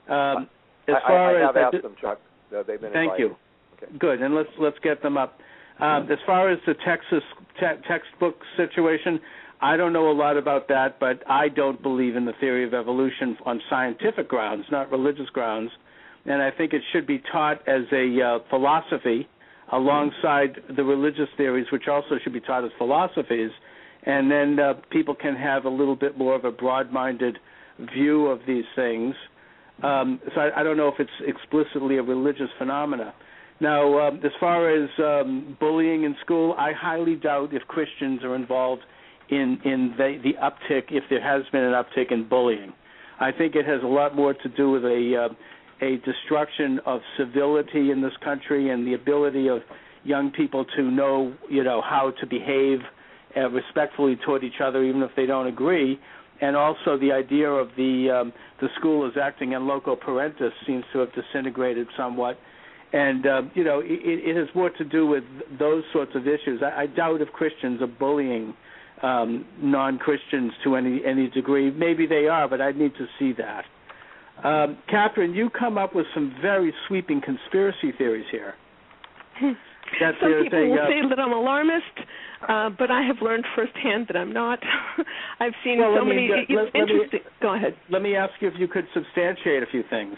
Um, 0.08 0.48
as 0.88 0.96
I, 1.04 1.08
far 1.08 1.36
I, 1.36 1.42
I 1.42 1.46
have 1.46 1.56
as 1.56 1.74
asked 1.74 1.82
them, 1.82 1.96
Chuck. 2.00 2.20
Uh, 2.54 2.62
they've 2.62 2.80
been 2.80 2.92
Thank 2.92 3.12
invited. 3.12 3.20
you. 3.20 3.36
Okay. 3.82 3.98
Good, 3.98 4.22
and 4.22 4.34
let's 4.34 4.48
let's 4.58 4.78
get 4.82 5.02
them 5.02 5.16
up. 5.16 5.38
Um, 5.78 6.12
as 6.12 6.18
far 6.26 6.50
as 6.50 6.58
the 6.66 6.74
Texas 6.84 7.22
te- 7.58 7.88
textbook 7.88 8.36
situation, 8.58 9.18
I 9.62 9.76
don't 9.76 9.92
know 9.92 10.10
a 10.10 10.12
lot 10.12 10.38
about 10.38 10.68
that, 10.68 10.98
but 10.98 11.22
I 11.28 11.48
don't 11.48 11.82
believe 11.82 12.16
in 12.16 12.24
the 12.24 12.32
theory 12.40 12.64
of 12.66 12.72
evolution 12.72 13.36
on 13.44 13.60
scientific 13.68 14.26
grounds, 14.26 14.64
not 14.72 14.90
religious 14.90 15.28
grounds, 15.30 15.70
and 16.24 16.40
I 16.42 16.50
think 16.50 16.72
it 16.72 16.82
should 16.92 17.06
be 17.06 17.22
taught 17.30 17.66
as 17.68 17.82
a 17.92 18.22
uh, 18.22 18.38
philosophy 18.48 19.28
alongside 19.72 20.56
the 20.74 20.82
religious 20.82 21.28
theories, 21.36 21.66
which 21.72 21.88
also 21.88 22.16
should 22.22 22.32
be 22.32 22.40
taught 22.40 22.64
as 22.64 22.70
philosophies, 22.78 23.50
and 24.04 24.30
then 24.30 24.58
uh, 24.58 24.74
people 24.90 25.14
can 25.14 25.36
have 25.36 25.66
a 25.66 25.68
little 25.68 25.96
bit 25.96 26.16
more 26.16 26.34
of 26.34 26.44
a 26.44 26.50
broad-minded 26.50 27.38
view 27.94 28.26
of 28.26 28.40
these 28.46 28.64
things. 28.74 29.14
Um, 29.82 30.20
so 30.34 30.40
I, 30.40 30.60
I 30.60 30.62
don't 30.62 30.76
know 30.76 30.88
if 30.88 30.98
it's 30.98 31.10
explicitly 31.26 31.98
a 31.98 32.02
religious 32.02 32.48
phenomena. 32.58 33.14
Now, 33.60 34.08
um, 34.08 34.20
as 34.24 34.32
far 34.40 34.70
as 34.70 34.88
um, 34.98 35.56
bullying 35.60 36.04
in 36.04 36.16
school, 36.24 36.54
I 36.58 36.72
highly 36.72 37.16
doubt 37.16 37.52
if 37.52 37.62
Christians 37.68 38.24
are 38.24 38.34
involved 38.34 38.82
in 39.30 39.58
in 39.64 39.94
the, 39.96 40.18
the 40.22 40.34
uptick, 40.42 40.84
if 40.90 41.04
there 41.10 41.22
has 41.22 41.42
been 41.52 41.62
an 41.62 41.72
uptick 41.72 42.12
in 42.12 42.28
bullying. 42.28 42.72
I 43.20 43.32
think 43.32 43.54
it 43.54 43.66
has 43.66 43.82
a 43.82 43.86
lot 43.86 44.16
more 44.16 44.34
to 44.34 44.48
do 44.48 44.70
with 44.70 44.84
a 44.84 45.28
uh, 45.30 45.34
a 45.84 45.96
destruction 46.04 46.80
of 46.84 47.00
civility 47.16 47.90
in 47.90 48.02
this 48.02 48.12
country 48.22 48.70
and 48.70 48.86
the 48.86 48.94
ability 48.94 49.48
of 49.48 49.60
young 50.04 50.30
people 50.30 50.64
to 50.76 50.82
know, 50.82 51.34
you 51.48 51.64
know, 51.64 51.80
how 51.82 52.12
to 52.20 52.26
behave 52.26 52.80
uh, 53.36 53.48
respectfully 53.50 54.16
toward 54.24 54.44
each 54.44 54.60
other, 54.62 54.82
even 54.84 55.02
if 55.02 55.10
they 55.16 55.26
don't 55.26 55.46
agree. 55.46 55.98
and 56.40 56.56
also 56.56 56.98
the 56.98 57.12
idea 57.12 57.48
of 57.48 57.68
the 57.76 58.08
um, 58.10 58.32
the 58.60 58.68
school 58.78 59.06
as 59.06 59.12
acting 59.20 59.52
in 59.52 59.66
loco 59.66 59.96
parentis 59.96 60.52
seems 60.66 60.84
to 60.92 61.00
have 61.00 61.08
disintegrated 61.14 61.86
somewhat. 61.96 62.38
And 62.92 63.26
uh, 63.26 63.42
you 63.54 63.62
know, 63.62 63.80
it, 63.80 63.86
it 63.92 64.36
has 64.36 64.48
more 64.54 64.70
to 64.70 64.84
do 64.84 65.06
with 65.06 65.24
those 65.58 65.84
sorts 65.92 66.12
of 66.14 66.26
issues. 66.26 66.60
I, 66.62 66.82
I 66.82 66.86
doubt 66.86 67.20
if 67.20 67.28
Christians 67.28 67.80
are 67.82 67.86
bullying 67.86 68.54
um, 69.02 69.46
non-Christians 69.60 70.52
to 70.64 70.76
any 70.76 71.00
any 71.04 71.28
degree. 71.28 71.70
Maybe 71.70 72.06
they 72.06 72.26
are, 72.26 72.48
but 72.48 72.60
I 72.60 72.72
need 72.72 72.92
to 72.94 73.06
see 73.18 73.32
that. 73.38 73.64
Um, 74.46 74.78
Katherine, 74.88 75.34
you 75.34 75.50
come 75.50 75.76
up 75.78 75.94
with 75.94 76.06
some 76.14 76.34
very 76.40 76.72
sweeping 76.88 77.20
conspiracy 77.20 77.92
theories 77.96 78.26
here. 78.30 78.54
That 79.98 80.14
Some 80.20 80.32
people 80.44 80.58
a, 80.58 80.68
will 80.68 80.78
uh, 80.78 80.86
say 80.86 81.08
that 81.08 81.18
I'm 81.18 81.32
alarmist, 81.32 81.84
uh, 82.48 82.70
but 82.78 82.92
I 82.92 83.02
have 83.02 83.16
learned 83.20 83.44
firsthand 83.56 84.06
that 84.06 84.16
I'm 84.16 84.32
not. 84.32 84.60
I've 85.40 85.54
seen 85.64 85.80
well, 85.80 85.96
so 85.98 86.04
many. 86.04 86.28
Me, 86.28 86.46
it's 86.48 86.50
let, 86.50 86.80
interesting. 86.80 87.20
Let 87.24 87.32
me, 87.32 87.38
Go 87.42 87.54
ahead. 87.56 87.74
Let 87.90 88.02
me 88.02 88.14
ask 88.14 88.32
you 88.38 88.46
if 88.46 88.54
you 88.56 88.68
could 88.68 88.86
substantiate 88.94 89.64
a 89.64 89.66
few 89.66 89.82
things. 89.90 90.14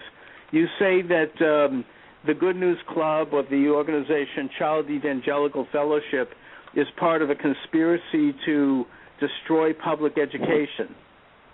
You 0.51 0.67
say 0.79 1.01
that 1.03 1.33
um, 1.41 1.87
the 2.27 2.35
Good 2.35 2.57
News 2.57 2.79
Club 2.93 3.29
or 3.33 3.45
the 3.45 3.69
organization 3.69 4.51
Child 4.59 4.91
Evangelical 4.91 5.67
Fellowship 5.73 6.35
is 6.75 6.87
part 6.99 7.23
of 7.23 7.31
a 7.31 7.35
conspiracy 7.35 8.35
to 8.47 8.85
destroy 9.21 9.73
public 9.73 10.19
education. 10.19 10.95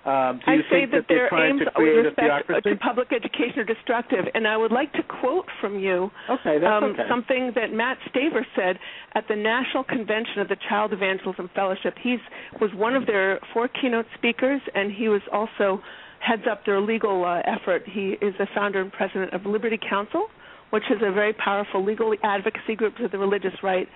Um, 0.09 0.41
do 0.47 0.53
you 0.53 0.63
I 0.65 0.71
say 0.71 0.81
think 0.87 0.91
that, 0.93 1.05
that 1.05 1.09
their 1.09 1.29
aims 1.29 1.61
with 1.77 2.17
respect 2.17 2.65
to 2.65 2.77
public 2.77 3.09
education 3.13 3.59
are 3.59 3.65
destructive, 3.65 4.25
and 4.33 4.49
I 4.49 4.57
would 4.57 4.73
like 4.73 4.93
to 4.95 5.03
quote 5.03 5.45
from 5.61 5.79
you 5.79 6.11
okay, 6.31 6.65
um, 6.65 6.85
okay. 6.97 7.03
something 7.11 7.53
that 7.57 7.75
Matt 7.75 7.99
Staver 8.09 8.47
said 8.57 8.79
at 9.15 9.29
the 9.29 9.37
National 9.37 9.85
Convention 9.85 10.39
of 10.39 10.49
the 10.49 10.57
Child 10.69 10.95
Evangelism 10.95 11.51
Fellowship. 11.55 11.95
He 12.01 12.17
was 12.61 12.71
one 12.75 12.95
of 12.95 13.07
their 13.07 13.41
four 13.53 13.69
keynote 13.69 14.07
speakers, 14.17 14.63
and 14.75 14.93
he 14.93 15.09
was 15.09 15.21
also 15.31 15.83
heads 16.21 16.43
up 16.51 16.65
their 16.65 16.81
legal 16.81 17.25
uh, 17.25 17.43
effort. 17.45 17.83
He 17.85 18.17
is 18.23 18.35
the 18.39 18.47
founder 18.55 18.81
and 18.81 18.93
president 18.93 19.35
of 19.35 19.45
Liberty 19.45 19.79
Counsel, 19.79 20.29
which 20.71 20.85
is 20.91 21.03
a 21.03 21.13
very 21.13 21.33
powerful 21.35 21.85
legal 21.85 22.15
advocacy 22.23 22.77
group 22.77 22.97
for 22.97 23.09
the 23.09 23.19
religious 23.19 23.55
right, 23.63 23.89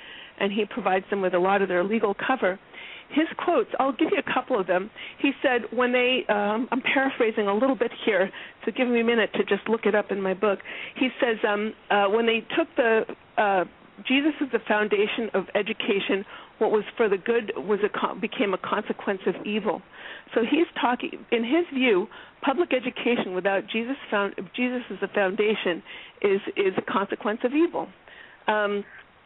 and 0.43 0.53
he 0.53 0.65
provides 0.67 1.07
them 1.09 1.23
with 1.23 1.33
a 1.33 1.39
lot 1.39 1.63
of 1.63 1.69
their 1.69 1.85
legal 1.85 2.15
cover. 2.15 2.59
His 3.11 3.27
quotes 3.45 3.71
i'll 3.79 3.93
give 3.93 4.09
you 4.11 4.19
a 4.19 4.35
couple 4.35 4.59
of 4.59 4.67
them. 4.67 4.91
He 5.19 5.33
said 5.43 5.63
when 5.71 5.93
they 5.93 6.25
um 6.29 6.69
i'm 6.73 6.83
paraphrasing 6.83 7.47
a 7.47 7.55
little 7.55 7.77
bit 7.77 7.93
here 8.05 8.31
so 8.65 8.73
give 8.77 8.89
me 8.89 9.01
a 9.01 9.05
minute 9.05 9.31
to 9.35 9.45
just 9.45 9.69
look 9.69 9.87
it 9.87 9.95
up 9.95 10.11
in 10.11 10.21
my 10.21 10.35
book. 10.35 10.59
He 10.99 11.09
says 11.21 11.37
um 11.49 11.73
uh 11.91 12.07
when 12.07 12.27
they 12.27 12.41
took 12.57 12.69
the 12.77 13.03
uh 13.39 13.65
jesus 14.09 14.33
is 14.41 14.49
the 14.53 14.59
foundation 14.67 15.31
of 15.35 15.45
education 15.55 16.25
what 16.59 16.71
was 16.71 16.85
for 16.97 17.09
the 17.09 17.19
good 17.19 17.53
was 17.57 17.81
a 17.85 18.21
became 18.21 18.55
a 18.55 18.59
consequence 18.59 19.21
of 19.27 19.35
evil. 19.47 19.83
So 20.35 20.41
he's 20.41 20.67
talking 20.81 21.13
in 21.31 21.45
his 21.45 21.67
view 21.73 22.09
public 22.43 22.73
education 22.73 23.35
without 23.35 23.63
jesus 23.71 23.97
found 24.11 24.35
jesus 24.57 24.83
as 24.91 24.99
the 25.01 25.09
foundation 25.09 25.83
is 26.23 26.41
is 26.57 26.75
a 26.79 26.91
consequence 26.91 27.41
of 27.45 27.53
evil. 27.53 27.89
Um 28.49 28.85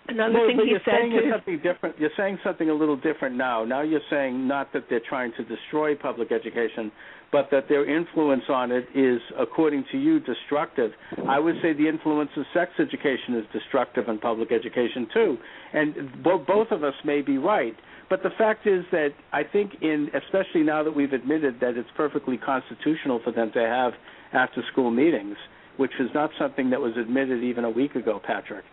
Another 0.08 0.34
well, 0.34 0.46
thing 0.46 0.56
but 0.56 0.64
he 0.64 0.70
you're 0.70 0.80
said 0.84 0.94
saying 1.00 1.10
to 1.12 1.30
something 1.32 1.60
different. 1.62 1.98
You're 1.98 2.10
saying 2.16 2.38
something 2.44 2.70
a 2.70 2.74
little 2.74 2.96
different 2.96 3.36
now. 3.36 3.64
Now 3.64 3.82
you're 3.82 4.00
saying 4.10 4.46
not 4.46 4.72
that 4.72 4.84
they're 4.88 5.00
trying 5.08 5.32
to 5.36 5.44
destroy 5.44 5.94
public 5.94 6.32
education, 6.32 6.92
but 7.32 7.48
that 7.50 7.68
their 7.68 7.88
influence 7.88 8.44
on 8.48 8.70
it 8.70 8.86
is, 8.94 9.20
according 9.38 9.84
to 9.92 9.98
you, 9.98 10.20
destructive. 10.20 10.92
I 11.28 11.38
would 11.38 11.56
say 11.62 11.72
the 11.72 11.88
influence 11.88 12.30
of 12.36 12.44
sex 12.54 12.72
education 12.78 13.34
is 13.34 13.44
destructive 13.52 14.08
in 14.08 14.18
public 14.18 14.52
education 14.52 15.08
too, 15.12 15.38
and 15.72 16.22
bo- 16.22 16.38
both 16.38 16.70
of 16.70 16.84
us 16.84 16.94
may 17.04 17.22
be 17.22 17.38
right. 17.38 17.74
But 18.08 18.22
the 18.22 18.30
fact 18.38 18.66
is 18.66 18.84
that 18.92 19.10
I 19.32 19.42
think, 19.42 19.72
in 19.82 20.10
especially 20.14 20.62
now 20.62 20.84
that 20.84 20.94
we've 20.94 21.12
admitted 21.12 21.58
that 21.60 21.76
it's 21.76 21.88
perfectly 21.96 22.36
constitutional 22.36 23.20
for 23.24 23.32
them 23.32 23.50
to 23.52 23.60
have 23.60 23.92
after-school 24.32 24.90
meetings, 24.90 25.36
which 25.76 25.92
is 26.00 26.08
not 26.14 26.30
something 26.38 26.70
that 26.70 26.80
was 26.80 26.92
admitted 26.96 27.42
even 27.42 27.64
a 27.64 27.70
week 27.70 27.94
ago, 27.94 28.20
Patrick. 28.24 28.64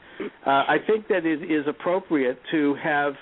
Uh, 0.45 0.49
I 0.49 0.77
think 0.85 1.07
that 1.07 1.25
it 1.25 1.43
is 1.43 1.65
appropriate 1.67 2.39
to 2.51 2.75
have 2.83 3.13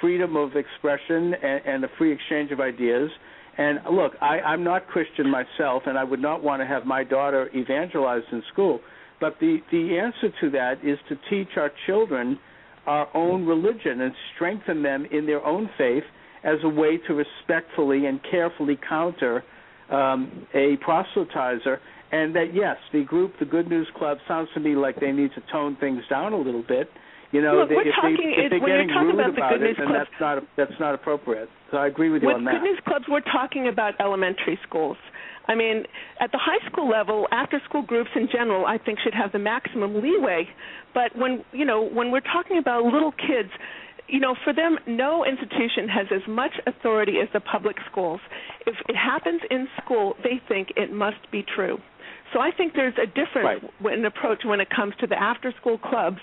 freedom 0.00 0.36
of 0.36 0.56
expression 0.56 1.34
and, 1.34 1.60
and 1.66 1.84
a 1.84 1.88
free 1.98 2.12
exchange 2.12 2.50
of 2.50 2.60
ideas. 2.60 3.10
And 3.58 3.80
look, 3.90 4.12
I, 4.20 4.40
I'm 4.40 4.64
not 4.64 4.86
Christian 4.88 5.30
myself, 5.30 5.84
and 5.86 5.98
I 5.98 6.04
would 6.04 6.20
not 6.20 6.42
want 6.42 6.60
to 6.62 6.66
have 6.66 6.84
my 6.84 7.04
daughter 7.04 7.50
evangelized 7.54 8.26
in 8.32 8.42
school. 8.52 8.80
But 9.20 9.36
the, 9.40 9.58
the 9.70 9.98
answer 9.98 10.34
to 10.40 10.50
that 10.50 10.84
is 10.84 10.98
to 11.08 11.16
teach 11.30 11.56
our 11.56 11.70
children 11.86 12.38
our 12.86 13.08
own 13.16 13.46
religion 13.46 14.00
and 14.00 14.12
strengthen 14.34 14.82
them 14.82 15.06
in 15.12 15.26
their 15.26 15.44
own 15.44 15.70
faith 15.78 16.02
as 16.42 16.56
a 16.64 16.68
way 16.68 16.98
to 17.06 17.14
respectfully 17.14 18.06
and 18.06 18.20
carefully 18.28 18.76
counter 18.88 19.44
um, 19.90 20.46
a 20.54 20.76
proselytizer 20.84 21.78
and 22.12 22.36
that 22.36 22.54
yes, 22.54 22.76
the 22.92 23.04
group, 23.04 23.32
the 23.40 23.46
Good 23.46 23.68
News 23.68 23.88
Club, 23.96 24.18
sounds 24.28 24.48
to 24.54 24.60
me 24.60 24.76
like 24.76 25.00
they 25.00 25.12
need 25.12 25.30
to 25.34 25.42
tone 25.50 25.76
things 25.80 26.02
down 26.08 26.32
a 26.32 26.38
little 26.38 26.62
bit. 26.62 26.88
You 27.32 27.40
know, 27.40 27.56
Look, 27.60 27.70
they, 27.70 27.76
we're 27.76 27.88
if, 27.88 27.94
talking, 27.96 28.34
they, 28.36 28.44
if 28.44 28.50
they're 28.50 28.60
when 28.60 28.70
getting 28.70 28.88
you're 28.88 28.94
talking 28.94 29.16
rude 29.16 29.32
about 29.32 29.34
the 29.34 29.56
Good 29.56 29.62
it, 29.62 29.64
News 29.64 29.76
then 29.78 29.86
Club, 29.88 29.98
that's 30.04 30.20
not 30.20 30.42
that's 30.56 30.78
not 30.80 30.94
appropriate. 30.94 31.48
So 31.70 31.78
I 31.78 31.86
agree 31.86 32.10
with 32.10 32.20
you 32.20 32.28
with 32.28 32.36
on 32.36 32.44
that. 32.44 32.60
Good 32.60 32.68
News 32.68 32.80
Clubs, 32.86 33.06
we're 33.08 33.24
talking 33.24 33.66
about 33.68 33.94
elementary 33.98 34.60
schools. 34.68 34.98
I 35.48 35.54
mean, 35.56 35.84
at 36.20 36.30
the 36.30 36.38
high 36.38 36.64
school 36.70 36.88
level, 36.88 37.26
after-school 37.32 37.82
groups 37.82 38.10
in 38.14 38.28
general, 38.30 38.64
I 38.64 38.78
think 38.78 39.00
should 39.02 39.14
have 39.14 39.32
the 39.32 39.40
maximum 39.40 40.00
leeway. 40.00 40.46
But 40.94 41.16
when 41.16 41.42
you 41.52 41.64
know, 41.64 41.82
when 41.82 42.12
we're 42.12 42.20
talking 42.20 42.58
about 42.58 42.84
little 42.84 43.12
kids, 43.12 43.48
you 44.08 44.20
know, 44.20 44.36
for 44.44 44.52
them, 44.52 44.78
no 44.86 45.24
institution 45.24 45.88
has 45.88 46.06
as 46.14 46.28
much 46.28 46.52
authority 46.66 47.14
as 47.22 47.28
the 47.32 47.40
public 47.40 47.76
schools. 47.90 48.20
If 48.66 48.76
it 48.88 48.94
happens 48.94 49.40
in 49.50 49.68
school, 49.82 50.14
they 50.22 50.40
think 50.48 50.68
it 50.76 50.92
must 50.92 51.30
be 51.32 51.42
true. 51.42 51.78
So 52.32 52.40
I 52.40 52.50
think 52.50 52.72
there's 52.74 52.94
a 53.02 53.06
difference 53.06 53.62
right. 53.82 53.94
in 53.94 54.04
approach 54.04 54.42
when 54.44 54.60
it 54.60 54.68
comes 54.70 54.94
to 55.00 55.06
the 55.06 55.20
after-school 55.20 55.78
clubs. 55.78 56.18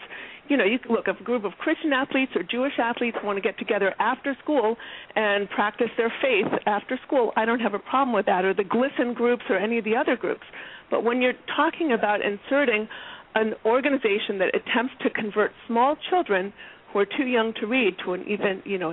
You 0.48 0.58
know, 0.58 0.64
you 0.64 0.80
look 0.90 1.08
if 1.08 1.20
a 1.20 1.24
group 1.24 1.46
of 1.46 1.52
Christian 1.60 1.94
athletes 1.94 2.32
or 2.36 2.42
Jewish 2.42 2.74
athletes 2.80 3.18
want 3.24 3.38
to 3.38 3.42
get 3.42 3.60
together 3.60 3.94
after 4.00 4.36
school 4.42 4.78
and 5.16 5.48
practice 5.50 5.90
their 5.98 6.12
faith 6.22 6.52
after 6.66 7.00
school. 7.06 7.32
I 7.36 7.46
don't 7.46 7.60
have 7.60 7.76
a 7.76 7.80
problem 7.80 8.14
with 8.14 8.26
that, 8.26 8.46
or 8.46 8.56
the 8.56 8.64
GLSEN 8.64 9.14
groups 9.14 9.44
or 9.50 9.58
any 9.58 9.78
of 9.78 9.86
the 9.86 9.96
other 9.96 10.16
groups. 10.16 10.46
But 10.90 11.04
when 11.04 11.22
you're 11.22 11.38
talking 11.56 11.92
about 11.92 12.22
inserting 12.26 12.88
an 13.36 13.54
organization 13.64 14.40
that 14.40 14.50
attempts 14.56 14.94
to 15.04 15.10
convert 15.12 15.52
small 15.68 15.96
children 16.10 16.52
who 16.92 17.00
are 17.00 17.06
too 17.06 17.26
young 17.26 17.54
to 17.62 17.68
read 17.68 17.96
to 18.04 18.14
an 18.14 18.26
even, 18.28 18.64
you 18.66 18.80
know, 18.80 18.92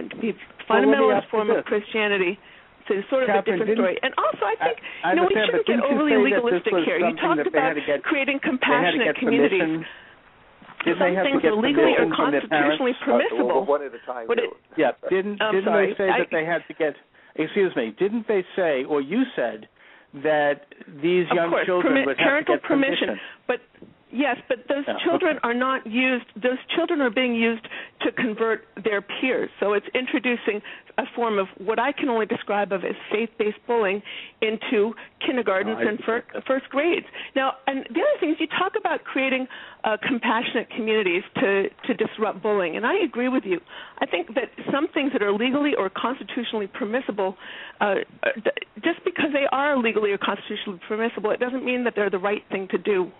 fundamentalist 0.68 1.08
well, 1.08 1.22
form 1.30 1.50
of 1.50 1.64
Christianity, 1.64 2.38
so 2.86 2.94
it's 2.94 3.08
sort 3.10 3.26
of 3.26 3.28
Katherine, 3.28 3.62
a 3.62 3.66
different 3.66 3.78
story. 3.78 3.96
And 4.02 4.14
also, 4.14 4.42
I 4.46 4.54
think 4.56 4.78
I, 5.02 5.10
I 5.10 5.10
you 5.10 5.16
know 5.18 5.26
we 5.26 5.34
shouldn't 5.34 5.66
get 5.66 5.80
overly 5.82 6.16
legalistic 6.16 6.72
here. 6.86 6.98
You 7.02 7.14
talked 7.18 7.46
about 7.46 7.74
get, 7.86 8.02
creating 8.02 8.38
compassionate 8.42 9.18
communities. 9.18 9.82
Didn't 10.86 11.02
Some 11.02 11.18
things 11.18 11.42
are 11.42 11.58
legally 11.58 11.98
or 11.98 12.06
constitutionally 12.14 12.94
permissible. 13.02 13.66
Uh, 13.66 13.66
one 13.66 13.82
at 13.82 13.90
a 13.90 13.98
time. 14.06 14.30
But 14.30 14.38
it, 14.38 14.50
yeah, 14.78 14.94
didn't 15.10 15.42
I'm 15.42 15.54
didn't 15.54 15.66
sorry, 15.66 15.90
they 15.90 15.98
say 15.98 16.08
I, 16.10 16.18
that 16.22 16.30
they 16.30 16.44
had 16.46 16.62
to 16.68 16.74
get? 16.74 16.94
Excuse 17.34 17.74
me. 17.74 17.94
Didn't 17.98 18.28
they 18.28 18.44
say, 18.54 18.84
or 18.84 19.00
you 19.00 19.24
said, 19.34 19.66
that 20.22 20.70
these 21.02 21.26
young 21.34 21.50
course, 21.50 21.66
children 21.66 21.92
permi- 21.92 22.06
would 22.06 22.18
have 22.18 22.46
to 22.46 22.46
parental 22.46 22.54
get 22.56 22.62
permission. 22.62 23.18
But 23.46 23.60
Yes, 24.16 24.38
but 24.48 24.58
those 24.68 24.84
yeah, 24.88 24.94
children 25.04 25.36
okay. 25.36 25.48
are 25.48 25.54
not 25.54 25.86
used. 25.86 26.24
Those 26.36 26.56
children 26.74 27.02
are 27.02 27.10
being 27.10 27.34
used 27.34 27.68
to 28.00 28.10
convert 28.12 28.64
their 28.82 29.02
peers. 29.02 29.50
So 29.60 29.74
it's 29.74 29.86
introducing 29.94 30.62
a 30.96 31.04
form 31.14 31.38
of 31.38 31.48
what 31.58 31.78
I 31.78 31.92
can 31.92 32.08
only 32.08 32.24
describe 32.24 32.72
of 32.72 32.82
as 32.82 32.94
faith-based 33.12 33.58
bullying 33.66 34.02
into 34.40 34.94
kindergartens 35.24 35.76
no, 35.82 35.88
and 35.88 35.98
fir- 36.00 36.24
first 36.46 36.70
grades. 36.70 37.04
Now, 37.34 37.54
and 37.66 37.80
the 37.92 38.00
other 38.00 38.18
thing 38.18 38.30
is 38.30 38.36
you 38.40 38.46
talk 38.46 38.72
about 38.78 39.04
creating 39.04 39.46
uh, 39.84 39.98
compassionate 40.00 40.70
communities 40.74 41.22
to 41.34 41.68
to 41.86 41.94
disrupt 41.94 42.42
bullying, 42.42 42.76
and 42.76 42.86
I 42.86 42.94
agree 43.04 43.28
with 43.28 43.44
you. 43.44 43.60
I 43.98 44.06
think 44.06 44.28
that 44.34 44.48
some 44.72 44.88
things 44.88 45.12
that 45.12 45.22
are 45.22 45.32
legally 45.32 45.72
or 45.76 45.90
constitutionally 45.90 46.68
permissible, 46.68 47.36
uh, 47.80 47.96
just 48.82 49.04
because 49.04 49.30
they 49.34 49.46
are 49.52 49.76
legally 49.76 50.12
or 50.12 50.18
constitutionally 50.18 50.80
permissible, 50.88 51.30
it 51.32 51.40
doesn't 51.40 51.64
mean 51.64 51.84
that 51.84 51.92
they're 51.94 52.10
the 52.10 52.18
right 52.18 52.42
thing 52.50 52.68
to 52.70 52.78
do. 52.78 53.12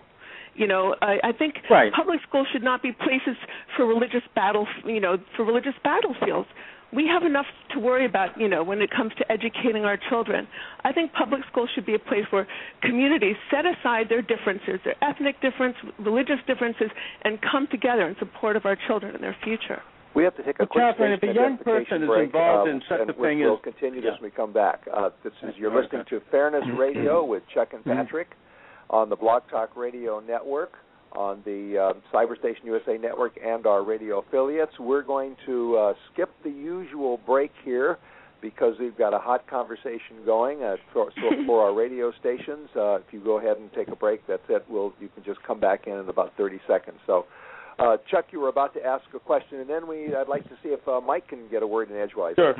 You 0.57 0.67
know, 0.67 0.95
I, 1.01 1.17
I 1.23 1.31
think 1.31 1.55
right. 1.69 1.93
public 1.93 2.19
schools 2.27 2.47
should 2.51 2.63
not 2.63 2.81
be 2.81 2.91
places 2.91 3.37
for 3.75 3.85
religious 3.85 4.23
battle. 4.35 4.67
You 4.85 4.99
know, 4.99 5.17
for 5.35 5.45
religious 5.45 5.75
battlefields. 5.83 6.49
We 6.93 7.05
have 7.07 7.23
enough 7.23 7.45
to 7.73 7.79
worry 7.79 8.05
about, 8.05 8.39
you 8.39 8.47
know, 8.47 8.63
when 8.63 8.81
it 8.81 8.89
comes 8.89 9.11
to 9.17 9.29
educating 9.29 9.83
our 9.83 9.99
children. 10.09 10.47
I 10.85 10.93
think 10.93 11.11
public 11.11 11.41
schools 11.51 11.69
should 11.75 11.85
be 11.85 11.95
a 11.95 11.99
place 11.99 12.23
where 12.29 12.47
communities 12.81 13.35
set 13.51 13.65
aside 13.65 14.07
their 14.07 14.21
differences, 14.21 14.79
their 14.85 14.95
ethnic 15.03 15.41
difference, 15.41 15.75
religious 15.99 16.39
differences, 16.47 16.89
and 17.25 17.39
come 17.41 17.67
together 17.69 18.07
in 18.07 18.15
support 18.19 18.55
of 18.55 18.65
our 18.65 18.77
children 18.87 19.13
and 19.13 19.21
their 19.21 19.35
future. 19.43 19.81
We 20.15 20.23
have 20.23 20.35
to 20.37 20.43
take 20.43 20.59
a 20.59 20.63
well, 20.63 20.67
quick 20.67 20.83
Katherine, 20.95 21.11
if 21.11 21.23
a 21.23 21.33
young 21.33 21.57
person 21.57 22.03
is 22.03 22.07
break, 22.07 22.27
involved 22.27 22.69
um, 22.69 22.75
in 22.75 22.81
such 22.87 23.01
and 23.01 23.09
a 23.09 23.13
thing 23.13 23.39
we'll 23.41 23.55
as 23.55 23.63
continue 23.63 24.01
yeah. 24.01 24.11
this 24.11 24.21
when 24.21 24.31
we 24.31 24.35
come 24.35 24.53
back. 24.53 24.87
Uh, 24.87 25.09
this 25.23 25.33
is 25.43 25.53
you're 25.57 25.69
listening 25.69 26.05
to 26.09 26.21
Fairness 26.31 26.63
Radio 26.79 27.23
with 27.23 27.43
Chuck 27.53 27.73
and 27.73 27.83
Mhm. 27.83 27.97
Patrick 27.97 28.29
on 28.89 29.09
the 29.09 29.15
Blog 29.15 29.43
Talk 29.49 29.75
Radio 29.75 30.19
Network, 30.19 30.73
on 31.13 31.41
the 31.45 31.77
uh, 31.77 32.15
Cyberstation 32.15 32.65
USA 32.65 32.97
Network, 32.97 33.37
and 33.43 33.65
our 33.65 33.83
radio 33.83 34.19
affiliates. 34.19 34.73
We're 34.79 35.03
going 35.03 35.35
to 35.45 35.77
uh, 35.77 35.93
skip 36.11 36.29
the 36.43 36.49
usual 36.49 37.19
break 37.25 37.51
here 37.63 37.97
because 38.41 38.75
we've 38.79 38.97
got 38.97 39.13
a 39.13 39.17
hot 39.17 39.47
conversation 39.49 40.23
going 40.25 40.63
uh, 40.63 40.75
for, 40.93 41.11
so 41.15 41.29
for 41.45 41.63
our 41.63 41.73
radio 41.73 42.11
stations. 42.19 42.69
Uh, 42.75 42.95
if 42.95 43.03
you 43.11 43.19
go 43.19 43.39
ahead 43.39 43.57
and 43.57 43.71
take 43.73 43.87
a 43.87 43.95
break, 43.95 44.25
that's 44.27 44.43
it. 44.49 44.65
We'll 44.69 44.93
you 44.99 45.09
can 45.09 45.23
just 45.23 45.41
come 45.43 45.59
back 45.59 45.87
in 45.87 45.93
in 45.93 46.09
about 46.09 46.33
30 46.37 46.59
seconds. 46.67 46.97
So, 47.05 47.25
uh, 47.79 47.97
Chuck, 48.09 48.25
you 48.31 48.39
were 48.39 48.49
about 48.49 48.73
to 48.75 48.85
ask 48.85 49.05
a 49.15 49.19
question, 49.19 49.59
and 49.59 49.69
then 49.69 49.87
we 49.87 50.15
I'd 50.15 50.27
like 50.27 50.43
to 50.45 50.55
see 50.63 50.69
if 50.69 50.87
uh, 50.87 51.01
Mike 51.01 51.27
can 51.27 51.47
get 51.49 51.63
a 51.63 51.67
word 51.67 51.89
in 51.89 51.97
edgewise. 51.97 52.35
Sure. 52.35 52.53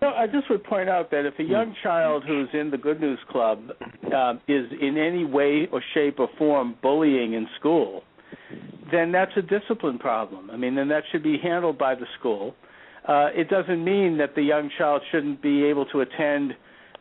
No, 0.00 0.10
I 0.10 0.26
just 0.26 0.48
would 0.48 0.62
point 0.62 0.88
out 0.88 1.10
that 1.10 1.26
if 1.26 1.34
a 1.40 1.42
young 1.42 1.74
child 1.82 2.22
who's 2.26 2.48
in 2.52 2.70
the 2.70 2.78
Good 2.78 3.00
News 3.00 3.18
Club 3.30 3.70
uh, 4.14 4.34
is 4.46 4.66
in 4.80 4.96
any 4.96 5.24
way 5.24 5.66
or 5.72 5.82
shape 5.92 6.20
or 6.20 6.28
form 6.38 6.76
bullying 6.80 7.32
in 7.32 7.48
school, 7.58 8.02
then 8.92 9.10
that's 9.10 9.32
a 9.36 9.42
discipline 9.42 9.98
problem. 9.98 10.50
I 10.50 10.56
mean, 10.56 10.76
then 10.76 10.88
that 10.88 11.02
should 11.10 11.24
be 11.24 11.36
handled 11.42 11.78
by 11.78 11.96
the 11.96 12.06
school. 12.18 12.54
Uh, 13.08 13.30
it 13.34 13.48
doesn't 13.48 13.82
mean 13.84 14.18
that 14.18 14.34
the 14.36 14.42
young 14.42 14.70
child 14.78 15.02
shouldn't 15.10 15.42
be 15.42 15.64
able 15.64 15.86
to 15.86 16.00
attend 16.00 16.52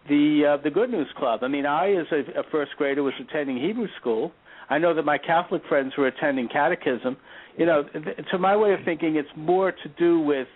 the 0.10 0.56
uh, 0.57 0.64
the 0.64 0.69
Good 0.69 0.90
News 0.90 1.10
Club. 1.18 1.41
I 1.44 1.49
mean, 1.49 1.65
I 1.65 1.94
as 1.94 2.07
a, 2.11 2.40
a 2.40 2.44
first 2.52 2.72
grader 2.78 3.03
was 3.03 3.14
attending 3.19 3.61
Hebrew 3.61 3.88
school. 3.99 4.32
I 4.69 4.80
know 4.80 4.94
that 4.94 5.03
my 5.03 5.18
Catholic 5.18 5.61
friends 5.69 5.94
were 5.98 6.07
attending 6.07 6.48
catechism. 6.48 7.18
You 7.57 7.65
know, 7.65 7.84
th- 7.84 8.18
to 8.32 8.38
my 8.38 8.56
way 8.56 8.74
of 8.74 8.80
thinking, 8.86 9.15
it's 9.15 9.30
more 9.36 9.72
to 9.72 9.90
do 9.98 10.19
with 10.19 10.48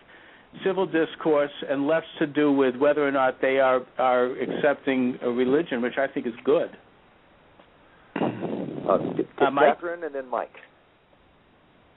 civil 0.66 0.86
discourse 0.86 1.52
and 1.70 1.88
less 1.88 2.04
to 2.20 2.28
do 2.28 2.52
with 2.52 2.76
whether 2.76 3.08
or 3.08 3.12
not 3.12 3.42
they 3.42 3.60
are 3.60 3.82
are 3.98 4.32
accepting 4.38 5.18
a 5.22 5.30
religion, 5.30 5.82
which 5.82 5.98
I 5.98 6.08
think 6.08 6.28
is 6.28 6.34
good. 6.44 6.70
Uh, 8.16 8.98
Uh, 9.38 9.52
Mike? 9.52 9.76
Catherine, 9.76 10.04
and 10.04 10.14
then 10.14 10.28
Mike. 10.30 10.54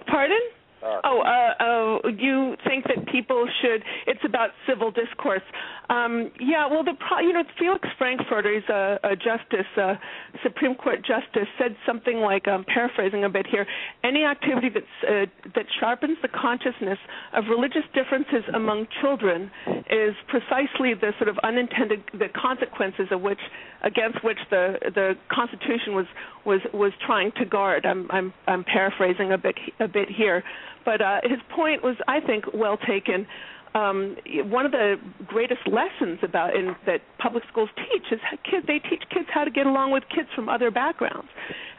Pardon? 0.06 0.40
Uh, 0.84 1.00
Oh, 1.04 1.20
uh, 1.20 2.04
uh, 2.04 2.08
you 2.08 2.56
think 2.66 2.84
that 2.84 3.06
people 3.10 3.46
should? 3.62 3.82
It's 4.06 4.20
about 4.24 4.50
civil 4.68 4.90
discourse. 4.90 5.42
Um, 5.88 6.30
yeah, 6.40 6.66
well, 6.66 6.82
the 6.84 6.94
pro, 7.08 7.20
you 7.20 7.32
know 7.32 7.44
Felix 7.58 7.86
Frankfurter, 7.98 8.52
he's 8.54 8.68
a, 8.68 8.98
a 9.04 9.16
justice, 9.16 9.66
a 9.76 9.98
Supreme 10.42 10.74
Court 10.74 10.98
justice, 11.00 11.48
said 11.58 11.76
something 11.86 12.18
like, 12.18 12.48
I'm 12.48 12.64
paraphrasing 12.64 13.24
a 13.24 13.28
bit 13.28 13.46
here. 13.46 13.66
Any 14.02 14.24
activity 14.24 14.68
that's 14.72 14.96
uh, 15.08 15.26
that 15.54 15.66
sharpens 15.80 16.18
the 16.22 16.28
consciousness 16.28 16.98
of 17.32 17.44
religious 17.48 17.84
differences 17.94 18.44
among 18.54 18.86
children 19.00 19.50
is 19.90 20.14
precisely 20.28 20.94
the 20.94 21.12
sort 21.18 21.28
of 21.28 21.38
unintended 21.44 22.02
the 22.12 22.28
consequences 22.34 23.08
of 23.10 23.20
which 23.20 23.40
against 23.82 24.24
which 24.24 24.38
the 24.50 24.76
the 24.94 25.14
Constitution 25.30 25.94
was 25.94 26.06
was 26.44 26.60
was 26.72 26.92
trying 27.06 27.30
to 27.38 27.44
guard. 27.44 27.84
I'm 27.86 28.10
I'm 28.10 28.32
I'm 28.46 28.64
paraphrasing 28.64 29.32
a 29.32 29.38
bit 29.38 29.56
a 29.80 29.88
bit 29.88 30.08
here, 30.08 30.42
but 30.84 31.00
uh, 31.00 31.20
his 31.22 31.38
point 31.54 31.82
was, 31.82 31.96
I 32.08 32.20
think, 32.20 32.44
well 32.52 32.76
taken. 32.76 33.26
Um, 33.74 34.16
one 34.50 34.66
of 34.66 34.70
the 34.70 34.96
greatest 35.26 35.66
lessons 35.66 36.20
about 36.22 36.54
in, 36.54 36.76
that 36.86 37.00
public 37.18 37.42
schools 37.50 37.68
teach 37.74 38.06
is 38.12 38.20
how 38.22 38.36
kids 38.48 38.64
they 38.68 38.78
teach 38.78 39.02
kids 39.10 39.26
how 39.34 39.42
to 39.42 39.50
get 39.50 39.66
along 39.66 39.90
with 39.90 40.04
kids 40.14 40.28
from 40.32 40.48
other 40.48 40.70
backgrounds. 40.70 41.26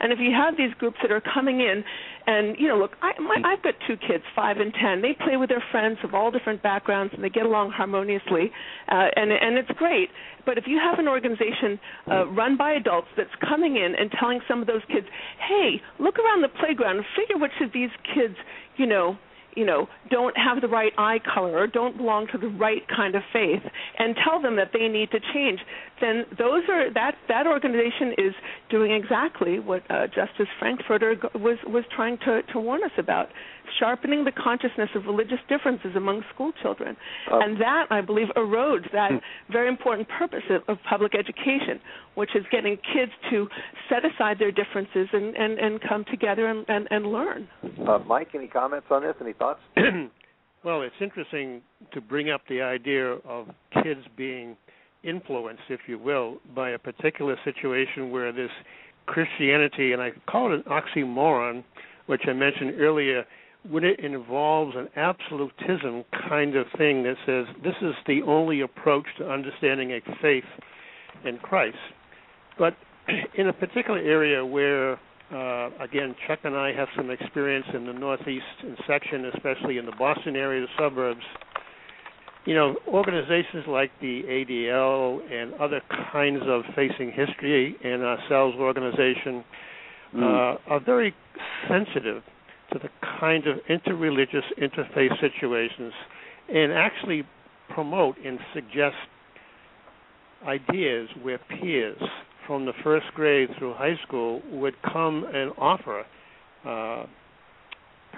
And 0.01 0.11
if 0.11 0.19
you 0.19 0.31
have 0.31 0.57
these 0.57 0.73
groups 0.77 0.97
that 1.01 1.09
are 1.09 1.22
coming 1.22 1.61
in, 1.61 1.85
and 2.27 2.57
you 2.59 2.67
know, 2.67 2.77
look, 2.77 2.97
I, 3.01 3.17
my, 3.22 3.41
I've 3.45 3.63
got 3.63 3.76
two 3.88 3.95
kids, 3.95 4.26
five 4.35 4.57
and 4.57 4.73
ten. 4.73 5.01
They 5.01 5.13
play 5.13 5.38
with 5.38 5.47
their 5.47 5.63
friends 5.72 5.97
of 6.03 6.13
all 6.13 6.31
different 6.31 6.61
backgrounds, 6.61 7.13
and 7.13 7.23
they 7.23 7.30
get 7.30 7.45
along 7.45 7.72
harmoniously, 7.72 8.51
uh, 8.89 9.07
and 9.15 9.31
and 9.31 9.57
it's 9.57 9.72
great. 9.77 10.09
But 10.45 10.57
if 10.57 10.65
you 10.67 10.77
have 10.77 10.99
an 10.99 11.07
organization 11.07 11.80
uh, 12.11 12.27
run 12.27 12.57
by 12.57 12.73
adults 12.73 13.07
that's 13.15 13.34
coming 13.39 13.77
in 13.77 13.95
and 13.95 14.11
telling 14.19 14.41
some 14.49 14.59
of 14.59 14.67
those 14.67 14.84
kids, 14.91 15.07
"Hey, 15.47 15.81
look 15.99 16.19
around 16.19 16.41
the 16.41 16.51
playground 16.59 16.97
and 16.97 17.05
figure 17.15 17.38
which 17.38 17.55
of 17.61 17.72
these 17.72 17.91
kids, 18.13 18.35
you 18.76 18.85
know, 18.85 19.17
you 19.56 19.65
know, 19.65 19.88
don't 20.10 20.36
have 20.38 20.61
the 20.61 20.68
right 20.68 20.91
eye 20.98 21.19
color 21.34 21.57
or 21.57 21.68
don't 21.68 21.98
belong 21.98 22.27
to 22.32 22.38
the 22.38 22.48
right 22.48 22.84
kind 22.94 23.15
of 23.15 23.23
faith 23.32 23.64
and 23.98 24.15
tell 24.23 24.41
them 24.41 24.56
that 24.57 24.72
they 24.73 24.88
need 24.88 25.10
to 25.11 25.19
change, 25.34 25.60
then 26.02 26.26
those 26.38 26.64
are 26.69 26.94
that 26.94 27.15
that 27.27 27.48
organization 27.48 28.14
is 28.18 28.34
doing 28.69 28.91
exactly 28.91 29.60
what 29.60 29.84
uh, 29.90 30.07
Justice 30.07 30.48
Frankfurter 30.60 31.15
was 31.36 31.57
was 31.65 31.84
trying 31.95 32.18
to 32.19 32.41
to 32.53 32.60
warn 32.60 32.84
us 32.84 32.91
about, 32.98 33.30
sharpening 33.80 34.23
the 34.23 34.31
consciousness 34.31 34.89
of 34.95 35.06
religious 35.06 35.39
differences 35.49 35.95
among 35.95 36.23
school 36.34 36.52
children. 36.61 36.95
Uh, 37.31 37.39
and 37.39 37.60
that 37.61 37.88
I 37.89 38.02
believe 38.02 38.27
erodes 38.35 38.91
that 38.91 39.11
very 39.52 39.68
important 39.68 40.07
purpose 40.10 40.43
of, 40.49 40.61
of 40.68 40.77
public 40.89 41.14
education, 41.15 41.80
which 42.15 42.35
is 42.35 42.43
getting 42.52 42.77
kids 42.77 43.11
to 43.31 43.47
set 43.89 44.03
aside 44.06 44.39
their 44.39 44.52
differences 44.52 45.07
and 45.14 45.35
and, 45.35 45.60
and 45.60 45.81
come 45.81 46.06
together 46.10 46.47
and, 46.47 46.65
and, 46.68 46.88
and 46.91 47.07
learn. 47.07 47.47
uh, 47.88 47.99
Mike, 47.99 48.30
any 48.34 48.47
comments 48.47 48.88
on 48.89 49.03
this? 49.03 49.15
Any 49.22 49.34
thoughts? 49.34 49.60
well, 50.64 50.81
it's 50.81 50.95
interesting 51.02 51.61
to 51.93 52.02
bring 52.02 52.30
up 52.30 52.41
the 52.49 52.61
idea 52.61 53.14
of 53.26 53.47
kids 53.84 54.02
being 54.15 54.56
influenced, 55.03 55.64
if 55.69 55.81
you 55.88 55.99
will, 55.99 56.38
by 56.56 56.72
a 56.72 56.80
particular 56.80 57.38
situation 57.43 58.11
where 58.11 58.31
this 58.31 58.49
Christianity, 59.06 59.93
and 59.93 60.02
I 60.02 60.11
call 60.27 60.53
it 60.53 60.64
an 60.65 60.72
oxymoron, 60.72 61.64
which 62.07 62.23
I 62.27 62.34
mentioned 62.34 62.80
earlier, 62.80 63.26
when 63.69 63.83
it 63.83 63.99
involves 63.99 64.75
an 64.75 64.87
absolutism 64.95 66.03
kind 66.29 66.55
of 66.55 66.65
thing 66.77 67.03
that 67.03 67.15
says 67.25 67.45
this 67.63 67.75
is 67.81 67.95
the 68.07 68.21
only 68.23 68.61
approach 68.61 69.05
to 69.17 69.29
understanding 69.29 69.91
a 69.91 70.01
faith 70.21 70.43
in 71.25 71.37
Christ. 71.37 71.77
But 72.57 72.75
in 73.37 73.47
a 73.47 73.53
particular 73.53 73.99
area 73.99 74.45
where, 74.45 74.93
uh, 75.33 75.69
again, 75.79 76.15
Chuck 76.27 76.39
and 76.43 76.55
I 76.55 76.73
have 76.73 76.87
some 76.95 77.09
experience 77.09 77.65
in 77.73 77.85
the 77.85 77.93
northeast 77.93 78.45
section, 78.87 79.25
especially 79.33 79.77
in 79.77 79.85
the 79.85 79.95
Boston 79.97 80.35
area, 80.35 80.61
the 80.61 80.67
suburbs. 80.77 81.23
You 82.45 82.53
know, 82.53 82.75
organizations 82.87 83.65
like 83.67 83.89
the 84.01 84.21
ADL 84.21 85.19
and 85.31 85.55
other 85.55 85.81
kinds 86.11 86.43
of 86.45 86.61
Facing 86.75 87.11
History 87.11 87.75
and 87.83 88.03
ourselves 88.03 88.55
organization 88.59 89.43
uh, 90.15 90.57
are 90.67 90.79
very 90.79 91.15
sensitive 91.67 92.21
to 92.73 92.79
the 92.79 92.89
kind 93.19 93.45
of 93.47 93.57
interreligious, 93.69 94.43
interfaith 94.59 95.19
situations, 95.21 95.93
and 96.53 96.71
actually 96.71 97.23
promote 97.73 98.15
and 98.23 98.39
suggest 98.53 98.95
ideas 100.45 101.09
where 101.21 101.39
peers 101.39 102.01
from 102.45 102.65
the 102.65 102.73
first 102.83 103.05
grade 103.15 103.49
through 103.57 103.73
high 103.73 103.95
school 104.05 104.41
would 104.51 104.75
come 104.83 105.25
and 105.33 105.51
offer 105.57 106.05
uh, 106.65 107.05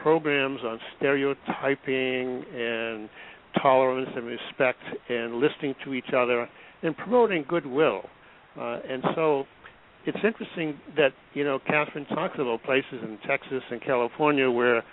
programs 0.02 0.60
on 0.64 0.80
stereotyping 0.98 2.44
and 2.54 3.10
tolerance 3.62 4.10
and 4.16 4.26
respect 4.26 4.80
and 5.10 5.36
listening 5.36 5.74
to 5.84 5.94
each 5.94 6.14
other 6.16 6.48
and 6.84 6.96
promoting 6.98 7.46
goodwill. 7.48 8.02
Uh, 8.60 8.80
and 8.90 9.04
so 9.16 9.46
it's 10.06 10.18
interesting 10.24 10.80
that, 10.96 11.12
you 11.34 11.44
know, 11.44 11.60
Katherine 11.66 12.06
talks 12.06 12.36
about 12.40 12.64
places 12.64 13.00
in 13.04 13.18
Texas 13.28 13.62
and 13.72 13.82
California 13.82 14.50
where 14.50 14.84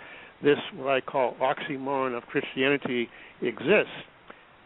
this, 0.43 0.59
what 0.77 0.91
I 0.91 1.01
call 1.01 1.37
oxymoron 1.41 2.17
of 2.17 2.25
Christianity, 2.25 3.09
exists. 3.41 3.93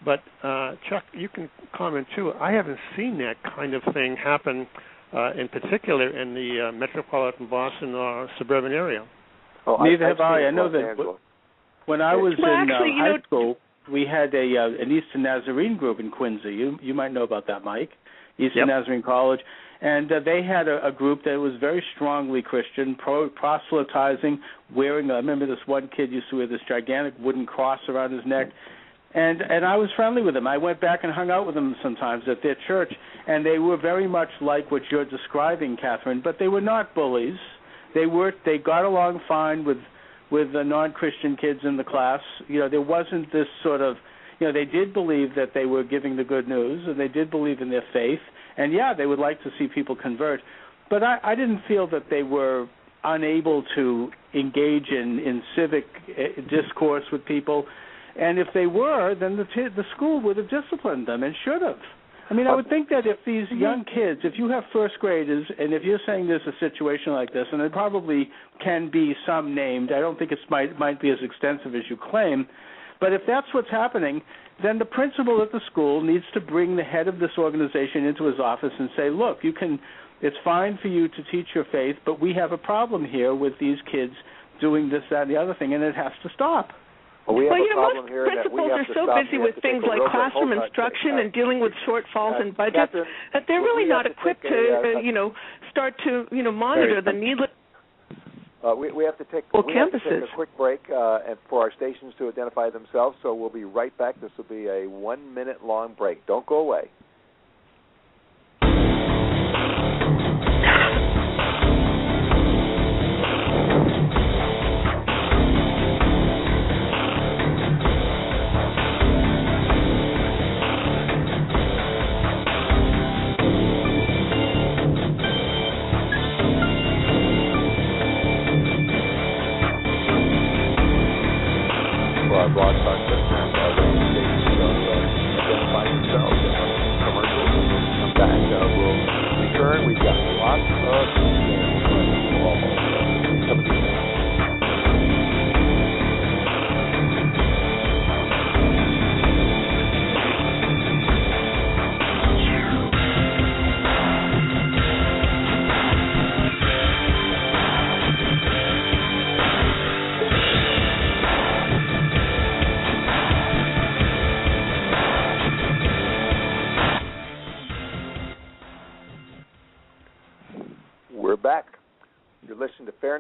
But 0.05 0.21
uh, 0.43 0.73
Chuck, 0.89 1.03
you 1.13 1.29
can 1.29 1.51
comment 1.77 2.07
too. 2.17 2.33
I 2.41 2.53
haven't 2.53 2.79
seen 2.97 3.19
that 3.19 3.35
kind 3.55 3.75
of 3.75 3.83
thing 3.93 4.17
happen, 4.17 4.67
uh, 5.13 5.33
in 5.33 5.49
particular 5.49 6.09
in 6.21 6.35
the 6.35 6.69
uh, 6.69 6.73
metropolitan 6.73 7.49
Boston 7.49 7.95
or 7.95 8.29
suburban 8.39 8.73
area. 8.73 9.05
Oh, 9.67 9.77
Neither 9.83 10.07
I've 10.07 10.17
have 10.19 10.21
I. 10.21 10.45
I 10.45 10.51
know 10.51 10.71
that 10.71 10.91
Angeles. 10.91 11.17
when 11.87 12.01
I 12.01 12.15
was 12.15 12.35
Well, 12.41 12.53
in 12.63 12.71
actually, 12.71 12.93
uh, 12.93 13.03
high 13.03 13.09
know- 13.17 13.23
school, 13.27 13.57
we 13.91 14.07
had 14.11 14.33
a 14.35 14.57
uh, 14.57 14.83
an 14.83 14.93
Eastern 14.93 15.23
Nazarene 15.25 15.77
group 15.77 15.99
in 15.99 16.11
Quincy. 16.11 16.55
You 16.55 16.79
you 16.81 16.95
might 16.95 17.13
know 17.13 17.23
about 17.25 17.47
that, 17.49 17.65
Mike. 17.65 17.91
Eastern 18.39 18.59
Yep. 18.59 18.69
Nazarene 18.69 19.03
College, 19.03 19.41
and 19.81 20.11
uh, 20.11 20.21
they 20.25 20.43
had 20.43 20.69
a, 20.69 20.87
a 20.87 20.93
group 20.93 21.25
that 21.25 21.37
was 21.37 21.53
very 21.61 21.83
strongly 21.95 22.43
Christian, 22.43 22.97
pro- 22.97 23.29
proselytizing, 23.31 24.41
wearing. 24.75 25.11
I 25.11 25.17
remember 25.17 25.47
this 25.47 25.59
one 25.67 25.89
kid 25.97 26.11
used 26.11 26.27
to 26.31 26.39
wear 26.39 26.47
this 26.47 26.61
gigantic 26.69 27.15
wooden 27.21 27.47
cross 27.47 27.81
around 27.89 28.13
his 28.13 28.27
neck. 28.27 28.49
And 29.15 29.41
and 29.41 29.65
I 29.65 29.77
was 29.77 29.89
friendly 29.97 30.21
with 30.21 30.35
them. 30.35 30.47
I 30.47 30.59
went 30.59 30.81
back 30.81 31.01
and 31.03 31.13
hung 31.13 31.31
out 31.31 31.47
with 31.47 31.55
them 31.55 31.75
sometimes 31.83 32.25
at 32.29 32.43
their 32.43 32.57
church, 32.67 32.93
and 33.27 33.45
they 33.45 33.59
were 33.59 33.79
very 33.79 34.07
much 34.07 34.29
like 34.41 34.71
what 34.71 34.83
you're 34.91 35.07
describing, 35.07 35.77
Katherine. 35.81 36.21
But 36.23 36.37
they 36.39 36.49
were 36.49 36.61
not 36.61 36.95
bullies. 36.95 37.39
They 37.95 38.05
were 38.05 38.33
they 38.45 38.59
got 38.59 38.85
along 38.85 39.21
fine 39.27 39.65
with 39.65 39.79
with 40.31 40.53
the 40.53 40.63
non-Christian 40.63 41.37
kids 41.37 41.61
in 41.65 41.77
the 41.77 41.85
class. 41.85 42.21
You 42.49 42.61
know, 42.61 42.69
there 42.69 42.83
wasn't 42.83 43.33
this 43.33 43.47
sort 43.63 43.81
of, 43.81 43.97
you 44.41 44.47
know, 44.47 44.53
they 44.53 44.67
did 44.67 44.93
believe 44.93 45.35
that 45.37 45.53
they 45.55 45.65
were 45.65 45.85
giving 45.85 46.17
the 46.17 46.25
good 46.25 46.47
news, 46.47 46.87
and 46.87 47.01
they 47.01 47.09
did 47.09 47.31
believe 47.31 47.61
in 47.61 47.71
their 47.71 47.85
faith, 47.93 48.21
and 48.59 48.73
yeah, 48.73 48.93
they 48.93 49.07
would 49.07 49.19
like 49.19 49.43
to 49.45 49.51
see 49.59 49.69
people 49.73 49.97
convert. 49.97 50.41
But 50.91 51.03
I, 51.03 51.19
I 51.23 51.35
didn't 51.35 51.63
feel 51.67 51.87
that 51.91 52.05
they 52.11 52.23
were 52.23 52.67
unable 53.05 53.65
to 53.77 54.11
engage 54.35 54.89
in 54.91 55.19
in 55.21 55.43
civic 55.57 55.87
uh, 56.11 56.41
discourse 56.51 57.05
with 57.13 57.25
people, 57.25 57.65
and 58.21 58.39
if 58.39 58.49
they 58.53 58.67
were, 58.67 59.15
then 59.15 59.37
the 59.37 59.45
t- 59.45 59.75
the 59.75 59.85
school 59.97 60.21
would 60.21 60.37
have 60.37 60.49
disciplined 60.51 61.07
them 61.07 61.23
and 61.23 61.35
should 61.45 61.63
have. 61.63 61.79
I 62.31 62.35
mean, 62.35 62.47
I 62.47 62.55
would 62.55 62.69
think 62.69 62.91
that 62.91 63.07
if 63.07 63.17
these 63.25 63.47
young 63.51 63.85
kids, 63.87 64.21
if 64.23 64.35
you 64.37 64.51
have 64.51 64.65
first 64.71 64.99
graders, 65.01 65.47
and 65.59 65.73
if 65.73 65.83
you're 65.83 66.01
saying 66.05 66.29
there's 66.29 66.47
a 66.47 66.53
situation 66.61 67.15
like 67.15 67.33
this, 67.33 67.47
and 67.51 67.63
it 67.63 67.73
probably 67.73 68.29
can 68.63 68.91
be 68.91 69.15
some 69.27 69.55
named, 69.55 69.93
I 69.93 70.01
don't 70.01 70.19
think 70.19 70.33
it 70.33 70.39
might 70.51 70.79
might 70.79 71.01
be 71.01 71.11
as 71.11 71.17
extensive 71.23 71.75
as 71.75 71.83
you 71.89 71.97
claim, 72.11 72.47
But 73.01 73.13
if 73.13 73.23
that's 73.27 73.47
what's 73.53 73.71
happening, 73.71 74.23
then 74.63 74.79
the 74.79 74.85
principal 74.85 75.41
at 75.43 75.53
the 75.53 75.61
school 75.71 76.03
needs 76.03 76.25
to 76.35 76.41
bring 76.41 76.77
the 76.77 76.83
head 76.83 77.09
of 77.09 77.19
this 77.19 77.31
organization 77.39 78.05
into 78.05 78.25
his 78.25 78.41
office 78.41 78.73
and 78.79 78.91
say, 78.97 79.11
"Look, 79.11 79.39
you 79.43 79.53
can 79.53 79.79
it's 80.21 80.37
fine 80.45 80.79
for 80.83 80.89
you 80.89 81.07
to 81.09 81.23
teach 81.31 81.47
your 81.55 81.65
faith, 81.71 81.97
but 82.05 82.21
we 82.21 82.35
have 82.35 82.51
a 82.53 82.59
problem 82.59 83.05
here 83.05 83.35
with 83.35 83.53
these 83.61 83.79
kids 83.91 84.15
doing 84.61 84.89
this, 84.89 85.05
that, 85.11 85.23
and 85.23 85.31
the 85.31 85.37
other 85.37 85.55
thing, 85.55 85.75
and 85.75 85.85
it 85.85 85.95
has 85.95 86.13
to 86.23 86.29
stop." 86.35 86.71
Well, 87.29 87.37
we 87.37 87.45
have 87.45 87.53
well, 87.53 87.61
a 87.61 87.65
you 87.65 87.69
know, 87.69 87.77
problem 87.77 88.05
most 88.05 88.09
here 88.09 88.25
that 88.25 88.33
principals 88.33 88.57
we 88.57 88.71
have 88.73 88.81
are 88.81 88.85
to 88.89 88.95
so 88.97 89.05
stop. 89.05 89.17
busy 89.21 89.37
We 89.37 89.45
with 89.45 89.55
have 89.55 89.63
to 89.63 89.69
things 89.69 89.85
like 89.85 90.01
classroom 90.11 90.53
instruction 90.57 91.19
and 91.21 91.29
dealing 91.33 91.61
with 91.61 91.73
shortfalls 91.85 92.41
and 92.41 92.57
budgets 92.57 92.89
Katherine, 92.89 93.07
that 93.37 93.45
they're 93.47 93.61
really 93.61 93.85
not 93.85 94.07
equipped 94.07 94.43
take 94.43 94.51
to, 94.51 94.97
uh, 94.97 94.99
uh, 94.99 95.01
you 95.05 95.13
know, 95.13 95.37
start 95.71 95.93
to, 96.09 96.25
you 96.33 96.43
know, 96.43 96.53
monitor 96.53 97.03
the 97.05 97.13
needless. 97.13 97.53
Uh, 98.67 98.75
we, 98.75 98.91
we 98.91 99.05
have 99.05 99.17
to 99.19 99.25
take 99.25 99.45
Well, 99.53 99.63
we 99.65 99.75
have 99.75 99.93
to 99.93 100.01
take 100.01 100.29
a 100.29 100.35
quick 100.35 100.49
break 100.57 100.81
uh, 100.91 101.21
and 101.29 101.39
for 101.49 101.63
our 101.63 101.73
stations 101.77 102.13
to 102.19 102.29
identify 102.29 102.71
themselves. 102.71 103.17
So 103.23 103.33
we'll 103.33 103.51
be 103.51 103.65
right 103.65 103.97
back. 103.97 104.21
This 104.21 104.33
will 104.37 104.45
be 104.45 104.67
a 104.67 104.89
one 104.89 105.33
minute 105.33 105.65
long 105.65 105.95
break. 105.95 106.27
Don't 106.27 106.45
go 106.47 106.57
away. 106.59 106.91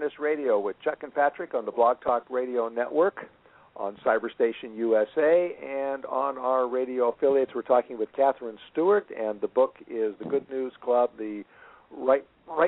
Fairness 0.08 0.20
Radio 0.20 0.58
with 0.58 0.76
Chuck 0.82 1.02
and 1.02 1.14
Patrick 1.14 1.52
on 1.54 1.66
the 1.66 1.72
Blog 1.72 2.00
Talk 2.00 2.24
Radio 2.30 2.68
Network, 2.68 3.26
on 3.76 3.96
Cyberstation 4.04 4.74
USA, 4.74 5.54
and 5.62 6.06
on 6.06 6.38
our 6.38 6.66
radio 6.66 7.10
affiliates. 7.10 7.52
We're 7.54 7.62
talking 7.62 7.98
with 7.98 8.08
Katherine 8.16 8.56
Stewart, 8.72 9.06
and 9.10 9.38
the 9.40 9.48
book 9.48 9.76
is 9.86 10.14
The 10.18 10.24
Good 10.24 10.48
News 10.50 10.72
Club: 10.80 11.10
The 11.18 11.44
Right 11.90 12.24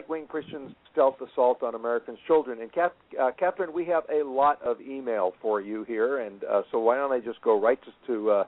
Wing 0.08 0.26
Christians 0.26 0.74
Stealth 0.92 1.16
Assault 1.20 1.62
on 1.62 1.74
American 1.74 2.18
Children. 2.26 2.60
And 2.60 2.70
Kath, 2.72 2.92
uh, 3.18 3.30
Katherine, 3.38 3.72
we 3.72 3.86
have 3.86 4.02
a 4.12 4.22
lot 4.22 4.60
of 4.62 4.80
email 4.82 5.32
for 5.40 5.62
you 5.62 5.84
here, 5.84 6.18
and 6.18 6.44
uh, 6.44 6.62
so 6.70 6.78
why 6.78 6.96
don't 6.96 7.12
I 7.12 7.20
just 7.20 7.40
go 7.40 7.58
right 7.58 7.82
just 7.82 7.96
to 8.06 8.30
uh, 8.30 8.44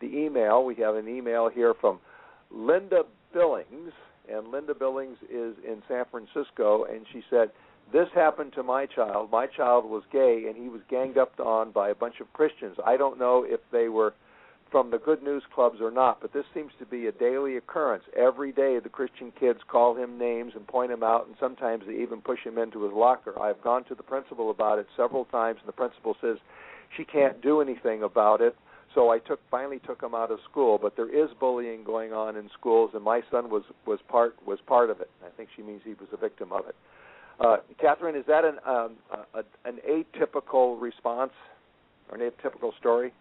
the 0.00 0.06
email? 0.06 0.64
We 0.64 0.76
have 0.76 0.94
an 0.94 1.08
email 1.08 1.48
here 1.48 1.74
from 1.80 1.98
Linda 2.52 3.02
Billings, 3.32 3.92
and 4.32 4.48
Linda 4.52 4.74
Billings 4.74 5.16
is 5.24 5.56
in 5.66 5.82
San 5.88 6.04
Francisco, 6.10 6.84
and 6.84 7.06
she 7.12 7.22
said, 7.28 7.50
This 7.92 8.08
happened 8.14 8.52
to 8.54 8.62
my 8.62 8.86
child. 8.86 9.30
My 9.30 9.46
child 9.46 9.84
was 9.84 10.02
gay, 10.10 10.44
and 10.48 10.56
he 10.56 10.68
was 10.68 10.80
ganged 10.90 11.18
up 11.18 11.38
on 11.38 11.70
by 11.70 11.90
a 11.90 11.94
bunch 11.94 12.20
of 12.20 12.32
Christians. 12.32 12.76
I 12.84 12.96
don't 12.96 13.18
know 13.18 13.44
if 13.48 13.60
they 13.70 13.88
were 13.88 14.14
from 14.70 14.90
the 14.90 14.98
good 14.98 15.22
news 15.22 15.44
clubs 15.54 15.80
or 15.80 15.92
not, 15.92 16.20
but 16.20 16.32
this 16.32 16.44
seems 16.52 16.72
to 16.80 16.86
be 16.86 17.06
a 17.06 17.12
daily 17.12 17.56
occurrence. 17.56 18.02
Every 18.16 18.50
day, 18.50 18.80
the 18.82 18.88
Christian 18.88 19.32
kids 19.38 19.60
call 19.68 19.94
him 19.94 20.18
names 20.18 20.52
and 20.56 20.66
point 20.66 20.90
him 20.90 21.04
out, 21.04 21.26
and 21.28 21.36
sometimes 21.38 21.84
they 21.86 21.94
even 21.94 22.20
push 22.20 22.40
him 22.42 22.58
into 22.58 22.82
his 22.82 22.92
locker. 22.92 23.40
I've 23.40 23.62
gone 23.62 23.84
to 23.84 23.94
the 23.94 24.02
principal 24.02 24.50
about 24.50 24.80
it 24.80 24.86
several 24.96 25.24
times, 25.26 25.58
and 25.60 25.68
the 25.68 25.72
principal 25.72 26.16
says 26.20 26.38
she 26.96 27.04
can't 27.04 27.40
do 27.40 27.60
anything 27.60 28.02
about 28.02 28.40
it. 28.40 28.56
So 28.94 29.10
I 29.10 29.18
took 29.18 29.40
finally 29.50 29.78
took 29.86 30.02
him 30.02 30.14
out 30.14 30.30
of 30.30 30.38
school, 30.50 30.78
but 30.80 30.96
there 30.96 31.08
is 31.08 31.30
bullying 31.38 31.84
going 31.84 32.12
on 32.12 32.36
in 32.36 32.48
schools, 32.58 32.90
and 32.94 33.04
my 33.04 33.20
son 33.30 33.50
was 33.50 33.62
was 33.86 34.00
part 34.08 34.34
was 34.46 34.58
part 34.66 34.90
of 34.90 35.00
it. 35.00 35.10
I 35.24 35.28
think 35.36 35.50
she 35.54 35.62
means 35.62 35.82
he 35.84 35.94
was 35.94 36.08
a 36.12 36.16
victim 36.16 36.50
of 36.50 36.66
it. 36.66 36.74
Uh, 37.38 37.56
Katherine, 37.80 38.16
is 38.16 38.24
that 38.26 38.44
an 38.44 38.56
um, 38.66 38.92
a, 39.34 39.42
an 39.68 39.78
atypical 39.88 40.80
response 40.80 41.32
or 42.10 42.16
an 42.18 42.30
atypical 42.30 42.76
story? 42.78 43.12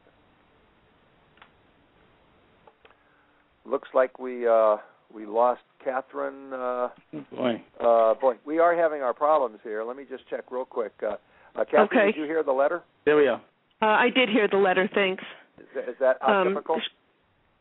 Looks 3.66 3.90
like 3.94 4.20
we 4.20 4.48
uh, 4.48 4.78
we 5.14 5.26
lost 5.26 5.62
Katherine. 5.84 6.54
Uh, 6.54 6.90
Boy. 7.36 7.62
uh, 7.80 8.14
boy, 8.16 8.36
we 8.46 8.60
are 8.60 8.76
having 8.76 9.02
our 9.02 9.14
problems 9.14 9.60
here. 9.64 9.84
Let 9.84 9.98
me 9.98 10.04
just 10.10 10.28
check 10.30 10.46
real 10.52 10.66
quick. 10.66 10.94
Uh, 11.04 11.16
uh, 11.56 11.66
Katherine, 11.66 11.82
Okay. 11.86 12.06
did 12.12 12.16
you 12.18 12.24
hear 12.26 12.44
the 12.44 12.52
letter? 12.52 12.84
There 13.06 13.16
we 13.18 13.28
are. 13.28 13.42
Uh, 13.82 13.86
I 13.86 14.10
did 14.10 14.30
hear 14.30 14.48
the 14.48 14.58
letter. 14.58 14.90
Thanks. 14.94 15.24
Is 15.60 15.66
that, 15.76 15.90
is 15.90 15.96
that 16.00 16.18
Um, 16.22 16.56
atypical? 16.56 16.78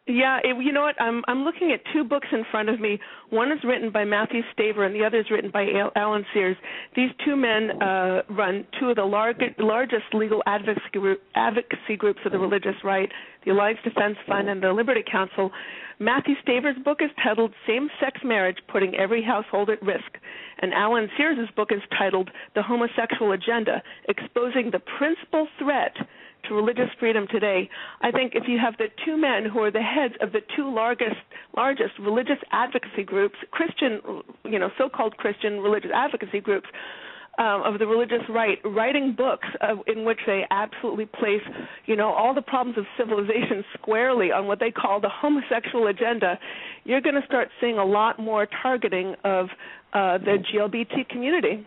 Yeah, 0.06 0.38
it, 0.44 0.62
you 0.62 0.70
know 0.70 0.82
what? 0.82 1.00
I'm 1.00 1.22
I'm 1.28 1.44
looking 1.44 1.72
at 1.72 1.80
two 1.94 2.04
books 2.04 2.28
in 2.30 2.44
front 2.50 2.68
of 2.68 2.78
me. 2.78 3.00
One 3.30 3.50
is 3.50 3.58
written 3.64 3.90
by 3.90 4.04
Matthew 4.04 4.42
Staver, 4.52 4.84
and 4.84 4.94
the 4.94 5.02
other 5.02 5.20
is 5.20 5.30
written 5.30 5.50
by 5.50 5.66
Alan 5.96 6.26
Sears. 6.34 6.58
These 6.94 7.08
two 7.24 7.36
men 7.36 7.80
uh, 7.80 8.20
run 8.28 8.66
two 8.78 8.90
of 8.90 8.96
the 8.96 9.02
larg- 9.02 9.54
largest 9.58 10.12
legal 10.12 10.42
advocacy, 10.44 10.82
group, 10.92 11.22
advocacy 11.34 11.96
groups 11.96 12.20
of 12.26 12.32
the 12.32 12.38
religious 12.38 12.74
right, 12.84 13.10
the 13.46 13.52
Alliance 13.52 13.78
Defense 13.82 14.18
Fund 14.28 14.50
and 14.50 14.62
the 14.62 14.74
Liberty 14.74 15.02
Counsel. 15.10 15.50
Matthew 15.98 16.34
Staver's 16.46 16.78
book 16.84 16.98
is 17.00 17.10
titled 17.22 17.54
"Same-Sex 17.66 18.20
Marriage: 18.22 18.58
Putting 18.68 18.94
Every 18.96 19.22
Household 19.22 19.70
at 19.70 19.80
Risk," 19.82 20.18
and 20.60 20.74
Alan 20.74 21.08
Sears' 21.16 21.48
book 21.56 21.72
is 21.72 21.80
titled 21.98 22.30
"The 22.54 22.62
Homosexual 22.62 23.32
Agenda: 23.32 23.82
Exposing 24.06 24.70
the 24.70 24.80
Principal 24.98 25.48
Threat." 25.58 25.96
To 26.48 26.54
religious 26.54 26.88
freedom 26.98 27.26
today. 27.30 27.68
I 28.02 28.10
think 28.10 28.32
if 28.34 28.44
you 28.46 28.58
have 28.58 28.76
the 28.78 28.88
two 29.04 29.16
men 29.16 29.44
who 29.50 29.60
are 29.60 29.70
the 29.70 29.82
heads 29.82 30.14
of 30.20 30.32
the 30.32 30.40
two 30.56 30.72
largest 30.72 31.16
largest 31.56 31.98
religious 32.00 32.38
advocacy 32.52 33.04
groups, 33.04 33.36
Christian, 33.50 34.00
you 34.44 34.58
know, 34.58 34.70
so-called 34.78 35.16
Christian 35.16 35.60
religious 35.60 35.90
advocacy 35.94 36.40
groups 36.40 36.68
um, 37.38 37.62
of 37.64 37.78
the 37.78 37.86
religious 37.86 38.22
right, 38.28 38.58
writing 38.64 39.14
books 39.16 39.48
uh, 39.60 39.74
in 39.86 40.04
which 40.04 40.20
they 40.26 40.44
absolutely 40.50 41.06
place, 41.06 41.42
you 41.86 41.96
know, 41.96 42.12
all 42.12 42.34
the 42.34 42.42
problems 42.42 42.78
of 42.78 42.84
civilization 42.96 43.64
squarely 43.74 44.30
on 44.30 44.46
what 44.46 44.60
they 44.60 44.70
call 44.70 45.00
the 45.00 45.08
homosexual 45.08 45.88
agenda, 45.88 46.38
you're 46.84 47.00
going 47.00 47.14
to 47.20 47.26
start 47.26 47.48
seeing 47.60 47.78
a 47.78 47.84
lot 47.84 48.18
more 48.18 48.46
targeting 48.62 49.14
of 49.24 49.46
uh, 49.92 50.18
the 50.18 50.38
GLBT 50.52 51.08
community. 51.08 51.66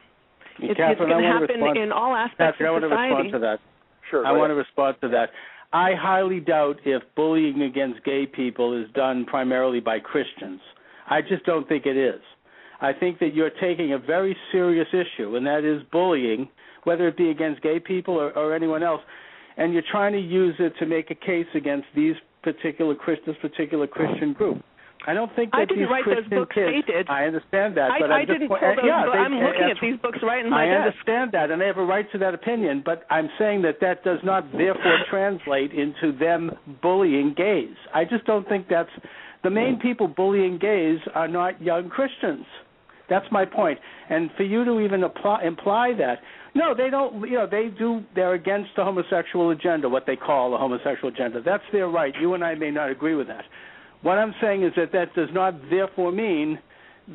It's, 0.59 0.79
it's 0.79 0.99
going 0.99 1.09
to 1.09 1.27
happen 1.27 1.61
respond. 1.61 1.77
in 1.77 1.91
all 1.91 2.15
aspects 2.15 2.57
I 2.59 2.63
of 2.65 2.71
want 2.71 2.83
to 2.83 2.89
society. 2.89 3.13
respond 3.23 3.31
to 3.33 3.39
that. 3.39 3.59
Sure. 4.09 4.25
I 4.25 4.31
want 4.31 4.49
to 4.49 4.53
ahead. 4.53 4.65
respond 4.65 4.95
to 5.01 5.09
that. 5.09 5.29
I 5.73 5.91
highly 5.99 6.39
doubt 6.39 6.77
if 6.85 7.03
bullying 7.15 7.61
against 7.61 8.03
gay 8.03 8.25
people 8.25 8.79
is 8.81 8.89
done 8.93 9.25
primarily 9.25 9.79
by 9.79 9.99
Christians. 9.99 10.61
I 11.09 11.21
just 11.21 11.45
don't 11.45 11.67
think 11.67 11.85
it 11.85 11.97
is. 11.97 12.21
I 12.79 12.93
think 12.93 13.19
that 13.19 13.33
you're 13.33 13.49
taking 13.49 13.93
a 13.93 13.97
very 13.97 14.35
serious 14.51 14.87
issue, 14.93 15.35
and 15.35 15.45
that 15.45 15.63
is 15.65 15.81
bullying, 15.91 16.47
whether 16.83 17.07
it 17.07 17.17
be 17.17 17.29
against 17.31 17.61
gay 17.61 17.79
people 17.79 18.15
or, 18.15 18.31
or 18.37 18.55
anyone 18.55 18.83
else, 18.83 19.01
and 19.57 19.73
you're 19.73 19.83
trying 19.91 20.13
to 20.13 20.19
use 20.19 20.55
it 20.59 20.73
to 20.79 20.85
make 20.85 21.09
a 21.11 21.15
case 21.15 21.47
against 21.55 21.87
these 21.95 22.15
particular 22.43 22.95
this 23.25 23.35
particular 23.41 23.87
Christian 23.87 24.33
group. 24.33 24.63
I 25.07 25.13
don't 25.13 25.33
think 25.35 25.51
that 25.51 25.57
I 25.57 25.65
didn't 25.65 25.83
these 25.83 25.89
write 25.89 26.03
those 26.05 26.27
books, 26.27 26.53
kids. 26.53 26.67
they 26.67 26.93
did. 26.93 27.07
I 27.09 27.23
understand 27.25 27.77
that, 27.77 27.91
I, 27.91 27.99
but 27.99 28.11
I 28.11 28.19
I'm 28.21 28.27
didn't 28.27 28.49
po- 28.49 28.59
pull 28.59 28.75
those. 28.75 28.83
yeah, 28.85 29.03
they- 29.07 29.17
I'm 29.19 29.33
looking 29.39 29.71
at 29.71 29.77
these 29.81 29.95
books 30.01 30.19
right 30.21 30.43
in 30.43 30.51
my 30.51 30.63
I 30.63 30.65
desk. 30.67 30.77
understand 30.83 31.31
that, 31.31 31.49
and 31.49 31.61
they 31.61 31.65
have 31.67 31.77
a 31.77 31.85
right 31.85 32.05
to 32.11 32.17
that 32.19 32.33
opinion, 32.33 32.83
but 32.85 33.05
I'm 33.09 33.29
saying 33.39 33.61
that 33.63 33.79
that 33.79 34.03
does 34.03 34.19
not 34.23 34.51
therefore 34.51 34.99
translate 35.09 35.71
into 35.71 36.11
them 36.11 36.51
bullying 36.81 37.33
gays. 37.35 37.75
I 37.95 38.03
just 38.03 38.25
don't 38.25 38.47
think 38.49 38.67
that's 38.69 38.91
the 39.43 39.49
main 39.49 39.79
people 39.79 40.07
bullying 40.09 40.57
gays 40.59 40.99
are 41.15 41.27
not 41.29 41.61
young 41.61 41.89
Christians. 41.89 42.45
That's 43.09 43.25
my 43.31 43.45
point. 43.45 43.79
And 44.09 44.29
for 44.35 44.43
you 44.43 44.65
to 44.65 44.81
even 44.81 45.03
apply, 45.03 45.43
imply 45.43 45.93
that, 45.97 46.19
no, 46.55 46.73
they 46.75 46.89
don't. 46.89 47.21
You 47.29 47.37
know, 47.37 47.47
they 47.49 47.69
do. 47.69 48.03
They're 48.15 48.33
against 48.33 48.71
the 48.75 48.83
homosexual 48.83 49.51
agenda, 49.51 49.87
what 49.87 50.05
they 50.05 50.17
call 50.17 50.51
the 50.51 50.57
homosexual 50.57 51.13
agenda. 51.13 51.39
That's 51.41 51.63
their 51.71 51.87
right. 51.87 52.13
You 52.19 52.33
and 52.33 52.43
I 52.43 52.55
may 52.55 52.71
not 52.71 52.89
agree 52.89 53.15
with 53.15 53.27
that. 53.27 53.45
What 54.01 54.17
I'm 54.17 54.33
saying 54.41 54.63
is 54.63 54.73
that 54.75 54.91
that 54.93 55.13
does 55.15 55.29
not 55.33 55.55
therefore 55.69 56.11
mean 56.11 56.59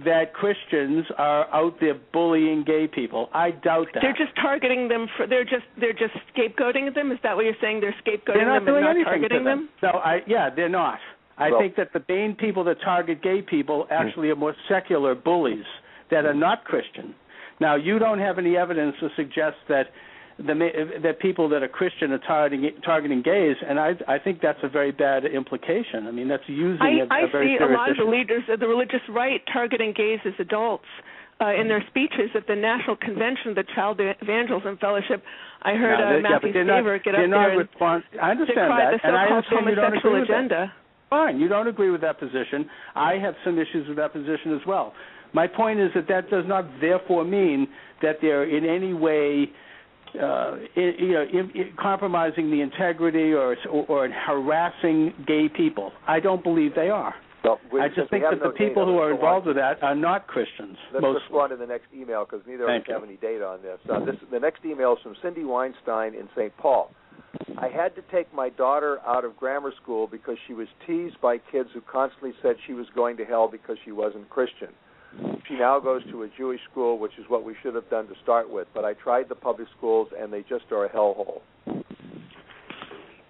that 0.04 0.32
Christians 0.32 1.04
are 1.18 1.46
out 1.54 1.74
there 1.80 1.94
bullying 2.12 2.64
gay 2.64 2.88
people. 2.92 3.28
I 3.34 3.50
doubt 3.50 3.88
that. 3.94 4.00
They're 4.02 4.16
just 4.16 4.34
targeting 4.40 4.88
them 4.88 5.06
for. 5.16 5.26
They're 5.26 5.44
just 5.44 5.66
they're 5.78 5.92
just 5.92 6.14
scapegoating 6.34 6.94
them. 6.94 7.12
Is 7.12 7.18
that 7.22 7.36
what 7.36 7.44
you're 7.44 7.54
saying? 7.60 7.80
They're 7.80 7.94
scapegoating 8.04 8.34
they're 8.34 8.46
not 8.46 8.60
them 8.60 8.66
doing 8.66 8.76
and 8.78 8.84
not 8.84 8.90
anything 8.90 9.04
targeting 9.04 9.38
to 9.38 9.44
them. 9.44 9.68
No, 9.82 9.90
I 9.90 10.20
yeah, 10.26 10.48
they're 10.54 10.70
not. 10.70 10.98
I 11.36 11.50
Well- 11.50 11.60
think 11.60 11.76
that 11.76 11.92
the 11.92 12.02
main 12.08 12.34
people 12.34 12.64
that 12.64 12.80
target 12.80 13.22
gay 13.22 13.42
people 13.42 13.86
actually 13.90 14.30
are 14.30 14.36
more 14.36 14.54
secular 14.68 15.14
bullies 15.14 15.64
that 16.10 16.24
are 16.24 16.34
mm. 16.34 16.38
not 16.40 16.64
Christian. 16.64 17.14
Now, 17.60 17.76
you 17.76 17.98
don't 17.98 18.18
have 18.18 18.38
any 18.38 18.56
evidence 18.56 18.96
to 19.00 19.08
suggest 19.14 19.56
that 19.68 19.92
the 20.38 20.54
that 21.02 21.20
people 21.20 21.48
that 21.50 21.62
are 21.62 21.68
Christian 21.68 22.12
are 22.12 22.18
targeting 22.18 22.70
targeting 22.84 23.22
gays, 23.22 23.56
and 23.66 23.78
I 23.78 23.92
I 24.08 24.18
think 24.18 24.40
that's 24.40 24.58
a 24.62 24.68
very 24.68 24.92
bad 24.92 25.24
implication. 25.24 26.06
I 26.06 26.10
mean, 26.10 26.28
that's 26.28 26.42
using 26.46 26.82
I, 26.82 27.04
a, 27.04 27.06
I 27.10 27.26
a 27.26 27.30
very 27.30 27.56
see 27.58 27.64
a 27.64 27.66
lot 27.68 27.90
of 27.90 27.96
the 27.96 28.04
leaders 28.04 28.42
of 28.48 28.60
the 28.60 28.68
religious 28.68 29.00
right 29.10 29.40
targeting 29.52 29.92
gays 29.96 30.20
as 30.24 30.32
adults 30.38 30.86
uh, 31.40 31.54
in 31.54 31.68
their 31.68 31.82
speeches 31.88 32.30
at 32.34 32.46
the 32.46 32.56
National 32.56 32.96
Convention 32.96 33.50
of 33.50 33.54
the 33.56 33.64
Child 33.74 34.00
Evangelism 34.00 34.78
Fellowship. 34.78 35.22
I 35.62 35.72
heard 35.74 35.98
No, 35.98 36.04
uh, 36.04 36.10
they- 36.10 36.22
yeah, 36.22 36.28
Matthew 36.28 36.64
not, 36.64 36.84
Staver 36.84 37.02
get 37.02 37.14
up 37.14 37.20
there 37.20 37.60
and 37.60 37.64
I 38.20 38.30
understand 38.30 38.70
that, 38.72 39.00
the 39.02 39.08
and 39.08 39.16
I 39.16 39.24
so-called 39.26 39.44
understand 39.52 39.66
you 39.68 39.82
homosexual 39.82 40.22
agenda. 40.22 40.72
Fine, 41.10 41.40
you 41.40 41.48
don't 41.48 41.68
agree 41.68 41.90
with 41.90 42.00
that 42.00 42.18
position. 42.18 42.68
I 42.94 43.14
have 43.18 43.34
some 43.44 43.58
issues 43.58 43.86
with 43.86 43.98
that 43.98 44.12
position 44.12 44.54
as 44.54 44.66
well. 44.66 44.94
My 45.34 45.46
point 45.46 45.78
is 45.80 45.90
that 45.94 46.08
that 46.08 46.30
does 46.30 46.44
not 46.46 46.64
therefore 46.80 47.24
mean 47.24 47.68
that 48.02 48.16
they're 48.20 48.44
in 48.44 48.64
any 48.64 48.92
way, 48.94 49.50
uh, 50.14 50.22
i 50.24 50.68
you 50.76 51.12
know, 51.12 51.22
in, 51.22 51.50
in 51.54 51.72
compromising 51.78 52.50
the 52.50 52.60
integrity 52.60 53.32
or, 53.32 53.56
or 53.70 53.86
or 53.86 54.08
harassing 54.08 55.12
gay 55.26 55.48
people. 55.48 55.92
I 56.06 56.20
don't 56.20 56.42
believe 56.42 56.74
they 56.74 56.90
are. 56.90 57.14
I 57.44 57.88
just 57.88 58.10
think 58.10 58.22
that 58.22 58.38
the 58.40 58.50
people 58.50 58.86
who 58.86 58.98
are 58.98 59.10
let's 59.10 59.20
go 59.20 59.26
on. 59.26 59.34
involved 59.42 59.46
with 59.46 59.56
that 59.56 59.82
are 59.82 59.96
not 59.96 60.26
Christians. 60.28 60.76
Let's 60.92 61.02
mostly. 61.02 61.22
respond 61.22 61.52
in 61.52 61.58
the 61.58 61.66
next 61.66 61.86
email 61.94 62.24
because 62.24 62.46
neither 62.46 62.66
Thank 62.66 62.84
of 62.84 62.84
us 62.84 62.88
you. 62.88 62.94
have 62.94 63.02
any 63.02 63.16
data 63.16 63.44
on 63.44 63.62
this. 63.62 63.78
Uh, 63.90 64.04
this. 64.04 64.16
The 64.30 64.38
next 64.38 64.64
email 64.64 64.92
is 64.92 64.98
from 65.02 65.16
Cindy 65.22 65.44
Weinstein 65.44 66.14
in 66.14 66.28
St. 66.36 66.56
Paul. 66.56 66.92
I 67.58 67.68
had 67.68 67.96
to 67.96 68.02
take 68.12 68.32
my 68.32 68.50
daughter 68.50 69.00
out 69.06 69.24
of 69.24 69.36
grammar 69.36 69.72
school 69.82 70.06
because 70.06 70.36
she 70.46 70.54
was 70.54 70.68
teased 70.86 71.20
by 71.20 71.38
kids 71.38 71.70
who 71.74 71.80
constantly 71.80 72.32
said 72.42 72.56
she 72.66 72.74
was 72.74 72.86
going 72.94 73.16
to 73.16 73.24
hell 73.24 73.48
because 73.50 73.76
she 73.84 73.90
wasn't 73.90 74.28
Christian. 74.30 74.68
She 75.48 75.54
now 75.54 75.80
goes 75.80 76.02
to 76.10 76.22
a 76.22 76.28
Jewish 76.36 76.60
school, 76.70 76.98
which 76.98 77.12
is 77.18 77.24
what 77.28 77.44
we 77.44 77.54
should 77.62 77.74
have 77.74 77.88
done 77.90 78.06
to 78.08 78.14
start 78.22 78.50
with. 78.50 78.68
But 78.74 78.84
I 78.84 78.94
tried 78.94 79.28
the 79.28 79.34
public 79.34 79.68
schools, 79.76 80.08
and 80.18 80.32
they 80.32 80.42
just 80.48 80.64
are 80.70 80.84
a 80.84 80.88
hellhole. 80.88 81.42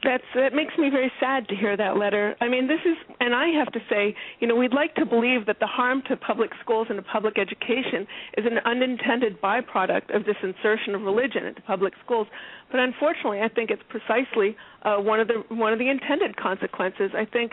That's 0.05 0.25
that 0.35 0.53
makes 0.53 0.77
me 0.77 0.91
very 0.91 1.13
sad 1.21 1.47
to 1.49 1.55
hear 1.55 1.77
that 1.77 1.97
letter. 1.97 2.35
I 2.41 2.49
mean, 2.49 2.67
this 2.67 2.81
is, 2.85 2.97
and 3.21 3.35
I 3.35 3.49
have 3.51 3.73
to 3.73 3.79
say, 3.89 4.17
you 4.41 4.49
know, 4.49 4.57
we'd 4.57 4.75
like 4.75 4.97
to 4.97 5.07
believe 5.07 5.47
that 5.47 5.61
the 5.61 5.67
harm 5.69 6.03
to 6.09 6.17
public 6.17 6.51
schools 6.61 6.89
and 6.91 6.97
to 6.97 7.03
public 7.03 7.39
education 7.39 8.09
is 8.37 8.45
an 8.45 8.59
unintended 8.65 9.41
byproduct 9.41 10.15
of 10.15 10.25
this 10.25 10.35
insertion 10.43 10.97
of 10.97 11.03
religion 11.03 11.47
into 11.47 11.63
public 11.63 11.95
schools. 12.05 12.27
But 12.73 12.81
unfortunately, 12.81 13.43
I 13.43 13.49
think 13.49 13.71
it's 13.71 13.83
precisely 13.89 14.57
uh, 14.83 14.97
one 14.97 15.21
of 15.21 15.29
the 15.29 15.45
one 15.55 15.73
of 15.73 15.79
the 15.79 15.89
intended 15.89 16.37
consequences. 16.37 17.13
I 17.17 17.25
think 17.25 17.53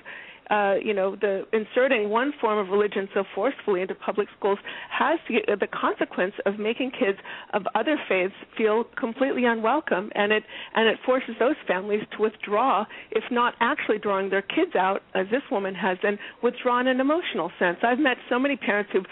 uh, 0.49 0.75
you 0.83 0.93
know, 0.93 1.15
the 1.15 1.43
inserting 1.53 2.09
one 2.09 2.33
form 2.41 2.57
of 2.57 2.69
religion 2.69 3.07
so 3.13 3.23
forcefully 3.35 3.81
into 3.81 3.95
public 3.95 4.27
schools 4.37 4.59
has 4.89 5.19
the, 5.27 5.39
the 5.59 5.67
consequence 5.67 6.33
of 6.45 6.57
making 6.59 6.91
kids 6.91 7.19
of 7.53 7.63
other 7.75 7.97
faiths 8.07 8.33
feel 8.57 8.83
completely 8.97 9.45
unwelcome, 9.45 10.11
and 10.15 10.31
it 10.31 10.43
and 10.75 10.87
it 10.87 10.97
forces 11.05 11.35
those 11.39 11.55
families 11.67 12.01
to 12.15 12.23
withdraw, 12.23 12.85
if 13.11 13.23
not 13.31 13.53
actually 13.59 13.99
drawing 13.99 14.29
their 14.29 14.41
kids 14.41 14.75
out, 14.75 15.01
as 15.13 15.27
this 15.31 15.43
woman 15.51 15.75
has, 15.75 15.97
then 16.01 16.17
withdraw 16.41 16.79
in 16.79 16.87
an 16.87 16.99
emotional 16.99 17.51
sense. 17.59 17.77
I've 17.83 17.99
met 17.99 18.17
so 18.29 18.39
many 18.39 18.55
parents 18.55 18.89
who've 18.93 19.05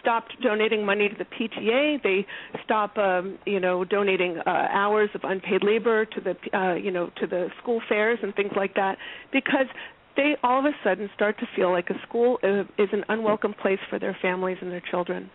stopped 0.00 0.32
donating 0.42 0.84
money 0.84 1.08
to 1.08 1.14
the 1.16 1.24
PTA. 1.24 2.02
They 2.02 2.26
stop, 2.64 2.96
um, 2.98 3.38
you 3.46 3.60
know, 3.60 3.84
donating 3.84 4.38
uh, 4.38 4.50
hours 4.50 5.10
of 5.14 5.22
unpaid 5.24 5.62
labor 5.62 6.04
to 6.04 6.20
the, 6.20 6.58
uh, 6.58 6.74
you 6.74 6.90
know, 6.90 7.10
to 7.20 7.26
the 7.26 7.48
school 7.62 7.80
fairs 7.88 8.18
and 8.22 8.34
things 8.34 8.52
like 8.56 8.74
that 8.74 8.98
because 9.32 9.66
they 10.16 10.36
all 10.42 10.60
of 10.60 10.64
a 10.64 10.72
sudden 10.82 11.08
start 11.14 11.38
to 11.38 11.46
feel 11.54 11.70
like 11.70 11.90
a 11.90 12.06
school 12.06 12.38
is 12.42 12.88
an 12.92 13.04
unwelcome 13.08 13.54
place 13.60 13.78
for 13.90 13.98
their 13.98 14.16
families 14.20 14.58
and 14.60 14.70
their 14.70 14.82
children. 14.90 15.30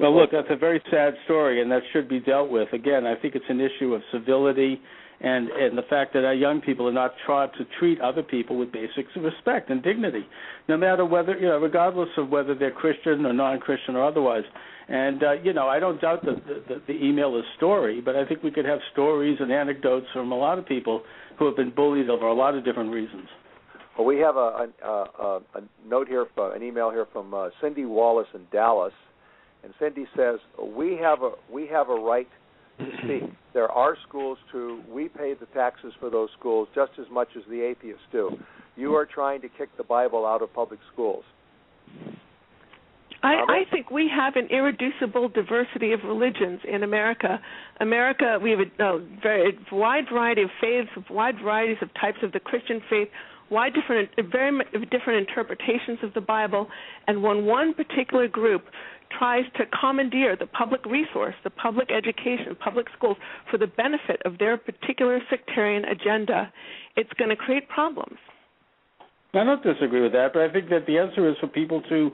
Well, 0.00 0.16
look, 0.16 0.30
that's 0.32 0.48
a 0.50 0.56
very 0.56 0.82
sad 0.90 1.14
story, 1.24 1.62
and 1.62 1.70
that 1.70 1.82
should 1.92 2.08
be 2.08 2.18
dealt 2.18 2.50
with. 2.50 2.72
Again, 2.72 3.06
I 3.06 3.14
think 3.14 3.36
it's 3.36 3.44
an 3.48 3.60
issue 3.60 3.94
of 3.94 4.02
civility 4.12 4.80
and 5.20 5.48
and 5.48 5.78
the 5.78 5.82
fact 5.88 6.12
that 6.14 6.24
our 6.24 6.34
young 6.34 6.60
people 6.60 6.88
are 6.88 6.92
not 6.92 7.14
taught 7.26 7.52
to 7.54 7.64
treat 7.78 8.00
other 8.00 8.22
people 8.22 8.58
with 8.58 8.72
basic 8.72 9.06
respect 9.16 9.70
and 9.70 9.82
dignity, 9.82 10.26
no 10.68 10.76
matter 10.76 11.04
whether 11.04 11.36
you 11.36 11.46
know, 11.46 11.58
regardless 11.58 12.08
of 12.16 12.28
whether 12.28 12.54
they're 12.54 12.72
Christian 12.72 13.24
or 13.24 13.32
non-Christian 13.32 13.96
or 13.96 14.04
otherwise. 14.04 14.44
And 14.88 15.22
uh, 15.22 15.32
you 15.32 15.52
know, 15.52 15.68
I 15.68 15.78
don't 15.78 16.00
doubt 16.00 16.24
that 16.24 16.44
the, 16.46 16.74
the, 16.74 16.82
the 16.88 17.04
email 17.04 17.36
is 17.38 17.44
story, 17.56 18.00
but 18.00 18.16
I 18.16 18.26
think 18.26 18.42
we 18.42 18.50
could 18.50 18.66
have 18.66 18.80
stories 18.92 19.38
and 19.40 19.52
anecdotes 19.52 20.06
from 20.12 20.32
a 20.32 20.36
lot 20.36 20.58
of 20.58 20.66
people 20.66 21.02
who 21.38 21.46
have 21.46 21.56
been 21.56 21.70
bullied 21.70 22.10
over 22.10 22.26
a 22.26 22.34
lot 22.34 22.54
of 22.54 22.64
different 22.64 22.92
reasons. 22.92 23.28
Well, 23.96 24.06
we 24.06 24.18
have 24.18 24.36
a, 24.36 24.68
a, 24.84 24.88
a, 24.88 25.40
a 25.54 25.60
note 25.86 26.08
here, 26.08 26.26
from, 26.34 26.52
an 26.52 26.62
email 26.62 26.90
here 26.90 27.06
from 27.12 27.32
uh, 27.32 27.50
Cindy 27.60 27.84
Wallace 27.84 28.26
in 28.34 28.42
Dallas, 28.50 28.92
and 29.62 29.72
Cindy 29.78 30.06
says 30.16 30.40
we 30.60 30.98
have 31.00 31.22
a 31.22 31.32
we 31.50 31.66
have 31.68 31.88
a 31.88 31.94
right 31.94 32.28
to 32.78 32.86
speak. 33.04 33.30
There 33.52 33.70
are 33.70 33.96
schools 34.08 34.38
too. 34.50 34.82
We 34.90 35.08
pay 35.08 35.34
the 35.38 35.46
taxes 35.46 35.92
for 36.00 36.10
those 36.10 36.28
schools 36.38 36.68
just 36.74 36.92
as 36.98 37.06
much 37.10 37.28
as 37.36 37.44
the 37.48 37.60
atheists 37.60 38.02
do. 38.10 38.30
You 38.76 38.94
are 38.94 39.06
trying 39.06 39.40
to 39.42 39.48
kick 39.48 39.68
the 39.76 39.84
Bible 39.84 40.26
out 40.26 40.42
of 40.42 40.52
public 40.52 40.80
schools. 40.92 41.24
I, 43.22 43.36
I 43.48 43.70
think 43.70 43.90
we 43.90 44.10
have 44.14 44.36
an 44.36 44.48
irreducible 44.50 45.30
diversity 45.30 45.92
of 45.92 46.00
religions 46.04 46.60
in 46.70 46.82
America. 46.82 47.40
America, 47.80 48.38
we 48.42 48.50
have 48.50 48.58
a, 48.60 48.84
a 48.84 49.06
very 49.22 49.58
wide 49.72 50.04
variety 50.12 50.42
of 50.42 50.50
faiths, 50.60 50.90
wide 51.08 51.36
varieties 51.42 51.78
of 51.80 51.88
types 51.98 52.18
of 52.22 52.32
the 52.32 52.40
Christian 52.40 52.82
faith, 52.90 53.08
wide 53.50 53.72
different, 53.74 54.10
very 54.30 54.58
different 54.90 55.28
interpretations 55.28 55.98
of 56.02 56.14
the 56.14 56.20
Bible, 56.20 56.68
and 57.06 57.22
when 57.22 57.44
one 57.44 57.74
particular 57.74 58.28
group 58.28 58.64
tries 59.18 59.44
to 59.56 59.64
commandeer 59.80 60.36
the 60.36 60.46
public 60.46 60.84
resource, 60.86 61.34
the 61.44 61.50
public 61.50 61.90
education, 61.90 62.56
public 62.62 62.86
schools 62.96 63.16
for 63.50 63.58
the 63.58 63.66
benefit 63.66 64.20
of 64.24 64.38
their 64.38 64.56
particular 64.56 65.20
sectarian 65.30 65.84
agenda, 65.84 66.52
it's 66.96 67.12
going 67.18 67.30
to 67.30 67.36
create 67.36 67.68
problems. 67.68 68.18
I 69.36 69.44
don't 69.44 69.62
disagree 69.62 70.00
with 70.00 70.12
that, 70.12 70.32
but 70.32 70.42
I 70.42 70.52
think 70.52 70.68
that 70.70 70.86
the 70.86 70.98
answer 70.98 71.28
is 71.28 71.36
for 71.40 71.48
people 71.48 71.82
to 71.88 72.10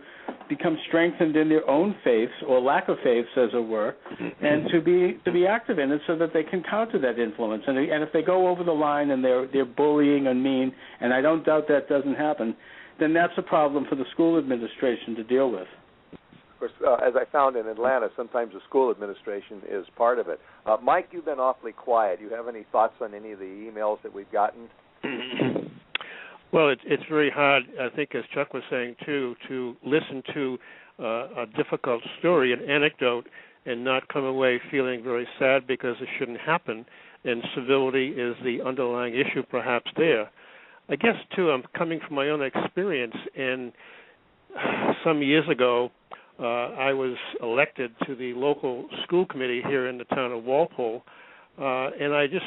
become 0.49 0.77
strengthened 0.89 1.37
in 1.37 1.49
their 1.49 1.69
own 1.69 1.95
faiths 2.03 2.33
or 2.47 2.61
lack 2.61 2.89
of 2.89 2.97
faiths, 3.05 3.29
as 3.37 3.51
it 3.53 3.67
were, 3.67 3.95
and 4.41 4.69
to 4.71 4.81
be 4.81 5.19
to 5.25 5.33
be 5.33 5.47
active 5.47 5.79
in 5.79 5.91
it 5.93 6.01
so 6.07 6.17
that 6.17 6.33
they 6.33 6.43
can 6.43 6.63
counter 6.63 6.99
that 6.99 7.19
influence. 7.19 7.63
And 7.67 7.79
and 7.79 8.03
if 8.03 8.13
they 8.13 8.23
go 8.23 8.49
over 8.49 8.65
the 8.65 8.73
line 8.73 9.11
and 9.11 9.25
they're 9.25 9.47
they're 9.47 9.65
bullying 9.65 10.27
and 10.27 10.43
mean, 10.43 10.73
and 11.01 11.13
I 11.13 11.21
don't 11.21 11.45
doubt 11.45 11.69
that 11.69 11.89
doesn't 11.89 12.17
happen, 12.17 12.57
then 12.99 13.13
that's 13.13 13.33
a 13.39 13.43
problem 13.43 13.87
for 13.89 13.97
the 13.97 14.05
school 14.13 14.39
administration 14.39 15.15
to 15.17 15.25
deal 15.25 15.51
with. 15.51 15.69
Of 16.13 16.59
course, 16.59 16.73
uh, 16.87 17.07
as 17.07 17.15
I 17.17 17.25
found 17.33 17.57
in 17.57 17.67
Atlanta, 17.67 18.09
sometimes 18.17 18.53
the 18.53 18.61
school 18.69 18.91
administration 18.91 19.63
is 19.71 19.87
part 19.97 20.19
of 20.19 20.29
it. 20.29 20.41
Uh, 20.67 20.77
Mike, 20.83 21.09
you've 21.11 21.25
been 21.25 21.39
awfully 21.39 21.73
quiet. 21.73 22.19
Do 22.19 22.27
you 22.27 22.35
have 22.35 22.49
any 22.49 22.67
thoughts 22.71 22.95
on 23.01 23.15
any 23.15 23.33
of 23.33 23.39
the 23.39 23.45
emails 23.45 24.03
that 24.03 24.13
we've 24.13 24.31
gotten? 24.31 24.69
Well, 26.53 26.69
it's 26.69 26.83
it's 26.85 27.03
very 27.09 27.31
hard. 27.31 27.63
I 27.81 27.89
think, 27.95 28.15
as 28.15 28.25
Chuck 28.35 28.53
was 28.53 28.63
saying 28.71 28.97
too, 29.07 29.37
to 29.49 29.77
listen 29.85 30.23
to 30.35 30.59
uh, 30.99 31.05
a 31.43 31.47
difficult 31.57 32.03
story, 32.19 32.53
an 32.53 32.69
anecdote, 32.69 33.29
and 33.67 33.85
not 33.85 34.09
come 34.09 34.25
away 34.25 34.61
feeling 34.71 35.03
very 35.03 35.29
sad 35.39 35.67
because 35.67 35.97
it 36.01 36.09
shouldn't 36.19 36.41
happen. 36.41 36.85
And 37.25 37.43
civility 37.55 38.09
is 38.09 38.35
the 38.43 38.61
underlying 38.67 39.15
issue, 39.15 39.43
perhaps 39.49 39.91
there. 39.97 40.31
I 40.89 40.97
guess 40.97 41.15
too, 41.37 41.51
I'm 41.51 41.63
coming 41.77 42.01
from 42.05 42.17
my 42.17 42.31
own 42.31 42.43
experience. 42.43 43.15
And 43.37 43.73
some 45.05 45.23
years 45.23 45.45
ago, 45.49 45.91
uh, 46.41 46.43
I 46.43 46.93
was 46.93 47.17
elected 47.43 47.93
to 48.07 48.17
the 48.17 48.33
local 48.33 48.89
school 49.05 49.27
committee 49.27 49.63
here 49.67 49.89
in 49.89 49.99
the 49.99 50.05
town 50.05 50.33
of 50.33 50.43
Walpole, 50.45 51.03
uh, 51.61 51.91
and 52.01 52.15
I 52.15 52.27
just 52.27 52.47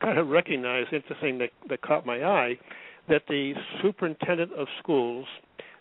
kind 0.00 0.18
of 0.18 0.28
recognized, 0.28 0.92
interesting 0.92 1.38
that, 1.38 1.50
that 1.68 1.82
caught 1.82 2.06
my 2.06 2.24
eye, 2.24 2.58
that 3.08 3.22
the 3.28 3.52
superintendent 3.82 4.52
of 4.54 4.66
schools, 4.82 5.26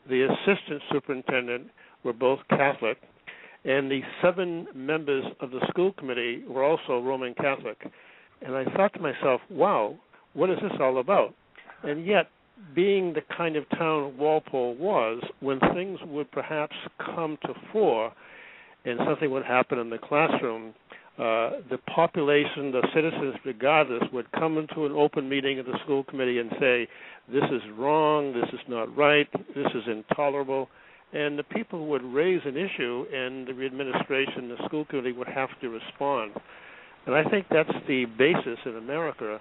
the 0.10 0.24
assistant 0.24 0.82
superintendent 0.92 1.68
were 2.04 2.14
both 2.14 2.40
Catholic, 2.50 2.98
and 3.66 3.90
the 3.90 4.02
seven 4.22 4.68
members 4.76 5.24
of 5.40 5.52
the 5.52 5.66
school 5.70 5.94
committee 5.94 6.44
were 6.48 6.64
also 6.64 7.00
Roman 7.00 7.34
Catholic. 7.34 7.78
And 8.42 8.56
I 8.56 8.66
thought 8.76 8.94
to 8.94 9.00
myself, 9.00 9.40
wow, 9.50 9.96
what 10.34 10.50
is 10.50 10.58
this 10.62 10.74
all 10.82 11.00
about? 11.00 11.34
And 11.84 12.06
yet, 12.06 12.30
being 12.76 13.14
the 13.14 13.22
kind 13.36 13.56
of 13.56 13.70
town 13.72 14.18
Walpole 14.18 14.76
was, 14.76 15.24
when 15.40 15.60
things 15.74 16.00
would 16.06 16.32
perhaps 16.32 16.76
come 16.98 17.38
to 17.44 17.54
fore 17.72 18.12
and 18.86 19.00
something 19.08 19.32
would 19.32 19.46
happen 19.46 19.80
in 19.80 19.90
the 19.90 19.98
classroom, 19.98 20.74
uh, 21.18 21.62
the 21.70 21.78
population, 21.94 22.72
the 22.72 22.88
citizens, 22.94 23.36
regardless, 23.46 24.04
would 24.12 24.32
come 24.32 24.58
into 24.58 24.86
an 24.86 24.92
open 24.94 25.30
meeting 25.30 25.60
of 25.60 25.66
the 25.66 25.78
school 25.84 26.04
committee 26.04 26.40
and 26.40 26.52
say, 26.60 26.88
"This 27.32 27.44
is 27.52 27.62
wrong. 27.78 28.34
This 28.34 28.50
is 28.52 28.66
not 28.68 28.96
right. 28.96 29.28
This 29.56 29.68
is 29.76 29.84
intolerable." 29.88 30.70
and 31.14 31.38
the 31.38 31.44
people 31.44 31.86
would 31.88 32.04
raise 32.04 32.42
an 32.44 32.58
issue, 32.58 33.06
and 33.14 33.48
the 33.48 33.66
administration, 33.66 34.50
the 34.50 34.58
school 34.66 34.84
committee 34.86 35.12
would 35.12 35.28
have 35.28 35.50
to 35.62 35.70
respond. 35.70 36.32
And 37.06 37.16
I 37.16 37.24
think 37.30 37.46
that's 37.50 37.70
the 37.88 38.06
basis 38.18 38.58
in 38.66 38.78
America 38.78 39.40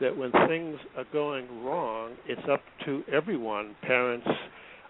that 0.00 0.16
when 0.16 0.32
things 0.48 0.78
are 0.96 1.04
going 1.12 1.62
wrong, 1.62 2.12
it's 2.26 2.40
up 2.50 2.62
to 2.86 3.02
everyone, 3.12 3.74
parents, 3.82 4.26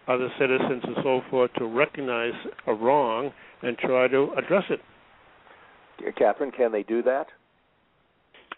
other 0.07 0.29
citizens, 0.39 0.83
and 0.85 0.97
so 1.03 1.21
forth, 1.31 1.53
to 1.55 1.67
recognize 1.67 2.33
a 2.69 2.73
wrong 2.73 3.33
and 3.63 3.77
try 3.79 4.07
to 4.07 4.33
address 4.39 4.65
it. 4.71 4.81
Katherine, 6.17 6.53
can 6.53 6.73
they 6.73 6.83
do 6.83 7.03
that? 7.03 7.27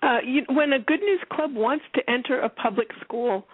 Uh, 0.02 0.18
you, 0.24 0.42
when 0.48 0.72
a 0.72 0.80
Good 0.80 1.00
News 1.00 1.20
Club 1.32 1.54
wants 1.54 1.84
to 1.94 2.10
enter 2.10 2.40
a 2.40 2.48
public 2.48 2.88
school, 3.04 3.44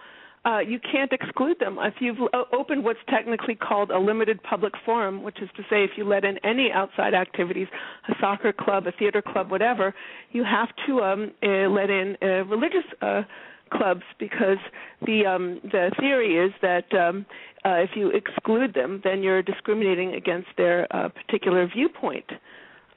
uh, 0.45 0.59
you 0.59 0.79
can't 0.79 1.11
exclude 1.11 1.57
them. 1.59 1.77
If 1.79 1.95
you've 1.99 2.17
opened 2.53 2.83
what's 2.83 2.99
technically 3.09 3.55
called 3.55 3.91
a 3.91 3.99
limited 3.99 4.41
public 4.41 4.73
forum, 4.85 5.21
which 5.21 5.41
is 5.41 5.49
to 5.57 5.63
say, 5.63 5.83
if 5.83 5.91
you 5.97 6.05
let 6.05 6.23
in 6.23 6.37
any 6.43 6.71
outside 6.73 7.13
activities, 7.13 7.67
a 8.07 8.13
soccer 8.21 8.53
club, 8.53 8.87
a 8.87 8.91
theater 8.93 9.21
club, 9.21 9.51
whatever, 9.51 9.93
you 10.31 10.43
have 10.43 10.69
to 10.87 11.01
um, 11.01 11.31
uh, 11.43 11.69
let 11.69 11.89
in 11.89 12.15
uh, 12.21 12.45
religious 12.45 12.85
uh, 13.01 13.23
clubs 13.71 14.01
because 14.17 14.57
the 15.05 15.25
um, 15.25 15.59
the 15.63 15.91
theory 15.99 16.37
is 16.37 16.51
that 16.61 16.91
um, 16.93 17.25
uh, 17.65 17.75
if 17.75 17.91
you 17.95 18.09
exclude 18.09 18.73
them, 18.73 19.01
then 19.03 19.21
you're 19.21 19.43
discriminating 19.43 20.15
against 20.15 20.47
their 20.57 20.87
uh, 20.95 21.09
particular 21.09 21.67
viewpoint. 21.67 22.25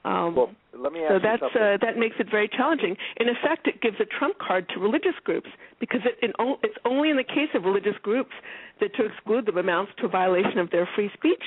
Um, 0.05 0.35
well, 0.35 0.51
let 0.77 0.93
me 0.93 1.01
so 1.09 1.19
that's 1.23 1.43
uh, 1.43 1.77
that 1.81 1.99
makes 1.99 2.17
it 2.19 2.31
very 2.31 2.49
challenging. 2.49 2.97
In 3.19 3.29
effect, 3.29 3.67
it 3.67 3.81
gives 3.81 3.97
a 4.01 4.07
trump 4.07 4.39
card 4.39 4.69
to 4.75 4.81
religious 4.81 5.15
groups 5.25 5.49
because 5.81 6.01
it, 6.05 6.17
it, 6.23 6.35
it's 6.63 6.77
only 6.85 7.11
in 7.11 7.17
the 7.17 7.25
case 7.25 7.51
of 7.55 7.65
religious 7.65 7.97
groups 8.03 8.33
that 8.81 8.95
to 8.97 9.07
exclude 9.07 9.47
them 9.47 9.59
amounts 9.59 9.93
to 9.99 10.07
a 10.07 10.09
violation 10.09 10.59
of 10.59 10.71
their 10.71 10.89
free 10.95 11.11
speech. 11.15 11.43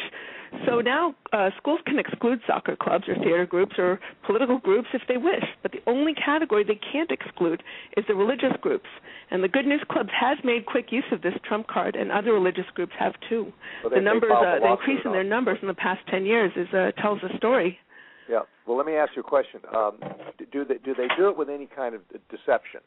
So 0.65 0.79
now 0.79 1.15
uh, 1.33 1.49
schools 1.57 1.79
can 1.85 1.99
exclude 1.99 2.39
soccer 2.47 2.75
clubs 2.75 3.05
or 3.07 3.15
theater 3.15 3.45
groups 3.45 3.75
or 3.77 3.99
political 4.25 4.57
groups 4.59 4.87
if 4.93 5.01
they 5.07 5.17
wish, 5.17 5.43
but 5.61 5.71
the 5.71 5.81
only 5.87 6.13
category 6.13 6.63
they 6.63 6.79
can't 6.91 7.11
exclude 7.11 7.61
is 7.97 8.05
the 8.07 8.15
religious 8.15 8.53
groups. 8.61 8.87
And 9.31 9.43
the 9.43 9.47
Good 9.47 9.65
News 9.65 9.83
Club 9.89 10.07
has 10.17 10.37
made 10.43 10.65
quick 10.65 10.91
use 10.91 11.03
of 11.11 11.21
this 11.21 11.33
trump 11.47 11.67
card, 11.67 11.95
and 11.95 12.11
other 12.11 12.31
religious 12.31 12.65
groups 12.75 12.93
have 12.99 13.13
too. 13.27 13.51
Well, 13.83 13.93
the 13.93 14.01
numbers, 14.01 14.31
uh, 14.31 14.59
the 14.59 14.71
increase 14.71 14.99
in 15.03 15.11
their 15.11 15.23
numbers 15.23 15.57
in 15.61 15.67
the 15.67 15.73
past 15.73 16.01
ten 16.09 16.25
years 16.25 16.51
is 16.55 16.67
uh, 16.73 16.91
tells 17.01 17.19
a 17.23 17.35
story. 17.37 17.79
Yeah. 18.29 18.41
Well, 18.65 18.77
let 18.77 18.85
me 18.85 18.93
ask 18.93 19.11
you 19.15 19.21
a 19.21 19.23
question. 19.23 19.61
Um, 19.75 19.99
do 20.51 20.65
they 20.65 20.77
do 20.77 20.93
they 20.95 21.07
do 21.17 21.29
it 21.29 21.37
with 21.37 21.49
any 21.49 21.67
kind 21.67 21.95
of 21.95 22.01
deception? 22.29 22.81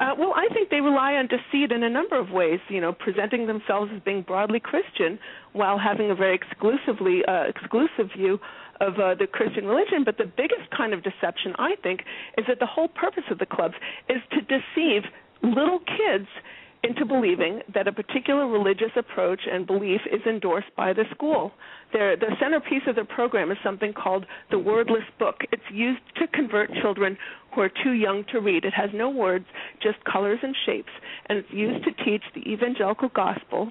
Uh, 0.00 0.14
well, 0.18 0.32
I 0.34 0.48
think 0.52 0.70
they 0.70 0.80
rely 0.80 1.14
on 1.14 1.28
deceit 1.28 1.70
in 1.70 1.82
a 1.82 1.90
number 1.90 2.18
of 2.18 2.30
ways. 2.30 2.60
You 2.68 2.80
know, 2.80 2.92
presenting 2.92 3.46
themselves 3.46 3.90
as 3.94 4.02
being 4.02 4.22
broadly 4.22 4.60
Christian 4.60 5.18
while 5.52 5.78
having 5.78 6.10
a 6.10 6.14
very 6.14 6.34
exclusively 6.34 7.24
uh, 7.26 7.44
exclusive 7.44 8.10
view 8.16 8.40
of 8.80 8.94
uh, 8.94 9.14
the 9.14 9.26
Christian 9.26 9.66
religion. 9.66 10.02
But 10.04 10.18
the 10.18 10.24
biggest 10.24 10.70
kind 10.76 10.92
of 10.92 11.02
deception, 11.02 11.54
I 11.58 11.76
think, 11.82 12.00
is 12.36 12.46
that 12.48 12.58
the 12.58 12.66
whole 12.66 12.88
purpose 12.88 13.24
of 13.30 13.38
the 13.38 13.46
clubs 13.46 13.74
is 14.08 14.18
to 14.32 14.40
deceive 14.40 15.04
little 15.42 15.78
kids 15.80 16.28
into 16.82 17.06
believing 17.06 17.60
that 17.74 17.86
a 17.86 17.92
particular 17.92 18.48
religious 18.48 18.90
approach 18.96 19.40
and 19.50 19.66
belief 19.66 20.00
is 20.10 20.20
endorsed 20.26 20.74
by 20.76 20.92
the 20.92 21.04
school. 21.14 21.52
Their, 21.92 22.16
the 22.16 22.34
centerpiece 22.40 22.82
of 22.86 22.96
the 22.96 23.04
program 23.04 23.50
is 23.50 23.58
something 23.62 23.92
called 23.92 24.26
the 24.50 24.58
Wordless 24.58 25.04
Book. 25.18 25.36
It's 25.52 25.62
used 25.72 26.00
to 26.16 26.26
convert 26.28 26.72
children 26.80 27.16
who 27.54 27.60
are 27.60 27.70
too 27.84 27.92
young 27.92 28.24
to 28.32 28.40
read. 28.40 28.64
It 28.64 28.74
has 28.74 28.90
no 28.92 29.10
words, 29.10 29.44
just 29.82 30.02
colors 30.04 30.38
and 30.42 30.56
shapes, 30.66 30.90
and 31.26 31.38
it's 31.38 31.52
used 31.52 31.84
to 31.84 32.04
teach 32.04 32.22
the 32.34 32.40
evangelical 32.50 33.10
gospel 33.10 33.70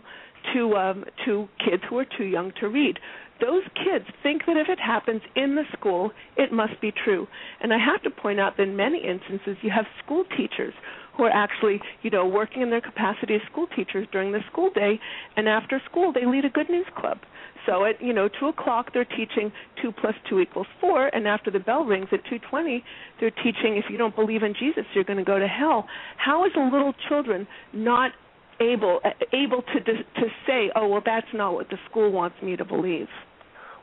to 0.53 0.75
um, 0.75 1.05
to 1.25 1.47
kids 1.63 1.83
who 1.89 1.99
are 1.99 2.05
too 2.17 2.25
young 2.25 2.51
to 2.59 2.67
read. 2.67 2.97
Those 3.39 3.63
kids 3.73 4.05
think 4.21 4.45
that 4.45 4.55
if 4.55 4.69
it 4.69 4.79
happens 4.79 5.21
in 5.35 5.55
the 5.55 5.63
school, 5.73 6.11
it 6.38 6.51
must 6.51 6.79
be 6.79 6.91
true. 6.91 7.27
And 7.59 7.73
I 7.73 7.77
have 7.79 8.01
to 8.03 8.11
point 8.11 8.39
out 8.39 8.57
that 8.57 8.63
in 8.63 8.75
many 8.75 9.03
instances, 9.03 9.57
you 9.63 9.71
have 9.71 9.85
school 10.03 10.23
teachers 10.38 10.73
who 11.22 11.26
are 11.26 11.30
actually, 11.30 11.80
you 12.02 12.10
know, 12.10 12.26
working 12.26 12.64
in 12.64 12.72
their 12.72 12.81
capacity 12.81 13.35
as 13.35 13.41
school 13.52 13.68
teachers 13.76 14.07
during 14.11 14.31
the 14.31 14.39
school 14.52 14.72
day, 14.73 14.99
and 15.38 15.48
after 15.48 15.80
school 15.89 16.11
they 16.11 16.26
lead 16.26 16.45
a 16.45 16.49
good 16.49 16.68
news 16.68 16.88
club. 16.98 17.19
So 17.68 17.85
at 17.85 18.02
you 18.02 18.11
know 18.11 18.27
two 18.27 18.48
o'clock 18.48 18.88
they're 18.91 19.06
teaching 19.06 19.52
two 19.80 19.91
plus 19.91 20.15
two 20.27 20.39
equals 20.39 20.65
four, 20.80 21.10
and 21.14 21.27
after 21.27 21.52
the 21.52 21.60
bell 21.60 21.85
rings 21.85 22.07
at 22.11 22.22
two 22.27 22.39
twenty 22.49 22.84
they're 23.19 23.30
teaching 23.30 23.77
if 23.77 23.85
you 23.91 23.98
don't 23.98 24.15
believe 24.15 24.41
in 24.41 24.56
Jesus 24.60 24.84
you're 24.95 25.03
going 25.03 25.19
to 25.19 25.23
go 25.23 25.38
to 25.38 25.48
hell. 25.48 25.85
How 26.18 26.43
is 26.45 26.53
a 26.57 26.64
little 26.64 26.93
children 27.07 27.48
not 27.72 28.14
able 28.60 28.99
able 29.31 29.61
to 29.61 29.80
to 29.80 30.26
say 30.48 30.72
oh 30.76 30.88
well 30.88 31.03
that's 31.06 31.27
not 31.35 31.53
what 31.53 31.69
the 31.69 31.77
school 31.88 32.11
wants 32.11 32.38
me 32.41 32.56
to 32.56 32.65
believe? 32.65 33.07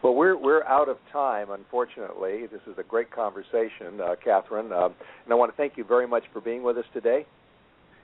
Well, 0.03 0.15
we're 0.15 0.37
we're 0.37 0.65
out 0.65 0.89
of 0.89 0.99
time, 1.13 1.51
unfortunately. 1.51 2.47
This 2.47 2.61
is 2.71 2.79
a 2.79 2.85
great 2.85 3.11
conversation, 3.11 4.01
uh, 4.01 4.15
Katherine, 4.23 4.73
uh, 4.73 4.87
and 4.87 5.33
I 5.33 5.35
want 5.35 5.51
to 5.51 5.57
thank 5.57 5.77
you 5.77 5.83
very 5.85 6.07
much 6.07 6.23
for 6.33 6.41
being 6.41 6.63
with 6.63 6.79
us 6.79 6.85
today. 6.93 7.27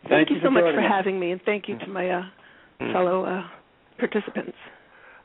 Thank, 0.03 0.11
thank 0.11 0.31
you, 0.31 0.37
you 0.37 0.43
so 0.43 0.51
much 0.51 0.65
for 0.65 0.81
having 0.81 1.21
me, 1.21 1.31
and 1.31 1.41
thank 1.45 1.69
you 1.69 1.79
to 1.79 1.87
my 1.87 2.11
uh, 2.11 2.23
mm. 2.81 2.93
fellow 2.93 3.25
uh, 3.25 3.47
participants. 3.99 4.57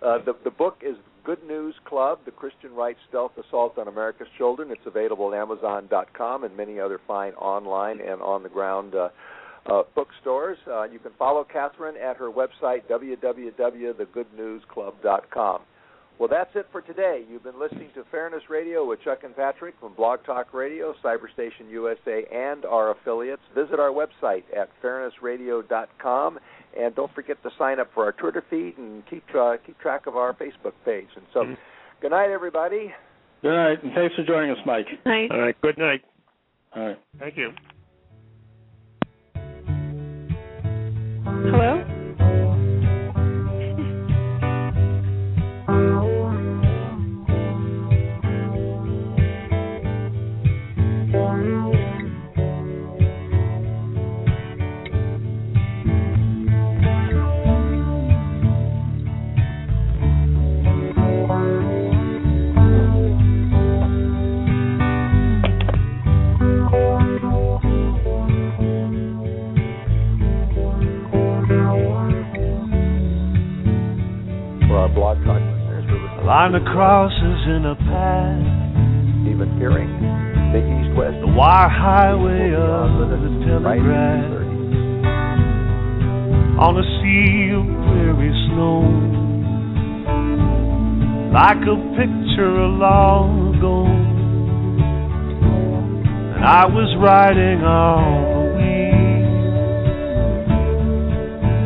Uh, 0.02 0.20
the 0.24 0.34
the 0.44 0.52
book 0.52 0.84
is 0.84 0.96
Good 1.24 1.44
News 1.44 1.74
Club: 1.86 2.20
The 2.26 2.32
Christian 2.32 2.76
Right 2.76 2.98
Stealth 3.10 3.32
Assault 3.38 3.80
on 3.80 3.88
America's 3.88 4.28
Children. 4.38 4.70
It's 4.70 4.86
available 4.86 5.34
at 5.34 5.40
Amazon.com 5.40 6.44
and 6.44 6.56
many 6.56 6.80
other 6.80 7.00
fine 7.08 7.34
online 7.34 8.00
and 8.00 8.22
on 8.22 8.44
the 8.44 8.50
ground. 8.50 8.94
Uh, 8.94 9.10
uh, 9.66 9.82
bookstores. 9.94 10.58
Uh, 10.68 10.84
you 10.84 11.00
can 11.00 11.12
follow 11.20 11.44
Katherine 11.44 11.98
at 11.98 12.16
her 12.18 12.32
website, 12.32 12.84
www.thegoodnewsclub.com. 12.90 15.62
Well, 16.20 16.28
that's 16.28 16.52
it 16.54 16.68
for 16.74 16.82
today. 16.82 17.24
You've 17.32 17.44
been 17.44 17.58
listening 17.58 17.92
to 17.96 18.04
Fairness 18.12 18.44
Radio 18.50 18.86
with 18.86 19.02
Chuck 19.04 19.20
and 19.24 19.34
Patrick 19.34 19.76
from 19.80 19.94
Blog 19.94 20.20
Talk 20.26 20.54
Radio, 20.54 20.94
Cyberstation 21.02 21.70
USA, 21.70 22.26
and 22.30 22.66
our 22.66 22.92
affiliates. 22.92 23.42
Visit 23.56 23.80
our 23.80 23.90
website 23.90 24.44
at 24.56 24.70
fairnessradio.com, 24.84 26.40
and 26.78 26.94
don't 26.94 27.14
forget 27.16 27.42
to 27.44 27.50
sign 27.58 27.80
up 27.80 27.90
for 27.94 28.04
our 28.04 28.12
Twitter 28.12 28.44
feed 28.50 28.78
and 28.78 29.02
keep 29.10 29.24
uh, 29.34 29.56
keep 29.66 29.80
track 29.80 30.08
of 30.08 30.18
our 30.18 30.34
Facebook 30.34 30.74
page. 30.84 31.08
And 31.16 31.26
so, 31.34 31.40
mm-hmm. 31.40 31.54
good 32.02 32.12
night, 32.12 32.32
everybody. 32.32 32.94
Good 33.42 33.56
night, 33.56 33.82
and 33.82 33.94
thanks 33.94 34.14
for 34.16 34.24
joining 34.26 34.52
us, 34.52 34.58
Mike. 34.66 34.88
Night. 35.06 35.32
All 35.32 35.40
right. 35.40 35.56
Good 35.62 35.78
night. 35.78 36.02
All 36.76 36.86
right. 36.86 37.00
Thank 37.18 37.38
you. 37.38 37.52
Hello. 41.24 41.99
Line 74.70 76.52
the 76.54 76.60
crosses 76.72 77.42
in 77.50 77.66
a 77.66 77.76
path. 77.90 78.38
Even 79.26 79.58
hearing 79.58 79.90
the 80.54 80.62
east 80.62 80.94
west. 80.96 81.18
The 81.22 81.28
wire 81.28 81.70
highway 81.70 82.54
of 82.54 83.10
the 83.10 83.18
telegraph. 83.50 84.30
On 86.62 86.78
a 86.78 86.84
sea 87.02 87.50
of 87.58 87.66
weary 87.66 88.30
snow. 88.46 88.86
Like 91.34 91.66
a 91.66 91.78
picture 91.98 92.62
of 92.62 92.78
long 92.78 93.58
ago. 93.58 93.90
And 96.36 96.46
I 96.46 96.66
was 96.68 96.96
riding 97.02 97.64
on 97.64 98.22
the 98.30 98.42
wheel. 98.54 99.34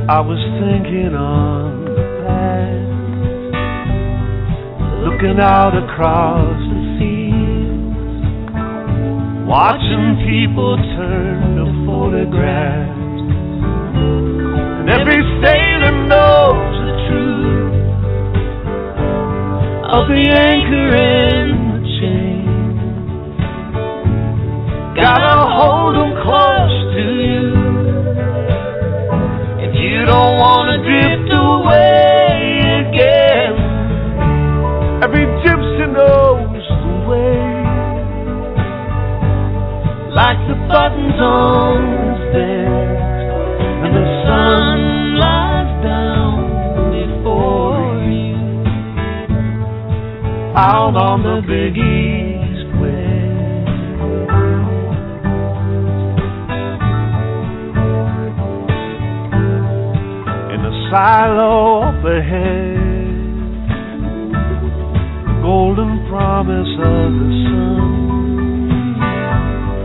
I 0.09 0.19
was 0.21 0.39
thinking 0.61 1.15
on 1.15 1.83
looking 5.23 5.39
out 5.39 5.71
across 5.71 6.59
the 6.59 6.99
fields, 6.99 7.95
watching 9.47 10.19
people 10.27 10.75
turn 10.97 11.55
to 11.55 11.65
photographs. 11.87 13.23
And 14.79 14.89
every 14.89 15.23
sailor 15.39 15.95
knows 16.11 16.75
the 16.83 16.95
truth 17.07 17.87
of 19.95 20.07
the 20.11 20.27
anchor 20.27 20.91
in 20.91 21.47
the 21.71 21.81
chain. 22.01 22.43
Gotta 24.95 25.42
songs 41.17 42.19
dead 42.33 42.67
and 43.83 43.93
the 43.95 44.07
sun 44.25 44.77
lies 45.19 45.71
down 45.83 46.37
before 46.91 48.01
you. 48.09 48.35
Out 50.55 50.95
on 50.95 51.23
the 51.23 51.41
big 51.47 51.73
east 51.77 52.67
wind 52.79 53.67
in 60.53 60.59
the 60.61 60.73
silo 60.89 61.81
up 61.83 62.03
ahead 62.05 62.83
golden 65.43 66.07
promise 66.07 66.71
of 66.79 67.11
the 67.19 67.29
sun. 67.43 67.83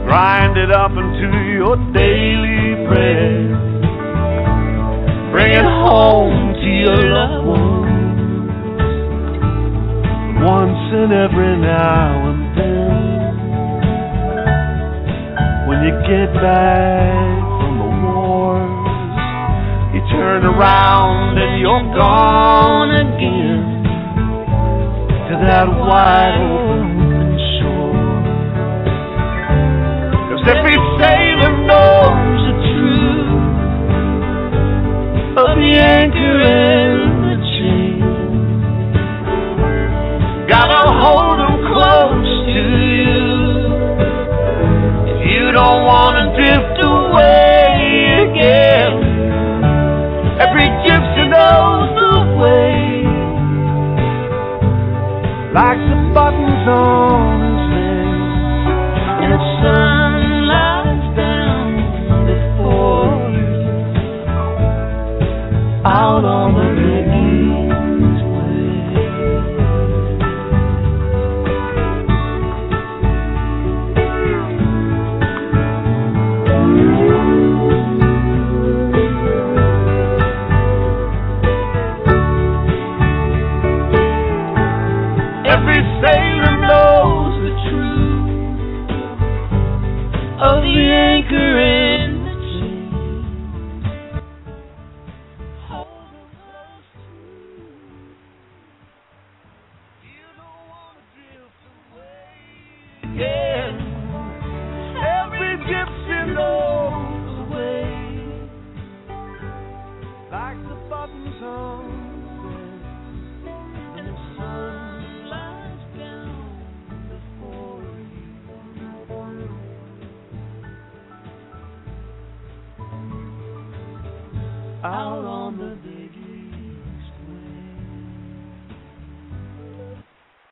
Ryan 0.06 0.47
it 0.58 0.72
up 0.72 0.90
into 0.90 1.28
your 1.54 1.76
daily 1.94 2.74
bread. 2.90 3.46
Bring 5.30 5.52
it 5.52 5.62
home 5.62 6.52
to 6.54 6.68
your 6.68 6.98
loved 6.98 7.46
ones 7.46 7.78
once 10.42 10.82
and 10.98 11.12
every 11.12 11.54
now 11.62 12.30
and 12.30 12.42
then. 12.58 12.90
When 15.68 15.78
you 15.86 15.94
get 16.10 16.34
back 16.42 17.38
from 17.60 17.74
the 17.78 17.90
wars, 18.02 18.82
you 19.94 20.00
turn 20.10 20.42
around 20.44 21.38
and 21.38 21.60
you're 21.60 21.86
gone 21.94 22.90
again 22.98 23.62
to 25.28 25.34
that 25.46 25.68
wide 25.68 26.34
open 26.40 26.87
every 30.48 30.78
sailor 30.96 31.52
knows 31.68 32.40
the 32.48 32.54
truth. 32.72 33.28
Of 35.36 35.50
the 35.60 35.72
anchor 35.76 36.17